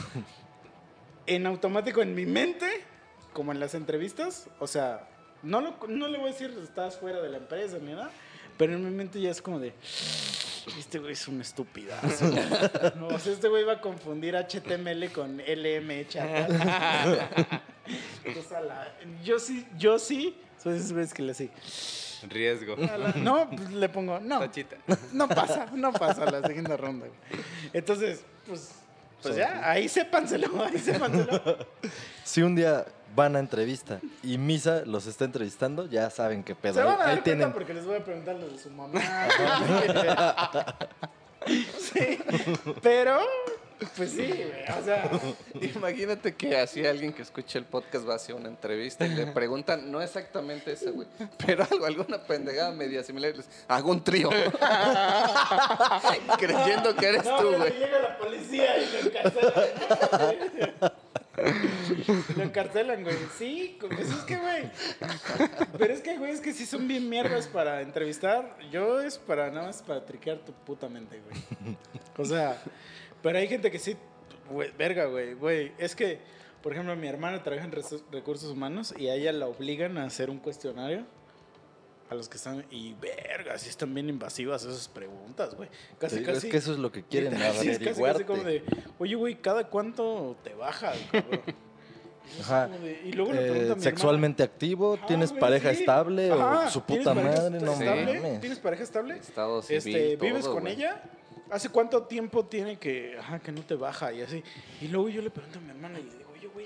[1.27, 2.67] en automático en mi mente,
[3.33, 5.07] como en las entrevistas, o sea,
[5.43, 8.09] no, lo- no le voy a decir estás fuera de la empresa ni nada,
[8.57, 9.73] pero en mi mente ya es como de,
[10.79, 12.25] este güey es un estupidazo.
[12.95, 16.41] no, o sea, este güey va a confundir HTML con LM sea,
[18.61, 18.93] la-
[19.23, 21.49] yo sí, yo sí, soy de esos güeyes que le así.
[22.29, 22.75] Riesgo.
[22.75, 24.39] la- No, pues le pongo, no.
[24.39, 24.77] Tachita.
[25.13, 27.07] No pasa, no pasa la siguiente ronda.
[27.07, 27.41] güey.
[27.73, 28.71] Entonces, pues,
[29.21, 31.57] pues ya, ahí sépanselo, ahí sépanselo.
[32.23, 36.73] Si un día van a entrevista y Misa los está entrevistando, ya saben qué pedo.
[36.75, 37.53] Se van a dar Ahí tienen.
[37.53, 38.99] porque les voy a preguntar lo de su mamá.
[41.79, 42.19] sí,
[42.81, 43.19] pero,
[43.95, 45.09] pues sí, güey, o sea,
[45.75, 49.91] Imagínate que así alguien que escuche el podcast va hacia una entrevista y le preguntan,
[49.91, 51.07] no exactamente ese, güey,
[51.45, 53.33] pero algo, alguna pendejada media similar.
[53.33, 54.29] y les, Hago un trío.
[56.37, 57.73] Creyendo que eres no, tú, güey.
[57.73, 59.53] llega la policía y lo encarcelan.
[62.35, 63.15] lo encarcelan, güey.
[63.37, 64.71] Sí, pues es que, güey.
[65.77, 68.57] Pero es que, güey, es que sí son bien mierdas para entrevistar.
[68.71, 71.75] Yo es para nada más para triquear tu puta mente, güey.
[72.17, 72.61] O sea,
[73.25, 73.97] pero hay gente que sí,
[74.77, 75.71] verga, güey, güey.
[75.79, 76.19] Es que,
[76.61, 77.71] por ejemplo, mi hermana trabaja en
[78.11, 81.05] recursos humanos y a ella la obligan a hacer un cuestionario.
[82.07, 85.69] A los que están, y verga, sí están bien invasivas esas preguntas, güey.
[85.97, 86.45] Casi, casi.
[86.45, 88.63] Es que eso es lo que quieren sí, es casi, casi como de,
[88.99, 91.41] oye, güey, ¿cada cuánto te bajas, cabrón?
[92.41, 92.67] Ajá.
[92.67, 95.79] de- y luego le Eh, hermana, sexualmente activo, "Ajá, ¿tienes güey, pareja sí.
[95.79, 97.59] estable Ajá, o su ¿tienes puta pareja madre?
[97.59, 98.05] No estable?
[98.19, 98.39] mames.
[98.41, 99.17] ¿Tienes pareja estable?
[99.17, 100.73] Estado civil, Este, ¿Vives todo, con güey.
[100.75, 101.01] ella?
[101.51, 104.43] ¿Hace cuánto tiempo tiene que, ajá, que no te baja y así?
[104.81, 106.65] Y luego yo le pregunto a mi hermana y le digo, oye, güey,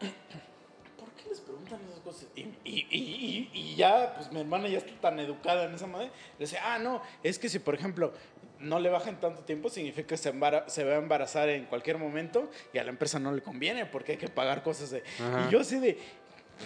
[0.98, 2.26] ¿por qué les preguntan esas cosas?
[2.36, 6.44] Y, y- y- ya, pues mi hermana ya está tan educada en esa madre, le
[6.44, 8.12] dice, ah, no, es que si, por ejemplo,
[8.60, 11.64] no le baja en tanto tiempo, significa que se, embara- se va a embarazar en
[11.64, 15.02] cualquier momento y a la empresa no le conviene porque hay que pagar cosas de...
[15.48, 15.98] Y yo así de,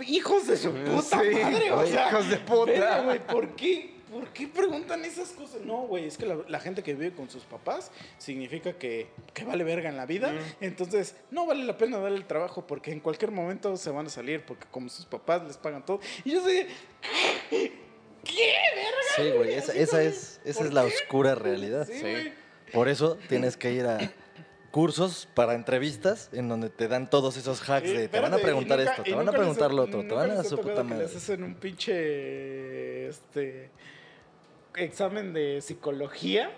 [0.07, 3.01] hijos de su puta madre, o sea, hijos de puta.
[3.03, 3.94] güey, ¿por qué?
[4.15, 5.63] ¿Por qué preguntan esas cosas?
[5.63, 9.45] No, güey, es que la, la gente que vive con sus papás significa que, que
[9.45, 10.33] vale verga en la vida.
[10.61, 14.11] Entonces, no vale la pena darle el trabajo porque en cualquier momento se van a
[14.11, 15.99] salir porque como sus papás les pagan todo.
[16.25, 16.69] Y yo sé,
[17.51, 17.73] ¿qué
[18.77, 18.99] verga?
[19.17, 21.87] Sí, güey, esa, esa es, esa ¿por es la oscura realidad.
[21.91, 22.33] Sí.
[22.73, 23.99] Por eso tienes que ir a
[24.71, 28.39] cursos para entrevistas en donde te dan todos esos hacks Eh, de te van a
[28.39, 30.77] preguntar nunca- esto, te van a les preguntar lo otro, te van a su puta
[30.77, 31.05] que madre.
[31.05, 33.71] Les hacen un pinche este
[34.77, 36.51] examen de psicología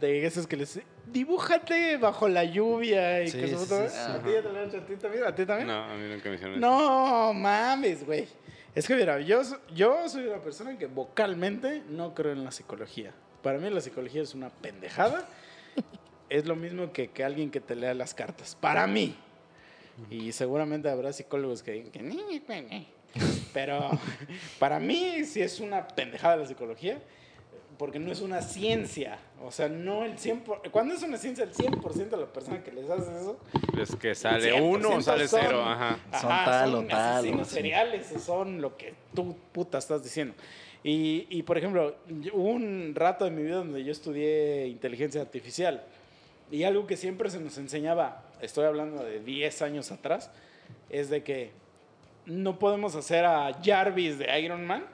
[0.00, 4.16] de esos que les dibújate bajo la lluvia y Sí, que sí, puta- sí, ¿A
[4.16, 4.20] sí.
[4.24, 4.76] ti ya te lo han hecho?
[4.78, 5.24] ¿A ti también?
[5.24, 5.68] ¿A ti también?
[5.68, 6.60] No, a mí nunca me hicieron eso.
[6.60, 8.28] No mames, güey.
[8.74, 9.40] Es que mira, yo,
[9.74, 13.12] yo soy una persona que vocalmente no creo en la psicología.
[13.42, 15.26] Para mí la psicología es una pendejada.
[16.28, 18.54] es lo mismo que, que alguien que te lea las cartas.
[18.60, 19.16] Para mí.
[20.10, 22.88] Y seguramente habrá psicólogos que digan que ni, ni, ni, ni.
[23.52, 23.90] Pero
[24.58, 27.00] para mí sí es una pendejada la psicología.
[27.78, 29.18] Porque no es una ciencia.
[29.44, 30.70] O sea, no el 100%.
[30.70, 33.38] Cuando es una ciencia, el 100% de la persona que les hace eso
[33.78, 35.98] Es que sale 100% uno o sale son- cero, ajá.
[36.18, 37.54] Son tal o son tal, o asesinos así.
[37.54, 40.34] seriales son lo que tú puta estás diciendo.
[40.82, 41.96] Y, y, por ejemplo,
[42.32, 45.82] hubo un rato de mi vida donde yo estudié inteligencia artificial.
[46.50, 50.30] Y algo que siempre se nos enseñaba, estoy hablando de 10 años atrás,
[50.88, 51.50] es de que
[52.26, 54.84] no podemos hacer a Jarvis de Iron Man.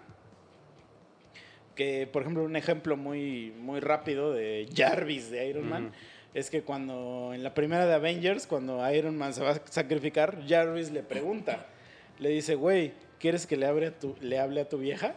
[1.74, 5.92] Que, por ejemplo, un ejemplo muy, muy rápido de Jarvis de Iron Man
[6.34, 10.42] es que cuando en la primera de Avengers, cuando Iron Man se va a sacrificar,
[10.46, 11.66] Jarvis le pregunta,
[12.18, 15.14] le dice, güey, ¿quieres que le hable, a tu, le hable a tu vieja?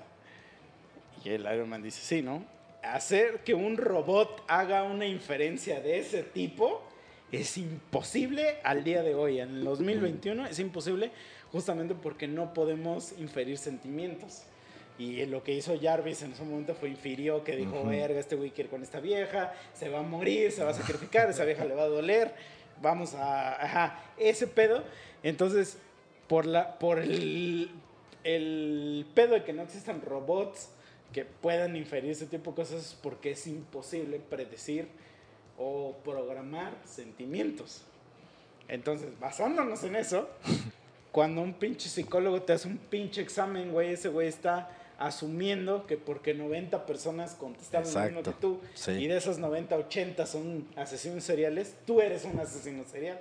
[1.23, 2.45] Y el Iron Man dice, sí, ¿no?
[2.83, 6.83] Hacer que un robot haga una inferencia de ese tipo
[7.31, 9.39] es imposible al día de hoy.
[9.39, 11.11] En el 2021 es imposible
[11.51, 14.43] justamente porque no podemos inferir sentimientos.
[14.97, 18.51] Y lo que hizo Jarvis en ese momento fue infirió que dijo, verga, este güey
[18.51, 21.75] quiere con esta vieja, se va a morir, se va a sacrificar, esa vieja le
[21.75, 22.33] va a doler,
[22.81, 23.61] vamos a...
[23.61, 24.83] Ajá, ese pedo.
[25.21, 25.77] Entonces,
[26.29, 27.71] por, la, por el,
[28.23, 30.69] el pedo de que no existan robots
[31.11, 34.87] que puedan inferir ese tipo de cosas es porque es imposible predecir
[35.57, 37.83] o programar sentimientos.
[38.67, 40.29] Entonces, basándonos en eso,
[41.15, 45.95] cuando un pinche psicólogo te hace un pinche examen, güey, ese güey está asumiendo que
[45.95, 48.91] porque 90 personas contestaron lo mismo que tú sí.
[48.91, 53.17] y de esas 90, 80 son asesinos seriales, tú eres un asesino serial.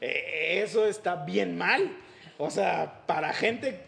[0.00, 1.96] Eh, eso está bien mal.
[2.38, 3.82] O sea, para gente,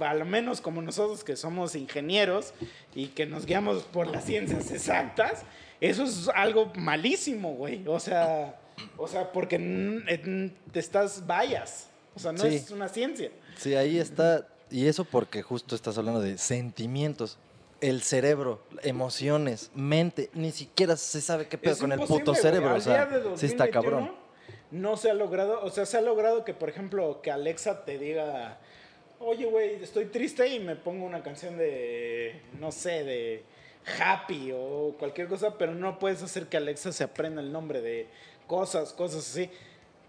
[0.00, 2.54] a lo menos como nosotros que somos ingenieros
[2.92, 5.44] y que nos guiamos por las ciencias exactas,
[5.80, 7.86] eso es algo malísimo, güey.
[7.86, 8.58] O sea,
[8.96, 9.60] o sea, porque
[10.72, 11.93] te estás vayas.
[12.14, 12.54] O sea, no Sí.
[12.56, 13.30] es una ciencia.
[13.56, 14.46] Sí, ahí está.
[14.70, 17.38] Y eso porque justo estás hablando de sentimientos.
[17.80, 22.70] El cerebro, emociones, mente, ni siquiera se sabe qué pedo Es con el puto cerebro.
[22.70, 24.12] Al O sea, día de sí está 2021, cabrón.
[24.70, 27.98] No se ha logrado, o sea, se ha logrado que, por ejemplo, que Alexa te
[27.98, 28.58] diga,
[29.20, 33.44] oye, güey, estoy triste y me pongo una canción de, no sé, de
[34.00, 38.08] happy o cualquier cosa, pero no puedes hacer que Alexa se aprenda el nombre de
[38.46, 39.50] cosas, cosas así.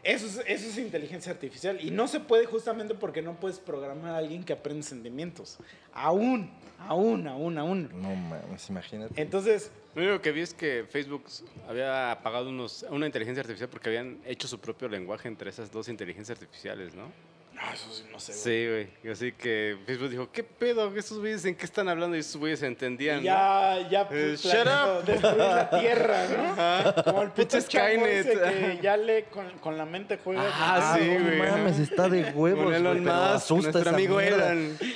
[0.05, 4.13] Eso es, eso es inteligencia artificial y no se puede justamente porque no puedes programar
[4.13, 5.57] a alguien que aprende sentimientos.
[5.93, 6.51] Aún,
[6.87, 7.89] aún, aún, aún.
[8.01, 9.19] No mames, imagínate.
[9.19, 11.23] Entonces, Lo único que vi es que Facebook
[11.67, 15.89] había apagado unos, una inteligencia artificial porque habían hecho su propio lenguaje entre esas dos
[15.89, 17.11] inteligencias artificiales, ¿no?
[17.55, 18.33] No, eso sí, no sé.
[18.33, 18.43] güey.
[18.43, 19.11] Sí, güey.
[19.13, 20.93] Así que Facebook dijo, ¿qué pedo?
[20.95, 22.15] ¿Estos güeyes en qué están hablando?
[22.15, 25.05] Y estos güeyes se entendían, Y ya, ya Eh, pues, shut up.
[25.05, 27.03] destruir la tierra, ¿no?
[27.05, 28.27] Como el puto Skynet.
[28.27, 30.43] que ya lee con, con la mente juega.
[30.53, 31.39] Ah, sí, no güey.
[31.51, 34.19] mames, está de huevos, güey, nuestro amigo.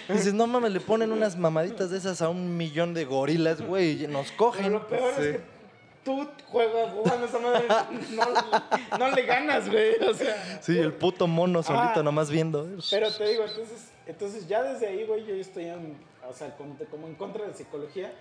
[0.09, 4.03] Dices, no mames, le ponen unas mamaditas de esas a un millón de gorilas, güey,
[4.03, 4.71] y nos Pero cogen.
[4.73, 5.21] lo peor Sí.
[5.23, 5.58] es que
[6.03, 7.65] tú juegas jugando esa madre,
[8.11, 9.95] no, no le ganas, güey.
[10.03, 12.03] O sea, Sí, el puto mono solito Ah.
[12.03, 12.67] nomás viendo.
[12.89, 15.97] pero te digo, entonces, entonces ya desde ahí, güey, yo estoy en,
[16.27, 18.11] o sea, como, como en contra de psicología.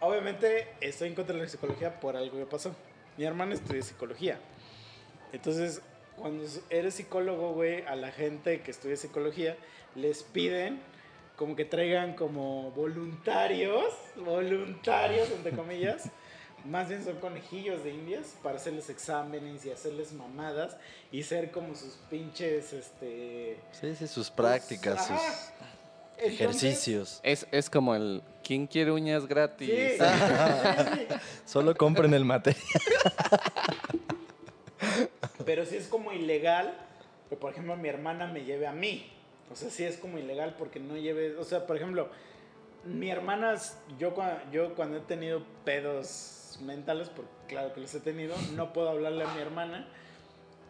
[0.00, 2.74] Obviamente estoy en contra de la psicología por algo que pasó.
[3.18, 4.38] Mi hermana estudia psicología.
[5.32, 5.82] Entonces,
[6.16, 9.56] cuando eres psicólogo, güey, a la gente que estudia psicología
[9.94, 10.80] les piden
[11.36, 16.10] como que traigan como voluntarios, voluntarios, entre comillas.
[16.64, 20.76] Más bien son conejillos de indias para hacerles exámenes y hacerles mamadas
[21.10, 23.58] y ser como sus pinches, este...
[23.72, 25.18] Sí, sí, sus prácticas, Ajá.
[25.18, 27.20] sus ejercicios.
[27.22, 29.68] Es, es como el ¿Quién quiere uñas gratis?
[29.68, 31.14] Sí, sí, sí, sí.
[31.44, 32.60] Solo compren el material.
[35.44, 36.74] Pero sí es como ilegal
[37.28, 39.08] que, por ejemplo, mi hermana me lleve a mí.
[39.52, 41.36] O sea, sí es como ilegal porque no lleve...
[41.36, 42.08] O sea, por ejemplo,
[42.84, 43.54] mi hermana,
[43.98, 44.14] yo,
[44.50, 49.24] yo cuando he tenido pedos mentales, porque claro que los he tenido, no puedo hablarle
[49.24, 49.86] a mi hermana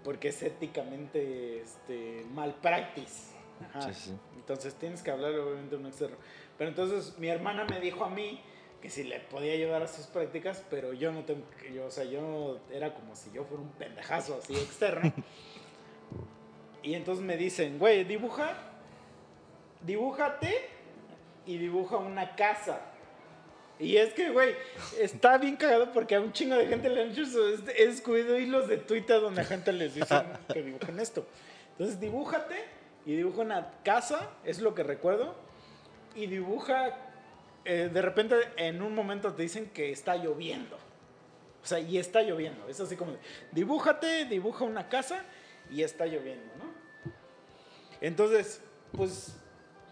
[0.04, 3.32] porque es éticamente este, mal practice.
[3.68, 3.92] Ajá.
[3.92, 4.18] Sí, sí.
[4.36, 6.16] Entonces tienes que hablarle obviamente a un externo.
[6.56, 8.40] Pero entonces mi hermana me dijo a mí
[8.80, 11.90] que si le podía ayudar a sus prácticas, pero yo no tengo que, yo, o
[11.90, 15.12] sea, yo era como si yo fuera un pendejazo así externo.
[16.82, 18.54] y entonces me dicen, güey, dibuja,
[19.82, 20.68] dibújate
[21.44, 22.89] y dibuja una casa.
[23.80, 24.54] Y es que, güey,
[24.98, 27.22] está bien cagado porque a un chingo de gente le han hecho.
[27.22, 31.26] Es- He descubierto hilos de Twitter donde a gente les dicen que dibujen esto.
[31.72, 32.56] Entonces, dibújate
[33.06, 35.34] y dibuja una casa, es lo que recuerdo.
[36.14, 36.94] Y dibuja,
[37.64, 40.76] eh, de repente en un momento te dicen que está lloviendo.
[41.62, 42.68] O sea, y está lloviendo.
[42.68, 43.16] Es así como,
[43.52, 45.24] dibújate, dibuja una casa
[45.70, 46.70] y está lloviendo, ¿no?
[48.00, 48.60] Entonces,
[48.92, 49.36] pues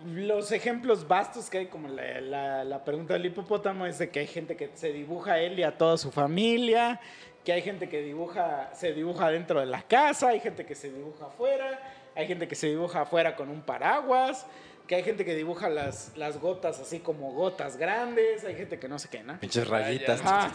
[0.07, 4.21] los ejemplos vastos que hay, como la, la- la pregunta del hipopótamo, es de que
[4.21, 7.01] hay gente que se dibuja a él y a toda su familia,
[7.45, 10.91] que hay gente que dibuja, se dibuja dentro de la casa, hay gente que se
[10.93, 11.81] dibuja afuera,
[12.15, 14.47] hay gente que se dibuja afuera con un paraguas,
[14.87, 18.89] que hay gente que dibuja las, las gotas así como gotas grandes, hay gente que
[18.89, 19.39] no sé qué, ¿no?
[19.41, 20.21] Pinches rayitas.
[20.21, 20.53] Ajá.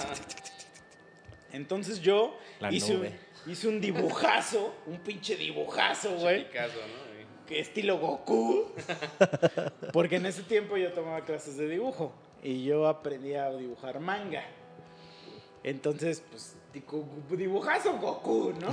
[1.51, 3.09] Entonces yo La hice un,
[3.45, 6.45] hice un dibujazo, un pinche dibujazo, güey
[6.87, 7.13] ¿no?
[7.49, 8.71] Estilo Goku.
[9.93, 14.43] Porque en ese tiempo yo tomaba clases de dibujo y yo aprendí a dibujar manga.
[15.63, 18.69] Entonces, pues, dicu- dibujazo Goku, ¿no?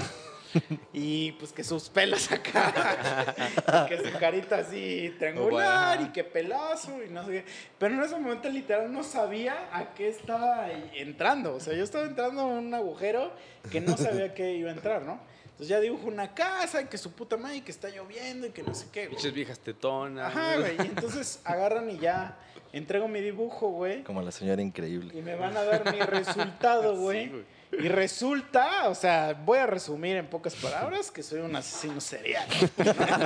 [0.92, 3.36] Y pues que sus pelos acá,
[3.86, 7.44] y que su carita así triangular y que pelazo y no sé qué.
[7.78, 11.54] Pero en ese momento literal no sabía a qué estaba entrando.
[11.54, 13.30] O sea, yo estaba entrando a un agujero
[13.70, 15.20] que no sabía que iba a entrar, ¿no?
[15.60, 18.50] Entonces ya dibujo una casa y que su puta madre y que está lloviendo y
[18.50, 19.00] que no sé qué.
[19.00, 19.10] güey.
[19.10, 20.34] Pinches viejas tetonas.
[20.34, 20.74] Ajá, güey.
[20.78, 22.38] Y entonces agarran y ya
[22.72, 24.02] entrego mi dibujo, güey.
[24.02, 25.12] Como la señora increíble.
[25.14, 27.28] Y me van a dar mi resultado, güey.
[27.28, 27.44] güey.
[27.72, 32.48] y resulta, o sea, voy a resumir en pocas palabras que soy un asesino serial.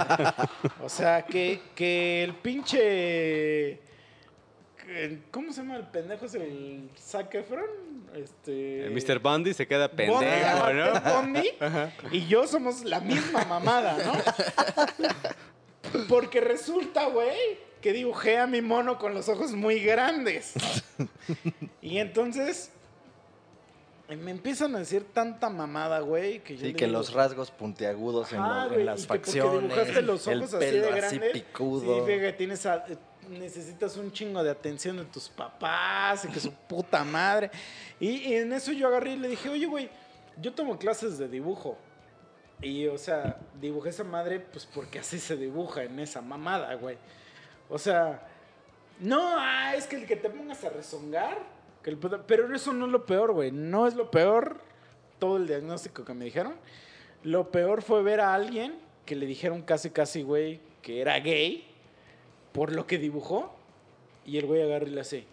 [0.83, 3.79] o sea, que, que el pinche...
[4.87, 6.27] que- ¿Cómo se llama el pendejo?
[6.27, 7.65] ¿Es el Zac Efron?
[8.15, 8.87] Este...
[8.87, 9.19] El Mr.
[9.19, 10.25] Bundy se queda Bondi, pendejo,
[10.65, 11.23] ajá, ¿no?
[11.23, 11.51] Bundy,
[12.13, 14.13] y yo somos la misma mamada, ¿no?
[16.09, 17.37] Porque resulta, güey,
[17.81, 20.55] que dibujé a mi mono con los ojos muy grandes.
[21.83, 22.71] Y entonces
[24.09, 28.33] me empiezan a decir tanta mamada, güey, que yo Sí, que digo, los rasgos puntiagudos
[28.33, 29.63] en, "Ajá, lo- en güey, las y que porque facciones.
[29.63, 31.95] dibujaste los el ojos así pelo de así picudo.
[31.97, 32.85] significa que tienes a-
[33.31, 37.51] necesitas un chingo de atención de tus papás y que su puta madre.
[38.01, 39.91] Y, y en eso yo agarré y le dije, oye, güey,
[40.41, 41.79] yo tomo clases de dibujo.
[42.61, 46.97] Y, o sea, dibujé esa madre, pues porque así se dibuja en esa mamada, güey.
[47.69, 48.27] O sea,
[49.01, 51.39] no, ah, es que el que te pongas a rezongar.
[51.83, 53.51] que el pero eso no es lo peor, güey.
[53.51, 54.61] No es lo peor
[55.19, 56.55] todo el diagnóstico que me dijeron.
[57.23, 61.74] Lo peor fue ver a alguien que le dijeron casi, casi, güey, que era gay
[62.55, 63.55] por lo que dibujó.
[64.25, 65.25] Y el güey agarra y le hace.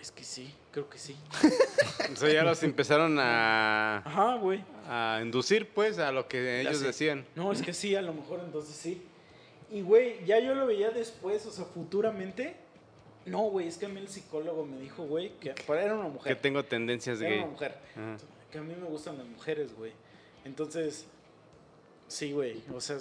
[0.00, 1.14] Es que sí, creo que sí.
[2.12, 4.64] O sea, ya los empezaron a, Ajá, güey.
[4.88, 7.24] a inducir, pues, a lo que ellos decían.
[7.36, 9.00] No, es que sí, a lo mejor entonces sí.
[9.70, 12.56] Y, güey, ya yo lo veía después, o sea, futuramente.
[13.24, 16.10] No, güey, es que a mí el psicólogo me dijo, güey, que era una Que
[16.10, 16.40] mujer.
[16.40, 17.38] tengo tendencias Era gay.
[17.38, 17.76] una mujer.
[17.92, 18.16] Ajá.
[18.50, 19.92] Que a mí me gustan las mujeres, güey.
[20.44, 21.06] Entonces,
[22.08, 22.60] sí, güey.
[22.74, 22.98] O sea,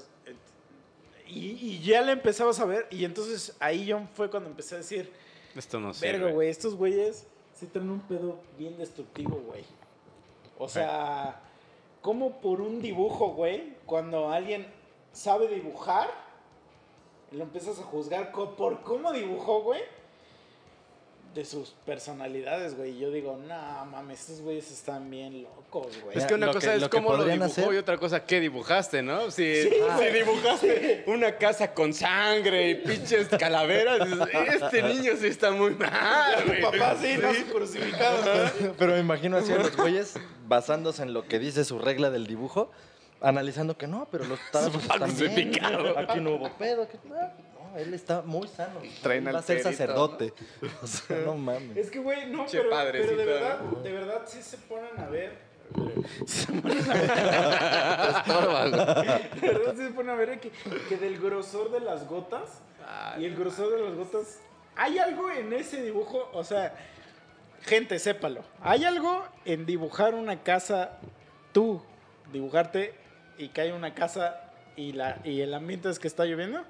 [1.31, 2.87] y, y ya le empezabas a ver.
[2.91, 5.11] Y entonces ahí yo fue cuando empecé a decir,
[5.55, 6.11] Esto no sé.
[6.11, 9.63] verga, güey, estos güeyes sí traen un pedo bien destructivo, güey.
[10.57, 11.41] O sea,
[12.01, 14.67] como por un dibujo, güey, cuando alguien
[15.11, 16.09] sabe dibujar,
[17.31, 19.81] lo empiezas a juzgar por cómo dibujó, güey.
[21.33, 22.91] De sus personalidades, güey.
[22.91, 26.17] Y Yo digo, no mames, estos güeyes están bien locos, güey.
[26.17, 28.25] Es que una Lo que- cosa es lo cómo lo dibujó hacer- y otra cosa
[28.25, 29.31] qué dibujaste, ¿no?
[29.31, 29.69] Si, Sí,
[30.13, 34.27] dibujaste una casa con sangre y pinches calaveras, dices,
[34.61, 36.61] este niño sí está muy mal, güey.
[36.61, 38.23] Papá, sí, no se crucificado.
[38.77, 40.15] Pero me imagino así a los güeyes
[40.47, 42.71] basándose en lo que dice su regla del dibujo,
[43.21, 45.51] analizando que no, pero los tazos están bien.
[45.95, 46.87] Aquí no hubo pedo.
[46.89, 48.79] que- no, no, él está muy sano.
[49.01, 50.33] Traen Él al va a ser perito, sacerdote.
[50.81, 51.77] O sea, no mames.
[51.77, 53.47] Es que, güey, no, Che pero, padrecito, pero de ¿no?
[53.47, 55.37] verdad, de verdad sí se ponen a ver.
[56.25, 57.11] Se ponen a ver.
[59.41, 60.51] de verdad sí se ponen a ver que,
[60.89, 62.61] que del grosor de las gotas
[63.17, 64.39] y el grosor de las gotas.
[64.75, 66.75] Hay algo en ese dibujo, o sea,
[67.61, 68.43] gente, sépalo.
[68.61, 70.99] Hay algo en dibujar una casa,
[71.51, 71.81] tú,
[72.31, 72.93] dibujarte
[73.37, 74.41] y que hay una casa
[74.75, 76.63] y, la, y el ambiente es que está lloviendo,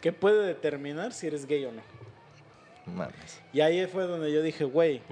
[0.00, 1.82] que puede determinar si eres gay o no.
[2.86, 3.40] Mames.
[3.52, 5.02] Y ahí fue donde yo dije, güey,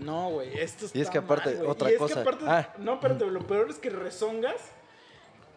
[0.00, 2.44] no, güey, esto está Y es que aparte, mal, otra Y es cosa, Que aparte,
[2.46, 2.72] ah.
[2.78, 4.56] No, espérate, lo peor es que rezongas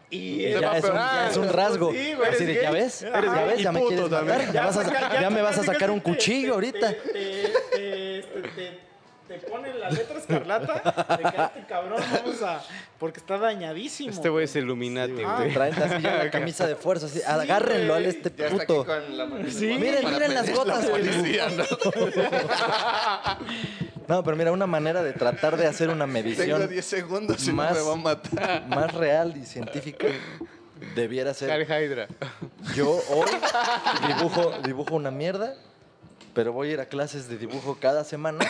[0.10, 0.50] y...
[0.50, 1.92] Ya es, un, ya es un rasgo.
[1.92, 2.82] Sí, güey, Así de, ¿ya gay.
[2.82, 3.02] ves?
[3.04, 3.60] Eres ¿Ya ves?
[3.62, 4.52] Ya me puto quieres matar.
[4.52, 6.94] Ya, vas a, ya me vas a sacar un te- cuchillo te- ahorita.
[7.14, 8.91] Te, te,
[9.32, 12.62] te, este, te- te pone la letra escarlata de que este cabrón vamos a...
[13.00, 14.10] Porque está dañadísimo.
[14.12, 15.38] Este güey es Illuminati, Ah.
[15.40, 15.54] güey.
[15.54, 17.06] Traen así ya la camisa de fuerza.
[17.08, 18.86] Así, agárrenlo al este Ya está aquí puto.
[18.86, 19.50] con la mano.
[19.50, 19.68] Sí.
[19.80, 21.64] Miren, miren las gotas la policía, ¿no?
[24.08, 27.52] No, pero mira, una manera de tratar de hacer una Tengo medición 10 segundos y
[27.54, 28.68] Más- no me va a matar.
[28.68, 30.08] más real y científica
[30.96, 32.08] debiera ser Hal Hydra.
[32.76, 33.30] Yo hoy
[34.08, 35.56] dibujo, dibujo una mierda,
[36.34, 38.46] pero voy a ir a clases de dibujo cada semana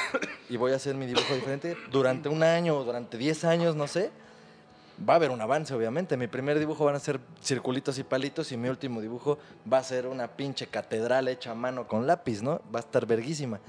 [0.49, 3.87] y voy a hacer mi dibujo diferente durante un año o durante 10 años, no
[3.87, 4.11] sé.
[5.07, 6.15] Va a haber un avance, obviamente.
[6.15, 9.39] Mi primer dibujo van a ser circulitos y palitos y mi último dibujo
[9.71, 12.61] va a ser una pinche catedral hecha a mano con lápiz, ¿no?
[12.73, 13.59] Va a estar verguísima.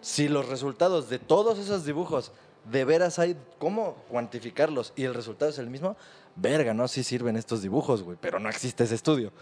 [0.00, 2.30] Si los resultados de todos esos dibujos
[2.70, 5.96] de veras hay cómo cuantificarlos y el resultado es el mismo,
[6.36, 6.86] verga, ¿no?
[6.86, 9.32] Sí sirven estos dibujos, güey, pero no existe ese estudio.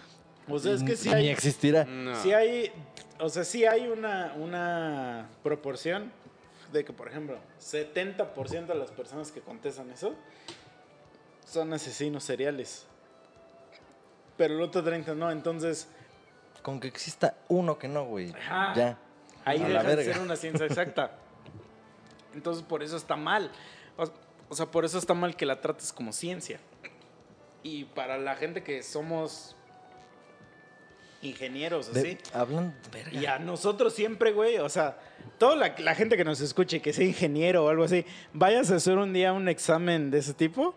[0.49, 1.29] O sea, es que sí Ni hay...
[1.29, 1.85] existirá.
[1.85, 2.15] No.
[2.23, 2.73] Sí hay,
[3.19, 6.13] o sea, sí hay una, una proporción
[6.73, 10.15] de que, por ejemplo, 70% de las personas que contestan eso
[11.45, 12.87] son asesinos seriales.
[14.37, 15.89] Pero el otro 30 no, entonces
[16.63, 18.33] Con que exista uno que no, güey.
[18.33, 18.75] Ajá.
[18.75, 18.99] Ya.
[19.45, 21.13] ahí deja de ser una ciencia exacta.
[22.35, 23.51] Entonces por eso está mal.
[23.97, 24.05] O,
[24.49, 26.61] o sea, por eso está mal que la trates como ciencia.
[27.63, 29.56] Y para la gente que somos
[31.23, 32.19] ingenieros, De- así.
[32.33, 32.75] hablan.
[32.93, 33.13] verga.
[33.21, 34.99] Y a nosotros siempre, güey, o sea,
[35.39, 38.77] toda la, la gente que nos escuche, que sea ingeniero o algo así, vayas a
[38.77, 40.77] hacer un día un examen de ese tipo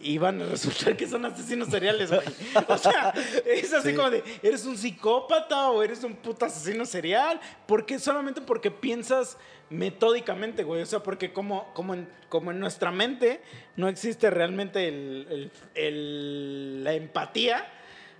[0.00, 2.22] y van a resultar que son asesinos seriales, güey.
[2.68, 3.12] O sea,
[3.46, 3.96] es así Sí.
[3.96, 7.40] como de, ¿eres un psicópata o eres un puto asesino serial?
[7.66, 9.36] porque Solamente porque piensas
[9.70, 10.82] metódicamente, güey.
[10.82, 13.40] O sea, porque como, como, en, como en nuestra mente
[13.76, 17.66] no existe realmente el- el- el- la empatía.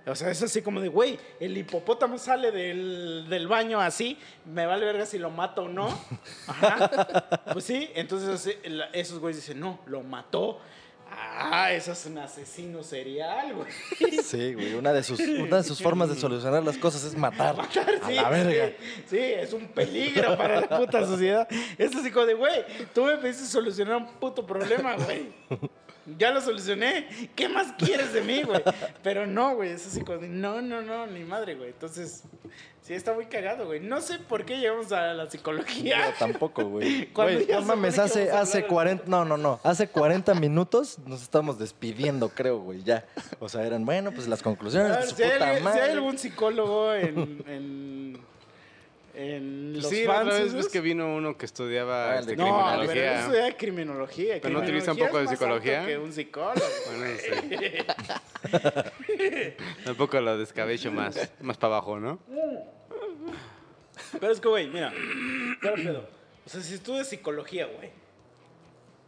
[0.09, 4.65] O sea, es así como de, güey, el hipopótamo sale del, del baño así, me
[4.65, 5.87] vale verga si lo mato o no.
[6.47, 7.43] Ajá.
[7.53, 8.57] Pues sí, entonces
[8.93, 10.59] esos güeyes dicen, no, lo mató.
[11.11, 14.21] Ah, eso es un asesino serial, güey.
[14.23, 14.75] Sí, güey.
[14.75, 17.55] Una de, sus, una de sus formas de solucionar las cosas es matar.
[17.59, 17.67] A
[18.07, 18.67] Sí, la verga.
[18.77, 21.47] Sí, sí, es un peligro para la puta sociedad.
[21.77, 22.63] Es así como de, güey,
[22.93, 25.33] tú me pediste solucionar un puto problema, güey.
[26.17, 27.07] Ya lo solucioné.
[27.35, 28.61] ¿Qué más quieres de mí, güey?
[29.03, 31.69] Pero no, güey, es así como, de, no, no, no, ni madre, güey.
[31.69, 32.23] Entonces,
[32.81, 33.79] sí está muy cagado, güey.
[33.79, 36.13] No sé por qué llegamos a la Yo psicología.
[36.17, 37.09] tampoco, güey.
[37.49, 41.59] No mames, hace, hace hablar de- 40, no, no, no, hace 40 minutos nos estamos
[41.59, 43.05] despidiendo, creo, güey, ya.
[43.39, 45.91] O sea, eran, bueno, pues las conclusiones de ver, su si, hay, puta si hay
[45.91, 48.17] algún psicólogo en, en,
[49.13, 52.19] en los sí, la fans, otra vez ves que vino uno que estudiaba Ah, el
[52.21, 53.19] este, No, pero criminología.
[53.21, 54.39] eso era criminología.
[54.41, 55.85] ¿Pero no utiliza un poco de psicología?
[55.85, 56.65] que un psicólogo.
[56.87, 57.29] Bueno, sí.
[59.85, 62.19] Tampoco lo descabecho más, más para abajo, ¿no?
[64.19, 64.93] Pero es que, güey, mira,
[65.59, 66.09] claro pedo.
[66.45, 67.91] O sea, si estudias psicología, güey,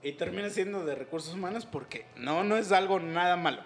[0.04, 3.62] y terminas siendo de recursos humanos, porque no, no es algo nada malo.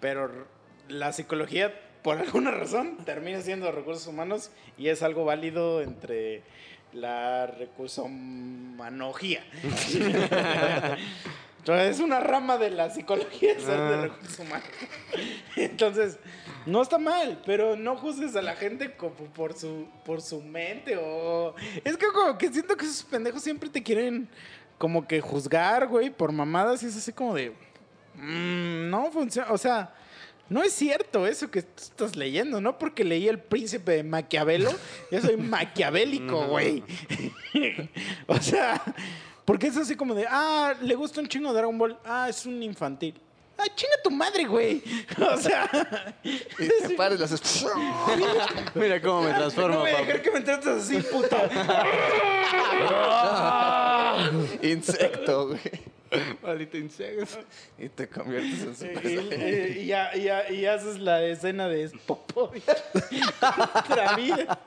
[0.00, 0.46] Pero
[0.88, 6.42] la psicología, por alguna razón, termina siendo recursos humanos y es algo válido entre
[6.92, 9.42] la recursomanología.
[11.58, 14.00] Entonces, es una rama de la psicología de Ah.
[14.02, 14.66] recursos humanos.
[15.56, 16.18] Entonces,
[16.66, 20.96] no está mal, pero no juzgues a la gente como por su, por su mente
[20.96, 21.54] o...
[21.84, 24.28] Es que como que siento que esos pendejos siempre te quieren
[24.78, 27.50] como que juzgar, güey, por mamadas y es así como de...
[28.14, 29.94] "Mm, no funciona, o sea...
[30.48, 32.78] No es cierto eso que tú estás leyendo, ¿no?
[32.78, 34.70] Porque leí El Príncipe de Maquiavelo,
[35.10, 36.82] yo soy maquiavélico, güey.
[38.26, 38.82] o sea,
[39.44, 42.62] porque es así como de, ah, le gusta un chingo Dragon Ball, ah, es un
[42.62, 43.14] infantil.
[43.56, 44.82] Ah, chinga tu madre, güey.
[45.18, 47.66] O sea, Y te pares las haces.
[48.74, 51.48] Mira cómo me no transformo, voy a dejar que me trates así, puta.
[54.60, 55.60] Insecto, güey.
[56.42, 57.38] Maldito insecto.
[57.78, 59.76] Y te conviertes en Y, super.
[59.76, 62.64] y- y ya, y ya- y haces la escena de Popovich
[63.84, 64.58] contra vida.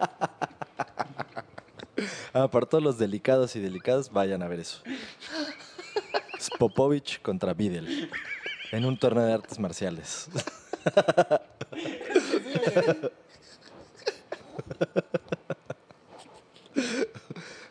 [2.34, 4.82] Ah, para todos los delicados y delicadas, vayan a ver eso.
[6.38, 8.12] Es Popovich contra Videl.
[8.72, 10.30] En un torneo de artes marciales.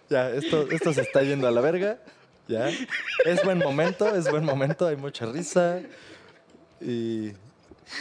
[0.09, 1.99] ya, esto, esto se está yendo a la verga.
[2.49, 2.71] Ya.
[3.25, 5.81] Es buen momento, es buen momento, hay mucha risa.
[6.81, 7.33] Y,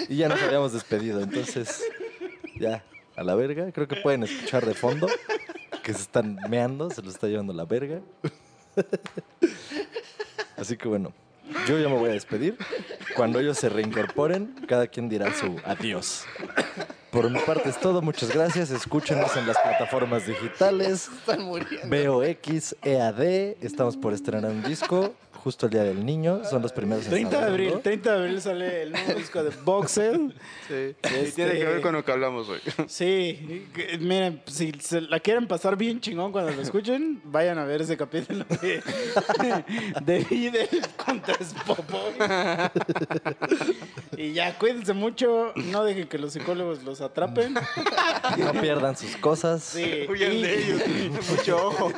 [0.09, 1.21] y ya nos habíamos despedido.
[1.21, 1.83] Entonces,
[2.59, 2.83] ya,
[3.15, 3.71] a la verga.
[3.71, 5.07] Creo que pueden escuchar de fondo
[5.83, 8.01] que se están meando, se los está llevando la verga.
[10.57, 11.13] Así que bueno,
[11.67, 12.57] yo ya me voy a despedir.
[13.15, 16.25] Cuando ellos se reincorporen, cada quien dirá su adiós.
[17.15, 18.71] Por mi parte es todo, muchas gracias.
[18.71, 21.07] Escúchenos en las plataformas digitales.
[21.19, 21.87] Están muriendo.
[21.87, 23.21] VOX, EAD,
[23.61, 25.13] estamos por estrenar un disco
[25.45, 28.41] justo el Día del Niño, son los primeros en 30 de abril, 30 de abril
[28.41, 30.19] sale el nuevo disco de Boxer.
[30.67, 30.73] Sí.
[31.03, 32.59] Este- Y tiene que ver con lo que hablamos hoy.
[32.87, 33.67] Sí,
[33.99, 37.95] miren, si se la quieren pasar bien chingón cuando lo escuchen, vayan a ver ese
[37.95, 38.81] capítulo de,
[40.03, 40.67] de Videl
[41.05, 42.71] contra Spopovic.
[44.17, 47.53] Y ya, cuídense mucho, no dejen que los psicólogos los atrapen.
[47.53, 49.61] No pierdan sus cosas.
[49.63, 50.81] Sí, Huyan y- de ellos.
[51.29, 51.91] Mucho ojo.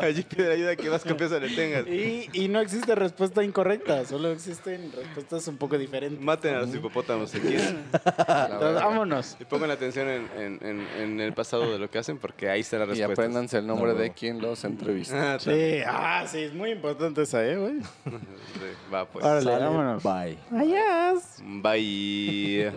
[0.00, 1.86] Allí pide ayuda que más confianza le tengas.
[1.86, 6.20] Y, y no existe respuesta incorrecta, solo existen respuestas un poco diferentes.
[6.20, 7.84] Maten a los hipopótamos si quieren.
[7.92, 9.36] Entonces, vámonos.
[9.40, 12.60] Y pongan atención en, en- en- en el pasado de lo que hacen porque ahí
[12.60, 13.12] está la Y respuesta.
[13.12, 15.34] apréndanse el nombre No, de quien los entrevista.
[15.34, 17.80] Ah, Sí, ah, sí, es muy importante esa, ¿eh, güey?
[17.80, 18.60] sí,
[18.92, 19.24] Va pues.
[19.24, 20.02] Órale, Sale, vámonos.
[20.02, 20.38] Bye.
[20.50, 21.22] Adiós.
[21.62, 22.72] Bye.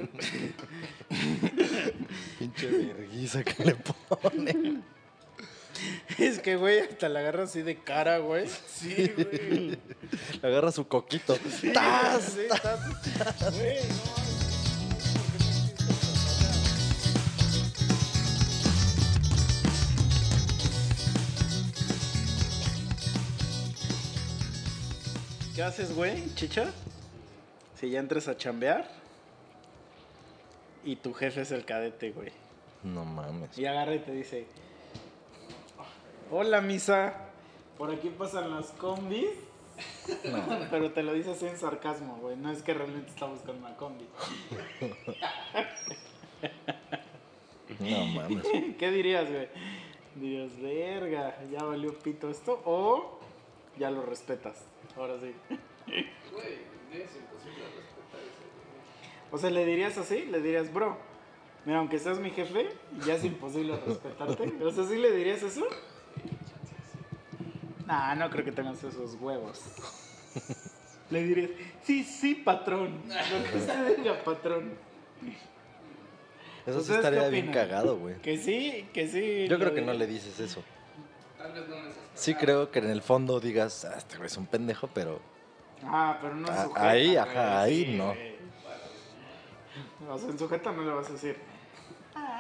[2.40, 4.82] Pinche verguiza que le pone.
[6.18, 8.48] Es que, güey, hasta la agarra así de cara, güey.
[8.68, 9.78] Sí, güey.
[10.42, 11.38] Agarra su coquito.
[11.74, 12.24] ¡Tas!
[12.24, 13.58] Sí, tas.
[13.58, 14.42] Güey, no.
[25.56, 26.72] ¿Qué haces, güey, chicha?
[27.76, 28.90] Si ya entras a chambear
[30.84, 32.32] y tu jefe es el cadete, güey.
[32.84, 33.58] No mames.
[33.58, 34.48] Y agarra y te dice:
[36.34, 37.14] Hola, misa.
[37.78, 39.32] Por aquí pasan las combis.
[40.72, 42.38] Pero te lo dice así en sarcasmo, güey.
[42.38, 44.08] No es que realmente está buscando una combi.
[47.80, 48.48] No mames.
[48.80, 49.50] ¿Qué dirías, güey?
[50.16, 52.62] Dirías, verga, ya valió pito esto.
[52.64, 53.20] O
[53.78, 54.64] ya lo respetas.
[54.96, 55.36] Ahora sí.
[59.34, 60.96] O sea, le dirías así, le dirías, bro,
[61.66, 62.70] mira, aunque seas mi jefe,
[63.06, 64.64] ya es imposible respetarte.
[64.64, 65.68] O sea, ¿sí le dirías eso?
[67.92, 69.62] No, no creo que tengas esos huevos.
[71.10, 71.50] Le dirías,
[71.84, 73.02] sí, sí, patrón.
[73.08, 74.76] Lo que usted diga, patrón.
[76.66, 78.16] Eso sí estaría bien cagado, güey.
[78.22, 79.46] Que sí, que sí.
[79.50, 80.64] Yo creo que no le dices eso.
[81.38, 81.76] Tal vez no
[82.14, 85.20] Sí creo que en el fondo digas, ah, este güey es un pendejo, pero...
[85.84, 86.90] Ah, pero no es ah, sujeta.
[86.90, 88.16] Ahí, ajá, ahí no.
[90.10, 91.36] O sea, en sujeta no le vas a decir,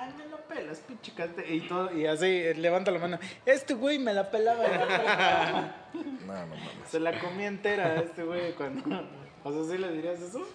[0.01, 1.13] ay, me la pelas, pinche
[1.47, 3.19] Y todo, y así levanta la mano.
[3.45, 5.75] Este güey me la pelaba.
[5.93, 6.59] No, no mames.
[6.89, 9.03] Se la comía entera a este güey cuando.
[9.43, 10.47] O sea, ¿sí le dirías eso?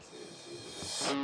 [0.00, 1.14] Sí.